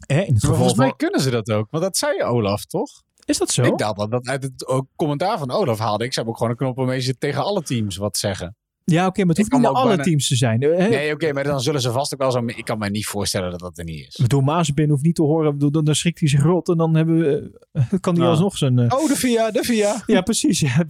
Hè, 0.07 0.21
in 0.21 0.33
het 0.33 0.41
geval 0.41 0.57
volgens 0.57 0.79
mij 0.79 0.89
van, 0.89 0.97
kunnen 0.97 1.21
ze 1.21 1.31
dat 1.31 1.51
ook. 1.51 1.71
Want 1.71 1.85
dat 1.85 1.97
zei 1.97 2.23
Olaf, 2.23 2.65
toch? 2.65 3.03
Is 3.27 3.39
dat 3.39 3.51
zo? 3.51 3.63
Ik 3.63 3.79
dacht 3.79 3.97
dat 3.97 4.11
dat 4.11 4.27
uit 4.29 4.43
het 4.43 4.87
commentaar 4.97 5.39
van 5.39 5.51
Olaf 5.51 5.79
haalde. 5.79 6.05
Ik 6.05 6.13
zou 6.13 6.27
ook 6.27 6.37
gewoon 6.37 6.51
een 6.53 6.59
knop 6.59 6.77
waarmee 6.77 7.01
ze 7.01 7.19
tegen 7.19 7.45
alle 7.45 7.63
teams 7.63 7.97
wat 7.97 8.17
zeggen. 8.17 8.57
Ja, 8.85 9.07
oké, 9.07 9.19
maar 9.21 9.29
het 9.29 9.37
hoeft 9.39 9.51
kan 9.51 9.61
niet 9.61 9.69
alle 9.69 9.87
bijna- 9.89 10.03
teams 10.03 10.29
te 10.29 10.37
zijn. 10.37 10.61
Eh, 10.63 10.79
hè, 10.79 10.89
Nee, 10.89 11.13
oké, 11.13 11.33
maar 11.33 11.45
dan 11.45 11.61
zullen 11.61 11.81
ze 11.81 11.91
vast 11.93 12.13
ook 12.15 12.21
wel 12.21 12.31
zo... 12.31 12.43
Ik 12.47 12.65
kan 12.65 12.79
me 12.79 12.91
niet 12.91 13.07
voorstellen 13.07 13.51
dat 13.51 13.61
dat 13.61 13.79
er 13.79 13.85
niet 13.85 14.07
is. 14.09 14.17
Bedoel, 14.23 14.41
Mazepin 14.41 14.89
hoeft 14.91 15.03
niet 15.03 15.15
te 15.15 15.23
horen, 15.23 15.59
dan, 15.59 15.85
dan 15.85 15.95
schrikt 15.95 16.21
hij 16.21 16.29
zich 16.29 16.43
rot 16.43 16.69
en 16.69 16.77
dan 16.77 16.95
hebben 16.97 17.19
we, 17.19 17.59
eh, 17.73 17.83
kan 18.01 18.15
hij 18.15 18.25
Ja. 18.25 18.31
alsnog 18.31 18.57
zijn... 18.59 18.79
eh, 18.79 18.99
Oh, 18.99 19.09
de 19.09 19.17
VIA, 19.17 19.51
de 19.51 19.63
VIA. 19.65 20.03
Ja, 20.07 20.21
precies. 20.21 20.61
Ja. 20.61 20.77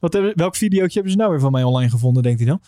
Wat 0.00 0.12
hebben, 0.12 0.32
welk 0.34 0.56
videootje 0.56 0.92
hebben 0.94 1.12
ze 1.12 1.18
nou 1.18 1.30
weer 1.30 1.40
van 1.40 1.52
mij 1.52 1.62
online 1.62 1.90
gevonden, 1.90 2.22
denkt 2.22 2.38
hij 2.40 2.48
dan? 2.48 2.60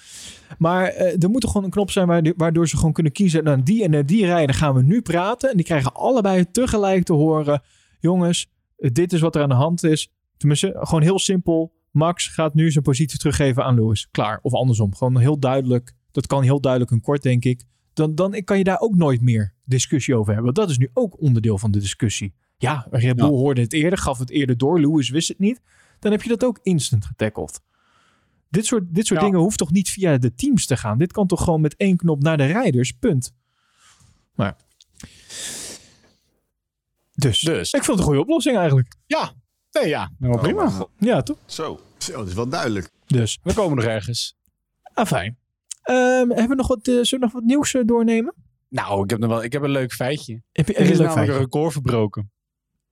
Maar 0.59 0.87
eh, 0.89 1.22
er 1.22 1.30
moet 1.30 1.41
toch 1.41 1.51
gewoon 1.51 1.66
een 1.66 1.72
knop 1.72 1.91
zijn 1.91 2.07
waar- 2.07 2.32
waardoor 2.37 2.68
ze 2.68 2.76
gewoon 2.76 2.93
kunnen 2.93 3.12
kiezen. 3.12 3.45
Nou, 3.45 3.62
die 3.62 3.85
en 3.89 4.07
die 4.07 4.26
rijden 4.26 4.55
gaan 4.55 4.74
we 4.74 4.82
nu 4.82 5.03
praten. 5.03 5.51
En 5.51 5.57
die 5.57 5.64
krijgen 5.66 5.93
allebei 5.95 6.51
tegelijk 6.51 7.05
te 7.05 7.12
horen. 7.12 7.62
Jongens, 8.05 8.50
dit 8.76 9.12
is 9.12 9.20
wat 9.20 9.36
er 9.36 9.42
aan 9.42 9.48
de 9.48 9.55
hand 9.55 9.82
is. 9.82 10.12
Tenminste, 10.36 10.76
gewoon 10.78 11.02
heel 11.02 11.18
simpel. 11.18 11.72
Max 11.90 12.26
gaat 12.26 12.55
nu 12.55 12.70
zijn 12.70 12.84
positie 12.84 13.18
teruggeven 13.18 13.64
aan 13.64 13.74
Lewis. 13.74 14.09
Klaar. 14.11 14.38
Of 14.42 14.52
andersom. 14.55 14.94
Gewoon 14.94 15.18
heel 15.18 15.38
duidelijk. 15.38 15.92
Dat 16.11 16.26
kan 16.26 16.42
heel 16.42 16.61
duidelijk 16.61 16.92
en 16.92 17.00
kort, 17.00 17.22
denk 17.22 17.44
ik. 17.44 17.64
Dan, 17.92 18.14
dan 18.14 18.42
kan 18.44 18.59
je 18.59 18.64
daar 18.64 18.80
ook 18.80 18.94
nooit 18.94 19.20
meer 19.20 19.55
discussie 19.64 20.14
over 20.14 20.32
hebben. 20.34 20.44
Want 20.55 20.57
dat 20.57 20.70
is 20.70 20.78
nu 20.78 20.90
ook 20.92 21.20
onderdeel 21.20 21.59
van 21.59 21.70
de 21.70 21.78
discussie. 21.78 22.34
Ja, 22.57 22.86
Red 22.90 23.16
Bull 23.16 23.28
hoorde 23.28 23.61
het 23.61 23.72
eerder, 23.72 23.98
gaf 23.98 24.18
het 24.18 24.30
eerder 24.30 24.57
door. 24.57 24.80
Lewis 24.80 25.09
wist 25.11 25.28
het 25.28 25.38
niet. 25.38 25.61
Dan 25.98 26.12
heb 26.12 26.22
je 26.22 26.28
dat 26.28 26.44
ook 26.44 26.59
instant 26.62 27.05
getackled. 27.05 27.61
Dit 28.50 28.66
soort, 28.66 28.94
dit 28.94 29.07
soort 29.07 29.20
Ja. 29.20 29.26
dingen 29.26 29.40
hoeft 29.40 29.59
toch 29.59 29.72
niet 29.72 29.90
via 29.90 30.18
de 30.18 30.34
teams 30.34 30.66
te 30.66 30.76
gaan? 30.76 30.98
Dit 30.98 31.12
kan 31.12 31.26
toch 31.26 31.44
gewoon 31.44 31.61
met 31.61 31.76
één 31.76 31.96
knop 31.96 32.22
naar 32.22 32.36
de 32.36 32.44
rijders, 32.46 32.92
punt. 32.92 33.34
Maar. 34.34 34.57
Dus. 37.15 37.41
Dus. 37.41 37.71
Ik 37.73 37.85
vond 37.85 37.87
het 37.87 37.99
een 37.99 38.05
goede 38.05 38.21
oplossing 38.21 38.57
eigenlijk. 38.57 38.97
Ja, 39.07 39.33
nee, 39.73 39.89
ja. 39.89 40.11
Nou, 40.19 40.39
prima. 40.39 40.87
Ja, 40.99 41.23
toch? 41.23 41.37
Zo. 41.47 41.81
Zo, 41.99 42.12
dat 42.17 42.27
is 42.29 42.35
wel 42.35 42.49
duidelijk. 42.49 42.91
Dus. 43.07 43.39
We 43.43 43.55
komen 43.55 43.77
nog 43.77 43.85
ergens. 43.85 44.37
Ah, 44.95 45.07
fijn. 45.07 45.39
Ehm, 45.83 46.29
hebben 46.29 46.49
we 46.49 46.55
nog 46.55 46.67
wat, 46.69 46.79
eh, 46.79 46.85
zullen 46.95 47.09
we 47.11 47.19
nog 47.19 47.33
wat 47.33 47.43
nieuws 47.43 47.75
eh, 47.75 47.83
doornemen? 47.85 48.35
Nou, 48.69 49.05
ik 49.05 49.11
heb, 49.11 49.19
nog 49.19 49.29
wel, 49.31 49.43
ik 49.45 49.53
heb 49.53 49.62
een 49.62 49.71
leuk 49.71 49.93
feitje. 49.93 50.43
Heb 50.53 50.67
je 50.69 50.75
Er 50.75 50.81
een 50.81 50.91
is 50.91 50.99
leuk 50.99 51.07
namelijk 51.07 51.15
feitje? 51.17 51.33
een 51.35 51.51
record 51.51 51.73
verbroken. 51.73 52.31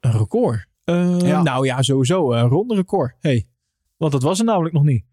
Een 0.00 0.12
record? 0.12 0.66
Eh, 0.84 1.18
Ja. 1.20 1.42
Nou 1.42 1.66
ja, 1.66 1.82
sowieso. 1.82 2.32
Een 2.32 2.48
ronde 2.48 2.74
record. 2.74 3.14
Hey. 3.20 3.46
Want 3.96 4.12
dat 4.12 4.22
was 4.22 4.38
er 4.38 4.44
namelijk 4.44 4.74
nog 4.74 4.82
niet. 4.84 5.04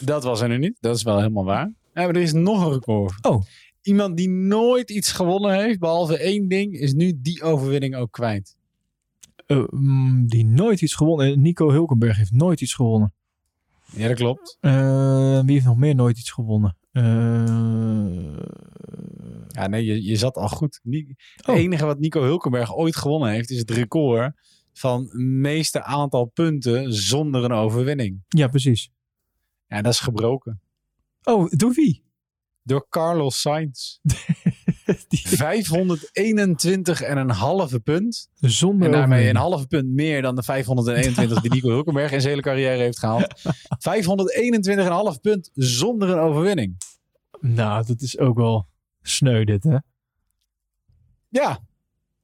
Dat 0.00 0.24
was 0.24 0.40
er 0.40 0.48
nu 0.48 0.58
niet. 0.58 0.76
Dat 0.80 0.96
is 0.96 1.02
wel 1.02 1.16
helemaal 1.18 1.44
waar. 1.44 1.64
Ja, 1.66 1.74
maar 2.02 2.08
er 2.08 2.16
is 2.16 2.32
nog 2.32 2.64
een 2.66 2.72
record. 2.72 3.14
Oh. 3.24 3.42
Iemand 3.84 4.16
die 4.16 4.28
nooit 4.28 4.90
iets 4.90 5.12
gewonnen 5.12 5.54
heeft, 5.62 5.78
behalve 5.78 6.18
één 6.18 6.48
ding, 6.48 6.72
is 6.74 6.92
nu 6.92 7.12
die 7.22 7.42
overwinning 7.42 7.96
ook 7.96 8.12
kwijt. 8.12 8.56
Eh, 9.46 9.64
mm, 9.70 10.26
die 10.26 10.44
nooit 10.44 10.80
iets 10.82 10.94
gewonnen. 10.94 11.40
Nico 11.40 11.70
Hulkenberg 11.70 12.16
heeft 12.16 12.32
nooit 12.32 12.60
iets 12.60 12.74
gewonnen. 12.74 13.12
Ja, 13.92 14.08
dat 14.08 14.16
klopt. 14.16 14.56
Eh, 14.60 15.40
wie 15.40 15.52
heeft 15.52 15.64
nog 15.64 15.76
meer 15.76 15.94
nooit 15.94 16.18
iets 16.18 16.30
gewonnen? 16.30 16.76
Eh, 16.92 18.36
Ja, 19.48 19.66
nee, 19.66 19.84
je, 19.84 20.04
je 20.04 20.16
zat 20.16 20.36
al 20.36 20.48
goed. 20.48 20.80
Het 20.84 21.48
Oh. 21.48 21.56
enige 21.56 21.84
wat 21.84 21.98
Nico 21.98 22.22
Hulkenberg 22.22 22.74
ooit 22.76 22.96
gewonnen 22.96 23.30
heeft, 23.30 23.50
is 23.50 23.58
het 23.58 23.70
record 23.70 24.32
van 24.72 25.10
meeste 25.40 25.82
aantal 25.82 26.24
punten 26.24 26.92
zonder 26.92 27.44
een 27.44 27.52
overwinning. 27.52 28.22
ja, 28.28 28.48
precies. 28.48 28.90
Ja, 29.68 29.82
dat 29.82 29.92
is 29.92 30.00
gebroken. 30.00 30.60
Oh, 31.22 31.50
door 31.50 31.72
wie? 31.72 32.03
Door 32.64 32.86
Carlos 32.88 33.40
Sainz. 33.40 33.98
Die 35.08 35.26
521,5 35.28 35.34
punt. 37.84 38.28
zonder 38.40 38.86
En 38.86 38.92
daarmee 38.92 39.28
een 39.28 39.36
halve 39.36 39.66
punt 39.66 39.88
meer 39.88 40.22
dan 40.22 40.36
de 40.36 40.42
521 40.42 41.40
die 41.40 41.50
Nico 41.50 41.68
Hulkenberg 41.68 42.12
in 42.12 42.20
zijn 42.20 42.30
hele 42.32 42.42
carrière 42.42 42.82
heeft 42.82 42.98
gehaald. 42.98 43.42
521,5 45.16 45.20
punt 45.20 45.50
zonder 45.54 46.08
een 46.08 46.18
overwinning. 46.18 46.76
Nou, 47.40 47.86
dat 47.86 48.00
is 48.00 48.18
ook 48.18 48.36
wel 48.36 48.66
sneu 49.02 49.44
dit, 49.44 49.64
hè? 49.64 49.76
Ja, 51.28 51.58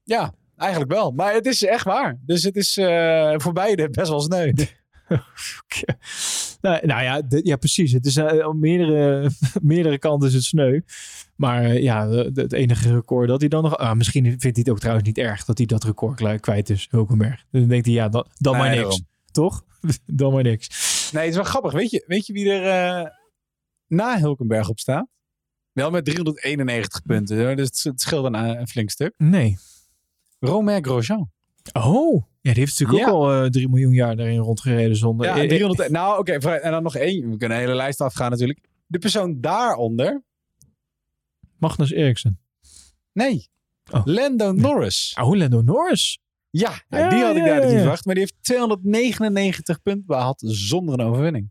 ja, 0.04 0.34
eigenlijk 0.56 0.92
wel. 0.92 1.10
Maar 1.10 1.34
het 1.34 1.46
is 1.46 1.64
echt 1.64 1.84
waar. 1.84 2.18
Dus 2.20 2.42
het 2.42 2.56
is 2.56 2.76
eh, 2.76 3.34
voor 3.36 3.52
beide 3.52 3.90
best 3.90 4.08
wel 4.08 4.20
sneu. 4.20 4.52
Nou, 6.60 6.86
nou 6.86 7.02
ja, 7.02 7.22
de- 7.22 7.40
ja, 7.44 7.56
precies. 7.56 7.92
Het 7.92 8.06
is 8.06 8.18
op 8.44 8.54
meerdere, 8.54 9.30
meerdere 9.62 9.98
kanten 9.98 10.28
is 10.28 10.34
het 10.34 10.44
sneu. 10.44 10.80
Maar 11.36 11.64
eh, 11.64 11.82
ja, 11.82 12.06
de- 12.08 12.32
de- 12.32 12.40
het 12.42 12.52
enige 12.52 12.92
record 12.94 13.28
dat 13.28 13.40
hij 13.40 13.48
dan 13.48 13.62
nog... 13.62 13.76
Ah, 13.76 13.96
misschien 13.96 14.24
vindt 14.24 14.42
hij 14.42 14.52
het 14.56 14.70
ook 14.70 14.78
trouwens 14.78 15.06
niet 15.06 15.18
erg 15.18 15.44
dat 15.44 15.58
hij 15.58 15.66
dat 15.66 15.84
record 15.84 16.40
kwijt- 16.40 16.70
is, 16.70 16.86
Hulkenberg. 16.90 17.44
Dus 17.50 17.60
dan 17.60 17.68
denkt 17.68 17.86
hij, 17.86 17.94
ja, 17.94 18.08
dan, 18.08 18.26
dan 18.38 18.56
maar 18.56 18.68
niks. 18.68 18.80
daarom. 18.82 19.06
Toch? 19.32 19.64
dan 20.06 20.32
maar 20.32 20.42
niks. 20.42 20.68
Nee, 21.12 21.22
het 21.22 21.30
is 21.30 21.36
wel 21.36 21.44
grappig. 21.44 21.72
Weet 21.72 21.90
je, 21.90 22.04
weet 22.06 22.26
je 22.26 22.32
wie 22.32 22.50
er 22.50 22.66
eh, 23.02 23.10
na 23.86 24.18
Hulkenberg 24.18 24.68
op 24.68 24.78
staat? 24.78 25.06
Wel 25.72 25.90
met 25.90 26.04
391 26.04 27.02
punten. 27.02 27.56
Dus 27.56 27.66
het, 27.66 27.82
het 27.84 28.00
scheelt 28.00 28.24
een, 28.24 28.34
een 28.34 28.68
flink 28.68 28.90
stuk. 28.90 29.14
Nee. 29.16 29.58
Romain 30.38 30.84
Grosjean. 30.84 31.30
Oh, 31.72 32.22
ja, 32.40 32.52
die 32.52 32.62
heeft 32.64 32.78
natuurlijk 32.78 33.08
Ja. 33.08 33.14
ook 33.14 33.22
al 33.24 33.42
eh 33.44 33.50
3 33.50 33.68
miljoen 33.68 33.92
jaar 33.92 34.16
daarin 34.16 34.38
rondgereden 34.38 34.96
zonder... 34.96 35.26
Ja, 35.26 35.36
Eh, 35.36 35.42
eh, 35.42 35.48
300, 35.48 35.90
nou, 35.90 36.18
oké. 36.18 36.32
en 36.32 36.70
dan 36.70 36.82
nog 36.82 36.96
één. 36.96 37.30
We 37.30 37.36
kunnen 37.36 37.56
een 37.58 37.62
hele 37.64 37.76
lijst 37.76 38.00
afgaan 38.00 38.30
natuurlijk. 38.30 38.58
De 38.86 38.98
persoon 38.98 39.40
daaronder. 39.40 40.22
Magnus 41.58 41.90
Eriksen. 41.92 42.40
Nee. 43.12 43.48
Oh. 43.92 44.00
Lando 44.04 44.52
Norris. 44.52 45.16
Oh, 45.20 45.36
Lando 45.36 45.62
Norris. 45.62 46.18
Ja, 46.50 46.82
Ja, 46.88 47.08
die 47.08 47.22
had 47.22 47.36
ik 47.36 47.44
daar 47.44 47.66
niet 47.66 47.74
verwacht. 47.78 48.04
Maar 48.04 48.14
die 48.14 48.22
heeft 48.24 48.36
299 48.40 49.82
punten 49.82 50.06
behaald 50.06 50.42
zonder 50.46 50.98
een 51.00 51.06
overwinning. 51.06 51.50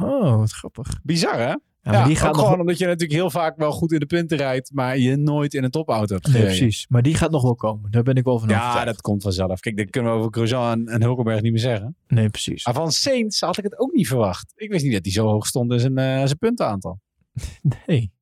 Oh, 0.00 0.36
wat 0.36 0.52
grappig. 0.52 1.00
Bizar, 1.02 1.38
hè? 1.38 1.54
Ja, 1.84 1.92
maar 1.92 2.06
die 2.06 2.16
gaat 2.16 2.28
ook 2.28 2.34
nog... 2.36 2.44
gewoon 2.44 2.60
omdat 2.60 2.78
je 2.78 2.84
natuurlijk 2.84 3.12
heel 3.12 3.30
vaak 3.30 3.56
wel 3.56 3.72
goed 3.72 3.92
in 3.92 3.98
de 3.98 4.06
punten 4.06 4.36
rijdt, 4.36 4.70
maar 4.72 4.98
je 4.98 5.16
nooit 5.16 5.54
in 5.54 5.64
een 5.64 5.70
topauto 5.70 6.14
hebt 6.14 6.32
Nee, 6.32 6.42
precies. 6.42 6.86
Maar 6.88 7.02
die 7.02 7.14
gaat 7.14 7.30
nog 7.30 7.42
wel 7.42 7.54
komen. 7.54 7.90
Daar 7.90 8.02
ben 8.02 8.14
ik 8.14 8.24
wel 8.24 8.38
van 8.38 8.48
Ja, 8.48 8.60
overtuigd. 8.60 8.86
dat 8.86 9.00
komt 9.00 9.22
vanzelf. 9.22 9.60
Kijk, 9.60 9.76
dat 9.76 9.90
kunnen 9.90 10.12
we 10.12 10.18
over 10.18 10.32
Grosjean 10.32 10.72
en, 10.72 10.86
en 10.88 11.02
Hulkenberg 11.02 11.40
niet 11.40 11.52
meer 11.52 11.60
zeggen. 11.60 11.96
Nee, 12.06 12.28
precies. 12.28 12.64
Maar 12.64 12.74
van 12.74 12.92
Saints 12.92 13.40
had 13.40 13.58
ik 13.58 13.64
het 13.64 13.78
ook 13.78 13.92
niet 13.92 14.08
verwacht. 14.08 14.52
Ik 14.56 14.70
wist 14.70 14.84
niet 14.84 14.92
dat 14.92 15.04
hij 15.04 15.12
zo 15.12 15.26
hoog 15.26 15.46
stond 15.46 15.72
in 15.72 15.80
zijn, 15.80 15.98
eh, 15.98 16.04
zijn 16.04 16.38
puntenaantal. 16.38 17.00
Nee. 17.86 18.12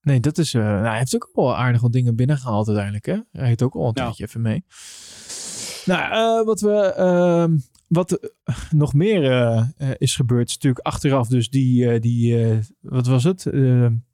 Nee, 0.00 0.20
dat 0.20 0.38
is... 0.38 0.54
eh, 0.54 0.62
nou, 0.62 0.86
hij 0.86 0.98
heeft 0.98 1.14
ook 1.14 1.30
wel 1.32 1.56
aardig 1.56 1.80
wat 1.80 1.92
dingen 1.92 2.16
binnengehaald 2.16 2.66
uiteindelijk, 2.66 3.06
hè? 3.06 3.18
Hij 3.32 3.46
heeft 3.46 3.62
ook 3.62 3.74
al 3.74 3.86
een 3.88 3.94
tijdje 3.94 4.24
even 4.24 4.40
mee. 4.40 4.64
Nou, 5.84 6.12
eh, 6.12 6.46
wat 6.46 6.60
we... 6.60 7.58
wat 7.94 8.12
eh, 8.12 8.56
nog 8.70 8.94
meer 8.94 9.24
eh, 9.24 9.64
eh, 9.76 9.90
is 9.98 10.16
gebeurd, 10.16 10.48
is 10.48 10.54
natuurlijk 10.54 10.86
achteraf 10.86 11.28
dus 11.28 11.50
die... 11.50 12.00
die 12.00 12.58
wat 12.80 13.06
was 13.06 13.24
het? 13.24 13.42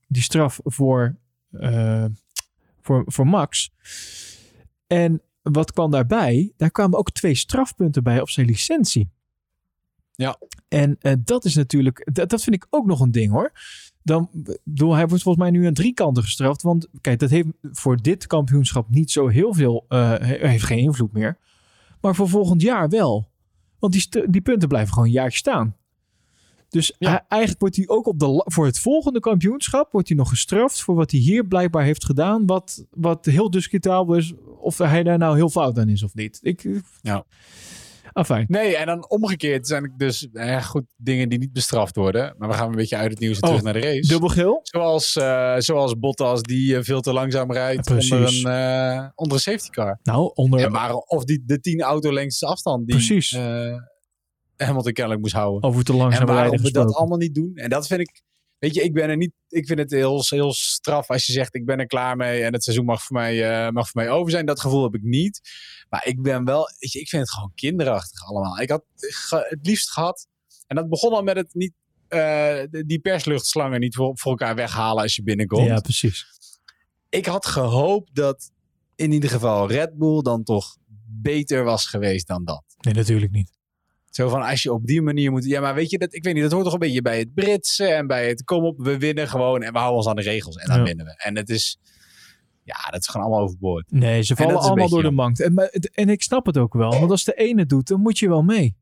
Die 0.08 0.22
straf 0.22 0.60
voor, 0.64 1.16
voor, 2.80 3.02
voor 3.06 3.26
Max. 3.26 3.70
En 4.86 5.22
wat 5.42 5.72
kwam 5.72 5.90
daarbij? 5.90 6.52
Daar 6.56 6.70
kwamen 6.70 6.98
ook 6.98 7.10
twee 7.10 7.34
strafpunten 7.34 8.02
bij 8.02 8.20
op 8.20 8.30
zijn 8.30 8.46
licentie. 8.46 9.08
Ja. 10.12 10.38
En 10.68 10.98
dat 11.24 11.44
is 11.44 11.54
natuurlijk, 11.54 12.08
dat, 12.12 12.28
dat 12.28 12.42
vind 12.42 12.56
ik 12.56 12.66
ook 12.70 12.86
nog 12.86 13.00
een 13.00 13.10
ding 13.10 13.32
hoor. 13.32 13.52
Dan, 14.02 14.30
bedoel, 14.64 14.94
hij 14.94 15.06
wordt 15.08 15.22
volgens 15.22 15.44
mij 15.44 15.52
nu 15.52 15.66
aan 15.66 15.74
drie 15.74 15.94
kanten 15.94 16.22
gestraft. 16.22 16.62
Want 16.62 16.88
kijk, 17.00 17.18
dat 17.18 17.30
heeft 17.30 17.48
voor 17.62 18.02
dit 18.02 18.26
kampioenschap 18.26 18.90
niet 18.90 19.10
zo 19.10 19.28
heel 19.28 19.54
veel, 19.54 19.84
he- 19.88 20.48
heeft 20.48 20.64
geen 20.64 20.78
invloed 20.78 21.12
meer. 21.12 21.38
Maar 22.00 22.14
voor 22.14 22.28
volgend 22.28 22.62
jaar 22.62 22.88
wel. 22.88 23.29
Want 23.80 23.92
die, 23.92 24.30
die 24.30 24.40
punten 24.40 24.68
blijven 24.68 24.92
gewoon 24.92 25.08
een 25.08 25.14
jaartje 25.14 25.38
staan. 25.38 25.76
Dus 26.68 26.92
eigenlijk 26.98 27.60
wordt 27.60 27.76
hij 27.76 27.88
ook 27.88 28.06
op 28.06 28.18
de, 28.18 28.42
voor 28.44 28.66
het 28.66 28.78
volgende 28.78 29.20
kampioenschap 29.20 29.92
wordt 29.92 30.08
hij 30.08 30.16
nog 30.16 30.28
gestraft 30.28 30.82
voor 30.82 30.94
wat 30.94 31.10
hij 31.10 31.20
hier 31.20 31.46
blijkbaar 31.46 31.84
heeft 31.84 32.04
gedaan. 32.04 32.46
Wat, 32.46 32.86
wat 32.90 33.24
heel 33.24 33.50
discutabel 33.50 34.14
is 34.14 34.32
of 34.60 34.78
hij 34.78 35.02
daar 35.02 35.18
nou 35.18 35.36
heel 35.36 35.48
fout 35.48 35.78
aan 35.78 35.88
is 35.88 36.02
of 36.02 36.14
niet. 36.14 36.38
Ik, 36.42 36.82
Ja. 37.02 37.24
Afijn. 38.12 38.44
Nee, 38.48 38.76
en 38.76 38.86
dan 38.86 39.08
omgekeerd 39.08 39.66
zijn 39.66 39.82
het 39.82 39.98
dus 39.98 40.28
eh, 40.32 40.62
goed 40.64 40.84
dingen 40.96 41.28
die 41.28 41.38
niet 41.38 41.52
bestraft 41.52 41.96
worden. 41.96 42.34
Maar 42.38 42.48
we 42.48 42.54
gaan 42.54 42.68
een 42.68 42.76
beetje 42.76 42.96
uit 42.96 43.11
het 43.11 43.20
nieuws 43.20 43.36
en 43.38 43.42
Oh, 43.42 43.48
terug 43.48 43.64
naar 43.64 43.72
de 43.72 43.88
race. 43.88 44.08
Dubbel 44.08 44.28
geel? 44.28 44.58
Zoals, 44.62 45.16
eh, 45.16 45.54
zoals 45.58 45.98
Bottas 45.98 46.42
die 46.42 46.76
eh, 46.76 46.82
veel 46.82 47.00
te 47.00 47.12
langzaam 47.12 47.52
rijdt 47.52 47.90
onder 47.90 48.12
een, 48.46 49.12
onder 49.14 49.34
een 49.36 49.40
safety 49.42 49.68
car. 49.68 49.98
Nou, 50.02 50.30
onder... 50.34 50.61
Ja, 50.61 50.68
maar 50.68 50.94
of 50.94 51.24
die, 51.24 51.42
de 51.46 51.61
10 51.61 51.80
autolengtes 51.80 52.44
afstand 52.44 52.86
die 52.86 52.96
Precies. 52.96 53.32
eh, 53.32 53.74
Hamilton 54.56 54.92
kennelijk 54.92 55.22
moest 55.22 55.34
houden. 55.34 55.62
Over 55.70 55.84
te 55.84 55.94
langzaam 55.94 56.20
en 56.20 56.26
waarom 56.26 56.48
rijden 56.48 56.66
we 56.66 56.72
dat 56.72 56.94
allemaal 56.94 57.18
niet 57.18 57.34
doen. 57.34 57.52
En 57.54 57.70
dat 57.70 57.86
vind 57.86 58.00
ik, 58.00 58.22
weet 58.61 58.74
je, 58.74 58.82
ik 58.82 58.92
ben 58.92 59.08
er 59.11 59.16
niet, 59.16 59.32
ik 59.48 59.66
vind 59.66 59.78
het 59.78 59.90
heel, 59.90 60.24
heel 60.28 60.52
straf 60.52 61.08
als 61.11 61.26
je 61.26 61.32
zegt 61.32 61.54
ik 61.54 61.64
ben 61.64 61.78
er 61.78 61.86
klaar 61.86 62.16
mee 62.16 62.42
en 62.42 62.52
het 62.52 62.62
seizoen 62.64 62.84
mag 62.84 63.02
voor 63.02 63.16
mij, 63.16 63.50
eh, 63.66 63.70
mag 63.72 63.88
voor 63.90 64.02
mij 64.02 64.11
over 64.11 64.30
zijn. 64.30 64.46
Dat 64.46 64.61
gevoel 64.61 64.82
heb 64.82 64.94
ik 64.94 65.02
niet. 65.02 65.40
Maar 65.88 66.06
ik 66.06 66.22
ben 66.22 66.44
wel, 66.44 66.68
weet 66.78 66.92
je, 66.92 67.00
ik 67.00 67.08
vind 67.08 67.22
het 67.22 67.30
gewoon 67.32 67.52
kinderachtig 67.54 68.24
allemaal. 68.28 68.58
Ik 68.61 68.70
had 68.70 68.82
ge- 68.96 69.46
het 69.48 69.66
liefst 69.66 69.90
gehad, 69.90 70.26
en 70.66 70.76
dat 70.76 70.88
begon 70.88 71.12
al 71.12 71.22
met 71.22 71.36
het 71.36 71.54
niet, 71.54 71.72
eh, 72.08 72.61
die 72.86 72.98
persluchtslangen 72.98 73.80
niet 73.80 73.94
voor, 73.94 74.18
voor 74.18 74.30
elkaar 74.30 74.54
weghalen 74.54 75.02
als 75.02 75.16
je 75.16 75.22
binnenkomt. 75.22 75.66
Ja, 75.66 75.80
precies. 75.80 76.26
Ik 77.08 77.26
had 77.26 77.46
gehoopt 77.46 78.14
dat 78.14 78.50
in 78.96 79.12
ieder 79.12 79.30
geval 79.30 79.68
Red 79.70 79.98
Bull 79.98 80.22
dan 80.22 80.42
toch 80.42 80.76
beter 81.06 81.64
was 81.64 81.86
geweest 81.86 82.26
dan 82.26 82.44
dat. 82.44 82.64
Nee, 82.80 82.94
natuurlijk 82.94 83.32
niet. 83.32 83.58
Zo 84.11 84.28
van 84.28 84.42
als 84.42 84.62
je 84.62 84.72
op 84.72 84.86
die 84.86 85.02
manier 85.02 85.30
moet. 85.30 85.44
Ja, 85.44 85.61
maar 85.61 85.74
weet 85.74 85.90
je, 85.90 85.98
dat, 85.98 86.14
ik 86.14 86.24
weet 86.24 86.34
niet, 86.34 86.42
dat 86.42 86.52
hoort 86.52 86.64
toch 86.64 86.72
een 86.72 86.78
beetje 86.78 87.02
bij 87.02 87.18
het 87.18 87.34
Britse 87.34 87.84
en 87.86 88.06
bij 88.06 88.28
het 88.28 88.44
kom 88.44 88.64
op, 88.64 88.78
we 88.78 88.98
winnen 88.98 89.28
gewoon 89.28 89.62
en 89.62 89.72
we 89.72 89.78
houden 89.78 89.98
ons 89.98 90.08
aan 90.08 90.16
de 90.16 90.22
regels 90.22 90.56
en 90.56 90.68
dan 90.68 90.78
Ja. 90.78 90.82
winnen 90.84 91.06
we. 91.06 91.14
En 91.16 91.36
het 91.36 91.48
is, 91.48 91.78
ja, 92.62 92.90
dat 92.90 93.00
is 93.00 93.06
gewoon 93.08 93.26
allemaal 93.26 93.44
overboord. 93.44 93.90
Nee, 93.92 94.22
ze 94.22 94.34
En 94.34 94.42
vallen 94.44 94.61
allemaal 94.61 94.88
door 94.88 95.02
de 95.02 95.11
mankt. 95.11 95.40
En, 95.40 95.70
en 95.94 96.08
ik 96.08 96.22
snap 96.22 96.46
het 96.46 96.58
ook 96.58 96.74
wel. 96.74 96.90
Want 96.98 97.11
als 97.11 97.24
de 97.24 97.34
ene 97.34 97.66
doet, 97.66 97.88
dan 97.88 98.00
moet 98.00 98.18
je 98.18 98.28
wel 98.28 98.42
mee. 98.42 98.76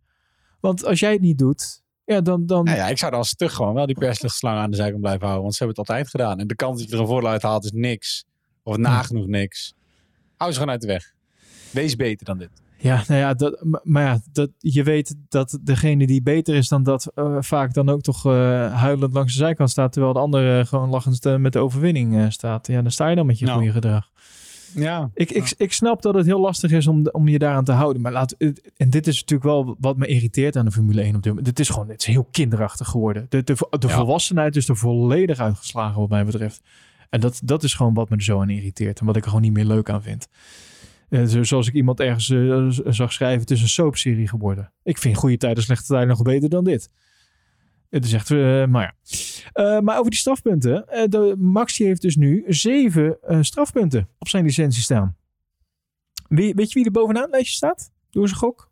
Want 0.61 0.85
als 0.85 1.01
jij 1.01 1.12
het 1.12 1.20
niet 1.20 1.39
doet, 1.39 1.83
ja, 2.05 2.20
dan... 2.20 2.47
dan 2.47 2.64
Nou 2.64 2.76
ja, 2.76 2.89
ik 2.89 2.99
zou 2.99 3.12
dan 3.12 3.24
stug 3.24 3.53
gewoon 3.55 3.74
wel 3.74 3.87
die 3.87 3.99
perslichtslang 3.99 4.59
aan 4.59 4.70
de 4.70 4.76
zijkant 4.76 5.01
blijven 5.01 5.22
houden, 5.22 5.43
want 5.43 5.55
ze 5.55 5.64
hebben 5.64 5.83
het 5.83 5.91
altijd 5.91 6.11
gedaan. 6.11 6.39
En 6.39 6.47
de 6.47 6.57
kans 6.57 6.79
dat 6.81 6.89
je 6.89 6.95
er 6.95 7.01
een 7.01 7.07
voordeel 7.07 7.31
uit 7.31 7.43
haalt 7.43 7.64
is 7.64 7.72
niks. 7.72 8.24
Of 8.62 8.76
nagenoeg 8.76 9.26
niks. 9.26 9.74
Hou 10.37 10.51
ze 10.53 10.59
gewoon 10.59 10.72
uit 10.72 10.81
de 10.81 10.87
weg. 10.87 11.12
Wees 11.70 11.97
beter 11.97 12.26
dan 12.26 12.39
dit. 12.39 12.51
Ja, 12.81 13.03
nou 13.09 13.20
ja, 13.20 13.35
dat, 13.35 13.64
maar- 13.83 14.03
ja, 14.03 14.18
dat, 14.33 14.51
je 14.59 14.83
weet 14.83 15.14
dat 15.29 15.59
degene 15.62 16.07
die 16.07 16.22
beter 16.22 16.55
is 16.55 16.68
dan 16.68 16.83
dat 16.83 17.11
eh, 17.14 17.37
vaak 17.41 17.74
dan 17.74 17.89
ook 17.89 18.01
toch 18.01 18.26
eh, 18.26 18.33
huilend 18.74 19.12
langs 19.12 19.33
de 19.33 19.39
zijkant 19.39 19.70
staat, 19.70 19.93
terwijl 19.93 20.12
de 20.12 20.18
andere 20.18 20.66
gewoon 20.66 20.89
lachend 20.89 21.26
eh, 21.26 21.37
met 21.37 21.53
de 21.53 21.59
overwinning 21.59 22.33
staat. 22.33 22.66
Ja, 22.66 22.83
dan 22.83 22.91
sta 22.91 23.09
je 23.09 23.16
dan 23.16 23.26
met 23.26 23.39
je 23.39 23.45
Nou. 23.45 23.57
goede 23.59 23.72
gedrag. 23.72 24.11
Ja. 24.74 25.11
Ik, 25.14 25.31
ik, 25.31 25.55
ik 25.57 25.72
snap 25.72 26.03
dat 26.03 26.14
het 26.14 26.26
heel 26.26 26.41
lastig 26.41 26.70
is 26.70 26.87
om, 26.87 27.07
om 27.07 27.29
je 27.29 27.39
daaraan 27.39 27.64
te 27.64 27.72
houden. 27.72 28.03
Maar 28.03 28.12
laat, 28.12 28.33
en 28.76 28.91
dit 28.91 29.07
is 29.07 29.20
natuurlijk 29.20 29.51
wel 29.51 29.76
wat 29.81 29.97
me 29.97 30.07
irriteert 30.07 30.57
aan 30.57 30.64
de 30.64 30.70
Formule 30.70 31.01
1 31.03 31.09
op 31.09 31.22
dit 31.22 31.26
moment. 31.26 31.47
Dit 31.47 31.59
is 31.59 31.68
gewoon 31.68 31.89
het 31.89 32.01
is 32.01 32.07
heel 32.07 32.29
kinderachtig 32.31 32.89
geworden. 32.89 33.26
De, 33.29 33.45
de, 33.45 33.55
de 33.79 33.87
Ja. 33.87 33.95
volwassenheid 33.95 34.57
is 34.57 34.68
er 34.68 34.76
volledig 34.76 35.39
uitgeslagen 35.39 36.01
wat 36.01 36.09
mij 36.09 36.24
betreft. 36.24 36.62
En 37.11 37.20
dat, 37.20 37.41
dat 37.45 37.62
is 37.62 37.74
gewoon 37.74 37.95
wat 37.95 38.09
me 38.09 38.16
er 38.16 38.22
zo 38.22 38.41
aan 38.41 38.51
irriteert. 38.51 39.01
En 39.01 39.07
wat 39.07 39.16
ik 39.16 39.22
er 39.22 39.29
gewoon 39.29 39.45
niet 39.45 39.53
meer 39.53 39.64
leuk 39.64 39.91
aan 39.91 40.03
vind. 40.03 40.29
Eh, 41.09 41.25
zo- 41.25 41.43
zoals 41.43 41.69
ik 41.69 41.75
iemand 41.75 42.01
ergens 42.01 42.31
eh, 42.31 42.93
zag 42.93 43.13
schrijven, 43.13 43.41
het 43.41 43.51
is 43.51 43.63
een 43.63 43.69
soapserie 43.69 44.29
geworden. 44.29 44.73
Ik 44.83 44.99
vind 44.99 45.17
goede 45.17 45.37
tijden, 45.37 45.63
slechte 45.63 45.87
tijden 45.87 46.09
nog 46.09 46.23
beter 46.23 46.49
dan 46.49 46.65
dit. 46.65 46.91
Het 47.91 48.05
is 48.05 48.13
echt, 48.13 48.31
eh, 48.31 48.65
maar 48.67 48.97
ja. 49.53 49.81
Maar 49.81 49.99
over 49.99 50.11
die 50.11 50.19
strafpunten. 50.21 50.85
de, 51.11 51.35
Max 51.39 51.77
die 51.77 51.87
heeft 51.87 52.03
dus 52.03 52.17
nu 52.17 52.45
zeven 52.47 53.19
strafpunten 53.41 54.09
op 54.19 54.29
zijn 54.29 54.45
licentie 54.45 54.83
staan. 54.83 55.17
Wie, 56.29 56.55
weet 56.55 56.69
je 56.69 56.75
wie 56.75 56.85
er 56.85 56.91
bovenaan 56.91 57.23
het 57.23 57.31
lijstje 57.31 57.55
staat? 57.55 57.91
Doe 58.11 58.23
eens 58.23 58.31
een 58.31 58.37
gok. 58.39 58.71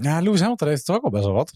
Ja, 0.00 0.20
Lewis 0.20 0.40
Hamilton 0.40 0.68
heeft 0.68 0.88
er 0.88 0.94
ook 0.94 1.04
al 1.04 1.10
best 1.10 1.24
wel 1.24 1.32
wat. 1.34 1.52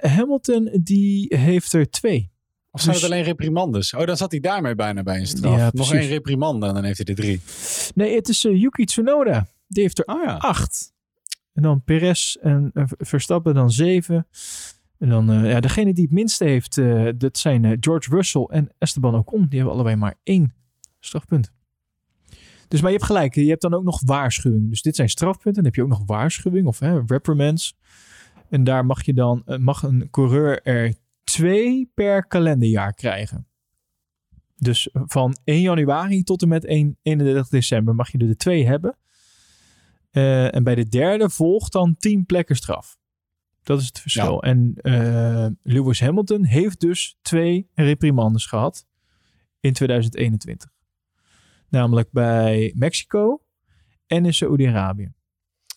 Hamilton 0.00 0.70
die 0.82 1.36
heeft 1.36 1.72
er 1.72 1.90
twee. 1.90 2.30
Of 2.76 2.82
zijn 2.82 2.94
Dus- 2.94 3.02
het 3.02 3.12
alleen 3.12 3.24
reprimandes? 3.24 3.94
Oh, 3.94 4.06
dan 4.06 4.16
zat 4.16 4.30
hij 4.30 4.40
daarmee 4.40 4.74
bijna 4.74 5.02
bij 5.02 5.18
een 5.18 5.26
straf. 5.26 5.56
Ja, 5.56 5.70
Nog 5.72 5.92
één 5.94 6.08
reprimande 6.08 6.66
en 6.66 6.74
dan 6.74 6.84
heeft 6.84 6.98
hij 6.98 7.06
er 7.06 7.14
drie. 7.14 7.40
Nee, 7.94 8.14
het 8.14 8.28
is 8.28 8.44
eh, 8.44 8.60
Yuki 8.60 8.84
Tsunoda. 8.84 9.48
Die 9.68 9.82
heeft 9.82 9.98
er 9.98 10.04
Oh 10.04 10.24
ja. 10.24 10.34
acht. 10.36 10.92
En 11.52 11.62
dan 11.62 11.82
Perez 11.84 12.34
en 12.34 12.70
eh, 12.74 12.84
Verstappen 12.98 13.54
dan 13.54 13.70
zeven. 13.70 14.26
En 14.98 15.08
dan 15.08 15.30
eh, 15.30 15.50
ja, 15.50 15.60
degene 15.60 15.92
die 15.94 16.04
het 16.04 16.12
minste 16.12 16.44
heeft, 16.44 16.74
dat 17.20 17.38
zijn 17.38 17.76
George 17.80 18.10
Russell 18.10 18.42
en 18.42 18.68
Esteban 18.78 19.14
Ocon. 19.14 19.46
Die 19.48 19.58
hebben 19.58 19.74
allebei 19.74 19.96
maar 19.96 20.14
één 20.22 20.54
strafpunt. 21.00 21.52
Dus 22.68 22.80
maar 22.80 22.90
je 22.90 22.96
hebt 22.96 23.08
gelijk, 23.08 23.34
je 23.34 23.48
hebt 23.48 23.62
dan 23.62 23.74
ook 23.74 23.84
nog 23.84 24.00
waarschuwing. 24.04 24.70
Dus 24.70 24.82
dit 24.82 24.96
zijn 24.96 25.08
strafpunten. 25.08 25.54
Dan 25.54 25.64
heb 25.64 25.74
je 25.74 25.82
ook 25.82 25.88
nog 25.88 26.02
waarschuwing 26.06 26.66
of 26.66 26.78
hè, 26.78 27.00
reprimands. 27.06 27.76
En 28.50 28.64
daar 28.64 28.86
mag 28.86 29.04
je 29.04 29.14
dan, 29.14 29.42
mag 29.58 29.82
een 29.82 30.08
coureur 30.10 30.62
er 30.62 30.94
twee 31.32 31.90
per 31.94 32.26
kalenderjaar 32.26 32.94
krijgen. 32.94 33.46
Dus 34.56 34.88
van 34.92 35.36
1 35.44 35.60
januari 35.60 36.22
tot 36.22 36.42
en 36.42 36.48
met 36.48 36.64
1, 36.64 36.98
31 37.02 37.48
december 37.48 37.94
mag 37.94 38.12
je 38.12 38.18
er 38.18 38.26
de 38.26 38.36
twee 38.36 38.66
hebben. 38.66 38.98
Eh, 40.10 40.54
en 40.54 40.64
bij 40.64 40.74
de 40.74 40.88
derde 40.88 41.30
volgt 41.30 41.72
dan 41.72 41.96
10 41.96 42.26
plekken 42.26 42.56
straf. 42.56 42.98
Dat 43.62 43.80
is 43.80 43.86
het 43.86 44.00
verschil. 44.00 44.42
En 44.42 44.74
eh, 44.76 45.46
Lewis 45.62 46.00
Hamilton 46.00 46.44
heeft 46.44 46.80
dus 46.80 47.18
twee 47.22 47.70
reprimandes 47.74 48.46
gehad 48.46 48.86
in 49.60 49.72
2021. 49.72 50.70
Namelijk 51.68 52.10
bij 52.10 52.72
Mexico 52.76 53.42
en 54.06 54.24
in 54.24 54.34
Saoedi-Arabië. 54.34 55.12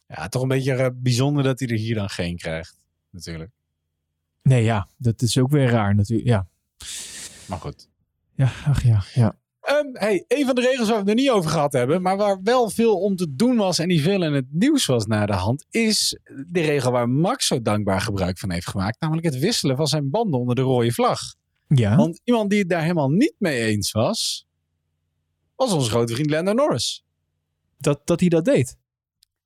Ja, 0.07 0.27
toch 0.27 0.41
een 0.41 0.47
beetje 0.47 0.73
eh, 0.73 0.89
bijzonder 0.95 1.43
dat 1.43 1.59
hij 1.59 1.67
er 1.67 1.77
hier 1.77 1.95
dan 1.95 2.09
geen 2.09 2.37
krijgt. 2.37 2.79
Natuurlijk. 3.09 3.51
Nee, 4.49 4.63
ja, 4.63 4.87
dat 4.97 5.21
is 5.21 5.37
ook 5.37 5.51
weer 5.51 5.69
raar 5.69 5.95
natuurlijk. 5.95 6.27
Ja, 6.29 6.47
Maar 7.45 7.57
goed. 7.59 7.89
ja 8.35 8.51
ach 8.65 8.83
ja, 8.83 9.03
ja. 9.13 9.37
Ehm, 9.61 9.87
hey, 9.93 10.25
een 10.27 10.45
van 10.45 10.55
de 10.55 10.61
regels 10.61 10.87
waar 10.87 10.95
we 10.95 10.99
het 11.01 11.09
er 11.09 11.15
niet 11.15 11.29
over 11.29 11.49
gehad 11.49 11.73
hebben, 11.73 12.01
maar 12.01 12.17
waar 12.17 12.39
wel 12.43 12.69
veel 12.69 12.99
om 12.99 13.15
te 13.15 13.35
doen 13.35 13.55
was 13.57 13.79
en 13.79 13.87
die 13.87 14.01
veel 14.01 14.23
in 14.23 14.33
het 14.33 14.45
nieuws 14.49 14.85
was 14.85 15.05
na 15.05 15.25
de 15.25 15.33
hand, 15.33 15.65
is 15.69 16.19
de 16.47 16.61
regel 16.61 16.91
waar 16.91 17.09
Max 17.09 17.47
zo 17.47 17.61
dankbaar 17.61 18.01
gebruik 18.01 18.37
van 18.37 18.51
heeft 18.51 18.67
gemaakt, 18.69 19.01
namelijk 19.01 19.25
het 19.25 19.39
wisselen 19.39 19.75
van 19.75 19.87
zijn 19.87 20.09
banden 20.09 20.39
onder 20.39 20.55
de 20.55 20.61
rode 20.61 20.91
vlag. 20.91 21.19
Ja, 21.67 21.95
Want 21.95 22.21
iemand 22.23 22.49
die 22.49 22.59
het 22.59 22.69
daar 22.69 22.81
helemaal 22.81 23.09
niet 23.09 23.33
mee 23.37 23.61
eens 23.61 23.91
was, 23.91 24.47
was 25.55 25.71
onze 25.73 25.89
grote 25.89 26.13
vriend 26.13 26.29
Lando 26.29 26.53
Norris. 26.53 27.03
dat, 27.77 28.01
dat 28.07 28.19
hij 28.19 28.29
dat 28.29 28.45
deed. 28.45 28.77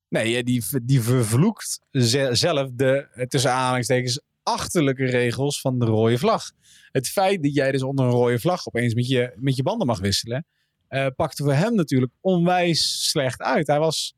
Nee, 0.08 0.44
die, 0.44 0.64
die 0.84 1.02
vervloekt 1.02 1.80
ze- 1.92 2.30
zelf 2.32 2.70
de, 2.74 3.26
tussen 3.28 3.52
aanhalingstekens, 3.52 4.22
achterlijke 4.44 5.06
regels 5.06 5.62
van 5.62 5.80
de 5.80 5.86
rode 5.86 6.18
vlag. 6.18 6.52
Het 6.92 7.10
feit 7.10 7.44
dat 7.44 7.54
jij 7.54 7.72
dus 7.72 7.84
onder 7.84 8.06
een 8.06 8.12
rode 8.12 8.40
vlag 8.40 8.68
opeens 8.68 8.94
met 8.94 9.08
je, 9.08 9.34
met 9.36 9.56
je 9.56 9.64
banden 9.64 9.88
mag 9.88 10.00
wisselen, 10.00 10.46
eh, 10.88 11.08
pakte 11.16 11.44
voor 11.44 11.54
hem 11.54 11.76
natuurlijk 11.76 12.12
onwijs 12.22 13.10
slecht 13.10 13.42
uit. 13.42 13.68
Hij 13.68 13.80
was, 13.80 14.16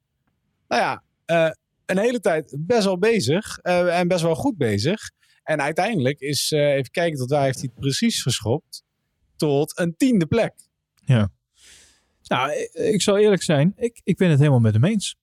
nou 0.68 0.82
ja, 0.82 1.04
eh, 1.26 1.52
een 1.86 1.98
hele 1.98 2.20
tijd 2.20 2.56
best 2.60 2.84
wel 2.84 2.98
bezig 2.98 3.58
eh, 3.58 4.00
en 4.00 4.08
best 4.08 4.22
wel 4.22 4.36
goed 4.36 4.58
bezig. 4.58 5.12
En 5.44 5.62
uiteindelijk 5.62 6.20
is, 6.20 6.52
even 6.52 6.92
kijken 6.92 7.18
tot 7.18 7.30
waar 7.30 7.44
heeft 7.44 7.60
hij 7.60 7.70
het 7.72 7.80
precies 7.80 8.22
geschopt, 8.22 8.84
tot 9.36 9.80
een 9.80 9.96
tiende 9.98 10.26
plek. 10.26 10.54
Nou, 12.24 12.52
ik, 12.52 12.74
ik 12.74 13.02
zal 13.02 13.18
eerlijk 13.18 13.44
zijn, 13.44 13.74
ik, 13.76 14.02
ik 14.04 14.18
ben 14.18 14.30
het 14.30 14.40
helemaal 14.40 14.60
met 14.60 14.74
hem 14.74 14.86
eens. 14.86 15.16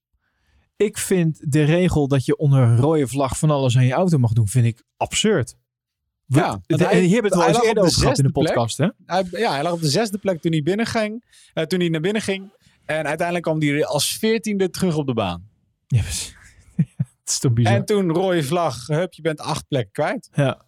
Ik 0.83 0.99
vind 0.99 1.53
de 1.53 1.62
regel 1.64 2.09
dat 2.09 2.24
je 2.24 2.37
onder 2.37 2.61
een 2.62 2.76
rode 2.76 3.09
vlag 3.09 3.39
van 3.39 3.51
alles 3.51 3.76
aan 3.76 3.85
je 3.85 3.93
auto 3.93 4.18
mag 4.18 4.33
doen, 4.33 4.49
vind 4.49 4.66
ik 4.66 4.83
absurd. 4.97 5.55
Ja, 6.26 6.61
de- 6.66 6.76
hij- 6.76 6.87
en 6.93 7.01
hier 7.01 7.12
hebben 7.12 7.30
we 7.30 7.37
het 7.37 7.47
al 7.47 7.49
eens 7.55 7.66
eerder 7.66 7.83
de 7.83 7.89
over 7.89 8.01
gehad 8.01 8.18
in 8.18 8.24
de 8.24 8.33
plek. 8.33 8.47
podcast, 8.47 8.76
hè? 8.76 8.89
Hij, 9.07 9.24
ja, 9.30 9.53
hij 9.53 9.62
lag 9.62 9.72
op 9.72 9.80
de 9.80 9.89
zesde 9.89 10.18
plek 10.18 10.41
toen 10.41 10.53
hij 10.53 10.62
binnenging. 10.62 11.24
eh, 11.55 11.64
toen 11.64 11.80
hij 11.80 11.89
naar 11.89 12.01
binnen 12.01 12.22
ging. 12.22 12.51
En 12.85 13.07
uiteindelijk 13.07 13.43
kwam 13.45 13.61
hij 13.61 13.87
als 13.87 14.16
veertiende 14.18 14.70
terug 14.70 14.97
op 14.97 15.07
de 15.07 15.14
baan. 15.14 15.49
Ja, 15.87 16.03
is 17.24 17.39
toch 17.39 17.53
bizar. 17.53 17.74
En 17.74 17.85
toen 17.85 18.11
rode 18.12 18.43
vlag, 18.43 18.87
hup, 18.87 19.12
je 19.12 19.22
bent 19.22 19.41
acht 19.41 19.68
plekken 19.68 19.93
kwijt. 19.93 20.28
ja. 20.35 20.64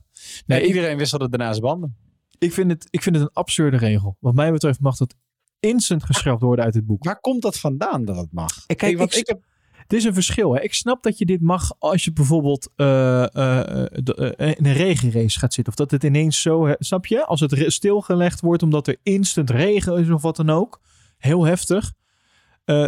Nee, 0.46 0.60
ik, 0.60 0.66
iedereen 0.66 0.96
wisselde 0.96 1.28
daarna 1.28 1.50
zijn 1.50 1.62
banden. 1.62 1.96
ik, 2.38 2.52
vind 2.52 2.70
het, 2.70 2.86
ik 2.90 3.02
vind 3.02 3.16
het 3.16 3.24
een 3.24 3.32
absurde 3.32 3.76
regel. 3.76 4.16
Wat 4.20 4.34
mij 4.34 4.52
betreft 4.52 4.80
mag 4.80 4.96
dat 4.96 5.14
instant 5.60 6.04
geschrapt 6.04 6.40
worden 6.40 6.64
uit 6.64 6.74
het 6.74 6.86
boek. 6.86 7.04
Waar 7.04 7.20
komt 7.20 7.42
dat 7.42 7.58
vandaan 7.58 8.04
dat 8.04 8.16
het 8.16 8.32
mag? 8.32 8.52
En 8.66 8.76
kijk, 8.76 8.80
Hey, 8.80 8.96
want 8.96 9.12
ik- 9.12 9.18
ik 9.18 9.26
heb, 9.26 9.42
Het 9.94 10.02
is 10.02 10.08
een 10.08 10.14
verschil. 10.14 10.54
Hè? 10.54 10.62
Ik 10.62 10.74
snap 10.74 11.02
dat 11.02 11.18
je 11.18 11.24
dit 11.24 11.40
mag 11.40 11.72
als 11.78 12.04
je 12.04 12.12
bijvoorbeeld 12.12 12.70
eh, 12.76 13.34
eh, 13.34 13.80
eh, 13.80 14.56
in 14.56 14.66
een 14.66 14.72
regenrace 14.72 15.38
gaat 15.38 15.54
zitten. 15.54 15.72
Of 15.72 15.78
dat 15.78 15.90
het 15.90 16.04
ineens 16.04 16.42
zo... 16.42 16.74
Snap 16.78 17.06
je? 17.06 17.24
Als 17.24 17.40
het 17.40 17.64
stilgelegd 17.72 18.40
wordt 18.40 18.62
omdat 18.62 18.86
er 18.86 18.96
instant 19.02 19.50
regen 19.50 19.98
is 19.98 20.10
of 20.10 20.22
wat 20.22 20.36
dan 20.36 20.50
ook. 20.50 20.80
Heel 21.18 21.44
heftig. 21.44 21.92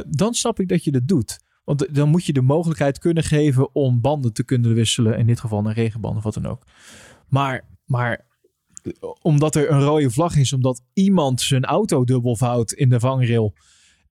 dan 0.09 0.35
snap 0.35 0.61
ik 0.61 0.69
dat 0.69 0.85
je 0.85 0.91
dat 0.91 1.09
doet. 1.09 1.39
Want 1.65 1.95
dan 1.95 2.09
moet 2.09 2.25
je 2.25 2.33
de 2.33 2.43
mogelijkheid 2.43 2.99
kunnen 2.99 3.23
geven 3.23 3.75
om 3.75 4.01
banden 4.01 4.33
te 4.33 4.45
kunnen 4.45 4.75
wisselen. 4.75 5.19
In 5.19 5.27
dit 5.27 5.41
geval 5.41 5.63
naar 5.63 5.75
regenbanden 5.75 6.19
of 6.19 6.25
wat 6.25 6.43
dan 6.43 6.53
ook. 6.53 6.63
Maar, 7.29 7.69
maar 7.85 8.27
omdat 9.23 9.55
er 9.55 9.71
een 9.71 9.83
rode 9.83 10.11
vlag 10.11 10.37
is, 10.37 10.53
omdat 10.53 10.83
iemand 10.93 11.41
zijn 11.41 11.65
auto 11.65 12.05
dubbel 12.05 12.37
vouwt 12.37 12.73
in 12.73 12.89
de 12.89 13.01
vangrail. 13.01 13.55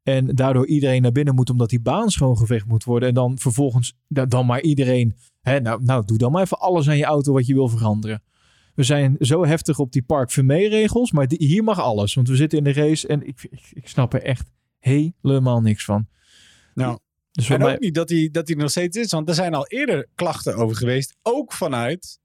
En 0.05 0.35
daardoor 0.35 0.67
iedereen 0.67 1.01
naar 1.01 1.11
binnen 1.11 1.35
moet 1.35 1.49
omdat 1.49 1.69
die 1.69 1.81
baan 1.81 2.09
schoongeveegd 2.09 2.65
moet 2.65 2.83
worden. 2.83 3.09
En 3.09 3.15
dan 3.15 3.39
vervolgens 3.39 3.93
da- 4.07 4.25
dan 4.25 4.45
maar 4.45 4.61
iedereen. 4.61 5.15
Hè, 5.41 5.59
nou, 5.59 5.83
nou, 5.83 6.05
doe 6.05 6.17
dan 6.17 6.31
maar 6.31 6.41
even 6.41 6.59
alles 6.59 6.89
aan 6.89 6.97
je 6.97 7.05
auto 7.05 7.33
wat 7.33 7.45
je 7.45 7.53
wil 7.53 7.67
veranderen. 7.67 8.23
We 8.75 8.83
zijn 8.83 9.15
zo 9.19 9.45
heftig 9.45 9.79
op 9.79 9.91
die 9.91 10.03
Park 10.03 10.31
regels. 10.31 11.11
Maar 11.11 11.27
die, 11.27 11.47
hier 11.47 11.63
mag 11.63 11.79
alles. 11.79 12.13
Want 12.13 12.27
we 12.27 12.35
zitten 12.35 12.57
in 12.57 12.63
de 12.63 12.73
race 12.73 13.07
en 13.07 13.27
ik, 13.27 13.47
ik, 13.49 13.69
ik 13.73 13.87
snap 13.87 14.13
er 14.13 14.21
echt 14.21 14.51
helemaal 14.79 15.61
niks 15.61 15.85
van. 15.85 16.07
Nou, 16.73 16.99
dus 17.31 17.49
en 17.49 17.59
mij, 17.59 17.73
ook 17.73 17.79
niet 17.79 17.95
dat 17.95 18.09
hij, 18.09 18.29
dat 18.31 18.49
nog 18.49 18.69
steeds 18.69 18.97
is. 18.97 19.11
Want 19.11 19.29
er 19.29 19.35
zijn 19.35 19.53
al 19.53 19.67
eerder 19.67 20.07
klachten 20.15 20.55
over 20.55 20.75
geweest. 20.75 21.15
Ook 21.21 21.53
vanuit, 21.53 22.19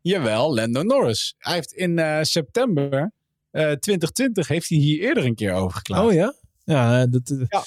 jawel, 0.00 0.54
Lando 0.54 0.82
Norris. 0.82 1.34
Hij 1.38 1.54
heeft 1.54 1.72
in 1.72 1.98
eh, 1.98 2.22
september 2.22 3.12
eh, 3.50 3.62
2020 3.62 4.48
heeft 4.48 4.68
hij 4.68 4.78
hier 4.78 5.00
eerder 5.00 5.24
een 5.24 5.34
keer 5.34 5.52
over 5.52 5.76
geklaagd. 5.76 6.06
Oh 6.06 6.12
ja? 6.12 6.34
Ja, 6.72 7.06
dat, 7.06 7.30
eh, 7.30 7.38
Ja. 7.48 7.62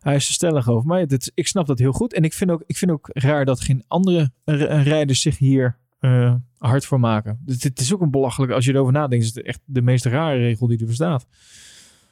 hij 0.00 0.14
is 0.14 0.28
er 0.28 0.34
stellig 0.34 0.68
over. 0.68 0.86
Maar 0.88 1.06
dit, 1.06 1.32
ik 1.34 1.46
snap 1.46 1.66
dat 1.66 1.78
heel 1.78 1.92
goed. 1.92 2.12
En 2.14 2.22
ik 2.22 2.32
vind 2.32 2.50
ook, 2.50 2.62
ik 2.66 2.76
vind 2.76 2.90
ook 2.90 3.08
raar 3.12 3.44
dat 3.44 3.60
geen 3.60 3.84
andere 3.88 4.30
r- 4.44 4.52
rijders 4.64 5.20
zich 5.20 5.38
hier 5.38 5.78
eh, 5.98 6.34
hard 6.58 6.84
voor 6.84 7.00
maken. 7.00 7.40
Dus 7.44 7.62
het 7.62 7.80
is 7.80 7.94
ook 7.94 8.00
een 8.00 8.10
belachelijk, 8.10 8.52
als 8.52 8.64
je 8.64 8.72
erover 8.72 8.92
nadenkt, 8.92 9.24
is 9.24 9.34
het 9.34 9.44
echt 9.44 9.60
de 9.64 9.82
meest 9.82 10.04
rare 10.04 10.38
regel 10.38 10.66
die 10.66 10.78
er 10.78 10.86
bestaat. 10.86 11.26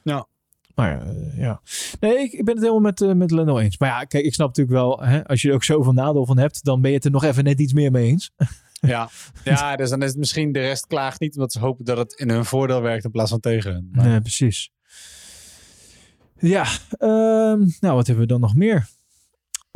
Ja. 0.02 0.26
Maar 0.74 1.00
eh, 1.06 1.38
ja. 1.38 1.60
Nee, 2.00 2.18
ik, 2.18 2.32
ik 2.32 2.44
ben 2.44 2.54
het 2.54 2.62
helemaal 2.62 2.82
met, 2.82 3.00
eh, 3.00 3.12
met 3.12 3.30
Leno 3.30 3.58
eens. 3.58 3.78
Maar 3.78 3.88
ja, 3.88 4.04
kijk, 4.04 4.24
ik 4.24 4.34
snap 4.34 4.46
natuurlijk 4.46 4.76
wel, 4.76 5.00
hè, 5.02 5.24
als 5.26 5.42
je 5.42 5.48
er 5.48 5.54
ook 5.54 5.64
zoveel 5.64 5.92
nadeel 5.92 6.26
van 6.26 6.38
hebt, 6.38 6.64
dan 6.64 6.80
ben 6.80 6.90
je 6.90 6.96
het 6.96 7.04
er 7.04 7.10
nog 7.10 7.24
even 7.24 7.44
net 7.44 7.60
iets 7.60 7.72
meer 7.72 7.90
mee 7.90 8.06
eens. 8.06 8.30
Ja. 8.80 9.08
ja, 9.44 9.76
dus 9.76 9.90
dan 9.90 10.02
is 10.02 10.08
het 10.08 10.18
misschien 10.18 10.52
de 10.52 10.60
rest 10.60 10.86
klaagt 10.86 11.20
niet. 11.20 11.34
Omdat 11.34 11.52
ze 11.52 11.58
hopen 11.58 11.84
dat 11.84 11.96
het 11.96 12.12
in 12.12 12.30
hun 12.30 12.44
voordeel 12.44 12.80
werkt 12.82 13.04
in 13.04 13.10
plaats 13.10 13.30
van 13.30 13.40
tegen. 13.40 13.88
Maar- 13.92 14.06
Nee, 14.08 14.20
precies. 14.20 14.70
Ja, 16.38 16.66
ehm, 16.90 17.58
nou 17.80 17.94
wat 17.94 18.06
hebben 18.06 18.24
we 18.24 18.26
dan 18.32 18.40
nog 18.40 18.54
meer? 18.54 18.88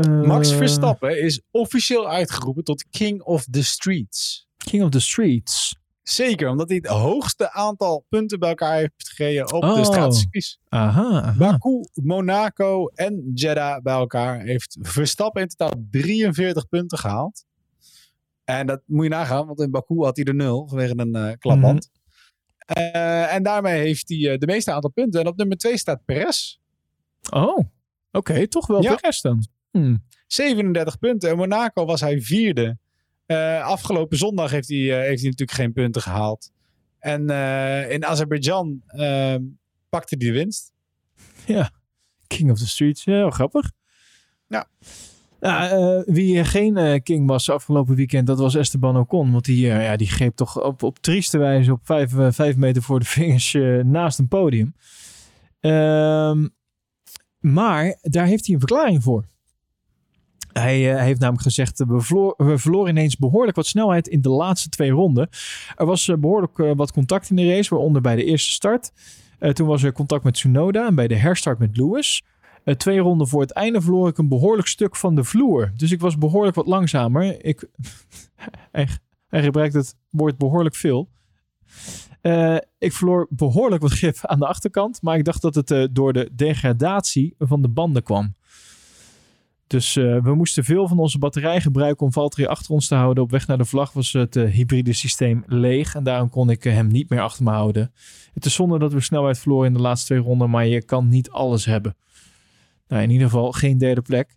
Max 0.09 0.51
Eh, 0.51 0.57
Verstappen 0.57 1.23
is 1.23 1.41
officieel 1.51 2.09
uitgeroepen 2.09 2.65
tot 2.65 2.85
King 2.91 3.23
of 3.23 3.45
the 3.51 3.65
Streets. 3.65 4.49
King 4.57 4.83
of 4.83 4.91
the 4.91 5.01
Streets. 5.01 5.79
Zeker, 6.03 6.49
omdat 6.49 6.69
hij 6.69 6.77
het 6.77 6.87
hoogste 6.87 7.53
aantal 7.53 8.05
punten 8.09 8.39
bij 8.39 8.49
elkaar 8.49 8.77
heeft 8.77 9.09
gereden 9.09 9.53
op 9.53 9.63
Oh. 9.63 9.75
de 9.75 9.85
straatcircuits. 9.85 10.59
Aha, 10.69 11.23
aha. 11.23 11.35
Baku, 11.39 11.85
Monaco 11.95 12.87
en 12.87 13.31
Jeddah 13.35 13.83
bij 13.83 13.95
elkaar 13.95 14.41
heeft 14.41 14.77
Verstappen 14.81 15.43
in 15.43 15.49
totaal 15.49 15.85
43 15.91 16.69
punten 16.69 16.99
gehaald. 16.99 17.45
En 18.45 18.67
dat 18.67 18.83
moet 18.87 19.05
je 19.05 19.11
nagaan, 19.11 19.47
want 19.47 19.61
in 19.61 19.71
Baku 19.71 20.03
had 20.05 20.17
hij 20.17 20.25
er 20.25 20.35
nul 20.35 20.69
vanwege 20.69 20.93
een 20.97 21.15
eh 21.15 21.33
klapband. 21.39 21.91
Eh, 22.71 23.35
en 23.35 23.43
daarmee 23.43 23.81
heeft 23.81 24.09
hij 24.09 24.33
eh, 24.33 24.39
de 24.39 24.47
meeste 24.47 24.73
aantal 24.73 24.91
punten. 24.91 25.21
En 25.21 25.27
op 25.27 25.37
nummer 25.37 25.57
2 25.57 25.77
staat 25.77 26.05
Perez. 26.05 26.59
Oh, 27.31 27.59
oké, 28.13 28.49
toch 28.49 28.67
wel 28.67 28.83
Ja. 28.83 28.91
de 28.95 28.99
rest 29.01 29.23
dan. 29.23 29.47
Hmm. 29.71 30.05
37 30.27 30.99
punten. 30.99 31.31
In 31.31 31.37
Monaco 31.37 31.85
was 31.85 32.01
hij 32.01 32.21
vierde. 32.21 32.79
Eh, 33.27 33.65
afgelopen 33.65 34.19
zondag 34.19 34.51
heeft 34.51 34.69
hij, 34.69 34.79
heeft 34.79 35.21
hij 35.21 35.31
natuurlijk 35.31 35.51
geen 35.59 35.73
punten 35.73 36.03
gehaald. 36.03 36.51
En 36.99 37.21
in 37.91 38.05
Azerbeidzjan 38.07 38.83
eh, 38.87 39.35
pakte 39.89 40.17
hij 40.19 40.27
de 40.27 40.33
winst. 40.33 40.73
King 42.27 42.51
of 42.51 42.59
the 42.59 42.69
Streets, 42.69 43.05
ja, 43.05 43.31
grappig. 43.31 43.71
Ja. 44.47 44.69
Eh, 45.41 46.01
wie 46.05 46.45
geen 46.45 46.77
eh, 46.77 47.01
king 47.03 47.27
was 47.27 47.51
afgelopen 47.51 47.95
weekend, 47.95 48.27
dat 48.27 48.39
was 48.39 48.55
Esteban 48.55 48.97
Ocon. 48.97 49.33
Want 49.33 49.45
die, 49.45 49.71
eh, 49.71 49.85
ja, 49.85 49.97
die 49.97 50.09
greep 50.09 50.37
toch 50.37 50.63
op, 50.63 50.83
op 50.83 50.99
trieste 50.99 51.39
wijze 51.39 51.73
op 51.73 51.81
vijf, 51.83 52.19
eh, 52.19 52.27
vijf 52.31 52.57
meter 52.57 52.83
voor 52.83 53.01
de 53.01 53.07
eh, 53.53 53.85
naast 53.85 54.19
een 54.19 54.29
podium. 54.29 54.75
Ehm, 55.61 56.47
maar 57.39 57.99
daar 58.03 58.27
heeft 58.27 58.47
hij 58.47 58.55
een 58.55 58.61
verklaring 58.61 59.03
voor. 59.03 59.25
Hij, 60.53 60.95
eh, 60.95 61.03
heeft 61.03 61.21
namelijk 61.21 61.45
gezegd, 61.45 61.81
eh, 61.81 61.87
we, 61.87 62.35
we 62.37 62.59
verloren 62.59 62.91
ineens 62.91 63.17
behoorlijk 63.17 63.57
wat 63.57 63.67
snelheid 63.67 64.09
in 64.09 64.21
de 64.21 64.29
laatste 64.29 64.69
twee 64.69 64.91
ronden. 64.91 65.29
Er 65.77 65.87
was 65.87 66.09
eh, 66.09 66.17
behoorlijk 66.17 66.59
eh, 66.59 66.71
wat 66.75 66.93
contact 66.93 67.31
in 67.31 67.37
de 67.37 67.55
race, 67.55 67.71
waaronder 67.71 68.03
bij 68.03 68.17
de 68.17 68.25
eerste 68.25 68.51
start. 68.51 68.93
Eh, 69.39 69.51
toen 69.51 69.67
was 69.67 69.83
er 69.83 69.93
contact 69.93 70.25
met 70.25 70.35
Tsunoda 70.35 70.87
en 70.87 70.95
bij 70.95 71.09
de 71.09 71.17
herstart 71.17 71.59
met 71.59 71.77
Lewis. 71.77 72.25
Eh, 72.65 72.75
twee 72.75 72.99
ronden 72.99 73.29
voor 73.29 73.41
het 73.41 73.53
einde 73.53 73.81
verloor 73.81 74.09
ik 74.09 74.19
een 74.19 74.29
behoorlijk 74.29 74.69
stuk 74.69 74.97
van 74.97 75.15
de 75.15 75.25
vloer. 75.25 75.73
Dus 75.77 75.91
ik 75.91 76.01
was 76.01 76.19
behoorlijk 76.19 76.57
wat 76.57 76.67
langzamer. 76.67 77.45
Ik, 77.45 77.69
hij, 78.71 78.89
gebruikt 79.31 79.75
het 79.75 79.97
woord 80.11 80.39
behoorlijk 80.39 80.75
veel. 80.75 81.09
Eh, 82.21 82.57
ik 82.79 82.93
verloor 82.93 83.27
behoorlijk 83.31 83.83
wat 83.83 83.93
grip 83.93 84.19
aan 84.23 84.39
de 84.39 84.47
achterkant. 84.47 85.03
Maar 85.03 85.17
ik 85.17 85.25
dacht 85.25 85.43
dat 85.43 85.55
het 85.55 85.71
eh, 85.71 85.85
door 85.91 86.13
de 86.13 86.31
degradatie 86.33 87.35
van 87.39 87.63
de 87.63 87.69
banden 87.69 88.03
kwam. 88.03 88.35
Dus 89.67 89.95
we 89.95 90.35
moesten 90.35 90.65
veel 90.65 90.89
van 90.89 90.99
onze 90.99 91.19
batterij 91.19 91.61
gebruiken 91.61 92.07
om 92.07 92.13
Valtteri 92.13 92.47
achter 92.47 92.73
ons 92.73 92.89
te 92.89 92.95
houden. 92.95 93.23
Op 93.23 93.31
weg 93.31 93.47
naar 93.47 93.59
de 93.59 93.65
vlag 93.65 93.93
was 93.93 94.13
het 94.13 94.35
hybride 94.35 94.93
systeem 94.93 95.43
leeg. 95.47 95.95
En 95.95 96.05
daarom 96.05 96.31
kon 96.31 96.51
ik 96.51 96.63
hem 96.63 96.87
niet 96.87 97.09
meer 97.09 97.21
achter 97.21 97.45
me 97.45 97.51
houden. 97.51 97.93
Het 98.33 98.45
is 98.45 98.55
zonde 98.55 98.79
dat 98.79 98.93
we 98.93 99.01
snelheid 99.01 99.39
verloren 99.39 99.67
in 99.67 99.73
de 99.73 99.81
laatste 99.81 100.07
twee 100.07 100.19
ronden. 100.19 100.51
Maar 100.51 100.67
je 100.67 100.85
kan 100.85 101.09
niet 101.09 101.31
alles 101.31 101.65
hebben. 101.65 101.97
Nou, 102.91 103.03
in 103.03 103.11
ieder 103.11 103.27
geval 103.29 103.53
geen 103.53 103.79
derde 103.79 104.03
plek. 104.03 104.37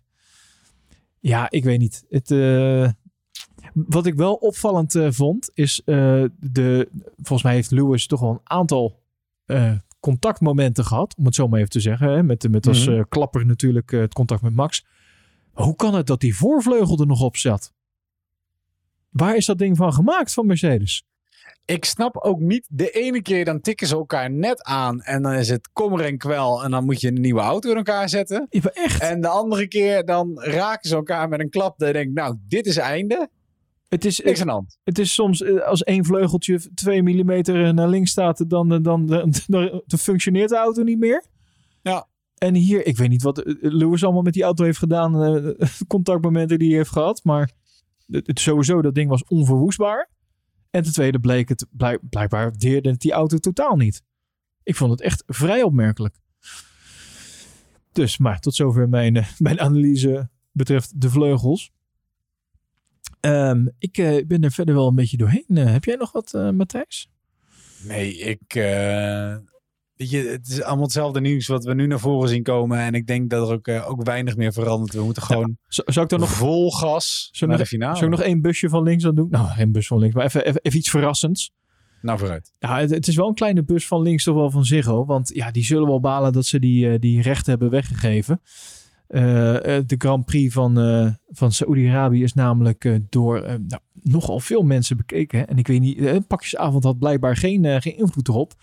Ja, 1.20 1.50
ik 1.50 1.64
weet 1.64 1.78
niet. 1.78 2.04
Het, 2.08 2.30
eh, 2.30 2.88
wat 3.74 4.06
ik 4.06 4.14
wel 4.14 4.34
opvallend 4.34 4.94
eh, 4.94 5.10
vond, 5.10 5.50
is 5.54 5.82
eh, 5.84 6.24
de. 6.40 6.88
Volgens 7.16 7.42
mij 7.42 7.54
heeft 7.54 7.70
Lewis 7.70 8.06
toch 8.06 8.20
wel 8.20 8.30
een 8.30 8.40
aantal 8.42 9.02
contactmomenten 10.00 10.84
gehad, 10.84 11.14
om 11.16 11.24
het 11.24 11.34
zo 11.34 11.48
maar 11.48 11.58
even 11.58 11.70
te 11.70 11.80
zeggen. 11.80 12.08
Hè? 12.08 12.22
Met, 12.22 12.50
met 12.50 12.66
als 12.66 12.86
Mhm. 12.88 13.02
klapper 13.08 13.46
natuurlijk 13.46 13.90
het 13.90 14.14
contact 14.14 14.42
met 14.42 14.54
Max. 14.54 14.86
Hoe 15.52 15.76
kan 15.76 15.94
het 15.94 16.06
dat 16.06 16.20
die 16.20 16.36
voorvleugel 16.36 17.00
er 17.00 17.06
nog 17.06 17.22
op 17.22 17.36
zat? 17.36 17.72
Waar 19.10 19.36
is 19.36 19.46
dat 19.46 19.58
ding 19.58 19.76
van 19.76 19.92
gemaakt 19.92 20.32
van 20.32 20.46
Mercedes? 20.46 21.06
Ik 21.66 21.84
snap 21.84 22.16
ook 22.16 22.40
niet, 22.40 22.66
de 22.70 22.90
ene 22.90 23.22
keer 23.22 23.44
dan 23.44 23.60
tikken 23.60 23.86
ze 23.86 23.94
elkaar 23.94 24.30
net 24.30 24.62
aan 24.62 25.00
en 25.00 25.22
dan 25.22 25.32
is 25.32 25.48
het 25.48 25.68
kommer 25.72 26.00
en 26.04 26.18
kwel 26.18 26.64
en 26.64 26.70
dan 26.70 26.84
moet 26.84 27.00
je 27.00 27.08
een 27.08 27.20
nieuwe 27.20 27.40
auto 27.40 27.70
in 27.70 27.76
elkaar 27.76 28.08
zetten. 28.08 28.46
Ja, 28.50 28.60
echt. 28.72 29.00
En 29.02 29.20
de 29.20 29.28
andere 29.28 29.68
keer 29.68 30.04
dan 30.04 30.40
raken 30.40 30.88
ze 30.88 30.94
elkaar 30.94 31.28
met 31.28 31.40
een 31.40 31.50
klap 31.50 31.78
dat 31.78 31.88
je 31.88 31.94
denkt, 31.94 32.14
nou, 32.14 32.36
dit 32.48 32.66
is 32.66 32.76
einde. 32.76 33.28
Het 33.88 34.04
is, 34.04 34.20
Niks 34.20 34.40
aan 34.40 34.48
hand. 34.48 34.78
Het 34.84 34.98
is 34.98 35.14
soms 35.14 35.42
eh, 35.42 35.60
als 35.62 35.82
één 35.82 36.04
vleugeltje 36.04 36.60
2 36.74 37.02
mm 37.02 37.42
naar 37.74 37.88
links 37.88 38.10
staat, 38.10 38.50
dan, 38.50 38.68
dan, 38.68 38.82
dan, 38.82 39.06
dan, 39.46 39.82
dan 39.86 39.98
functioneert 39.98 40.48
de 40.48 40.56
auto 40.56 40.82
niet 40.82 40.98
meer. 40.98 41.24
Ja. 41.82 42.06
En 42.38 42.54
hier, 42.54 42.86
ik 42.86 42.96
weet 42.96 43.08
niet 43.08 43.22
wat 43.22 43.38
eh, 43.38 43.54
Lewis 43.60 44.04
allemaal 44.04 44.22
met 44.22 44.32
die 44.32 44.42
auto 44.42 44.64
heeft 44.64 44.78
gedaan, 44.78 45.22
eh, 45.22 45.68
contactmomenten 45.86 46.58
die 46.58 46.68
hij 46.68 46.76
heeft 46.76 46.90
gehad, 46.90 47.20
maar 47.24 47.50
het- 48.06 48.40
sowieso, 48.40 48.82
dat 48.82 48.94
ding 48.94 49.08
was 49.08 49.24
onverwoestbaar. 49.24 50.10
En 50.74 50.82
ten 50.82 50.92
tweede 50.92 51.20
bleek 51.20 51.48
het, 51.48 51.66
blijk, 51.70 52.00
blijkbaar 52.10 52.52
deerde 52.58 52.90
het 52.90 53.00
die 53.00 53.12
auto 53.12 53.38
totaal 53.38 53.76
niet. 53.76 54.02
Ik 54.62 54.76
vond 54.76 54.90
het 54.90 55.00
echt 55.00 55.22
vrij 55.26 55.62
opmerkelijk. 55.62 56.16
Dus, 57.92 58.18
maar 58.18 58.40
tot 58.40 58.54
zover 58.54 58.88
mijn, 58.88 59.16
eh, 59.16 59.26
mijn 59.38 59.60
analyse 59.60 60.28
betreft 60.52 61.00
de 61.00 61.10
vleugels. 61.10 61.72
Ehm, 63.20 63.66
ik 63.78 63.98
eh, 63.98 64.26
ben 64.26 64.44
er 64.44 64.52
verder 64.52 64.74
wel 64.74 64.88
een 64.88 64.94
beetje 64.94 65.16
doorheen. 65.16 65.46
Eh, 65.48 65.72
heb 65.72 65.84
jij 65.84 65.96
nog 65.96 66.12
wat, 66.12 66.34
eh, 66.34 66.50
Matthijs? 66.50 67.10
Nee, 67.82 68.18
ik. 68.18 68.54
Weet 69.96 70.10
je, 70.10 70.18
het 70.18 70.48
is 70.48 70.62
allemaal 70.62 70.84
hetzelfde 70.84 71.20
nieuws 71.20 71.46
wat 71.46 71.64
we 71.64 71.74
nu 71.74 71.86
naar 71.86 72.00
voren 72.00 72.28
zien 72.28 72.42
komen. 72.42 72.78
En 72.78 72.94
ik 72.94 73.06
denk 73.06 73.30
dat 73.30 73.48
er 73.48 73.54
ook, 73.54 73.66
eh, 73.66 73.90
ook 73.90 74.02
weinig 74.02 74.36
meer 74.36 74.52
verandert. 74.52 74.92
We 74.92 75.02
moeten 75.02 75.22
gewoon 75.22 75.56
zou 75.68 76.00
ik 76.00 76.08
dan 76.08 76.20
nog, 76.20 76.30
vol 76.30 76.70
gas 76.70 77.28
zou 77.32 77.50
naar 77.50 77.58
nog, 77.58 77.68
de 77.68 77.74
finale. 77.74 77.96
zou 77.96 78.10
ik 78.10 78.16
nog 78.16 78.26
één 78.26 78.40
busje 78.40 78.68
van 78.68 78.82
links 78.82 79.06
aan 79.06 79.14
doen? 79.14 79.28
Nou, 79.30 79.46
geen 79.46 79.72
bus 79.72 79.86
van 79.86 79.98
links, 79.98 80.14
maar 80.14 80.24
even, 80.24 80.46
even, 80.46 80.60
even 80.62 80.78
iets 80.78 80.90
verrassends. 80.90 81.52
Nou, 82.02 82.18
vooruit. 82.18 82.52
Ja, 82.58 82.78
het, 82.78 82.90
het 82.90 83.08
is 83.08 83.16
wel 83.16 83.28
een 83.28 83.34
kleine 83.34 83.64
bus 83.64 83.86
van 83.86 84.02
links 84.02 84.24
toch 84.24 84.34
wel 84.34 84.50
van 84.50 84.64
Ziggo. 84.64 85.04
Want 85.04 85.30
ja, 85.34 85.50
die 85.50 85.64
zullen 85.64 85.88
wel 85.88 86.00
balen 86.00 86.32
dat 86.32 86.46
ze 86.46 86.58
die, 86.58 86.90
eh, 86.90 86.98
die 87.00 87.22
rechten 87.22 87.50
hebben 87.50 87.70
weggegeven. 87.70 88.40
Eh, 89.06 89.22
de 89.86 89.94
Grand 89.98 90.24
Prix 90.24 90.54
van, 90.54 90.80
eh 90.80 91.08
van 91.28 91.52
Saoedi-Arabië 91.52 92.22
is 92.22 92.34
namelijk 92.34 93.00
door 93.08 93.40
nou, 93.40 93.82
nogal 94.02 94.40
veel 94.40 94.62
mensen 94.62 94.96
bekeken. 94.96 95.38
hè. 95.38 95.44
En 95.44 95.58
ik 95.58 95.66
weet 95.66 95.80
niet, 95.80 96.26
pakjesavond 96.26 96.84
had 96.84 96.98
blijkbaar 96.98 97.36
geen, 97.36 97.82
geen 97.82 97.96
invloed 97.96 98.28
erop. 98.28 98.54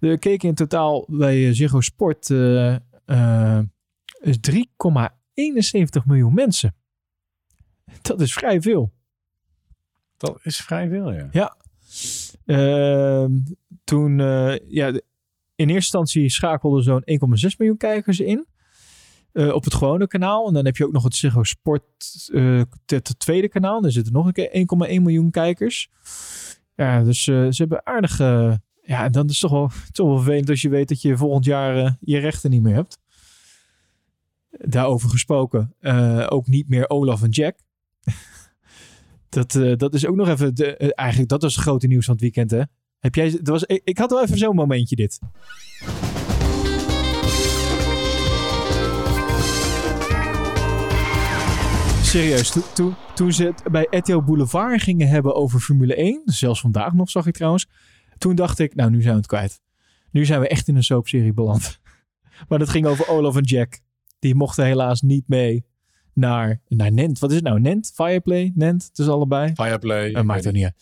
Er 0.00 0.18
keken 0.18 0.48
in 0.48 0.54
totaal 0.54 1.06
bij 1.08 1.46
eh, 1.48 1.54
Ziggo 1.54 1.80
Sport 1.80 2.30
eh, 2.30 2.76
is 4.20 4.38
3,71 4.50 6.04
miljoen 6.04 6.34
mensen. 6.34 6.74
Dat 8.02 8.20
is 8.20 8.32
vrij 8.32 8.60
veel. 8.60 8.92
Dat 10.16 10.38
is 10.42 10.56
vrij 10.56 10.88
veel, 10.88 11.12
ja. 11.12 11.28
Ja. 11.30 11.56
Ehm, 12.46 13.32
toen, 13.84 14.20
eh, 14.20 14.58
ja, 14.68 14.86
in 14.88 15.00
eerste 15.56 15.74
instantie 15.74 16.28
schakelde 16.28 16.82
zo'n 16.82 17.02
1,6 17.04 17.56
miljoen 17.56 17.76
kijkers 17.76 18.20
in. 18.20 18.46
eh, 19.32 19.52
op 19.52 19.64
het 19.64 19.74
gewone 19.74 20.06
kanaal. 20.06 20.46
En 20.48 20.54
dan 20.54 20.64
heb 20.64 20.76
je 20.76 20.86
ook 20.86 20.92
nog 20.92 21.04
het 21.04 21.14
Ziggo 21.14 21.42
Sport, 21.42 22.28
eh, 22.32 22.62
het, 22.86 23.18
tweede 23.18 23.48
kanaal. 23.48 23.80
Daar 23.80 23.90
zitten 23.90 24.12
nog 24.12 24.26
een 24.26 24.32
keer 24.32 24.48
1,1 24.52 25.02
miljoen 25.02 25.30
kijkers. 25.30 25.90
Ja, 26.74 27.02
dus 27.02 27.22
ze 27.24 27.54
hebben 27.56 27.86
aardig... 27.86 28.18
ja, 28.90 29.04
en 29.04 29.12
dan 29.12 29.28
is 29.28 29.40
het 29.40 29.50
toch 29.50 29.58
wel, 29.58 29.70
toch 29.92 30.06
wel 30.06 30.16
vervelend 30.16 30.48
als 30.50 30.62
je 30.62 30.68
weet 30.68 30.88
dat 30.88 31.02
je 31.02 31.16
volgend 31.16 31.44
jaar 31.44 31.76
eh, 31.84 31.92
je 32.00 32.18
rechten 32.18 32.50
niet 32.50 32.62
meer 32.62 32.74
hebt. 32.74 32.98
Daarover 34.50 35.08
gesproken. 35.10 35.74
eh, 35.80 36.26
ook 36.28 36.46
niet 36.46 36.68
meer 36.68 36.88
Olaf 36.88 37.22
en 37.22 37.30
Jack. 37.30 37.56
Dat, 39.28 39.54
eh, 39.54 39.76
dat 39.76 39.94
is 39.94 40.06
ook 40.06 40.16
nog 40.16 40.28
even. 40.28 40.54
De, 40.54 40.94
eigenlijk, 40.94 41.28
dat 41.30 41.42
was 41.42 41.54
het 41.54 41.62
grote 41.64 41.86
nieuws 41.86 42.04
van 42.04 42.14
het 42.14 42.22
weekend, 42.22 42.50
hè? 42.50 42.62
Heb 42.98 43.14
jij. 43.14 43.30
Dat 43.30 43.48
was, 43.48 43.64
ik, 43.64 43.80
ik 43.84 43.98
had 43.98 44.10
wel 44.10 44.22
even 44.22 44.38
zo'n 44.38 44.54
momentje, 44.54 44.96
dit. 44.96 45.18
Serieus, 52.02 52.50
to- 52.50 52.62
to- 52.74 52.94
toen 53.14 53.32
ze 53.32 53.44
het 53.44 53.62
bij 53.72 53.86
RTL 53.90 54.18
Boulevard 54.20 54.82
gingen 54.82 55.08
hebben 55.08 55.34
over 55.34 55.60
Formule 55.60 55.94
1, 55.94 56.22
zelfs 56.24 56.60
vandaag 56.60 56.92
nog 56.92 57.10
zag 57.10 57.26
ik 57.26 57.34
trouwens, 57.34 57.66
toen 58.20 58.34
dacht 58.34 58.58
ik, 58.58 58.74
nou 58.74 58.90
nu 58.90 59.00
zijn 59.02 59.12
we 59.14 59.18
het 59.18 59.28
kwijt. 59.28 59.60
Nu 60.10 60.24
zijn 60.24 60.40
we 60.40 60.48
echt 60.48 60.68
in 60.68 60.76
een 60.76 60.84
soapserie 60.84 61.32
beland. 61.32 61.78
Maar 62.48 62.58
dat 62.58 62.68
ging 62.68 62.86
over 62.86 63.08
Olaf 63.08 63.36
en 63.36 63.42
Jack. 63.42 63.80
Die 64.18 64.34
mochten 64.34 64.64
helaas 64.64 65.02
niet 65.02 65.28
mee 65.28 65.64
naar, 66.12 66.60
naar 66.68 66.92
Nent. 66.92 67.18
Wat 67.18 67.30
is 67.30 67.36
het 67.36 67.44
nou? 67.44 67.60
Nent? 67.60 67.92
Fireplay? 67.94 68.52
Nent? 68.54 68.84
Het 68.88 68.98
is 68.98 69.08
allebei. 69.08 69.52
Fireplay. 69.54 70.10
Uh, 70.10 70.22
maakt 70.22 70.44
er 70.44 70.52
niet 70.52 70.64
uit. 70.64 70.74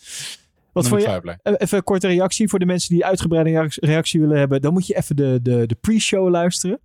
Wat 0.73 0.83
het 0.89 1.01
je? 1.01 1.37
Eh, 1.41 1.53
Even 1.57 1.77
een 1.77 1.83
korte 1.83 2.07
reactie 2.07 2.47
voor 2.49 2.59
de 2.59 2.65
mensen 2.65 2.89
die 2.93 3.05
uitgebreide 3.05 3.49
reac- 3.49 3.77
reactie 3.79 4.19
willen 4.19 4.37
hebben. 4.37 4.61
Dan 4.61 4.73
moet 4.73 4.87
je 4.87 4.95
even 4.95 5.15
de, 5.15 5.39
de, 5.41 5.63
de 5.67 5.75
pre-show 5.75 6.29
luisteren. 6.29 6.79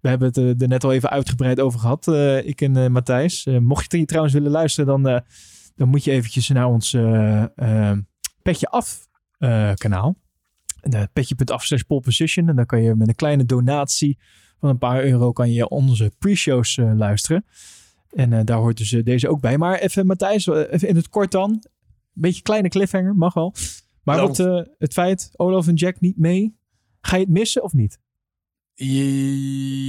We 0.00 0.08
hebben 0.08 0.28
het 0.28 0.36
eh, 0.36 0.60
er 0.62 0.68
net 0.68 0.84
al 0.84 0.92
even 0.92 1.10
uitgebreid 1.10 1.60
over 1.60 1.80
gehad, 1.80 2.08
eh, 2.08 2.46
ik 2.46 2.60
en 2.60 2.76
eh, 2.76 2.86
Matthijs. 2.88 3.44
Mocht 3.44 3.78
je 3.80 3.84
het 3.84 3.92
hier 3.92 4.06
trouwens 4.06 4.34
willen 4.34 4.50
luisteren, 4.50 5.02
dan, 5.02 5.22
dan 5.76 5.88
moet 5.88 6.04
je 6.04 6.10
eventjes 6.10 6.48
naar 6.48 6.66
ons 6.66 6.96
Petje 8.42 8.68
Af 8.68 9.07
eh, 9.38 9.74
kanaal. 9.74 10.16
Uh, 10.82 11.02
Petje.af 11.12 11.64
slash 11.64 11.82
pole 11.82 12.00
position. 12.00 12.48
En 12.48 12.56
dan 12.56 12.66
kan 12.66 12.82
je 12.82 12.94
met 12.94 13.08
een 13.08 13.14
kleine 13.14 13.44
donatie 13.44 14.18
van 14.60 14.68
een 14.68 14.78
paar 14.78 15.04
euro 15.04 15.32
kan 15.32 15.52
je 15.52 15.68
onze 15.68 16.12
pre-shows 16.18 16.76
eh, 16.78 16.92
luisteren. 16.96 17.44
En 18.12 18.32
eh, 18.32 18.44
daar 18.44 18.58
hoort 18.58 18.76
dus 18.76 18.92
eh, 18.92 19.04
deze 19.04 19.28
ook 19.28 19.40
bij. 19.40 19.58
Maar 19.58 19.78
even 19.78 20.06
Matthijs, 20.06 20.46
eh, 20.46 20.72
even 20.72 20.88
in 20.88 20.96
het 20.96 21.08
kort 21.08 21.30
dan. 21.30 21.50
Een 21.50 21.60
beetje 22.12 22.42
kleine 22.42 22.68
cliffhanger, 22.68 23.14
mag 23.14 23.34
wel. 23.34 23.54
Maar 24.02 24.16
Nou. 24.16 24.28
wat, 24.28 24.38
eh, 24.38 24.60
het 24.78 24.92
feit, 24.92 25.30
Olaf 25.36 25.68
en 25.68 25.74
Jack 25.74 26.00
niet 26.00 26.18
mee. 26.18 26.56
Ga 27.00 27.16
je 27.16 27.22
het 27.22 27.32
missen 27.32 27.62
of 27.62 27.72
niet? 27.72 27.98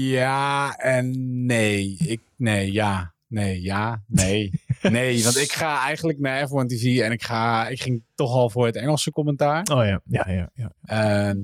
Ja 0.09 0.75
en 0.77 1.11
nee. 1.45 1.95
Ik, 1.99 2.21
nee, 2.35 2.71
ja. 2.71 3.13
Nee, 3.27 3.61
ja, 3.61 4.03
nee. 4.07 4.51
Nee, 4.89 5.23
want 5.23 5.37
ik 5.37 5.51
ga 5.51 5.83
eigenlijk 5.83 6.19
naar 6.19 6.47
F1 6.47 6.65
TV 6.65 6.99
en 6.99 7.11
ik, 7.11 7.23
ga, 7.23 7.67
ik 7.67 7.81
ging 7.81 8.03
toch 8.15 8.33
al 8.33 8.49
voor 8.49 8.65
het 8.65 8.75
Engelse 8.75 9.11
commentaar. 9.11 9.67
Oh 9.73 9.85
ja, 9.85 10.01
ja, 10.05 10.29
ja. 10.29 10.49
ja. 10.53 10.71
Ehm, 10.83 11.37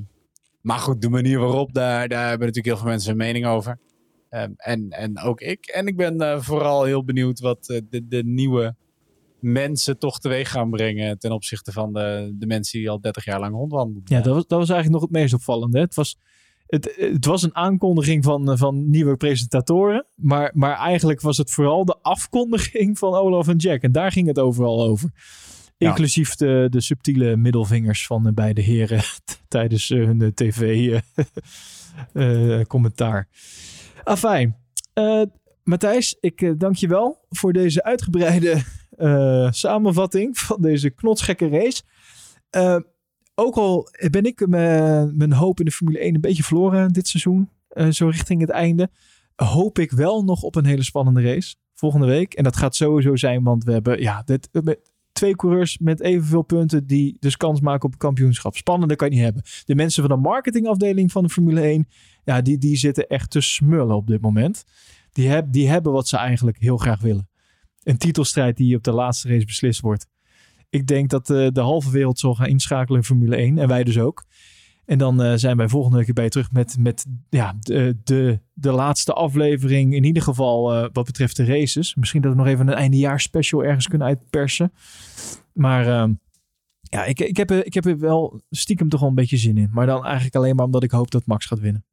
maar 0.62 0.80
goed, 0.80 1.02
de 1.02 1.10
manier 1.10 1.40
waarop, 1.40 1.74
daar, 1.74 2.08
daar 2.08 2.28
hebben 2.28 2.48
natuurlijk 2.48 2.66
heel 2.66 2.78
veel 2.78 2.92
mensen 2.92 3.12
een 3.12 3.18
mening 3.18 3.46
over. 3.46 3.80
Ehm, 4.30 4.52
en, 4.56 4.90
en 4.90 5.20
ook 5.20 5.42
ik. 5.42 5.66
En 5.66 5.88
ik 5.88 5.96
ben 5.96 6.22
eh, 6.22 6.42
vooral 6.42 6.84
heel 6.84 7.04
benieuwd 7.04 7.40
wat 7.40 7.70
eh, 7.70 7.82
de, 7.90 8.08
de 8.08 8.24
nieuwe 8.24 8.76
mensen 9.40 9.98
toch 9.98 10.20
teweeg 10.20 10.52
gaan 10.52 10.70
brengen 10.70 11.20
ten 11.20 11.32
opzichte 11.32 11.72
van 11.72 11.94
de, 11.94 12.36
de 12.40 12.46
mensen 12.46 12.80
die 12.80 12.90
al 12.90 13.02
30 13.02 13.26
jaar 13.26 13.40
lang 13.40 13.56
rondwandelen. 13.56 14.02
Ja, 14.06 14.22
dat 14.22 14.34
was, 14.34 14.48
dat 14.48 14.60
was 14.60 14.70
eigenlijk 14.70 15.02
nog 15.02 15.02
het 15.02 15.20
meest 15.20 15.34
opvallende. 15.34 15.80
Het 15.80 15.96
was, 15.96 16.18
het, 16.68 16.96
het 16.98 17.26
was 17.26 17.44
een 17.44 17.56
aankondiging 17.56 18.24
van, 18.24 18.58
van 18.58 18.90
nieuwe 18.90 19.16
presentatoren. 19.16 20.06
Maar, 20.16 20.52
maar 20.54 20.78
eigenlijk 20.78 21.22
was 21.22 21.38
het 21.38 21.52
vooral 21.52 21.86
de 21.86 21.98
afkondiging 22.02 22.98
van 22.98 23.14
Olaf 23.14 23.48
en 23.48 23.58
Jack. 23.58 23.82
En 23.82 23.92
daar 23.92 24.12
ging 24.12 24.28
het 24.28 24.40
overal 24.40 24.84
over. 24.84 25.10
Ja. 25.78 25.90
Inclusief 25.90 26.36
de, 26.36 26.68
de 26.70 26.82
subtiele 26.82 27.38
middelvingers 27.38 28.06
van 28.06 28.24
de 28.24 28.34
beide 28.34 28.62
heren 28.62 29.02
tijdens 29.48 29.90
eh, 29.90 30.06
hun 30.06 30.34
tv-commentaar. 30.34 33.28
Afijn. 34.04 34.58
Eh, 34.94 35.22
Matthijs, 35.64 36.18
ik 36.20 36.42
eh, 36.42 36.52
dank 36.58 36.76
je 36.76 36.88
wel 36.88 37.26
voor 37.30 37.54
deze 37.54 37.84
uitgebreide 37.84 38.64
eh, 38.98 39.52
samenvatting 39.52 40.38
van 40.38 40.62
deze 40.62 40.90
knotsgekke 40.90 41.50
race. 41.50 41.82
Eh, 43.36 43.46
ook 43.46 43.56
al 43.56 43.90
ben 44.10 44.24
ik 44.24 44.48
mijn 44.48 45.34
hoop 45.34 45.60
in 45.60 45.66
de 45.66 45.72
Formule 45.72 46.04
1 46.04 46.16
een 46.16 46.22
beetje 46.22 46.44
verloren 46.44 46.94
dit 46.94 47.08
seizoen, 47.08 47.50
eh, 47.68 47.90
zo 47.90 48.08
richting 48.08 48.42
het 48.42 48.50
einde, 48.50 48.90
hoop 49.36 49.80
ik 49.80 49.92
wel 49.92 50.24
nog 50.24 50.42
op 50.42 50.56
een 50.56 50.66
hele 50.66 50.84
spannende 50.84 51.22
race 51.22 51.56
volgende 51.74 52.08
week. 52.08 52.34
En 52.34 52.44
dat 52.44 52.56
gaat 52.56 52.76
sowieso 52.76 53.16
zijn, 53.16 53.44
want 53.44 53.64
we 53.64 53.72
hebben 53.72 54.02
ja, 54.02 54.22
dit, 54.26 54.50
met 54.52 54.94
twee 55.12 55.36
coureurs 55.36 55.78
met 55.78 56.02
evenveel 56.02 56.42
punten 56.42 56.88
die 56.88 57.18
dus 57.20 57.38
kans 57.38 57.62
maken 57.62 57.86
op 57.86 57.92
een 57.92 57.98
kampioenschap. 57.98 58.56
Spannender 58.56 58.98
kan 58.98 59.10
je 59.10 59.16
niet 59.16 59.24
hebben. 59.24 59.44
De 59.66 59.76
mensen 59.76 60.08
van 60.08 60.16
de 60.16 60.22
marketingafdeling 60.22 61.12
van 61.12 61.24
de 61.24 61.30
Formule 61.30 61.62
1, 61.62 61.88
ja, 62.24 62.42
die, 62.42 62.58
die 62.58 62.76
zitten 62.76 63.08
echt 63.08 63.30
te 63.30 63.42
smullen 63.42 63.96
op 63.96 64.08
dit 64.08 64.22
moment. 64.22 64.64
Die, 65.12 65.28
heb, 65.28 65.52
die 65.52 65.70
hebben 65.70 65.92
wat 65.92 66.08
ze 66.08 66.18
eigenlijk 66.18 66.60
heel 66.60 66.78
graag 66.78 67.02
willen. 67.02 67.30
Een 67.84 67.98
titelstrijd 67.98 68.58
die 68.58 68.76
op 68.76 68.84
de 68.84 68.92
laatste 68.92 69.28
race 69.28 69.46
beslist 69.46 69.82
wordt. 69.82 70.08
Ik 70.76 70.88
denk 70.88 71.10
dat 71.10 71.30
eh, 71.30 71.48
de 71.52 71.62
halve 71.62 71.92
wereld 71.92 72.20
zal 72.20 72.36
gaan 72.36 72.48
inschakelen 72.48 73.00
in 73.00 73.06
Formule 73.06 73.36
1. 73.36 73.58
En 73.58 73.68
wij 73.68 73.84
dus 73.84 74.00
ook. 74.00 74.26
En 74.86 74.98
dan 74.98 75.22
eh, 75.24 75.34
zijn 75.36 75.58
wij 75.58 75.68
volgende 75.70 75.98
week 75.98 76.14
bij 76.14 76.24
je 76.24 76.30
terug 76.30 76.52
met, 76.52 76.76
met 76.80 77.06
ja, 77.30 77.56
de, 77.60 77.98
de, 78.04 78.40
de 78.54 78.72
laatste 78.72 79.14
aflevering. 79.14 79.94
In 79.94 80.04
ieder 80.04 80.24
geval 80.24 80.74
eh, 80.74 80.90
wat 80.94 81.06
betreft 81.06 81.36
de 81.36 81.46
races. 81.46 81.96
Misschien 81.96 82.22
dat 82.22 82.32
we 82.32 82.38
nog 82.38 82.48
even 82.48 82.68
een 82.68 82.74
eindejaars 82.74 83.24
special 83.24 83.64
ergens 83.64 83.88
kunnen 83.88 84.08
uitpersen. 84.08 84.74
Maar 85.54 85.88
ehm, 85.88 86.14
ja, 86.82 87.06
ik, 87.06 87.20
ik, 87.20 87.38
heb, 87.38 87.50
er- 87.50 87.66
ik 87.66 87.74
heb 87.74 87.86
er 87.86 88.00
wel 88.00 88.42
stiekem 88.50 88.90
toch 88.90 89.00
wel 89.00 89.10
een 89.10 89.16
beetje 89.16 89.38
zin 89.38 89.58
in. 89.58 89.70
Maar 89.72 89.86
dan 89.86 90.04
eigenlijk 90.06 90.36
alleen 90.36 90.56
maar 90.56 90.66
omdat 90.66 90.84
ik 90.84 90.92
hoop 90.92 91.12
dat 91.12 91.26
Max 91.26 91.46
gaat 91.46 91.60
winnen. 91.60 91.86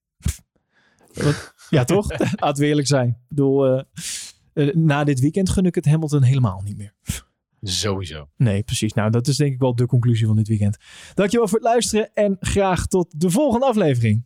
Wat- 1.15 1.55
ja, 1.71 1.85
toch? 1.85 2.07
Laten 2.41 2.63
we 2.63 2.69
eerlijk 2.69 2.87
zijn. 2.89 3.09
Ik 3.09 3.17
bedoel, 3.29 3.83
na 4.73 5.05
dit 5.05 5.21
weekend 5.21 5.51
gun 5.51 5.65
ik 5.67 5.75
het 5.75 5.87
Hamilton 5.87 6.23
helemaal 6.23 6.61
niet 6.65 6.77
meer. 6.77 6.95
Sowieso. 7.62 8.28
Nee, 8.36 8.62
precies. 8.62 8.93
Nou, 8.93 9.10
dat 9.10 9.28
is 9.28 9.36
denk 9.36 9.52
ik 9.52 9.59
wel 9.60 9.74
de 9.74 9.86
conclusie 9.86 10.26
van 10.26 10.36
dit 10.36 10.48
weekend. 10.48 10.76
Dankjewel 11.14 11.48
voor 11.48 11.59
het 11.59 11.68
luisteren 11.68 12.10
en 12.14 12.36
graag 12.40 12.86
tot 12.86 13.20
de 13.20 13.30
volgende 13.30 13.66
aflevering. 13.66 14.24